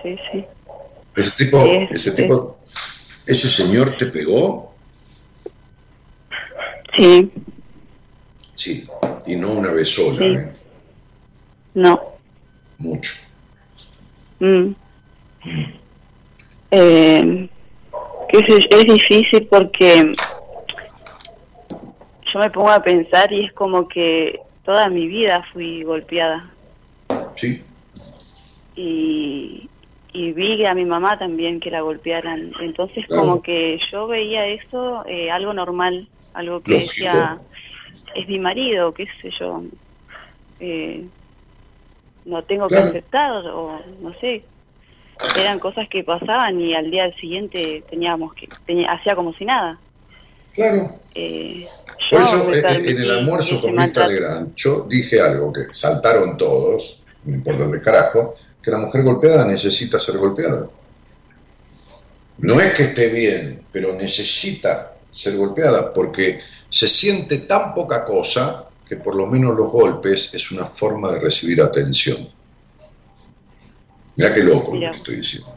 Sí, 0.02 0.16
sí. 0.32 0.44
Ese 1.16 1.44
tipo, 1.44 1.62
Sí, 1.62 1.70
es- 1.70 1.90
ese 1.92 2.10
tipo, 2.12 2.56
ese 3.26 3.48
señor 3.48 3.96
te 3.96 4.06
pegó, 4.06 4.70
Sí, 6.96 7.30
sí, 8.54 8.86
y 9.26 9.36
no 9.36 9.52
una 9.52 9.70
vez 9.70 9.88
sola, 9.94 10.18
Sí. 10.18 10.24
¿eh? 10.24 10.52
no. 11.74 12.00
mucho. 12.78 13.12
Mm. 14.40 14.72
Eh, 16.72 17.48
sé 18.32 18.42
yo, 18.48 18.56
es 18.78 18.84
difícil 18.86 19.46
porque 19.48 20.12
yo 22.32 22.38
me 22.40 22.50
pongo 22.50 22.70
a 22.70 22.82
pensar 22.82 23.32
y 23.32 23.44
es 23.46 23.52
como 23.52 23.86
que 23.88 24.38
toda 24.64 24.88
mi 24.88 25.06
vida 25.06 25.44
fui 25.52 25.82
golpeada 25.84 26.50
Sí, 27.36 27.62
y, 28.76 29.69
y 30.12 30.32
vi 30.32 30.64
a 30.66 30.74
mi 30.74 30.84
mamá 30.84 31.18
también 31.18 31.60
que 31.60 31.70
la 31.70 31.80
golpearan. 31.82 32.52
Entonces 32.60 33.06
Claro. 33.06 33.22
como 33.22 33.42
que 33.42 33.78
yo 33.92 34.06
veía 34.06 34.46
eso 34.46 35.04
eh, 35.06 35.30
algo 35.30 35.52
normal, 35.52 36.08
algo 36.34 36.60
que 36.60 36.72
Lógico. 36.72 36.88
decía, 36.90 37.38
es 38.14 38.28
mi 38.28 38.38
marido, 38.38 38.92
qué 38.92 39.06
sé 39.22 39.30
yo. 39.38 39.62
Eh, 40.58 41.04
no 42.24 42.42
tengo 42.42 42.66
Claro. 42.66 42.84
que 42.84 42.98
aceptar 42.98 43.46
o 43.46 43.80
no 44.00 44.12
sé. 44.20 44.44
Eran 45.38 45.58
cosas 45.58 45.86
que 45.88 46.02
pasaban 46.02 46.60
y 46.60 46.74
al 46.74 46.90
día 46.90 47.12
siguiente 47.20 47.82
teníamos 47.90 48.32
que, 48.34 48.48
tenía, 48.66 48.90
hacía 48.90 49.14
como 49.14 49.32
si 49.34 49.44
nada. 49.44 49.78
claro. 50.54 50.90
Eh, 51.14 51.66
Por 52.10 52.20
yo 52.20 52.24
eso 52.24 52.48
me 52.48 52.56
eh, 52.56 52.90
en 52.90 52.98
el 53.02 53.10
almuerzo 53.10 53.60
con 53.60 53.74
maltrato. 53.74 54.10
Legrand, 54.10 54.54
yo 54.56 54.86
dije 54.88 55.20
algo 55.20 55.52
que 55.52 55.66
saltaron 55.70 56.36
todos, 56.38 57.02
no 57.24 57.34
importa 57.36 57.64
el 57.64 57.82
carajo, 57.82 58.34
que 58.62 58.70
la 58.70 58.78
mujer 58.78 59.02
golpeada 59.02 59.44
necesita 59.44 59.98
ser 59.98 60.18
golpeada. 60.18 60.68
No 62.38 62.60
es 62.60 62.74
que 62.74 62.84
esté 62.84 63.08
bien, 63.08 63.64
pero 63.72 63.94
necesita 63.94 64.94
ser 65.10 65.36
golpeada 65.36 65.92
porque 65.92 66.40
se 66.68 66.88
siente 66.88 67.38
tan 67.38 67.74
poca 67.74 68.04
cosa 68.04 68.66
que 68.88 68.96
por 68.96 69.14
lo 69.14 69.26
menos 69.26 69.56
los 69.56 69.70
golpes 69.70 70.34
es 70.34 70.50
una 70.50 70.66
forma 70.66 71.12
de 71.12 71.20
recibir 71.20 71.62
atención. 71.62 72.28
Mirá 74.16 74.34
qué 74.34 74.42
loco 74.42 74.74
lo 74.74 74.90
que 74.90 74.96
estoy 74.96 75.16
diciendo. 75.16 75.56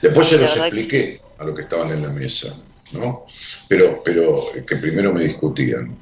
Después 0.00 0.28
se 0.28 0.38
los 0.38 0.56
expliqué 0.56 1.20
a 1.38 1.44
los 1.44 1.54
que 1.54 1.62
estaban 1.62 1.90
en 1.90 2.02
la 2.02 2.10
mesa, 2.10 2.54
¿no? 2.92 3.26
Pero, 3.68 4.02
pero 4.04 4.38
eh, 4.54 4.64
que 4.66 4.76
primero 4.76 5.12
me 5.12 5.24
discutían. 5.24 5.96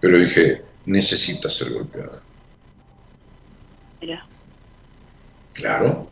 Pero 0.00 0.18
dije, 0.18 0.62
necesita 0.86 1.48
ser 1.48 1.72
golpeada. 1.72 2.22
Mirá. 4.00 4.26
Claro. 5.52 6.10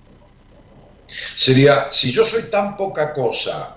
Sería, 1.06 1.90
si 1.90 2.12
yo 2.12 2.22
soy 2.22 2.44
tan 2.50 2.76
poca 2.76 3.12
cosa 3.12 3.76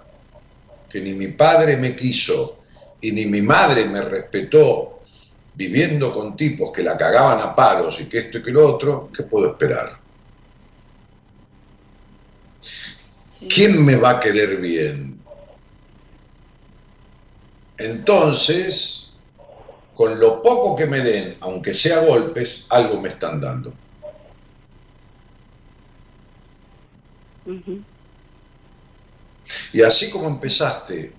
que 0.89 1.01
ni 1.01 1.13
mi 1.13 1.29
padre 1.29 1.77
me 1.77 1.95
quiso 1.95 2.59
y 3.01 3.11
ni 3.11 3.25
mi 3.25 3.41
madre 3.41 3.85
me 3.85 4.01
respetó 4.01 5.01
viviendo 5.55 6.13
con 6.13 6.35
tipos 6.35 6.71
que 6.71 6.83
la 6.83 6.97
cagaban 6.97 7.41
a 7.41 7.55
palos 7.55 7.99
y 7.99 8.05
que 8.05 8.19
esto 8.19 8.37
y 8.39 8.43
que 8.43 8.51
lo 8.51 8.75
otro, 8.75 9.09
¿qué 9.15 9.23
puedo 9.23 9.51
esperar? 9.51 9.97
¿Quién 13.49 13.83
me 13.83 13.95
va 13.95 14.11
a 14.11 14.19
querer 14.19 14.57
bien? 14.57 15.19
Entonces, 17.77 19.13
con 19.95 20.19
lo 20.19 20.41
poco 20.41 20.75
que 20.75 20.85
me 20.85 21.01
den, 21.01 21.37
aunque 21.41 21.73
sea 21.73 21.99
golpes, 21.99 22.67
algo 22.69 23.01
me 23.01 23.09
están 23.09 23.41
dando. 23.41 23.73
Y 29.73 29.81
así 29.81 30.09
como 30.09 30.27
empezaste 30.27 31.11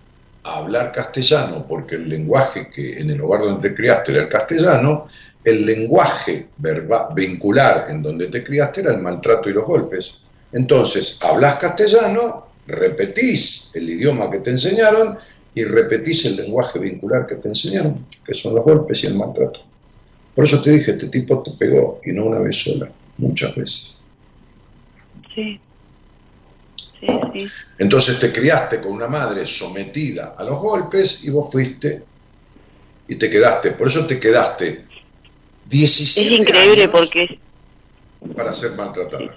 a 0.44 0.56
hablar 0.56 0.92
castellano, 0.92 1.66
porque 1.68 1.96
el 1.96 2.08
lenguaje 2.08 2.70
que 2.70 2.98
en 2.98 3.10
el 3.10 3.20
hogar 3.20 3.40
donde 3.42 3.70
te 3.70 3.74
criaste 3.74 4.12
era 4.12 4.22
el 4.22 4.28
castellano, 4.28 5.08
el 5.42 5.64
lenguaje 5.66 6.48
verba- 6.58 7.12
vincular 7.14 7.90
en 7.90 8.02
donde 8.02 8.28
te 8.28 8.42
criaste 8.42 8.80
era 8.80 8.94
el 8.94 9.02
maltrato 9.02 9.50
y 9.50 9.52
los 9.52 9.64
golpes. 9.64 10.22
Entonces, 10.52 11.18
hablas 11.22 11.56
castellano, 11.56 12.46
repetís 12.66 13.70
el 13.74 13.90
idioma 13.90 14.30
que 14.30 14.38
te 14.40 14.50
enseñaron 14.50 15.18
y 15.54 15.64
repetís 15.64 16.24
el 16.24 16.36
lenguaje 16.36 16.78
vincular 16.78 17.26
que 17.26 17.36
te 17.36 17.48
enseñaron, 17.48 18.06
que 18.24 18.34
son 18.34 18.54
los 18.54 18.64
golpes 18.64 19.04
y 19.04 19.08
el 19.08 19.16
maltrato. 19.16 19.60
Por 20.34 20.44
eso 20.44 20.62
te 20.62 20.70
dije, 20.70 20.92
este 20.92 21.08
tipo 21.08 21.42
te 21.42 21.52
pegó, 21.52 22.00
y 22.04 22.12
no 22.12 22.24
una 22.26 22.38
vez 22.38 22.56
sola, 22.56 22.90
muchas 23.18 23.54
veces. 23.54 24.02
Sí. 25.34 25.60
Sí, 27.06 27.20
sí. 27.32 27.46
Entonces 27.78 28.18
te 28.20 28.32
criaste 28.32 28.80
con 28.80 28.92
una 28.92 29.08
madre 29.08 29.44
sometida 29.44 30.34
a 30.38 30.44
los 30.44 30.58
golpes 30.58 31.24
y 31.24 31.30
vos 31.30 31.50
fuiste 31.50 32.04
y 33.08 33.16
te 33.16 33.30
quedaste. 33.30 33.72
Por 33.72 33.88
eso 33.88 34.06
te 34.06 34.18
quedaste 34.18 34.86
17 35.68 36.32
Es 36.34 36.38
increíble 36.40 36.82
años 36.84 36.92
porque 36.92 37.40
para 38.34 38.52
ser 38.52 38.72
maltratada. 38.76 39.36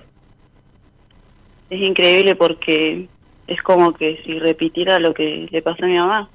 es 1.69 1.81
increíble 1.81 2.35
porque 2.35 3.09
es 3.47 3.61
como 3.61 3.93
que 3.93 4.21
si 4.25 4.39
repitiera 4.39 4.99
lo 4.99 5.13
que 5.13 5.47
le 5.51 5.61
pasó 5.61 5.83
a 5.83 5.87
mi 5.87 5.97
mamá. 5.97 6.29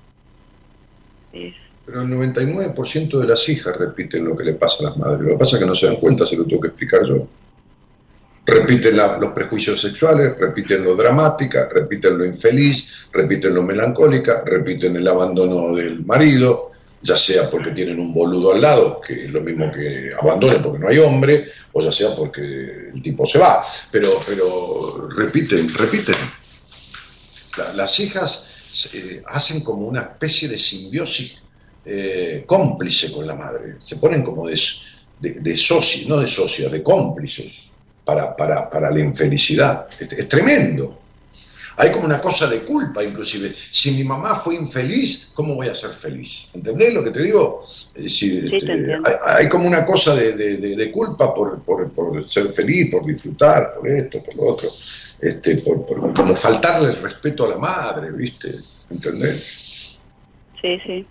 Es- 1.32 1.54
Pero 1.86 2.02
el 2.02 2.08
99% 2.10 3.18
de 3.18 3.26
las 3.26 3.48
hijas 3.48 3.76
repiten 3.76 4.24
lo 4.24 4.36
que 4.36 4.44
le 4.44 4.54
pasa 4.54 4.84
a 4.86 4.90
las 4.90 4.96
madres. 4.98 5.20
Lo 5.22 5.32
que 5.32 5.38
pasa 5.38 5.56
es 5.56 5.62
que 5.62 5.66
no 5.66 5.74
se 5.74 5.86
dan 5.86 5.96
cuenta, 5.96 6.26
se 6.26 6.36
lo 6.36 6.44
tengo 6.44 6.60
que 6.60 6.68
explicar 6.68 7.04
yo. 7.06 7.26
Repiten 8.44 8.96
los 8.96 9.32
prejuicios 9.32 9.80
sexuales, 9.80 10.36
repiten 10.36 10.82
lo 10.82 10.96
dramática, 10.96 11.68
repiten 11.72 12.18
lo 12.18 12.24
infeliz, 12.24 13.06
repiten 13.12 13.54
lo 13.54 13.62
melancólica, 13.62 14.42
repiten 14.44 14.96
el 14.96 15.06
abandono 15.06 15.74
del 15.76 16.04
marido, 16.04 16.72
ya 17.00 17.16
sea 17.16 17.48
porque 17.48 17.70
tienen 17.70 18.00
un 18.00 18.12
boludo 18.12 18.52
al 18.52 18.60
lado, 18.60 19.00
que 19.00 19.22
es 19.22 19.30
lo 19.30 19.40
mismo 19.42 19.70
que 19.70 20.10
abandonen 20.20 20.60
porque 20.60 20.78
no 20.80 20.88
hay 20.88 20.98
hombre, 20.98 21.46
o 21.72 21.80
ya 21.80 21.92
sea 21.92 22.16
porque 22.16 22.90
el 22.92 23.00
tipo 23.00 23.24
se 23.26 23.38
va. 23.38 23.64
Pero, 23.92 24.08
pero 24.26 25.08
repiten, 25.16 25.68
repiten. 25.74 26.16
La- 27.58 27.72
las 27.74 28.00
hijas 28.00 28.90
eh, 28.94 29.22
hacen 29.26 29.62
como 29.62 29.86
una 29.86 30.00
especie 30.00 30.48
de 30.48 30.58
simbiosis 30.58 31.36
eh, 31.84 32.42
cómplice 32.46 33.12
con 33.12 33.24
la 33.26 33.34
madre. 33.36 33.76
Se 33.78 33.96
ponen 33.96 34.22
como 34.24 34.48
de, 34.48 34.58
de, 35.20 35.34
de 35.40 35.56
socios, 35.56 36.08
no 36.08 36.18
de 36.20 36.26
socios, 36.26 36.72
de 36.72 36.82
cómplices 36.82 37.71
para, 38.04 38.34
para, 38.36 38.68
para 38.70 38.90
la 38.90 39.00
infelicidad. 39.00 39.86
Es, 39.98 40.12
es 40.12 40.28
tremendo. 40.28 40.98
Hay 41.78 41.90
como 41.90 42.04
una 42.04 42.20
cosa 42.20 42.46
de 42.50 42.60
culpa, 42.60 43.02
inclusive. 43.02 43.50
Si 43.72 43.92
mi 43.92 44.04
mamá 44.04 44.34
fue 44.36 44.56
infeliz, 44.56 45.30
¿cómo 45.34 45.54
voy 45.54 45.68
a 45.68 45.74
ser 45.74 45.90
feliz? 45.90 46.50
¿Entendés 46.54 46.92
lo 46.92 47.02
que 47.02 47.10
te 47.12 47.22
digo? 47.22 47.62
Es 47.62 47.90
decir, 47.94 48.50
Sí, 48.50 48.56
este, 48.58 48.72
hay, 48.72 49.14
hay 49.38 49.48
como 49.48 49.66
una 49.66 49.86
cosa 49.86 50.14
de, 50.14 50.32
de- 50.34 50.56
de- 50.58 50.76
de 50.76 50.92
culpa 50.92 51.32
por, 51.32 51.62
por- 51.62 51.90
por 51.92 52.28
ser 52.28 52.52
feliz, 52.52 52.90
por 52.90 53.06
disfrutar, 53.06 53.72
por 53.74 53.88
esto, 53.88 54.22
por 54.22 54.34
lo 54.36 54.42
otro. 54.48 54.68
Este, 55.20 55.56
por, 55.62 55.86
por- 55.86 56.12
como 56.12 56.34
faltarle 56.34 56.90
el 56.90 56.96
respeto 57.02 57.46
a 57.46 57.48
la 57.48 57.56
madre, 57.58 58.10
¿viste? 58.12 58.54
¿Entendés? 58.90 59.98
sí, 60.60 60.78
sí. 60.86 61.06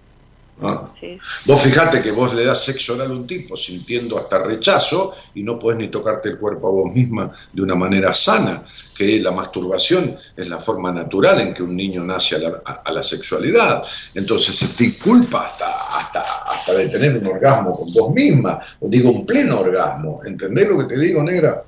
Ah. 0.63 0.87
Sí. 0.99 1.17
Vos 1.45 1.61
fijate 1.61 2.01
que 2.03 2.11
vos 2.11 2.33
le 2.35 2.45
das 2.45 2.63
sexo 2.63 2.93
oral 2.93 3.09
a 3.09 3.13
un 3.15 3.25
tipo 3.25 3.57
sintiendo 3.57 4.17
hasta 4.19 4.37
rechazo 4.43 5.11
y 5.33 5.41
no 5.41 5.57
podés 5.57 5.79
ni 5.79 5.87
tocarte 5.87 6.29
el 6.29 6.37
cuerpo 6.37 6.67
a 6.67 6.71
vos 6.71 6.93
misma 6.93 7.31
de 7.51 7.61
una 7.63 7.73
manera 7.73 8.13
sana, 8.13 8.63
que 8.95 9.19
la 9.21 9.31
masturbación 9.31 10.15
es 10.37 10.47
la 10.47 10.59
forma 10.59 10.91
natural 10.91 11.41
en 11.41 11.53
que 11.55 11.63
un 11.63 11.75
niño 11.75 12.03
nace 12.03 12.35
a 12.35 12.39
la, 12.39 12.61
a- 12.63 12.81
a 12.85 12.91
la 12.91 13.01
sexualidad. 13.01 13.81
Entonces 14.13 14.55
se 14.55 14.67
te 14.67 14.97
culpa 14.99 15.47
hasta, 15.47 15.97
hasta, 15.97 16.21
hasta 16.21 16.73
de 16.73 16.87
tener 16.89 17.17
un 17.17 17.25
orgasmo 17.25 17.75
con 17.75 17.91
vos 17.91 18.13
misma, 18.13 18.59
o 18.79 18.87
digo 18.87 19.09
un 19.09 19.25
pleno 19.25 19.61
orgasmo. 19.61 20.21
¿Entendés 20.25 20.67
lo 20.67 20.77
que 20.79 20.93
te 20.93 20.99
digo, 20.99 21.23
negra? 21.23 21.63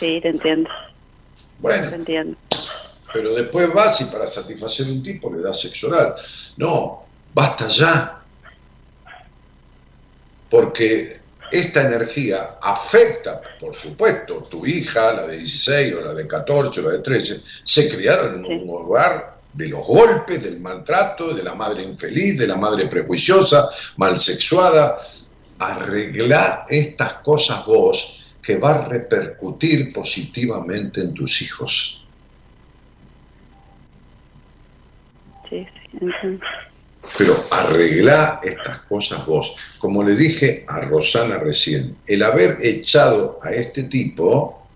Sí, 0.00 0.18
te 0.20 0.30
entiendo. 0.30 0.68
Bueno. 1.60 1.88
Te 1.90 1.94
entiendo. 1.94 2.36
pero 3.12 3.32
después 3.34 3.72
vas 3.72 4.00
y 4.00 4.06
para 4.06 4.26
satisfacer 4.26 4.86
a 4.88 4.90
un 4.90 5.02
tipo 5.02 5.32
le 5.32 5.40
das 5.40 5.60
sexo 5.60 5.86
oral. 5.86 6.14
No, 6.56 7.03
basta 7.34 7.68
ya. 7.68 8.22
Porque 10.48 11.20
esta 11.50 11.82
energía 11.82 12.56
afecta, 12.60 13.40
por 13.60 13.74
supuesto, 13.74 14.44
tu 14.44 14.64
hija, 14.66 15.12
la 15.12 15.26
de 15.26 15.38
16 15.38 15.94
o 15.94 16.00
la 16.00 16.14
de 16.14 16.26
14 16.26 16.80
o 16.80 16.84
la 16.84 16.90
de 16.92 16.98
13, 17.00 17.42
se 17.64 17.94
criaron 17.94 18.44
en 18.44 18.62
un 18.62 18.70
hogar 18.70 19.34
de 19.52 19.68
los 19.68 19.86
golpes, 19.86 20.42
del 20.42 20.60
maltrato, 20.60 21.32
de 21.32 21.42
la 21.42 21.54
madre 21.54 21.82
infeliz, 21.82 22.38
de 22.38 22.46
la 22.46 22.56
madre 22.56 22.86
prejuiciosa, 22.86 23.68
malsexuada. 23.96 24.98
Arregla 25.58 26.64
estas 26.68 27.14
cosas 27.14 27.64
vos 27.64 28.26
que 28.42 28.56
va 28.56 28.74
a 28.74 28.88
repercutir 28.88 29.92
positivamente 29.92 31.00
en 31.00 31.14
tus 31.14 31.40
hijos. 31.40 32.06
Sí, 35.48 35.66
sí, 35.92 35.98
entiendo. 36.00 36.44
Pero 37.16 37.44
arregla 37.50 38.40
estas 38.42 38.80
cosas 38.82 39.24
vos. 39.26 39.54
Como 39.78 40.02
le 40.02 40.14
dije 40.14 40.64
a 40.68 40.80
Rosana 40.80 41.38
recién, 41.38 41.96
el 42.06 42.22
haber 42.22 42.58
echado 42.60 43.38
a 43.42 43.50
este 43.50 43.84
tipo 43.84 44.66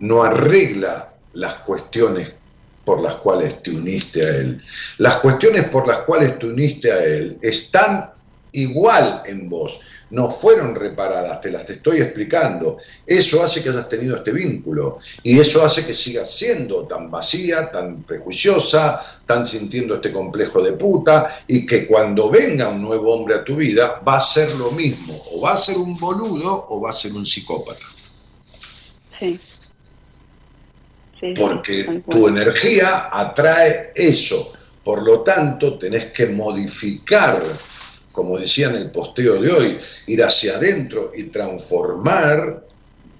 no 0.00 0.22
arregla 0.22 1.12
las 1.34 1.54
cuestiones 1.58 2.32
por 2.84 3.00
las 3.00 3.16
cuales 3.16 3.62
te 3.62 3.70
uniste 3.70 4.24
a 4.24 4.28
él. 4.28 4.62
Las 4.98 5.16
cuestiones 5.18 5.68
por 5.68 5.86
las 5.86 5.98
cuales 5.98 6.38
te 6.38 6.46
uniste 6.46 6.90
a 6.90 7.04
él 7.04 7.38
están 7.42 8.10
igual 8.52 9.22
en 9.26 9.48
vos. 9.48 9.80
No 10.12 10.28
fueron 10.28 10.74
reparadas, 10.74 11.40
te 11.40 11.50
las 11.50 11.68
estoy 11.68 12.02
explicando. 12.02 12.76
Eso 13.06 13.42
hace 13.42 13.62
que 13.62 13.70
hayas 13.70 13.88
tenido 13.88 14.16
este 14.16 14.30
vínculo 14.30 14.98
y 15.22 15.40
eso 15.40 15.64
hace 15.64 15.86
que 15.86 15.94
sigas 15.94 16.30
siendo 16.30 16.86
tan 16.86 17.10
vacía, 17.10 17.70
tan 17.70 18.02
prejuiciosa, 18.02 19.00
tan 19.26 19.46
sintiendo 19.46 19.94
este 19.94 20.12
complejo 20.12 20.60
de 20.60 20.74
puta 20.74 21.44
y 21.46 21.64
que 21.64 21.86
cuando 21.86 22.30
venga 22.30 22.68
un 22.68 22.82
nuevo 22.82 23.14
hombre 23.14 23.36
a 23.36 23.44
tu 23.44 23.56
vida 23.56 24.02
va 24.06 24.18
a 24.18 24.20
ser 24.20 24.54
lo 24.56 24.70
mismo. 24.72 25.18
O 25.32 25.40
va 25.40 25.54
a 25.54 25.56
ser 25.56 25.78
un 25.78 25.96
boludo 25.98 26.66
o 26.68 26.80
va 26.80 26.90
a 26.90 26.92
ser 26.92 27.14
un 27.14 27.24
psicópata. 27.24 27.84
Sí. 29.18 29.40
Sí, 31.18 31.34
porque 31.36 32.02
tu 32.10 32.28
energía 32.28 33.08
atrae 33.10 33.92
eso. 33.94 34.52
Por 34.84 35.02
lo 35.04 35.22
tanto, 35.22 35.78
tenés 35.78 36.12
que 36.12 36.26
modificar, 36.26 37.40
como 38.12 38.38
decía 38.38 38.68
en 38.68 38.76
el 38.76 38.90
posteo 38.90 39.40
de 39.40 39.50
hoy, 39.50 39.78
ir 40.06 40.22
hacia 40.22 40.56
adentro 40.56 41.12
y 41.14 41.24
transformar 41.24 42.64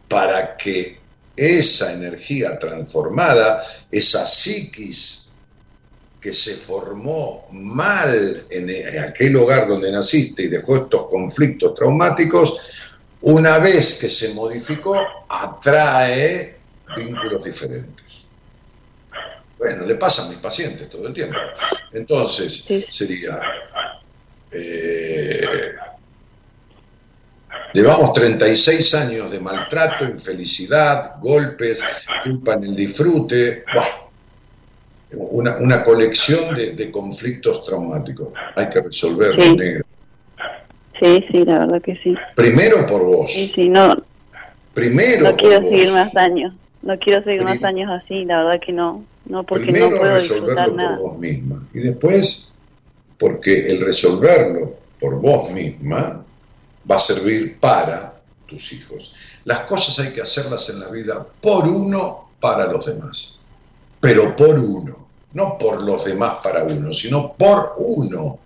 para 0.09 0.57
que 0.57 1.01
esa 1.35 1.93
energía 1.93 2.59
transformada, 2.59 3.63
esa 3.91 4.27
psiquis 4.27 5.31
que 6.21 6.33
se 6.33 6.55
formó 6.55 7.49
mal 7.51 8.47
en 8.49 8.71
en 8.71 8.99
aquel 9.01 9.35
hogar 9.37 9.67
donde 9.67 9.91
naciste 9.91 10.45
y 10.45 10.49
dejó 10.49 10.77
estos 10.77 11.09
conflictos 11.09 11.75
traumáticos, 11.75 12.61
una 13.23 13.59
vez 13.59 13.99
que 14.01 14.09
se 14.09 14.35
modificó, 14.35 14.97
atrae 15.29 16.59
vínculos 16.97 17.45
diferentes. 17.45 18.29
Bueno, 19.59 19.87
le 19.87 19.95
pasa 19.95 20.27
a 20.27 20.29
mis 20.29 20.39
pacientes 20.39 20.91
todo 20.91 21.07
el 21.07 21.15
tiempo. 21.15 21.39
Entonces, 21.93 22.65
sería... 22.91 23.41
eh, 24.53 25.41
llevamos 27.75 28.13
36 28.13 28.95
años 28.95 29.31
de 29.31 29.41
maltrato, 29.41 30.05
infelicidad, 30.05 31.17
golpes, 31.21 31.83
culpa 32.25 32.55
en 32.55 32.65
el 32.65 32.77
disfrute. 32.77 33.65
¡buah! 33.75 33.85
Una, 35.15 35.57
una 35.57 35.85
colección 35.85 36.55
de, 36.55 36.73
de 36.73 36.91
conflictos 36.91 37.65
traumáticos. 37.65 38.29
Hay 38.57 38.69
que 38.71 38.81
resolverlo, 38.81 39.43
Sí. 39.43 39.57
negro. 39.57 39.85
Sí, 40.99 41.25
sí, 41.31 41.45
la 41.45 41.59
verdad 41.61 41.83
que 41.83 41.97
sí. 41.97 42.17
Primero 42.35 42.87
por 42.87 43.05
vos. 43.05 43.31
Sí, 43.33 43.51
sí, 43.55 43.69
no, 43.69 43.95
Primero 44.73 45.25
no 45.25 45.31
por 45.31 45.37
quiero 45.39 45.61
vos. 45.61 45.71
seguir 45.71 45.91
más 45.93 46.17
años. 46.17 46.55
No 46.81 46.99
quiero 46.99 47.23
seguir 47.25 47.43
más 47.45 47.63
años 47.63 47.91
así, 47.91 48.25
la 48.25 48.43
verdad 48.45 48.61
que 48.65 48.73
no. 48.73 49.05
No, 49.27 49.45
porque 49.45 49.65
Primero 49.67 49.91
no 49.91 49.99
puedo 49.99 50.15
disfrutar 50.15 50.47
resolverlo 50.49 50.77
nada. 50.77 50.97
por 50.99 51.11
vos 51.11 51.19
misma. 51.19 51.69
Y 51.75 51.79
después, 51.81 52.52
porque 53.23 53.69
el 53.69 53.81
resolverlo 53.81 54.75
por 54.99 55.21
vos 55.21 55.49
misma 55.53 56.25
va 56.91 56.97
a 56.97 56.99
servir 56.99 57.61
para 57.61 58.21
tus 58.49 58.73
hijos. 58.73 59.15
Las 59.45 59.61
cosas 59.61 59.97
hay 60.01 60.13
que 60.13 60.23
hacerlas 60.23 60.69
en 60.71 60.81
la 60.81 60.89
vida 60.89 61.25
por 61.41 61.69
uno 61.69 62.31
para 62.41 62.67
los 62.67 62.85
demás. 62.85 63.45
Pero 64.01 64.35
por 64.35 64.59
uno. 64.59 65.07
No 65.35 65.57
por 65.57 65.85
los 65.85 66.05
demás 66.05 66.41
para 66.43 66.65
uno, 66.65 66.93
sino 66.93 67.35
por 67.35 67.75
uno. 67.79 68.41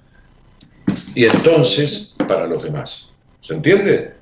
Y 1.14 1.24
entonces 1.24 2.14
para 2.28 2.46
los 2.46 2.62
demás. 2.62 3.16
¿Se 3.40 3.54
entiende? 3.54 4.14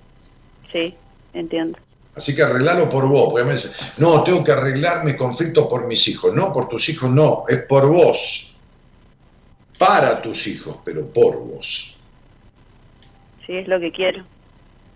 Sí, 0.71 0.97
entiendo. 1.33 1.77
Así 2.15 2.33
que 2.37 2.45
arreglalo 2.45 2.89
por 2.89 3.09
vos. 3.09 3.33
Porque 3.33 3.59
no, 3.99 4.23
tengo 4.23 4.45
que 4.45 4.53
arreglar 4.53 5.05
mis 5.05 5.17
conflictos 5.17 5.67
por 5.67 5.89
mis 5.89 6.07
hijos. 6.07 6.33
No, 6.33 6.53
por 6.53 6.69
tus 6.69 6.89
hijos 6.91 7.11
no, 7.11 7.45
es 7.49 7.59
por 7.69 7.89
vos. 7.89 8.54
Para 9.79 10.23
tus 10.23 10.47
hijos, 10.47 10.79
pero 10.85 11.07
por 11.13 11.39
vos. 11.45 11.97
Sí, 13.47 13.57
es 13.57 13.69
lo 13.69 13.79
que 13.81 13.93
quiero. 13.93 14.25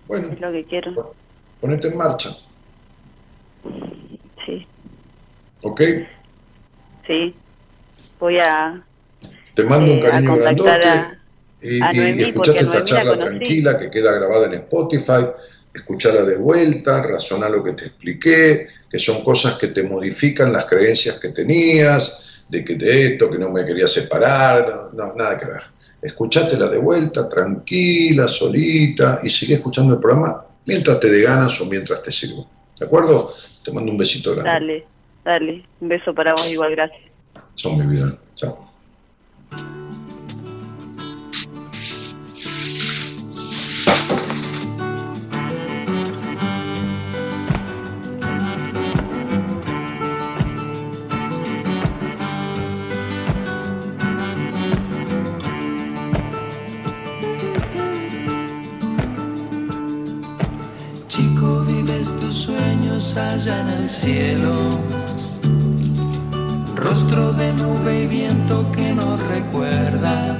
Bueno, 0.06 0.28
Es 0.32 0.40
lo 0.40 0.50
que 0.52 0.64
quiero. 0.64 1.14
ponete 1.60 1.88
en 1.88 1.96
marcha, 1.96 2.30
Sí, 4.46 4.66
¿ok? 5.62 5.80
sí. 7.06 7.34
Voy 8.18 8.38
a, 8.38 8.70
Te 9.54 9.64
mando 9.64 9.92
un 9.92 9.98
eh, 9.98 10.02
cariño 10.02 10.36
grandote 10.36 10.70
a, 10.70 11.18
y, 11.60 11.80
a 11.82 11.92
y 11.92 11.96
Noemí, 11.96 12.22
a 12.22 12.60
esta 12.60 12.84
charla 12.84 13.18
tranquila 13.18 13.78
que 13.78 13.90
queda 13.90 14.12
grabada 14.12 14.46
en 14.46 14.54
Spotify. 14.54 15.26
Escuchala 15.74 16.22
de 16.22 16.36
vuelta, 16.38 17.02
razoná 17.02 17.48
lo 17.48 17.62
que 17.62 17.72
te 17.74 17.86
expliqué, 17.86 18.68
que 18.90 18.98
son 18.98 19.22
cosas 19.22 19.58
que 19.58 19.68
te 19.68 19.82
modifican 19.82 20.52
las 20.52 20.64
creencias 20.64 21.20
que 21.20 21.28
tenías, 21.28 22.27
de 22.48 22.64
que 22.64 22.74
de 22.74 23.06
esto, 23.06 23.30
que 23.30 23.38
no 23.38 23.50
me 23.50 23.64
quería 23.64 23.86
separar, 23.86 24.92
no, 24.94 25.06
no, 25.06 25.14
nada 25.14 25.38
que 25.38 25.46
ver. 25.46 25.62
Escuchátela 26.00 26.68
de 26.68 26.78
vuelta, 26.78 27.28
tranquila, 27.28 28.28
solita, 28.28 29.20
y 29.22 29.30
sigue 29.30 29.54
escuchando 29.54 29.94
el 29.94 30.00
programa 30.00 30.44
mientras 30.66 31.00
te 31.00 31.10
dé 31.10 31.22
ganas 31.22 31.60
o 31.60 31.66
mientras 31.66 32.02
te 32.02 32.12
sirvo. 32.12 32.48
¿De 32.78 32.86
acuerdo? 32.86 33.32
Te 33.64 33.72
mando 33.72 33.90
un 33.90 33.98
besito 33.98 34.34
grande. 34.34 34.50
Dale, 34.50 34.86
dale. 35.24 35.64
Un 35.80 35.88
beso 35.88 36.14
para 36.14 36.32
vos 36.32 36.48
igual, 36.48 36.72
gracias. 36.72 37.02
Son 37.54 37.76
mi 37.76 37.94
vida. 37.94 38.16
Chao. 38.34 38.68
Cielo. 63.98 64.54
Rostro 66.76 67.32
de 67.32 67.52
nube 67.54 68.02
y 68.04 68.06
viento 68.06 68.70
que 68.72 68.94
nos 68.94 69.20
recuerda. 69.36 70.38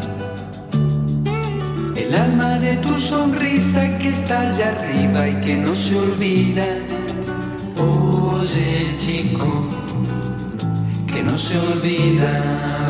El 1.96 2.14
alma 2.14 2.58
de 2.60 2.76
tu 2.76 2.98
sonrisa 3.00 3.98
que 3.98 4.10
está 4.10 4.40
allá 4.42 4.68
arriba 4.76 5.28
y 5.28 5.34
que 5.44 5.56
no 5.56 5.74
se 5.74 5.98
olvida. 5.98 6.66
Oye, 7.76 8.96
chico, 8.98 9.50
que 11.12 11.22
no 11.22 11.36
se 11.36 11.58
olvida. 11.58 12.32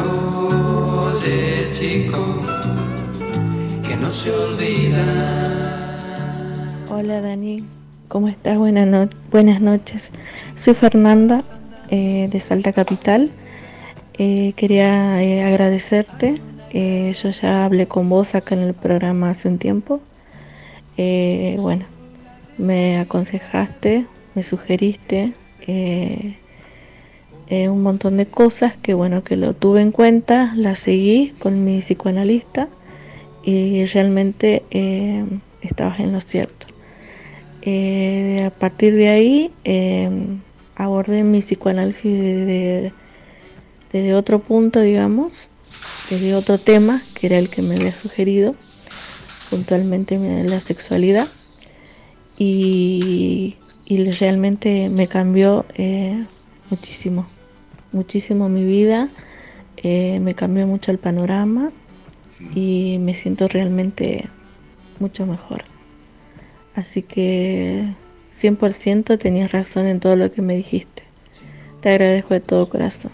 Oye, 0.04 1.70
chico, 1.78 2.42
que 3.82 3.96
no 3.96 4.10
se 4.12 4.30
olvida. 4.30 5.37
Buenas 9.30 9.60
noches. 9.60 10.10
Soy 10.58 10.74
Fernanda 10.74 11.42
eh, 11.90 12.28
de 12.30 12.40
Salta 12.40 12.72
Capital. 12.72 13.30
Eh, 14.14 14.52
quería 14.56 15.22
eh, 15.22 15.42
agradecerte 15.42 16.40
yo 16.70 17.30
ya 17.30 17.64
hablé 17.64 17.88
con 17.88 18.10
vos 18.10 18.34
acá 18.34 18.54
en 18.54 18.60
el 18.60 18.74
programa 18.74 19.30
hace 19.30 19.48
un 19.48 19.58
tiempo. 19.58 20.00
Bueno, 20.96 21.86
me 22.58 22.98
aconsejaste, 22.98 24.04
me 24.34 24.42
sugeriste 24.42 25.32
un 27.48 27.82
montón 27.82 28.18
de 28.18 28.26
cosas 28.26 28.76
que 28.76 28.92
bueno, 28.92 29.24
que 29.24 29.36
lo 29.36 29.54
tuve 29.54 29.80
en 29.80 29.92
cuenta, 29.92 30.52
las 30.56 30.80
seguí 30.80 31.34
con 31.38 31.64
mi 31.64 31.80
psicoanalista 31.80 32.68
y 33.42 33.86
realmente 33.86 34.62
estabas 35.62 36.00
en 36.00 36.12
lo 36.12 36.20
cierto. 36.20 36.67
Eh, 37.60 38.44
a 38.46 38.50
partir 38.58 38.94
de 38.94 39.08
ahí 39.08 39.56
eh, 39.64 40.10
abordé 40.74 41.24
mi 41.24 41.40
psicoanálisis 41.40 42.12
desde, 42.12 42.94
desde 43.92 44.14
otro 44.14 44.44
punto, 44.44 44.80
digamos, 44.80 45.50
desde 46.08 46.34
otro 46.34 46.60
tema, 46.60 47.08
que 47.14 47.26
era 47.28 47.38
el 47.38 47.50
que 47.50 47.62
me 47.62 47.76
había 47.76 47.94
sugerido, 47.94 48.56
puntualmente 49.48 50.18
me- 50.18 50.44
la 50.44 50.60
sexualidad, 50.60 51.30
y, 52.36 53.58
y 53.84 54.04
realmente 54.12 54.88
me 54.90 55.08
cambió 55.08 55.66
eh, 55.74 56.26
muchísimo, 56.68 57.30
muchísimo 57.92 58.48
mi 58.48 58.64
vida, 58.64 59.12
eh, 59.76 60.20
me 60.20 60.34
cambió 60.34 60.66
mucho 60.66 60.90
el 60.90 60.98
panorama 60.98 61.72
y 62.50 62.98
me 63.00 63.14
siento 63.14 63.48
realmente 63.48 64.30
mucho 64.98 65.26
mejor. 65.26 65.64
Así 66.78 67.02
que 67.02 67.92
100% 68.40 69.18
tenías 69.18 69.50
razón 69.50 69.88
en 69.88 69.98
todo 69.98 70.14
lo 70.14 70.30
que 70.30 70.42
me 70.42 70.54
dijiste. 70.54 71.02
Te 71.82 71.88
agradezco 71.88 72.34
de 72.34 72.40
todo 72.40 72.68
corazón. 72.68 73.10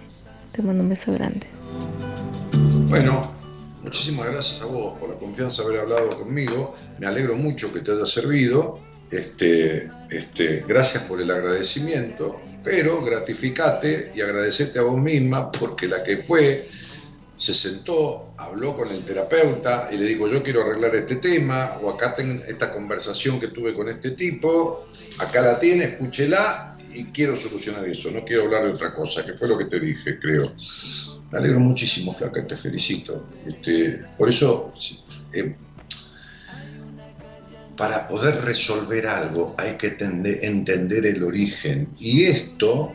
Te 0.53 0.61
mando 0.61 0.83
un 0.83 0.91
beso 0.91 1.15
grande. 1.15 1.47
Bueno, 2.91 3.33
muchísimas 3.83 4.31
gracias 4.31 4.61
a 4.61 4.67
vos 4.67 4.99
por 4.99 5.09
la 5.09 5.15
confianza 5.15 5.63
de 5.63 5.69
haber 5.69 5.81
hablado 5.81 6.11
conmigo. 6.11 6.77
Me 6.99 7.07
alegro 7.07 7.37
mucho 7.37 7.73
que 7.73 7.81
te 7.81 7.93
haya 7.93 8.05
servido. 8.05 8.81
Este, 9.11 9.91
este, 10.11 10.63
gracias 10.69 11.05
por 11.05 11.23
el 11.23 11.31
agradecimiento, 11.31 12.43
pero 12.63 13.03
gratificate 13.03 14.13
y 14.15 14.21
agradecete 14.21 14.79
a 14.79 14.83
vos 14.83 14.99
misma 14.99 15.51
porque 15.51 15.89
la 15.89 16.05
que 16.05 16.19
fue 16.19 16.69
se 17.37 17.55
sentó, 17.55 18.35
habló 18.39 18.77
con 18.77 18.89
el 18.91 19.05
terapeuta 19.05 19.89
y 19.93 19.97
le 19.97 20.05
dijo 20.05 20.29
yo 20.29 20.43
quiero 20.43 20.63
arreglar 20.63 20.95
este 20.95 21.17
tema 21.17 21.79
o 21.83 21.91
acá 21.91 22.15
tengo 22.15 22.43
esta 22.45 22.73
conversación 22.73 23.41
que 23.41 23.49
tuve 23.49 23.75
con 23.75 23.89
este 23.89 24.13
tipo, 24.13 24.87
acá 25.19 25.43
la 25.43 25.59
tiene, 25.59 25.85
escúchela 25.85 26.77
y 26.93 27.05
quiero 27.07 27.35
solucionar 27.35 27.85
eso, 27.89 28.11
no 28.13 28.25
quiero 28.25 28.45
hablar 28.45 28.65
de 28.65 28.71
otra 28.71 28.95
cosa, 28.95 29.27
que 29.27 29.37
fue 29.37 29.49
lo 29.49 29.59
que 29.59 29.65
te 29.65 29.81
dije, 29.81 30.19
creo. 30.21 30.53
Me 31.33 31.39
alegro 31.39 31.59
muchísimo, 31.59 32.15
Flaca, 32.15 32.47
te 32.47 32.57
felicito. 32.57 33.27
Este, 33.45 34.05
por 34.17 34.29
eso, 34.29 34.73
eh, 35.33 35.57
para 37.77 38.07
poder 38.07 38.45
resolver 38.45 39.07
algo 39.09 39.57
hay 39.59 39.73
que 39.73 39.91
tende- 39.99 40.39
entender 40.47 41.05
el 41.07 41.25
origen. 41.25 41.89
Y 41.99 42.25
esto 42.27 42.93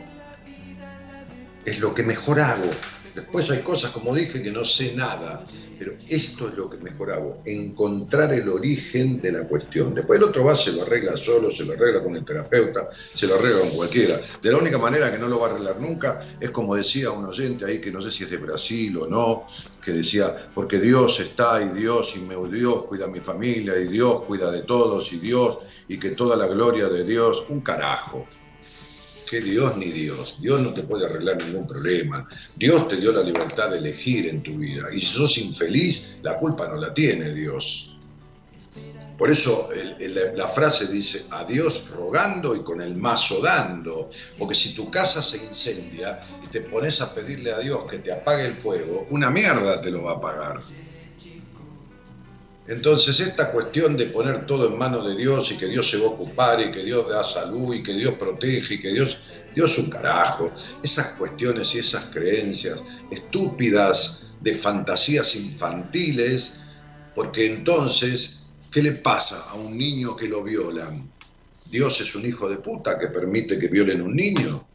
es 1.66 1.80
lo 1.80 1.94
que 1.94 2.02
mejor 2.02 2.40
hago. 2.40 2.70
Después 3.14 3.50
hay 3.50 3.60
cosas, 3.60 3.90
como 3.90 4.14
dije, 4.14 4.42
que 4.42 4.50
no 4.50 4.64
sé 4.64 4.94
nada, 4.94 5.44
pero 5.78 5.94
esto 6.08 6.48
es 6.48 6.54
lo 6.54 6.68
que 6.68 6.76
mejor 6.76 7.10
hago, 7.10 7.42
encontrar 7.46 8.32
el 8.34 8.48
origen 8.48 9.20
de 9.20 9.32
la 9.32 9.48
cuestión. 9.48 9.94
Después 9.94 10.18
el 10.18 10.24
otro 10.24 10.44
va, 10.44 10.54
se 10.54 10.72
lo 10.72 10.82
arregla 10.82 11.16
solo, 11.16 11.50
se 11.50 11.64
lo 11.64 11.72
arregla 11.72 12.02
con 12.02 12.14
el 12.16 12.24
terapeuta, 12.24 12.88
se 12.92 13.26
lo 13.26 13.36
arregla 13.36 13.60
con 13.60 13.70
cualquiera. 13.70 14.20
De 14.42 14.52
la 14.52 14.58
única 14.58 14.76
manera 14.76 15.10
que 15.10 15.18
no 15.18 15.26
lo 15.26 15.40
va 15.40 15.48
a 15.48 15.50
arreglar 15.52 15.80
nunca 15.80 16.20
es 16.38 16.50
como 16.50 16.74
decía 16.74 17.10
un 17.10 17.24
oyente 17.24 17.64
ahí, 17.64 17.80
que 17.80 17.90
no 17.90 18.02
sé 18.02 18.10
si 18.10 18.24
es 18.24 18.30
de 18.30 18.36
Brasil 18.36 18.96
o 18.98 19.06
no, 19.06 19.46
que 19.82 19.92
decía, 19.92 20.50
porque 20.54 20.78
Dios 20.78 21.18
está 21.20 21.62
y 21.62 21.70
Dios 21.70 22.14
y 22.16 22.20
me, 22.20 22.36
Dios 22.50 22.84
cuida 22.84 23.06
a 23.06 23.08
mi 23.08 23.20
familia 23.20 23.78
y 23.78 23.88
Dios 23.88 24.24
cuida 24.24 24.50
de 24.50 24.62
todos 24.62 25.12
y 25.12 25.18
Dios 25.18 25.58
y 25.88 25.98
que 25.98 26.10
toda 26.10 26.36
la 26.36 26.46
gloria 26.46 26.88
de 26.88 27.04
Dios, 27.04 27.44
un 27.48 27.62
carajo 27.62 28.26
que 29.30 29.40
Dios 29.40 29.76
ni 29.76 29.86
Dios. 29.86 30.38
Dios 30.40 30.60
no 30.60 30.74
te 30.74 30.82
puede 30.82 31.06
arreglar 31.06 31.36
ningún 31.36 31.64
problema. 31.64 32.28
Dios 32.56 32.88
te 32.88 32.96
dio 32.96 33.12
la 33.12 33.22
libertad 33.22 33.70
de 33.70 33.78
elegir 33.78 34.28
en 34.28 34.42
tu 34.42 34.58
vida. 34.58 34.88
Y 34.92 34.98
si 34.98 35.06
sos 35.06 35.38
infeliz, 35.38 36.18
la 36.22 36.36
culpa 36.36 36.66
no 36.66 36.74
la 36.74 36.92
tiene 36.92 37.32
Dios. 37.32 37.96
Por 39.16 39.30
eso 39.30 39.68
la 40.34 40.48
frase 40.48 40.88
dice, 40.88 41.26
a 41.30 41.44
Dios 41.44 41.88
rogando 41.90 42.56
y 42.56 42.64
con 42.64 42.82
el 42.82 42.96
mazo 42.96 43.40
dando. 43.40 44.10
Porque 44.36 44.56
si 44.56 44.74
tu 44.74 44.90
casa 44.90 45.22
se 45.22 45.36
incendia 45.44 46.20
y 46.42 46.48
te 46.48 46.62
pones 46.62 47.00
a 47.00 47.14
pedirle 47.14 47.52
a 47.52 47.60
Dios 47.60 47.86
que 47.88 48.00
te 48.00 48.10
apague 48.10 48.46
el 48.46 48.56
fuego, 48.56 49.06
una 49.10 49.30
mierda 49.30 49.80
te 49.80 49.92
lo 49.92 50.02
va 50.02 50.14
a 50.14 50.20
pagar. 50.20 50.60
Entonces 52.70 53.18
esta 53.18 53.50
cuestión 53.50 53.96
de 53.96 54.06
poner 54.06 54.46
todo 54.46 54.68
en 54.68 54.78
manos 54.78 55.04
de 55.04 55.16
Dios 55.16 55.50
y 55.50 55.56
que 55.56 55.66
Dios 55.66 55.90
se 55.90 55.98
va 55.98 56.04
a 56.04 56.10
ocupar 56.10 56.60
y 56.60 56.70
que 56.70 56.84
Dios 56.84 57.08
da 57.08 57.24
salud 57.24 57.74
y 57.74 57.82
que 57.82 57.92
Dios 57.92 58.14
protege 58.14 58.74
y 58.74 58.80
que 58.80 58.92
Dios, 58.92 59.18
Dios 59.52 59.72
es 59.72 59.78
un 59.78 59.90
carajo, 59.90 60.52
esas 60.80 61.16
cuestiones 61.16 61.74
y 61.74 61.80
esas 61.80 62.06
creencias 62.06 62.80
estúpidas 63.10 64.34
de 64.40 64.54
fantasías 64.54 65.34
infantiles, 65.34 66.60
porque 67.12 67.44
entonces, 67.46 68.42
¿qué 68.70 68.84
le 68.84 68.92
pasa 68.92 69.50
a 69.50 69.54
un 69.54 69.76
niño 69.76 70.14
que 70.14 70.28
lo 70.28 70.44
violan? 70.44 71.10
Dios 71.72 72.00
es 72.00 72.14
un 72.14 72.24
hijo 72.24 72.48
de 72.48 72.58
puta 72.58 72.96
que 73.00 73.08
permite 73.08 73.58
que 73.58 73.66
violen 73.66 74.00
a 74.00 74.04
un 74.04 74.14
niño. 74.14 74.69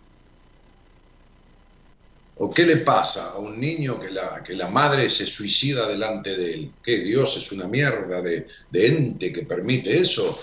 ¿O 2.38 2.50
qué 2.50 2.66
le 2.66 2.78
pasa 2.78 3.32
a 3.32 3.40
un 3.40 3.60
niño 3.60 4.00
que 4.00 4.10
la, 4.12 4.44
que 4.44 4.54
la 4.56 4.68
madre 4.68 5.10
se 5.10 5.26
suicida 5.26 5.88
delante 5.88 6.36
de 6.36 6.54
él? 6.54 6.72
¿Qué 6.84 7.00
Dios 7.00 7.38
es 7.38 7.52
una 7.54 7.68
mierda 7.68 8.22
de, 8.22 8.48
de 8.70 8.88
ente 8.88 9.32
que 9.32 9.44
permite 9.44 9.98
eso? 9.98 10.38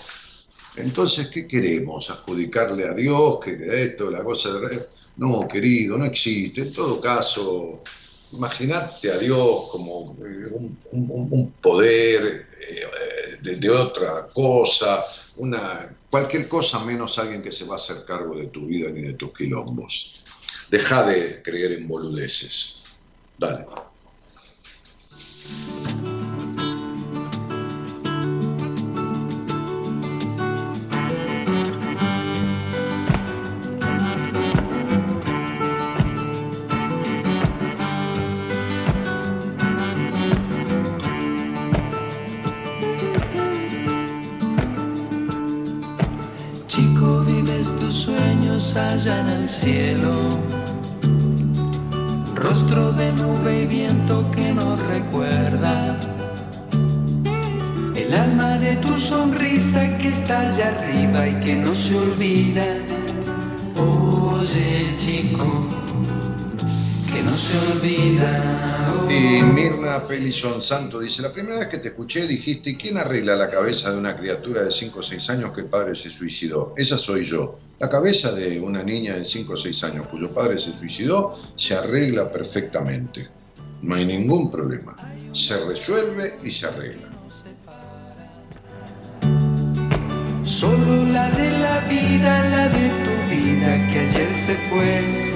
Entonces, 0.75 1.27
¿qué 1.27 1.47
queremos? 1.47 2.09
¿Adjudicarle 2.09 2.87
a 2.87 2.93
Dios 2.93 3.39
que 3.43 3.83
esto, 3.83 4.09
la 4.09 4.23
cosa 4.23 4.53
de... 4.53 4.81
No, 5.17 5.47
querido, 5.47 5.95
no 5.97 6.05
existe. 6.05 6.61
En 6.61 6.73
todo 6.73 6.99
caso, 6.99 7.83
imagínate 8.31 9.11
a 9.11 9.19
Dios 9.19 9.69
como 9.71 10.17
eh, 10.25 10.49
un 10.91 11.53
poder 11.61 12.47
eh, 12.59 12.85
de, 13.41 13.57
de 13.57 13.69
otra 13.69 14.25
cosa, 14.33 15.03
una, 15.37 15.95
cualquier 16.09 16.47
cosa 16.47 16.83
menos 16.83 17.19
alguien 17.19 17.43
que 17.43 17.51
se 17.51 17.65
va 17.65 17.73
a 17.73 17.75
hacer 17.75 18.05
cargo 18.05 18.35
de 18.35 18.47
tu 18.47 18.65
vida 18.65 18.89
ni 18.89 19.01
de 19.01 19.13
tus 19.13 19.33
quilombos. 19.33 20.22
Deja 20.73 21.03
de 21.05 21.39
creer 21.43 21.73
en 21.73 21.87
boludeces. 21.87 22.81
Dale. 23.37 23.63
Chico, 46.65 47.23
vives 47.25 47.67
tus 47.79 47.93
sueños 47.93 48.75
allá 48.75 49.19
en 49.19 49.27
el 49.27 49.47
cielo. 49.47 50.62
Rostro 52.43 52.91
de 52.91 53.11
nube 53.13 53.61
y 53.61 53.65
viento 53.65 54.29
que 54.31 54.53
nos 54.53 54.77
recuerda. 54.87 55.97
El 57.95 58.13
alma 58.13 58.57
de 58.57 58.75
tu 58.75 58.99
sonrisa 58.99 59.97
que 59.97 60.09
está 60.09 60.41
allá 60.41 60.75
arriba 60.77 61.27
y 61.29 61.35
que 61.39 61.55
no 61.55 61.73
se 61.73 61.97
olvida. 61.97 62.65
Oye, 63.77 64.93
chico, 64.97 65.67
no 67.33 67.39
se 67.39 67.57
olvida. 67.57 69.07
Y 69.09 69.41
Mirna 69.41 70.05
Pelison 70.05 70.61
Santo 70.61 70.99
dice, 70.99 71.23
la 71.23 71.33
primera 71.33 71.59
vez 71.59 71.67
que 71.67 71.79
te 71.79 71.89
escuché 71.89 72.27
dijiste, 72.27 72.71
¿y 72.71 72.77
quién 72.77 72.97
arregla 72.97 73.35
la 73.35 73.49
cabeza 73.49 73.91
de 73.91 73.97
una 73.97 74.15
criatura 74.15 74.63
de 74.63 74.71
5 74.71 74.99
o 74.99 75.03
6 75.03 75.29
años 75.31 75.51
que 75.51 75.61
el 75.61 75.67
padre 75.67 75.95
se 75.95 76.11
suicidó? 76.11 76.73
Esa 76.77 76.97
soy 76.97 77.25
yo. 77.25 77.57
La 77.79 77.89
cabeza 77.89 78.31
de 78.33 78.59
una 78.61 78.83
niña 78.83 79.15
de 79.15 79.25
5 79.25 79.53
o 79.53 79.57
6 79.57 79.83
años 79.83 80.07
cuyo 80.11 80.31
padre 80.31 80.59
se 80.59 80.73
suicidó 80.73 81.35
se 81.55 81.73
arregla 81.73 82.31
perfectamente. 82.31 83.27
No 83.81 83.95
hay 83.95 84.05
ningún 84.05 84.51
problema. 84.51 84.95
Se 85.33 85.65
resuelve 85.65 86.35
y 86.43 86.51
se 86.51 86.67
arregla. 86.67 87.09
Solo 90.43 91.05
la 91.05 91.31
de 91.31 91.57
la 91.57 91.79
vida, 91.89 92.49
la 92.49 92.69
de 92.69 92.89
tu 92.89 93.33
vida 93.33 93.89
que 93.91 93.99
ayer 94.01 94.35
se 94.35 94.55
fue. 94.69 95.32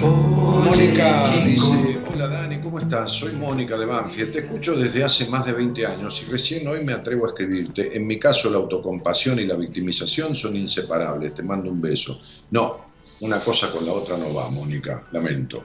Mónica 0.00 1.44
dice, 1.44 1.98
hola 2.12 2.28
Dani, 2.28 2.60
¿cómo 2.60 2.78
estás? 2.78 3.12
Soy 3.12 3.32
Mónica 3.34 3.78
de 3.78 3.86
Banfield, 3.86 4.32
te 4.32 4.38
escucho 4.40 4.76
desde 4.76 5.04
hace 5.04 5.28
más 5.28 5.46
de 5.46 5.52
20 5.52 5.86
años 5.86 6.22
y 6.26 6.30
recién 6.30 6.66
hoy 6.66 6.84
me 6.84 6.92
atrevo 6.92 7.26
a 7.26 7.28
escribirte. 7.28 7.96
En 7.96 8.06
mi 8.06 8.18
caso 8.18 8.50
la 8.50 8.58
autocompasión 8.58 9.38
y 9.38 9.44
la 9.44 9.56
victimización 9.56 10.34
son 10.34 10.56
inseparables, 10.56 11.34
te 11.34 11.42
mando 11.42 11.70
un 11.70 11.80
beso. 11.80 12.20
No, 12.50 12.86
una 13.20 13.38
cosa 13.40 13.70
con 13.70 13.86
la 13.86 13.92
otra 13.92 14.16
no 14.16 14.34
va, 14.34 14.50
Mónica, 14.50 15.06
lamento. 15.12 15.64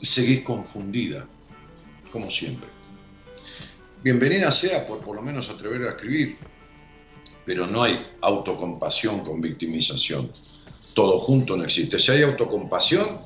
Seguís 0.00 0.42
confundida, 0.42 1.26
como 2.10 2.30
siempre. 2.30 2.68
Bienvenida 4.02 4.50
sea 4.50 4.86
por 4.86 5.00
por 5.00 5.16
lo 5.16 5.22
menos 5.22 5.48
atrever 5.48 5.82
a 5.82 5.90
escribir, 5.90 6.36
pero 7.44 7.66
no 7.66 7.82
hay 7.82 7.98
autocompasión 8.20 9.24
con 9.24 9.40
victimización. 9.40 10.30
Todo 10.94 11.18
junto 11.18 11.56
no 11.56 11.64
existe. 11.64 11.98
Si 11.98 12.12
hay 12.12 12.22
autocompasión, 12.22 13.20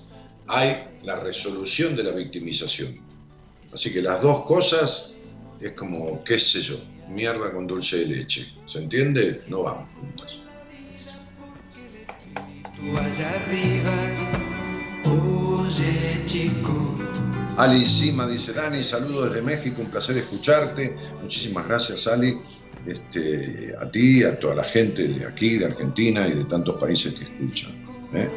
hay 0.46 0.88
la 1.02 1.16
resolución 1.16 1.94
de 1.94 2.04
la 2.04 2.12
victimización. 2.12 2.98
Así 3.72 3.92
que 3.92 4.00
las 4.00 4.22
dos 4.22 4.46
cosas 4.46 5.14
es 5.60 5.72
como, 5.72 6.24
qué 6.24 6.38
sé 6.38 6.62
yo, 6.62 6.76
mierda 7.08 7.52
con 7.52 7.66
dulce 7.66 7.98
de 7.98 8.06
leche. 8.06 8.46
¿Se 8.66 8.78
entiende? 8.78 9.42
No 9.48 9.64
van 9.64 9.86
juntas. 9.94 10.48
Ali 17.56 17.84
Sima 17.84 18.26
dice, 18.28 18.52
Dani, 18.52 18.84
saludos 18.84 19.30
desde 19.30 19.42
México, 19.42 19.82
un 19.82 19.90
placer 19.90 20.16
escucharte. 20.16 20.96
Muchísimas 21.20 21.66
gracias, 21.66 22.06
Ali. 22.06 22.40
Este, 22.86 23.74
a 23.80 23.90
ti, 23.90 24.24
a 24.24 24.38
toda 24.38 24.56
la 24.56 24.64
gente 24.64 25.06
de 25.06 25.26
aquí, 25.26 25.58
de 25.58 25.66
Argentina 25.66 26.26
y 26.26 26.32
de 26.32 26.44
tantos 26.44 26.76
países 26.80 27.14
que 27.14 27.24
escuchan. 27.24 27.72
¿eh? 28.14 28.28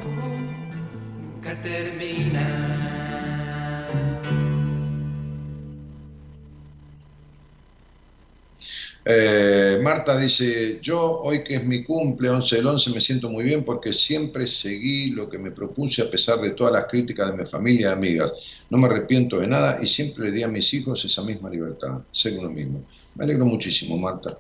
Eh, 9.03 9.79
Marta 9.81 10.15
dice, 10.15 10.79
yo 10.79 11.21
hoy 11.21 11.43
que 11.43 11.55
es 11.55 11.65
mi 11.65 11.83
cumple, 11.83 12.29
11 12.29 12.57
del 12.57 12.67
11, 12.67 12.91
me 12.91 13.01
siento 13.01 13.29
muy 13.29 13.43
bien 13.43 13.63
porque 13.63 13.91
siempre 13.91 14.45
seguí 14.45 15.07
lo 15.07 15.27
que 15.27 15.39
me 15.39 15.51
propuse 15.51 16.03
a 16.03 16.11
pesar 16.11 16.39
de 16.39 16.51
todas 16.51 16.73
las 16.73 16.85
críticas 16.85 17.31
de 17.31 17.41
mi 17.41 17.49
familia 17.49 17.89
y 17.89 17.93
amigas. 17.93 18.31
No 18.69 18.77
me 18.77 18.87
arrepiento 18.87 19.39
de 19.39 19.47
nada 19.47 19.79
y 19.81 19.87
siempre 19.87 20.25
le 20.25 20.31
di 20.31 20.43
a 20.43 20.47
mis 20.47 20.71
hijos 20.75 21.03
esa 21.03 21.23
misma 21.23 21.49
libertad, 21.49 21.99
ser 22.11 22.37
uno 22.37 22.49
mismo. 22.49 22.85
Me 23.15 23.23
alegro 23.23 23.45
muchísimo, 23.45 23.97
Marta. 23.97 24.37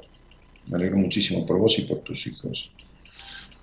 Me 0.67 0.77
alegro 0.77 0.97
muchísimo 0.97 1.43
por 1.45 1.57
vos 1.57 1.79
y 1.79 1.81
por 1.83 1.99
tus 1.99 2.27
hijos. 2.27 2.71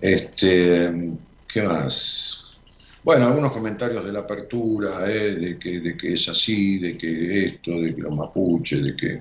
Este, 0.01 1.13
¿Qué 1.47 1.63
más? 1.63 2.59
Bueno, 3.05 3.29
algunos 3.29 3.53
comentarios 3.53 4.05
de 4.05 4.13
la 4.13 4.21
apertura, 4.21 5.11
eh, 5.11 5.35
de, 5.37 5.59
que, 5.59 5.81
de 5.81 5.97
que 5.97 6.13
es 6.15 6.29
así, 6.29 6.79
de 6.79 6.99
que 6.99 7.47
esto, 7.47 7.71
de 7.81 7.95
que 7.95 8.03
los 8.03 8.15
mapuches, 8.15 8.83
de 8.83 8.97
que, 8.97 9.21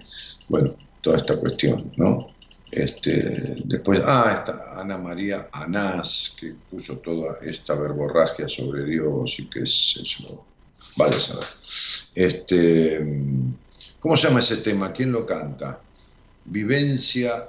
bueno, 0.50 0.76
toda 1.02 1.18
esta 1.18 1.38
cuestión, 1.38 1.92
¿no? 1.98 2.28
Este, 2.72 3.56
después, 3.66 4.02
ah, 4.06 4.36
está 4.40 4.80
Ana 4.80 4.98
María 4.98 5.48
Anás, 5.52 6.36
que 6.40 6.54
puso 6.70 7.00
toda 7.00 7.40
esta 7.42 7.76
verborragia 7.76 8.50
sobre 8.50 8.84
Dios 8.86 9.40
y 9.40 9.50
qué 9.50 9.62
es 9.62 10.00
eso. 10.04 10.46
Vale 10.98 11.20
saber. 11.20 11.46
Este, 12.14 13.00
¿Cómo 14.00 14.18
se 14.18 14.28
llama 14.28 14.40
ese 14.40 14.58
tema? 14.58 14.92
¿Quién 14.92 15.12
lo 15.12 15.26
canta? 15.26 15.80
Vivencia. 16.46 17.48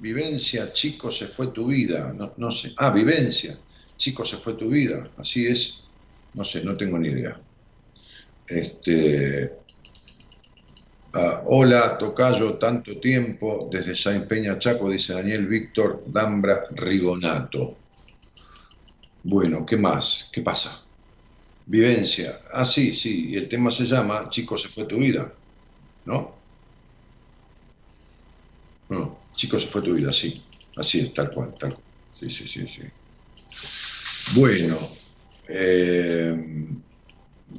Vivencia, 0.00 0.72
chico, 0.72 1.10
se 1.10 1.26
fue 1.26 1.48
tu 1.48 1.66
vida. 1.66 2.14
No, 2.16 2.32
no 2.36 2.50
sé. 2.52 2.72
Ah, 2.76 2.90
vivencia. 2.90 3.58
Chico, 3.96 4.24
se 4.24 4.36
fue 4.36 4.54
tu 4.54 4.68
vida. 4.68 5.04
Así 5.16 5.46
es. 5.46 5.84
No 6.34 6.44
sé, 6.44 6.62
no 6.62 6.76
tengo 6.76 6.98
ni 6.98 7.08
idea. 7.08 7.40
Este, 8.46 9.58
Ah, 11.12 11.42
hola, 11.46 11.96
Tocayo, 11.96 12.58
tanto 12.58 13.00
tiempo, 13.00 13.68
desde 13.72 13.96
Saint 13.96 14.26
Peña 14.28 14.58
Chaco, 14.58 14.90
dice 14.90 15.14
Daniel 15.14 15.46
Víctor 15.46 16.04
Dambra 16.06 16.66
Rigonato. 16.70 17.78
Bueno, 19.22 19.64
¿qué 19.64 19.76
más? 19.78 20.30
¿Qué 20.32 20.42
pasa? 20.42 20.84
Vivencia. 21.66 22.40
Ah, 22.52 22.64
sí, 22.64 22.94
sí, 22.94 23.30
y 23.30 23.36
el 23.36 23.48
tema 23.48 23.70
se 23.70 23.86
llama 23.86 24.28
Chico, 24.30 24.58
se 24.58 24.68
fue 24.68 24.84
tu 24.84 24.98
vida, 24.98 25.32
¿no? 26.04 26.42
No, 28.90 29.28
Chico, 29.32 29.58
se 29.58 29.66
fue 29.68 29.82
tu 29.82 29.94
vida, 29.94 30.12
sí. 30.12 30.44
Así 30.76 31.00
es, 31.00 31.14
tal 31.14 31.30
cual, 31.30 31.54
tal 31.58 31.74
cual. 31.74 31.84
Sí, 32.18 32.28
sí, 32.30 32.46
sí, 32.46 32.68
sí. 32.68 32.82
Bueno, 34.38 34.76
eh, 35.48 36.34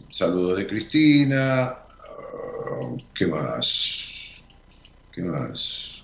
saludos 0.09 0.59
de 0.59 0.67
Cristina, 0.67 1.75
¿Qué 3.13 3.27
más? 3.27 4.07
¿Qué 5.11 5.21
más? 5.21 6.03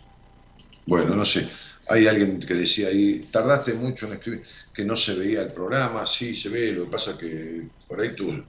Bueno, 0.86 1.16
no 1.16 1.26
sé. 1.26 1.48
Hay 1.88 2.08
alguien 2.08 2.40
que 2.40 2.54
decía 2.56 2.88
ahí, 2.88 3.28
tardaste 3.32 3.74
mucho 3.76 4.08
en 4.08 4.14
escribir, 4.14 4.44
que 4.74 4.84
no 4.84 4.98
se 4.98 5.14
veía 5.16 5.44
el 5.44 5.54
programa, 5.54 6.06
sí 6.06 6.34
se 6.34 6.50
ve, 6.50 6.72
lo 6.72 6.86
que 6.86 6.92
pasa 6.92 7.18
que 7.18 7.68
por 7.88 8.02
ahí 8.02 8.16
tú, 8.16 8.44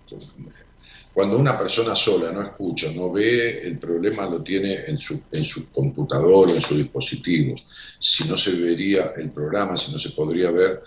cuando 1.12 1.38
una 1.38 1.56
persona 1.58 1.94
sola 1.94 2.30
no 2.32 2.42
escucha, 2.42 2.90
no 2.92 3.12
ve, 3.12 3.62
el 3.62 3.78
problema 3.78 4.26
lo 4.26 4.42
tiene 4.42 4.84
en 4.86 4.98
su, 4.98 5.22
en 5.32 5.44
su 5.44 5.72
computador, 5.72 6.50
en 6.50 6.60
su 6.60 6.76
dispositivo. 6.76 7.56
Si 7.98 8.28
no 8.28 8.36
se 8.36 8.52
vería 8.52 9.14
el 9.16 9.30
programa, 9.30 9.76
si 9.76 9.92
no 9.92 9.98
se 9.98 10.10
podría 10.10 10.50
ver, 10.50 10.82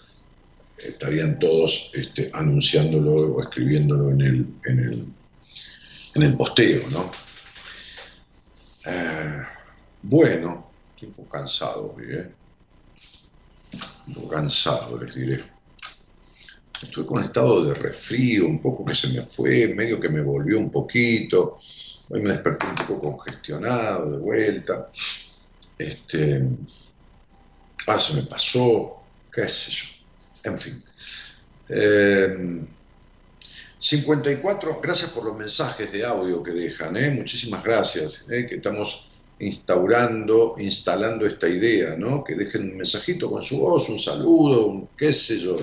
estarían 0.78 1.40
todos 1.40 1.92
este, 1.94 2.30
anunciándolo 2.34 3.34
o 3.34 3.42
escribiéndolo 3.42 4.12
en 4.12 4.22
el, 4.22 4.46
en 4.66 4.80
el, 4.80 5.08
en 6.16 6.24
el 6.24 6.36
posteo, 6.36 6.90
¿no? 6.90 7.12
Eh, 8.86 9.42
bueno, 10.02 10.70
poco 11.08 11.30
cansado 11.30 11.96
hoy, 11.96 12.06
¿eh? 12.10 12.32
Poco 14.14 14.30
cansado, 14.30 15.02
les 15.02 15.16
diré. 15.16 15.44
Estuve 16.82 17.06
con 17.06 17.24
estado 17.24 17.66
de 17.66 17.74
resfrío, 17.74 18.48
un 18.48 18.62
poco 18.62 18.86
que 18.86 18.96
se 18.96 19.10
me 19.10 19.22
fue, 19.24 19.68
medio 19.76 20.00
que 20.00 20.10
me 20.10 20.22
volvió 20.22 20.58
un 20.58 20.72
poquito. 20.72 21.58
Hoy 22.10 22.22
me 22.22 22.32
desperté 22.32 22.68
un 22.68 22.76
poco 22.76 23.18
congestionado 23.18 24.12
de 24.12 24.18
vuelta. 24.18 24.90
Este, 25.78 26.48
ahora 27.86 28.02
se 28.02 28.16
me 28.16 28.24
pasó, 28.24 29.04
qué 29.32 29.48
sé 29.48 29.72
yo. 29.72 29.88
En 30.44 30.58
fin. 30.58 30.84
Eh, 31.68 32.66
54, 33.80 34.82
gracias 34.82 35.12
por 35.12 35.24
los 35.24 35.38
mensajes 35.38 35.90
de 35.92 36.04
audio 36.04 36.44
que 36.44 36.52
dejan, 36.52 36.98
¿eh? 36.98 37.12
muchísimas 37.12 37.64
gracias, 37.64 38.26
¿eh? 38.30 38.46
que 38.46 38.56
estamos 38.56 39.10
instaurando, 39.40 40.56
instalando 40.58 41.26
esta 41.26 41.48
idea, 41.48 41.96
¿no? 41.96 42.22
que 42.22 42.36
dejen 42.36 42.72
un 42.72 42.78
mensajito 42.78 43.32
con 43.32 43.42
su 43.42 43.60
voz, 43.60 43.88
un 43.88 43.98
saludo, 43.98 44.68
un 44.68 44.90
qué 44.98 45.14
sé 45.14 45.40
yo, 45.40 45.56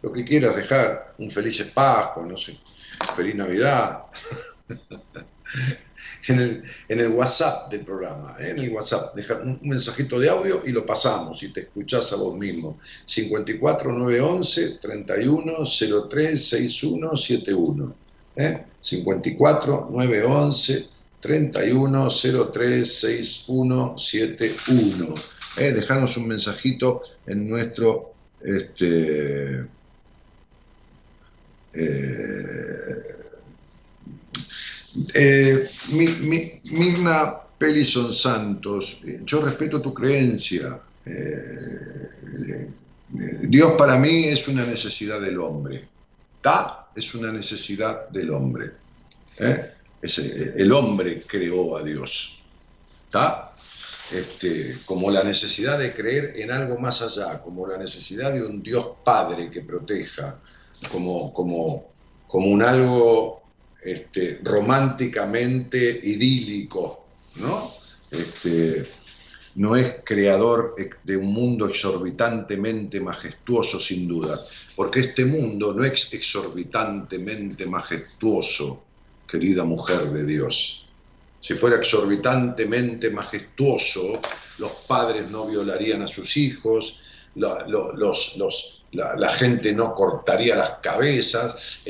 lo 0.00 0.10
que 0.10 0.24
quieras 0.24 0.56
dejar, 0.56 1.12
un 1.18 1.30
feliz 1.30 1.62
Pascua, 1.74 2.24
no 2.24 2.38
sé, 2.38 2.56
feliz 3.14 3.34
Navidad, 3.34 4.04
en 6.30 6.40
el, 6.40 6.62
en 6.88 7.00
el 7.00 7.08
WhatsApp 7.08 7.70
del 7.70 7.80
programa, 7.80 8.36
¿eh? 8.38 8.50
en 8.50 8.58
el 8.58 8.70
WhatsApp, 8.70 9.14
deja 9.14 9.36
un, 9.36 9.58
un 9.62 9.68
mensajito 9.68 10.18
de 10.18 10.30
audio 10.30 10.62
y 10.64 10.70
lo 10.70 10.86
pasamos 10.86 11.42
y 11.42 11.52
te 11.52 11.62
escuchás 11.62 12.12
a 12.12 12.16
vos 12.16 12.36
mismo. 12.36 12.78
54 13.06 13.92
911 13.92 14.78
31 14.80 15.64
03 16.08 16.48
61 16.48 17.16
71. 17.16 17.94
¿eh? 18.36 18.64
54 18.80 19.88
911 19.90 20.88
31 21.20 22.08
03 22.52 23.00
61 23.00 23.98
71. 23.98 25.14
¿eh? 25.58 25.72
Dejanos 25.72 26.16
un 26.16 26.28
mensajito 26.28 27.02
en 27.26 27.48
nuestro 27.48 28.14
este, 28.40 29.66
eh, 31.72 33.19
eh, 35.14 35.68
mi, 35.92 36.06
mi- 36.06 36.60
Mirna 36.72 37.40
Pelison 37.58 38.14
Santos, 38.14 39.00
eh, 39.04 39.20
yo 39.24 39.40
respeto 39.42 39.80
tu 39.80 39.92
creencia. 39.92 40.80
Eh, 41.04 42.08
eh, 42.48 42.68
Dios 43.42 43.72
para 43.76 43.98
mí 43.98 44.24
es 44.28 44.46
una 44.48 44.64
necesidad 44.64 45.20
del 45.20 45.38
hombre. 45.38 45.88
Ta 46.40 46.88
es 46.94 47.14
una 47.14 47.32
necesidad 47.32 48.08
del 48.08 48.30
hombre. 48.30 48.70
el 50.56 50.72
hombre 50.72 51.22
creó 51.26 51.76
a 51.76 51.82
Dios. 51.82 52.42
¿Ta? 53.10 53.52
Este, 54.12 54.76
como 54.86 55.10
la 55.10 55.22
necesidad 55.22 55.78
de 55.78 55.94
creer 55.94 56.32
en 56.36 56.50
algo 56.50 56.78
más 56.78 57.00
allá, 57.02 57.40
como 57.40 57.66
la 57.66 57.76
necesidad 57.78 58.32
de 58.32 58.44
un 58.44 58.62
Dios 58.62 58.86
Padre 59.04 59.50
que 59.50 59.60
proteja, 59.62 60.40
como, 60.90 61.32
como, 61.32 61.92
como 62.26 62.46
un 62.48 62.62
algo 62.62 63.39
este, 63.82 64.40
románticamente 64.42 66.00
idílico, 66.02 67.06
¿no? 67.36 67.70
Este, 68.10 68.86
no 69.56 69.76
es 69.76 69.96
creador 70.04 70.74
de 71.02 71.16
un 71.16 71.32
mundo 71.32 71.66
exorbitantemente 71.66 73.00
majestuoso, 73.00 73.80
sin 73.80 74.06
dudas, 74.06 74.50
porque 74.76 75.00
este 75.00 75.24
mundo 75.24 75.74
no 75.74 75.84
es 75.84 76.12
exorbitantemente 76.14 77.66
majestuoso, 77.66 78.84
querida 79.26 79.64
mujer 79.64 80.10
de 80.10 80.24
Dios. 80.24 80.88
Si 81.40 81.54
fuera 81.54 81.76
exorbitantemente 81.76 83.10
majestuoso, 83.10 84.20
los 84.58 84.72
padres 84.86 85.30
no 85.30 85.46
violarían 85.46 86.02
a 86.02 86.06
sus 86.06 86.36
hijos, 86.36 87.00
los, 87.34 88.36
los, 88.36 88.79
la, 88.92 89.14
gente 89.30 89.72
no 89.72 89.94
cortaría 89.94 90.56
las 90.56 90.78
cabezas, 90.82 91.82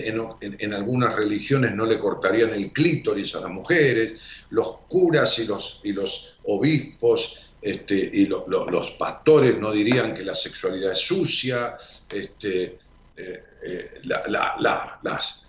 en, 0.00 0.20
en, 0.40 0.56
en- 0.58 0.74
algunas 0.74 1.14
religiones 1.16 1.72
no 1.74 1.86
le 1.86 1.98
cortarían 1.98 2.50
el 2.50 2.70
clítoris 2.72 3.34
a 3.34 3.40
las 3.40 3.50
mujeres, 3.50 4.22
los 4.50 4.80
curas 4.88 5.38
y 5.38 5.46
los, 5.46 5.80
y 5.84 5.92
los 5.92 6.38
obispos 6.44 7.40
este, 7.62 7.94
y 7.94 8.26
lo- 8.26 8.44
lo- 8.46 8.68
los 8.68 8.90
pastores 8.92 9.58
no 9.58 9.72
dirían 9.72 10.14
que 10.14 10.22
la 10.22 10.34
sexualidad 10.34 10.92
es 10.92 10.98
sucia, 10.98 11.76
este, 12.10 12.78
eh, 13.16 13.42
eh, 13.66 13.90
la- 14.04 14.24
la- 14.28 14.98
las, 15.02 15.43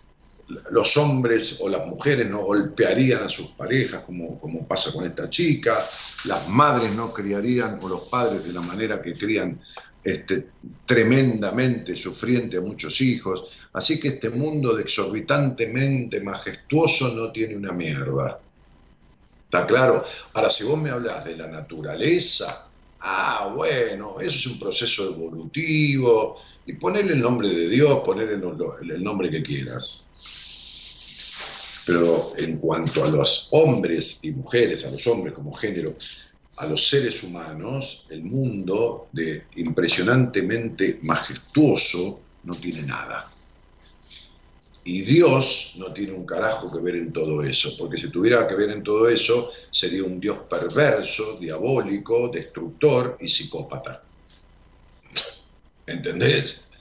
los 0.47 0.97
hombres 0.97 1.57
o 1.61 1.69
las 1.69 1.85
mujeres 1.87 2.29
no 2.29 2.43
golpearían 2.43 3.23
a 3.23 3.29
sus 3.29 3.47
parejas 3.47 4.03
como, 4.03 4.39
como 4.39 4.67
pasa 4.67 4.91
con 4.93 5.05
esta 5.05 5.29
chica, 5.29 5.83
las 6.25 6.47
madres 6.49 6.93
no 6.93 7.11
criarían 7.11 7.79
o 7.81 7.87
los 7.87 8.01
padres 8.09 8.43
de 8.43 8.53
la 8.53 8.61
manera 8.61 9.01
que 9.01 9.13
crían 9.13 9.59
este, 10.03 10.49
tremendamente 10.85 11.95
sufriente 11.95 12.57
a 12.57 12.61
muchos 12.61 13.01
hijos. 13.01 13.45
Así 13.73 13.99
que 13.99 14.09
este 14.09 14.29
mundo 14.29 14.75
de 14.75 14.83
exorbitantemente 14.83 16.21
majestuoso 16.21 17.09
no 17.09 17.31
tiene 17.31 17.57
una 17.57 17.71
mierda. 17.71 18.39
¿Está 19.45 19.65
claro? 19.65 20.03
Ahora, 20.33 20.49
si 20.51 20.63
vos 20.63 20.77
me 20.77 20.91
hablas 20.91 21.25
de 21.25 21.35
la 21.37 21.47
naturaleza, 21.47 22.69
ah, 22.99 23.51
bueno, 23.55 24.19
eso 24.19 24.37
es 24.37 24.47
un 24.47 24.59
proceso 24.59 25.05
evolutivo, 25.11 26.37
y 26.65 26.73
ponerle 26.73 27.13
el 27.13 27.21
nombre 27.21 27.49
de 27.49 27.69
Dios, 27.69 27.99
ponerle 28.03 28.37
lo- 28.37 28.77
el 28.79 29.03
nombre 29.03 29.29
que 29.29 29.43
quieras. 29.43 30.09
Pero 31.85 32.33
en 32.37 32.57
cuanto 32.59 33.03
a 33.03 33.09
los 33.09 33.47
hombres 33.51 34.19
y 34.23 34.31
mujeres, 34.31 34.85
a 34.85 34.91
los 34.91 35.05
hombres 35.07 35.33
como 35.35 35.53
género, 35.53 35.95
a 36.57 36.65
los 36.65 36.87
seres 36.87 37.21
humanos, 37.23 38.07
el 38.09 38.23
mundo 38.23 39.09
de 39.11 39.47
impresionantemente 39.55 40.99
majestuoso 41.03 42.23
no 42.43 42.55
tiene 42.55 42.81
nada. 42.83 43.31
Y 44.85 45.01
Dios 45.01 45.73
no 45.77 45.91
tiene 45.93 46.13
un 46.13 46.25
carajo 46.25 46.71
que 46.71 46.79
ver 46.79 46.95
en 46.95 47.11
todo 47.11 47.43
eso, 47.43 47.75
porque 47.77 47.97
si 47.97 48.09
tuviera 48.09 48.47
que 48.47 48.55
ver 48.55 48.69
en 48.71 48.83
todo 48.83 49.07
eso, 49.09 49.51
sería 49.71 50.03
un 50.03 50.19
Dios 50.19 50.39
perverso, 50.49 51.37
diabólico, 51.39 52.29
destructor 52.29 53.17
y 53.19 53.27
psicópata. 53.27 54.07
¿Entendés? 55.87 56.71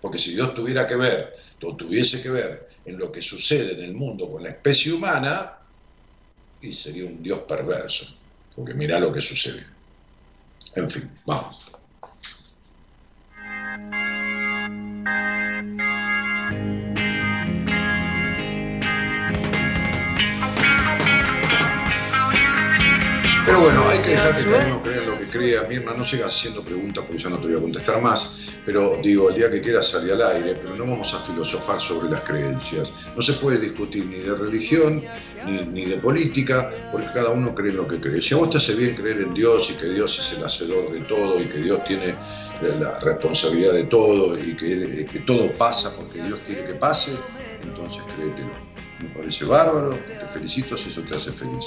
Porque 0.00 0.18
si 0.18 0.34
Dios 0.34 0.54
tuviera 0.54 0.86
que 0.86 0.96
ver, 0.96 1.36
o 1.62 1.76
tuviese 1.76 2.22
que 2.22 2.30
ver 2.30 2.68
en 2.84 2.98
lo 2.98 3.12
que 3.12 3.20
sucede 3.20 3.74
en 3.74 3.82
el 3.82 3.94
mundo 3.94 4.30
con 4.30 4.42
la 4.42 4.50
especie 4.50 4.92
humana, 4.92 5.58
y 6.62 6.72
sería 6.72 7.04
un 7.04 7.22
Dios 7.22 7.40
perverso, 7.40 8.06
porque 8.54 8.74
mira 8.74 8.98
lo 9.00 9.12
que 9.12 9.20
sucede. 9.20 9.64
En 10.74 10.90
fin, 10.90 11.10
vamos. 11.26 11.72
Pero 23.46 23.60
bueno, 23.62 23.88
hay 23.88 24.02
que 24.02 24.10
dejar 24.10 24.36
que 24.36 24.44
cada 24.44 24.66
uno 24.66 24.82
crea 24.82 25.02
lo 25.02 25.19
que 25.30 25.38
crea. 25.38 25.62
Mirna, 25.68 25.94
no 25.94 26.04
sigas 26.04 26.36
haciendo 26.36 26.62
preguntas 26.62 27.04
porque 27.06 27.22
ya 27.22 27.30
no 27.30 27.38
te 27.38 27.48
voy 27.48 27.56
a 27.56 27.60
contestar 27.60 28.00
más. 28.00 28.48
Pero 28.64 29.00
digo, 29.02 29.30
el 29.30 29.36
día 29.36 29.50
que 29.50 29.60
quieras 29.60 29.88
salir 29.88 30.12
al 30.12 30.22
aire, 30.36 30.54
pero 30.54 30.76
no 30.76 30.84
vamos 30.84 31.14
a 31.14 31.20
filosofar 31.20 31.80
sobre 31.80 32.10
las 32.10 32.20
creencias. 32.22 32.92
No 33.14 33.22
se 33.22 33.34
puede 33.34 33.58
discutir 33.58 34.04
ni 34.06 34.16
de 34.16 34.34
religión 34.34 35.04
ni, 35.46 35.58
ni 35.62 35.84
de 35.86 35.96
política, 35.96 36.70
porque 36.92 37.08
cada 37.14 37.30
uno 37.30 37.54
cree 37.54 37.70
en 37.70 37.78
lo 37.78 37.88
que 37.88 38.00
cree. 38.00 38.20
Si 38.20 38.34
a 38.34 38.38
vos 38.38 38.50
te 38.50 38.58
hace 38.58 38.74
bien 38.74 38.96
creer 38.96 39.20
en 39.20 39.34
Dios 39.34 39.70
y 39.70 39.74
que 39.74 39.86
Dios 39.86 40.18
es 40.18 40.36
el 40.36 40.44
hacedor 40.44 40.92
de 40.92 41.00
todo 41.00 41.40
y 41.40 41.46
que 41.46 41.58
Dios 41.58 41.82
tiene 41.84 42.14
la 42.78 42.98
responsabilidad 43.00 43.72
de 43.72 43.84
todo 43.84 44.38
y 44.38 44.54
que, 44.54 45.06
que 45.10 45.18
todo 45.20 45.50
pasa 45.56 45.94
porque 45.96 46.22
Dios 46.22 46.38
quiere 46.46 46.66
que 46.66 46.74
pase, 46.74 47.12
entonces 47.62 48.02
créetelo. 48.14 48.52
Me 49.00 49.08
parece 49.08 49.46
bárbaro, 49.46 49.98
te 50.06 50.28
felicito 50.28 50.76
si 50.76 50.90
eso 50.90 51.00
te 51.02 51.14
hace 51.14 51.32
feliz. 51.32 51.64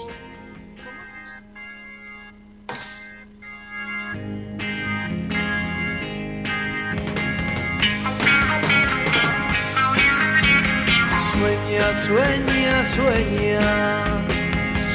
Sueña, 11.33 11.85
sueña, 12.05 12.75
sueña, 12.95 13.61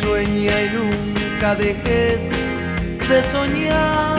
sueña 0.01 0.55
y 0.63 0.69
nunca 0.77 1.55
dejes 1.55 2.21
de 3.09 3.23
soñar. 3.31 4.19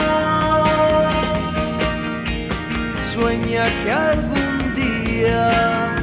Sueña 3.12 3.64
que 3.82 3.92
algún 3.92 4.74
día 4.74 5.94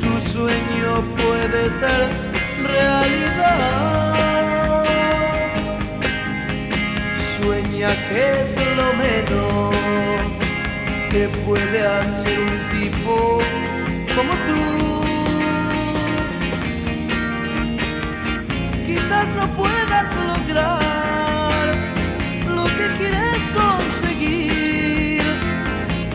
tu 0.00 0.12
sueño 0.32 1.02
puede 1.16 1.70
ser 1.78 2.08
realidad. 2.62 4.53
Sueña 7.44 7.90
que 8.08 8.40
es 8.40 8.50
lo 8.74 8.88
menos 8.94 9.76
que 11.10 11.28
puede 11.44 11.86
hacer 11.86 12.38
un 12.40 12.58
tipo 12.70 13.14
como 14.16 14.32
tú. 14.48 14.62
Quizás 18.86 19.28
no 19.36 19.46
puedas 19.58 20.06
lograr 20.32 21.66
lo 22.48 22.64
que 22.64 22.86
quieres 22.96 23.40
conseguir. 23.60 25.22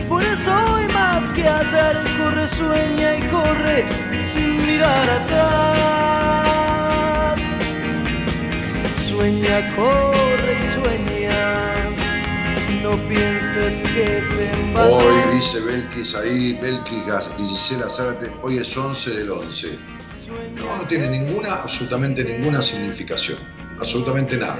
Por 0.08 0.24
eso 0.24 0.50
hoy 0.72 0.86
más 0.92 1.30
que 1.30 1.46
ayer 1.46 1.96
corre, 2.18 2.48
sueña 2.48 3.16
y 3.18 3.22
corre 3.34 3.84
sin 4.32 4.66
mirar 4.66 5.10
atrás. 5.20 5.60
Sueña, 9.08 9.56
corre 9.76 10.52
y 10.58 10.64
sueña. 10.74 11.19
No 12.90 12.96
pienses 13.08 13.82
que 13.92 14.20
se 14.20 14.72
va 14.74 14.84
Hoy 14.84 15.34
dice 15.36 15.60
Belkis 15.60 16.12
ahí, 16.16 16.58
Belkis 16.60 17.06
Gas- 17.06 17.30
Gisela 17.36 17.88
Zárate, 17.88 18.32
hoy 18.42 18.58
es 18.58 18.76
11 18.76 19.10
del 19.10 19.30
11. 19.30 19.78
No, 20.56 20.76
no 20.76 20.84
tiene 20.88 21.08
ninguna, 21.08 21.54
absolutamente 21.54 22.24
ninguna 22.24 22.60
significación. 22.60 23.38
Absolutamente 23.78 24.36
nada. 24.36 24.58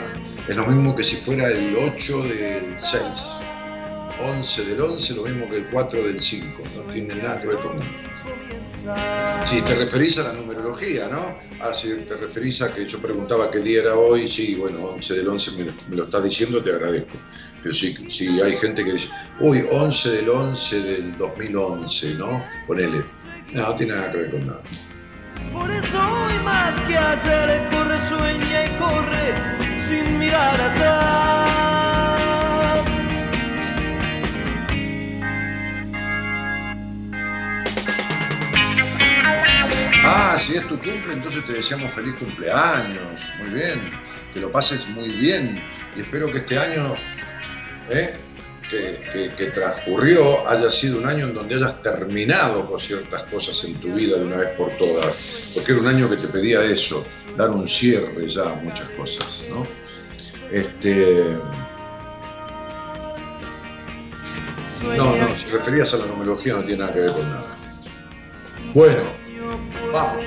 Es 0.48 0.56
lo 0.56 0.64
mismo 0.64 0.94
que 0.94 1.02
si 1.02 1.16
fuera 1.16 1.48
el 1.50 1.76
8 1.76 2.22
del 2.22 2.76
6. 2.78 3.00
11 4.22 4.64
del 4.64 4.80
11, 4.80 5.14
lo 5.14 5.22
mismo 5.24 5.48
que 5.50 5.56
el 5.56 5.70
4 5.70 6.02
del 6.04 6.20
5. 6.20 6.62
No 6.76 6.92
tiene 6.92 7.14
nada 7.16 7.40
que 7.40 7.48
ver 7.48 7.56
con. 7.58 7.80
Si 9.44 9.60
te 9.62 9.74
referís 9.74 10.18
a 10.18 10.22
la 10.24 10.32
numerología, 10.34 11.08
¿no? 11.08 11.36
Ah, 11.60 11.72
si 11.74 11.88
te 12.04 12.16
referís 12.16 12.62
a 12.62 12.72
que 12.72 12.86
yo 12.86 12.98
preguntaba 13.00 13.50
qué 13.50 13.58
día 13.58 13.80
era 13.80 13.94
hoy, 13.96 14.28
sí, 14.28 14.54
bueno, 14.54 14.78
11 14.86 15.14
del 15.14 15.28
11 15.28 15.50
me, 15.58 15.64
lo- 15.64 15.72
me 15.88 15.96
lo 15.96 16.04
estás 16.04 16.22
diciendo, 16.24 16.62
te 16.62 16.70
agradezco. 16.70 17.18
Pero 17.62 17.74
si, 17.74 17.94
si 18.10 18.40
hay 18.40 18.56
gente 18.58 18.84
que 18.84 18.92
dice, 18.92 19.08
uy, 19.38 19.62
11 19.70 20.10
del 20.10 20.28
11 20.28 20.82
del 20.82 21.18
2011, 21.18 22.14
¿no? 22.14 22.44
Ponele. 22.66 23.04
No, 23.52 23.68
no 23.68 23.74
tiene 23.76 23.94
nada 23.94 24.12
que 24.12 24.18
ver 24.18 24.30
con 24.30 24.46
nada. 24.46 24.62
Por 25.52 25.70
eso 25.70 25.98
hoy 25.98 26.38
más 26.44 26.78
que 26.82 26.96
ayer 26.96 27.68
corre, 27.70 28.00
sueña 28.08 28.66
y 28.66 28.78
corre 28.78 29.34
sin 29.86 30.18
mirar 30.18 30.60
atrás. 30.60 31.20
Ah, 40.02 40.36
si 40.38 40.56
es 40.56 40.66
tu 40.68 40.78
cumple, 40.78 41.12
entonces 41.12 41.44
te 41.46 41.54
deseamos 41.54 41.92
feliz 41.92 42.14
cumpleaños. 42.14 43.20
Muy 43.38 43.50
bien. 43.50 43.92
Que 44.32 44.40
lo 44.40 44.50
pases 44.50 44.88
muy 44.88 45.08
bien. 45.08 45.62
Y 45.96 46.00
espero 46.00 46.30
que 46.30 46.38
este 46.38 46.58
año 46.58 46.94
¿eh? 47.90 48.20
que, 48.70 49.50
transcurrió 49.54 50.48
haya 50.48 50.70
sido 50.70 50.98
un 50.98 51.06
año 51.06 51.26
en 51.26 51.34
donde 51.34 51.56
hayas 51.56 51.82
terminado 51.82 52.66
con 52.68 52.78
ciertas 52.78 53.24
cosas 53.24 53.64
en 53.64 53.80
tu 53.80 53.92
vida 53.94 54.16
de 54.18 54.24
una 54.24 54.36
vez 54.36 54.56
por 54.56 54.70
todas. 54.78 55.52
Porque 55.54 55.72
era 55.72 55.80
un 55.80 55.88
año 55.88 56.08
que 56.08 56.16
te 56.16 56.28
pedía 56.28 56.62
eso, 56.64 57.04
dar 57.36 57.50
un 57.50 57.66
cierre 57.66 58.28
ya 58.28 58.50
a 58.50 58.54
muchas 58.54 58.88
cosas, 58.90 59.44
¿no? 59.50 59.66
Este. 60.50 61.36
No, 64.96 65.16
no, 65.16 65.36
si 65.36 65.46
referías 65.46 65.92
a 65.94 65.98
la 65.98 66.06
numerología 66.06 66.54
no 66.54 66.64
tiene 66.64 66.78
nada 66.78 66.92
que 66.92 67.00
ver 67.00 67.12
con 67.12 67.28
nada. 67.28 67.56
Bueno, 68.74 69.02
vamos, 69.92 70.24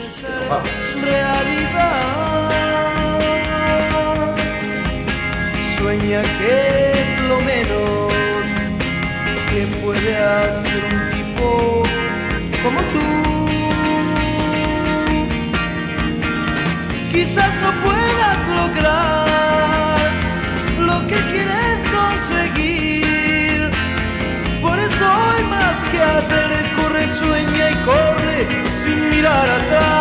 vamos. 0.50 0.70
realidad. 1.02 2.50
Sueña 5.78 6.22
que 6.22 6.83
lo 7.28 7.40
menos 7.42 8.14
que 9.50 9.62
puede 9.84 10.16
hacer 10.18 10.82
un 10.92 11.00
tipo 11.16 11.84
como 12.64 12.80
tú. 12.94 13.08
Quizás 17.12 17.54
no 17.62 17.72
puedas 17.86 18.40
lograr 18.62 20.12
lo 20.80 21.08
que 21.08 21.18
quieres 21.32 21.78
conseguir. 21.92 23.60
Por 24.62 24.78
y 27.06 27.10
sueña 27.10 27.72
y 27.72 27.76
corre 27.86 28.48
sin 28.82 29.10
mirar 29.10 29.50
atrás. 29.60 29.94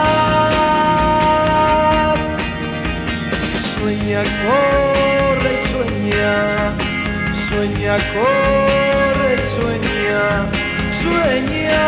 Sueña, 3.74 4.22
corre 4.44 5.50
y 5.54 5.62
sueña, 5.72 6.34
sueña, 7.52 7.96
corre 8.14 9.36
sueña, 9.54 10.50
sueña. 11.02 11.82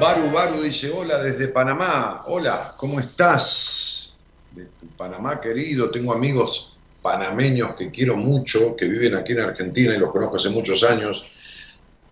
Baru 0.00 0.62
dice, 0.62 0.90
hola 0.90 1.18
desde 1.18 1.48
Panamá. 1.48 2.22
Hola, 2.26 2.74
¿cómo 2.76 3.00
estás? 3.00 4.20
De 4.52 4.64
tu 4.78 4.86
Panamá 4.96 5.40
querido, 5.40 5.90
tengo 5.90 6.12
amigos 6.12 6.77
panameños 7.02 7.76
que 7.76 7.90
quiero 7.90 8.16
mucho, 8.16 8.76
que 8.76 8.86
viven 8.86 9.14
aquí 9.14 9.32
en 9.32 9.40
Argentina 9.40 9.94
y 9.94 9.98
los 9.98 10.10
conozco 10.10 10.36
hace 10.36 10.50
muchos 10.50 10.82
años. 10.84 11.24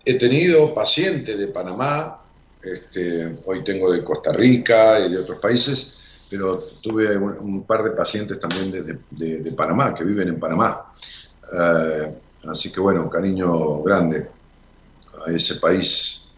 He 0.04 0.14
tenido 0.14 0.74
pacientes 0.74 1.38
de 1.38 1.48
Panamá, 1.48 2.20
este, 2.62 3.38
hoy 3.44 3.62
tengo 3.64 3.92
de 3.92 4.02
Costa 4.02 4.32
Rica 4.32 5.00
y 5.00 5.12
de 5.12 5.18
otros 5.18 5.38
países, 5.38 6.26
pero 6.30 6.60
tuve 6.82 7.16
un, 7.16 7.64
par 7.64 7.84
de 7.84 7.90
pacientes 7.90 8.38
también 8.40 8.70
de 8.70 9.52
Panamá, 9.52 9.94
que 9.94 10.04
viven 10.04 10.28
en 10.28 10.40
Panamá. 10.40 10.92
Eh, 11.52 12.18
así 12.48 12.72
que 12.72 12.80
bueno, 12.80 13.08
cariño 13.08 13.82
grande 13.82 14.28
a 15.26 15.30
ese 15.30 15.56
país. 15.56 16.28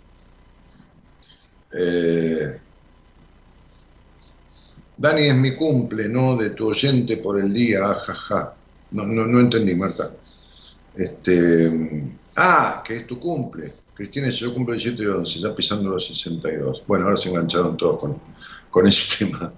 Eh, 1.73 2.61
Dani, 4.99 5.29
es 5.29 5.37
mi 5.37 5.55
cumple, 5.55 6.09
¿no? 6.09 6.37
De 6.37 6.51
tu 6.51 6.67
oyente 6.67 7.19
por 7.19 7.39
el 7.39 7.53
día, 7.53 7.89
ajaja. 7.89 8.55
No, 8.91 9.05
no, 9.05 9.27
no 9.27 9.39
entendí, 9.39 9.77
Marta. 9.77 10.11
Este, 10.93 12.11
ah, 12.37 12.83
que 12.85 12.97
es 12.97 13.07
tu 13.07 13.21
cumple. 13.21 13.73
Cristina 13.95 14.27
dice, 14.27 14.41
yo 14.41 14.55
cumple 14.55 14.75
el 14.75 14.81
7 14.81 15.01
de 15.01 15.11
11, 15.11 15.39
ya 15.39 15.55
pisando 15.55 15.91
los 15.91 16.05
62. 16.09 16.83
Bueno, 16.89 17.05
ahora 17.05 17.17
se 17.17 17.29
engancharon 17.29 17.77
todos 17.77 18.01
con, 18.01 18.21
con 18.71 18.89
ese 18.89 19.25
tema. 19.27 19.53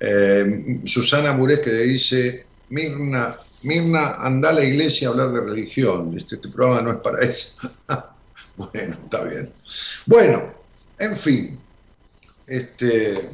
Eh, 0.00 0.80
Susana 0.86 1.34
Murés 1.34 1.60
que 1.60 1.72
le 1.72 1.82
dice, 1.82 2.46
Mirna, 2.70 3.36
Mirna, 3.64 4.14
anda 4.14 4.48
a 4.48 4.54
la 4.54 4.64
iglesia 4.64 5.08
a 5.08 5.10
hablar 5.10 5.32
de 5.32 5.40
religión. 5.42 6.16
Este, 6.16 6.36
este 6.36 6.48
programa 6.48 6.80
no 6.80 6.92
es 6.92 6.98
para 6.98 7.20
eso. 7.22 7.70
bueno, 8.56 8.96
está 9.04 9.24
bien. 9.24 9.52
Bueno, 10.06 10.54
en 10.98 11.16
fin. 11.16 11.60
Este, 12.46 13.28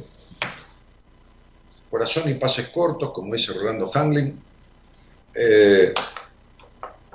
corazón 1.89 2.29
y 2.29 2.33
pases 2.35 2.69
cortos, 2.69 3.11
como 3.13 3.33
dice 3.33 3.53
Rolando 3.53 3.87
Hangling. 3.89 4.39
Eh, 5.33 5.93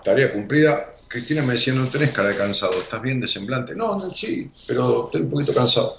tarea 0.05 0.33
cumplida. 0.33 0.89
Cristina 1.09 1.43
me 1.43 1.53
decía, 1.55 1.75
no 1.75 1.87
tenés 1.89 2.11
cara 2.13 2.29
de 2.31 2.37
cansado, 2.37 2.73
¿estás 2.73 3.03
bien 3.03 3.21
de 3.21 3.29
semblante? 3.29 3.75
No, 3.75 3.99
no, 3.99 4.13
sí, 4.15 4.51
pero 4.67 5.05
estoy 5.07 5.23
un 5.23 5.31
poquito 5.31 5.53
cansado. 5.53 5.95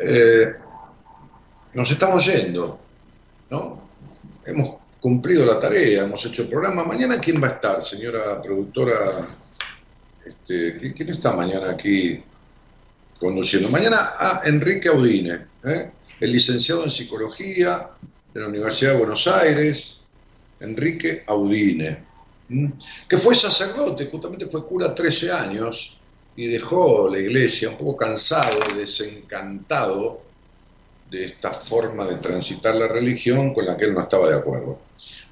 Eh, 0.00 0.54
nos 1.74 1.90
estamos 1.90 2.24
yendo, 2.26 2.78
¿no? 3.50 3.82
Hemos 4.46 4.76
cumplido 5.00 5.44
la 5.44 5.58
tarea, 5.58 6.04
hemos 6.04 6.24
hecho 6.24 6.42
el 6.42 6.48
programa. 6.48 6.84
Mañana, 6.84 7.18
¿quién 7.20 7.42
va 7.42 7.48
a 7.48 7.50
estar, 7.52 7.82
señora 7.82 8.40
productora? 8.40 9.28
Este, 10.24 10.78
¿qui- 10.80 10.94
¿Quién 10.94 11.08
está 11.08 11.32
mañana 11.32 11.70
aquí 11.70 12.22
conduciendo? 13.18 13.68
Mañana, 13.70 14.12
ah, 14.20 14.42
Enrique 14.44 14.88
Audine, 14.88 15.46
¿eh? 15.64 15.90
El 16.22 16.30
licenciado 16.30 16.84
en 16.84 16.90
psicología 16.90 17.90
de 18.32 18.40
la 18.40 18.46
Universidad 18.46 18.92
de 18.92 18.98
Buenos 18.98 19.26
Aires, 19.26 20.06
Enrique 20.60 21.24
Audine, 21.26 22.04
que 23.08 23.18
fue 23.18 23.34
sacerdote, 23.34 24.06
justamente 24.06 24.46
fue 24.46 24.64
cura 24.64 24.94
13 24.94 25.32
años 25.32 25.98
y 26.36 26.46
dejó 26.46 27.08
la 27.08 27.18
iglesia 27.18 27.70
un 27.70 27.76
poco 27.76 27.96
cansado 27.96 28.60
y 28.70 28.78
desencantado 28.78 30.22
de 31.10 31.24
esta 31.24 31.52
forma 31.52 32.06
de 32.06 32.14
transitar 32.18 32.76
la 32.76 32.86
religión 32.86 33.52
con 33.52 33.66
la 33.66 33.76
que 33.76 33.86
él 33.86 33.94
no 33.94 34.02
estaba 34.02 34.28
de 34.28 34.36
acuerdo. 34.36 34.78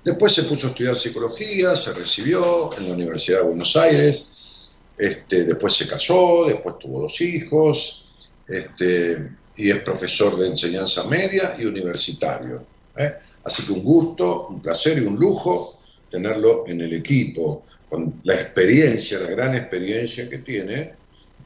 Después 0.04 0.32
se 0.32 0.42
puso 0.42 0.66
a 0.66 0.70
estudiar 0.70 0.98
psicología, 0.98 1.76
se 1.76 1.94
recibió 1.94 2.76
en 2.76 2.88
la 2.88 2.94
Universidad 2.94 3.38
de 3.38 3.44
Buenos 3.44 3.76
Aires, 3.76 4.74
este, 4.98 5.44
después 5.44 5.72
se 5.72 5.86
casó, 5.86 6.46
después 6.46 6.80
tuvo 6.80 7.02
dos 7.02 7.20
hijos, 7.20 8.28
este, 8.48 9.38
y 9.60 9.70
es 9.70 9.82
profesor 9.82 10.38
de 10.38 10.48
enseñanza 10.48 11.04
media 11.04 11.54
y 11.58 11.66
universitario. 11.66 12.64
¿eh? 12.96 13.12
Así 13.44 13.66
que 13.66 13.72
un 13.72 13.84
gusto, 13.84 14.48
un 14.48 14.62
placer 14.62 14.98
y 14.98 15.06
un 15.06 15.16
lujo 15.16 15.78
tenerlo 16.10 16.66
en 16.66 16.80
el 16.80 16.94
equipo, 16.94 17.64
con 17.88 18.20
la 18.24 18.34
experiencia, 18.34 19.18
la 19.18 19.28
gran 19.28 19.54
experiencia 19.54 20.30
que 20.30 20.38
tiene 20.38 20.94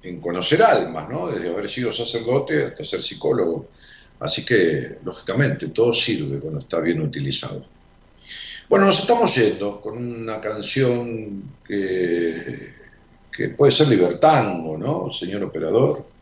en 0.03 0.21
conocer 0.21 0.63
almas, 0.63 1.09
¿no? 1.09 1.29
desde 1.29 1.49
haber 1.49 1.69
sido 1.69 1.93
sacerdote 1.93 2.65
hasta 2.65 2.85
ser 2.85 3.03
psicólogo. 3.03 3.69
Así 4.21 4.45
que, 4.45 4.99
lógicamente, 5.05 5.69
todo 5.69 5.93
sirve 5.93 6.39
cuando 6.39 6.61
está 6.61 6.79
bien 6.81 7.01
utilizado. 7.01 7.67
Bueno, 8.69 8.87
nos 8.87 9.01
estamos 9.01 9.35
yendo 9.35 9.81
con 9.81 9.99
una 9.99 10.41
canción 10.41 11.57
que, 11.67 12.75
que 13.37 13.49
puede 13.51 13.73
ser 13.73 13.89
libertango, 13.89 14.79
¿no, 14.79 15.13
señor 15.13 15.43
operador? 15.43 16.14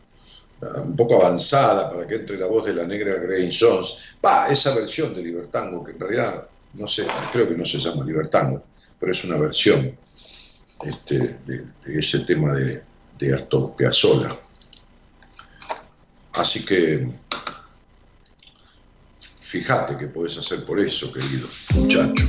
Un 0.83 0.95
poco 0.95 1.15
avanzada 1.15 1.89
para 1.89 2.07
que 2.07 2.15
entre 2.15 2.37
la 2.37 2.47
voz 2.47 2.65
de 2.65 2.73
la 2.73 2.85
negra 2.85 3.15
Grace 3.15 3.57
Jones. 3.59 3.95
Va, 4.23 4.47
esa 4.47 4.73
versión 4.75 5.13
de 5.13 5.23
libertango, 5.23 5.83
que 5.83 5.91
en 5.91 5.99
realidad, 5.99 6.47
no 6.73 6.87
sé, 6.87 7.05
creo 7.31 7.47
que 7.47 7.55
no 7.55 7.65
se 7.65 7.79
llama 7.79 8.05
libertango, 8.05 8.63
pero 8.99 9.11
es 9.11 9.23
una 9.23 9.37
versión 9.37 9.97
este, 10.83 11.39
de, 11.45 11.65
ese 11.85 12.19
tema 12.19 12.53
de, 12.53 12.83
de 13.17 13.33
Astor 13.33 13.75
Piazzolla. 13.75 14.37
Así 16.33 16.65
que 16.65 17.09
fíjate 19.19 19.97
que 19.97 20.07
puedes 20.07 20.35
hacer 20.37 20.65
por 20.65 20.79
eso, 20.79 21.11
querido 21.13 21.47
muchacho. 21.75 22.25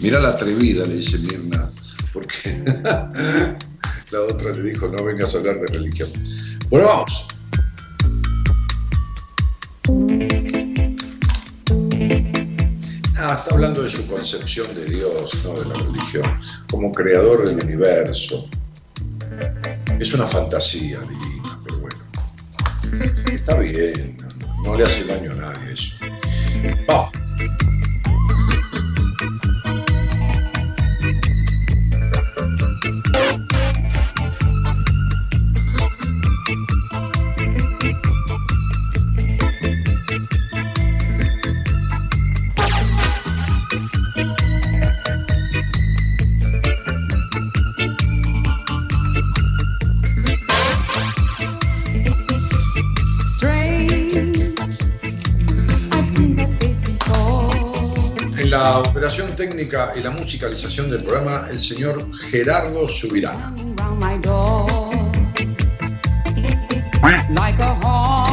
Mira 0.00 0.20
la 0.20 0.28
atrevida, 0.28 0.84
le 0.84 0.96
dice 0.96 1.18
Mirna, 1.18 1.72
porque 2.12 2.62
la 4.14 4.22
otra 4.22 4.52
le 4.52 4.62
dijo, 4.62 4.86
no 4.86 5.02
vengas 5.02 5.34
a 5.34 5.38
hablar 5.38 5.58
de 5.58 5.66
religión. 5.66 6.08
Bueno, 6.70 6.86
vamos. 6.86 7.28
Ah, 13.16 13.42
está 13.42 13.54
hablando 13.54 13.82
de 13.82 13.88
su 13.88 14.06
concepción 14.06 14.72
de 14.72 14.84
Dios, 14.84 15.30
no 15.42 15.54
de 15.54 15.64
la 15.64 15.74
religión, 15.74 16.22
como 16.70 16.92
creador 16.92 17.48
del 17.48 17.58
universo. 17.58 18.48
Es 19.98 20.14
una 20.14 20.28
fantasía 20.28 21.00
divina, 21.00 21.60
pero 21.66 21.80
bueno. 21.80 21.98
Está 23.26 23.58
bien, 23.58 24.16
no, 24.62 24.76
le 24.76 24.84
hace 24.84 25.06
daño 25.06 25.32
a 25.32 25.34
nadie 25.34 25.72
eso. 25.72 25.96
Vamos. 26.86 27.13
Operación 59.04 59.36
técnica 59.36 59.92
y 59.94 60.00
la 60.00 60.10
musicalización 60.12 60.88
del 60.88 61.02
programa, 61.02 61.46
el 61.50 61.60
señor 61.60 62.10
Gerardo 62.30 62.86
door 64.22 64.66
like 67.34 67.60
a 67.60 67.74
hawk 67.82 68.24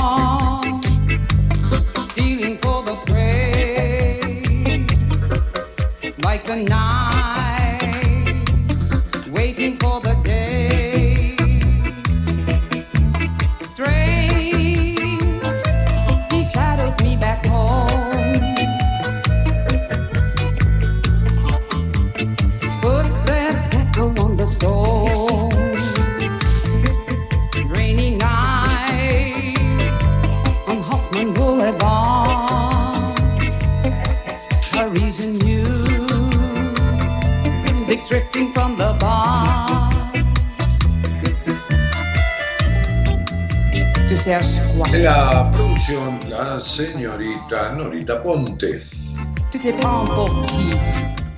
Serge 44.24 44.62
En 44.94 45.04
la 45.04 45.52
producción, 45.52 46.20
la 46.30 46.60
señorita 46.60 47.74
Norita 47.74 48.22
Ponte. 48.22 48.84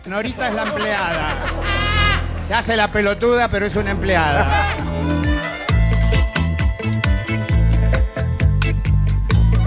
Norita 0.06 0.50
es 0.50 0.56
la 0.56 0.64
empleada. 0.64 1.46
Se 2.46 2.54
hace 2.54 2.76
la 2.76 2.92
pelotuda, 2.92 3.50
pero 3.50 3.68
es 3.68 3.76
una 3.78 3.92
empleada. 3.92 4.76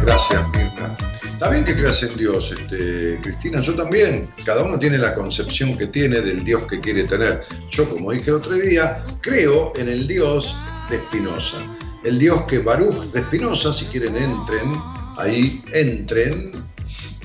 Gracias, 0.02 0.48
Mirna. 0.48 0.96
Está 1.32 1.48
bien 1.48 1.64
que 1.64 1.74
creas 1.74 2.02
en 2.02 2.16
Dios, 2.18 2.52
este, 2.52 3.18
Cristina, 3.22 3.62
yo 3.62 3.74
también. 3.74 4.30
Cada 4.44 4.62
uno 4.62 4.78
tiene 4.78 4.98
la 4.98 5.14
concepción 5.14 5.78
que 5.78 5.86
tiene 5.86 6.20
del 6.20 6.44
Dios 6.44 6.66
que 6.66 6.82
quiere 6.82 7.04
tener. 7.04 7.40
Yo, 7.70 7.88
como 7.88 8.12
dije 8.12 8.28
el 8.28 8.36
otro 8.36 8.52
día, 8.52 9.02
creo 9.22 9.72
en 9.76 9.88
el 9.88 10.06
Dios 10.06 10.54
de 10.90 10.98
Spinoza. 10.98 11.75
El 12.06 12.20
Dios 12.20 12.42
que 12.48 12.60
Baruch 12.60 13.10
de 13.10 13.20
Spinoza, 13.22 13.72
si 13.72 13.86
quieren 13.86 14.16
entren, 14.16 14.74
ahí 15.16 15.60
entren 15.72 16.52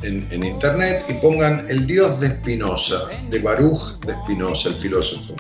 en, 0.02 0.44
internet 0.44 1.06
y 1.08 1.14
pongan 1.16 1.66
el 1.70 1.86
Dios 1.86 2.20
de 2.20 2.30
Spinoza, 2.30 3.08
de 3.30 3.38
Baruch 3.38 4.00
de 4.06 4.14
Spinoza, 4.24 4.70
el 4.70 4.76
filósofo. 4.76 5.36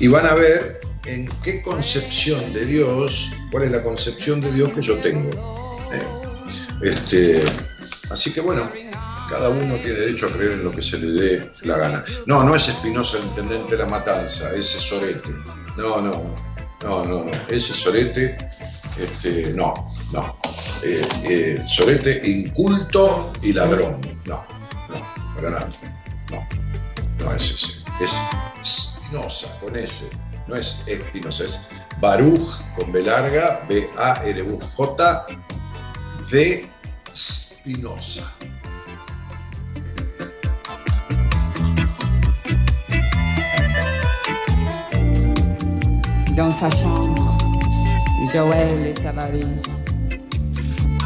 Y 0.00 0.08
van 0.08 0.26
a 0.26 0.34
ver 0.34 0.80
en 1.06 1.28
qué 1.44 1.62
concepción 1.62 2.52
de 2.52 2.66
Dios, 2.66 3.30
cuál 3.52 3.62
es 3.64 3.70
la 3.70 3.84
concepción 3.84 4.40
de 4.40 4.50
Dios 4.50 4.72
que 4.72 4.82
yo 4.82 4.98
tengo. 4.98 5.30
¿eh? 5.92 6.04
Este, 6.82 7.44
así 8.10 8.32
que 8.32 8.40
bueno, 8.40 8.68
cada 9.28 9.50
uno 9.50 9.76
tiene 9.76 10.00
derecho 10.00 10.26
a 10.26 10.32
creer 10.32 10.54
en 10.54 10.64
lo 10.64 10.72
que 10.72 10.82
se 10.82 10.98
le 10.98 11.22
dé 11.22 11.52
la 11.62 11.78
gana. 11.78 12.02
No, 12.26 12.42
no 12.42 12.56
es 12.56 12.68
Espinosa 12.68 13.18
el 13.18 13.26
intendente 13.26 13.76
de 13.76 13.84
la 13.84 13.88
matanza, 13.88 14.50
ese 14.50 14.78
es 14.78 14.82
Sorete. 14.82 15.30
No, 15.76 16.00
no, 16.00 16.34
no, 16.82 17.04
no, 17.04 17.24
no. 17.24 17.30
Ese 17.48 17.72
Sorete, 17.72 18.36
este, 19.00 19.52
no, 19.54 19.74
no. 20.12 20.36
Eh, 20.82 21.06
eh, 21.24 22.22
inculto 22.24 23.32
y 23.42 23.52
ladrón. 23.52 24.00
No, 24.26 24.44
no, 24.88 25.34
para 25.34 25.50
nada. 25.50 25.70
No, 26.30 26.46
no 27.18 27.34
es 27.34 27.50
ese. 27.50 27.84
Es 28.00 28.18
Spinoza 28.62 29.58
con 29.60 29.76
S. 29.76 30.10
No 30.46 30.56
es 30.56 30.82
Espinosa, 30.86 31.44
es 31.44 31.60
Baruch 32.00 32.48
con 32.76 32.90
B 32.92 33.02
larga, 33.02 33.64
B-A-R-U-J 33.68 35.26
de 36.30 36.66
Spinoza. 37.14 38.32
Dans 46.36 46.50
sa 46.50 46.70
chambre, 46.70 47.19
Joël 48.32 48.86
et 48.86 48.94
sa 48.94 49.10
valise. 49.10 49.62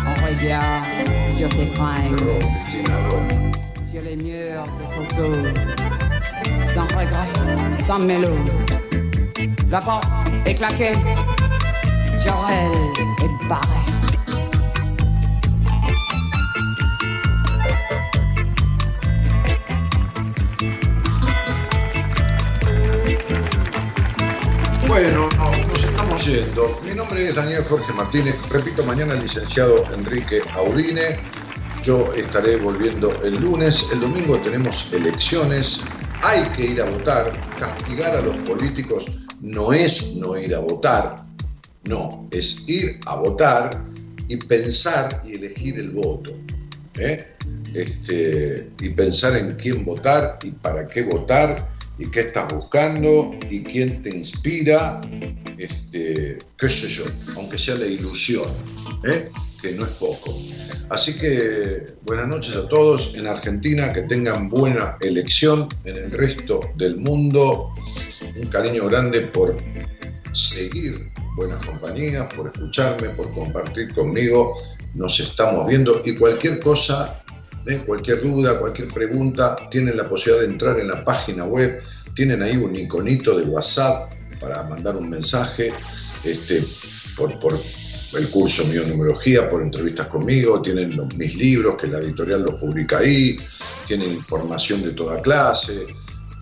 On 0.07 0.15
regarde 0.27 1.09
sur 1.27 1.51
ses 1.53 1.67
fringues, 1.69 2.21
sur 3.91 4.03
les 4.03 4.17
murs 4.17 4.65
de 4.65 4.93
photos, 4.93 5.37
sans 6.75 6.83
regret, 6.83 7.31
sans 7.87 8.01
mélo. 8.01 8.37
La 9.71 9.81
porte 9.81 10.05
est 10.45 10.55
claquée, 10.55 10.93
Joël 12.23 12.73
est 12.99 13.49
barré. 13.49 13.85
Yendo. 26.19 26.79
Mi 26.85 26.95
nombre 26.95 27.29
es 27.29 27.35
Daniel 27.35 27.65
Jorge 27.65 27.93
Martínez. 27.93 28.37
Repito, 28.49 28.85
mañana 28.85 29.15
el 29.15 29.23
licenciado 29.23 29.85
Enrique 29.93 30.43
Audine. 30.53 31.19
Yo 31.83 32.15
estaré 32.15 32.57
volviendo 32.57 33.13
el 33.25 33.41
lunes. 33.41 33.89
El 33.93 34.01
domingo 34.01 34.39
tenemos 34.41 34.87
elecciones. 34.93 35.81
Hay 36.23 36.45
que 36.53 36.67
ir 36.67 36.81
a 36.81 36.85
votar. 36.89 37.33
Castigar 37.59 38.17
a 38.17 38.21
los 38.21 38.37
políticos 38.43 39.07
no 39.41 39.73
es 39.73 40.15
no 40.17 40.39
ir 40.39 40.55
a 40.55 40.61
votar. 40.61 41.17
No, 41.85 42.29
es 42.31 42.69
ir 42.69 43.01
a 43.07 43.17
votar 43.17 43.85
y 44.29 44.37
pensar 44.37 45.21
y 45.25 45.35
elegir 45.35 45.79
el 45.81 45.91
voto. 45.91 46.33
¿eh? 46.97 47.35
Este, 47.75 48.71
y 48.81 48.91
pensar 48.91 49.37
en 49.37 49.57
quién 49.57 49.85
votar 49.85 50.39
y 50.45 50.53
para 50.53 50.87
qué 50.87 51.03
votar 51.03 51.69
y 51.99 52.11
qué 52.11 52.21
estás 52.21 52.53
buscando 52.53 53.31
y 53.51 53.63
quién 53.63 54.03
te 54.03 54.11
inspira, 54.11 55.01
este, 55.59 56.39
qué 56.59 56.69
sé 56.69 56.89
yo, 56.89 57.05
aunque 57.37 57.59
sea 57.59 57.77
la 57.77 57.87
ilusión, 57.87 58.49
¿eh? 59.05 59.29
que 59.61 59.73
no 59.73 59.85
es 59.85 59.93
poco. 59.93 60.35
Así 60.91 61.17
que 61.17 61.87
buenas 62.03 62.29
noches 62.29 62.57
a 62.57 62.69
todos 62.69 63.15
en 63.15 63.27
Argentina, 63.27 63.93
que 63.93 64.03
tengan 64.03 64.49
buena 64.49 64.97
elección 65.01 65.69
en 65.85 65.97
el 65.97 66.11
resto 66.11 66.61
del 66.77 66.97
mundo. 66.97 67.73
Un 68.37 68.49
cariño 68.49 68.87
grande 68.87 69.23
por 69.23 69.57
seguir 70.33 71.11
buenas 71.37 71.65
compañías, 71.65 72.33
por 72.35 72.49
escucharme, 72.49 73.11
por 73.11 73.33
compartir 73.33 73.95
conmigo. 73.95 74.55
Nos 74.95 75.19
estamos 75.21 75.67
viendo 75.67 76.03
y 76.05 76.15
cualquier 76.15 76.61
cosa 76.61 77.24
¿eh? 77.67 77.83
cualquier 77.87 78.23
duda, 78.23 78.59
cualquier 78.59 78.89
pregunta, 78.89 79.57
tienen 79.71 79.97
la 79.97 80.05
posibilidad 80.05 80.47
de 80.47 80.53
entrar 80.53 80.79
en 80.81 80.89
la 80.89 81.05
página 81.05 81.45
web, 81.45 81.83
tienen 82.15 82.43
ahí 82.43 82.57
un 82.57 82.75
iconito 82.75 83.37
de 83.37 83.45
WhatsApp 83.45 84.13
para 84.41 84.65
mandar 84.65 84.97
un 84.97 85.09
mensaje 85.09 85.73
este, 86.25 86.63
por, 87.17 87.39
por 87.41 87.55
el 87.55 88.31
curso 88.31 88.65
mío 88.67 88.83
por 89.51 89.63
entrevistas 89.63 90.09
conmigo, 90.09 90.63
tienen 90.63 90.97
mis 91.17 91.37
libros 91.37 91.77
que 91.77 91.87
la 91.87 91.99
editorial 91.99 92.43
los 92.43 92.55
publica 92.55 92.99
ahí, 92.99 93.39
tienen 93.87 94.13
información 94.13 94.83
de 94.83 94.93
toda 94.93 95.21
clase. 95.21 95.87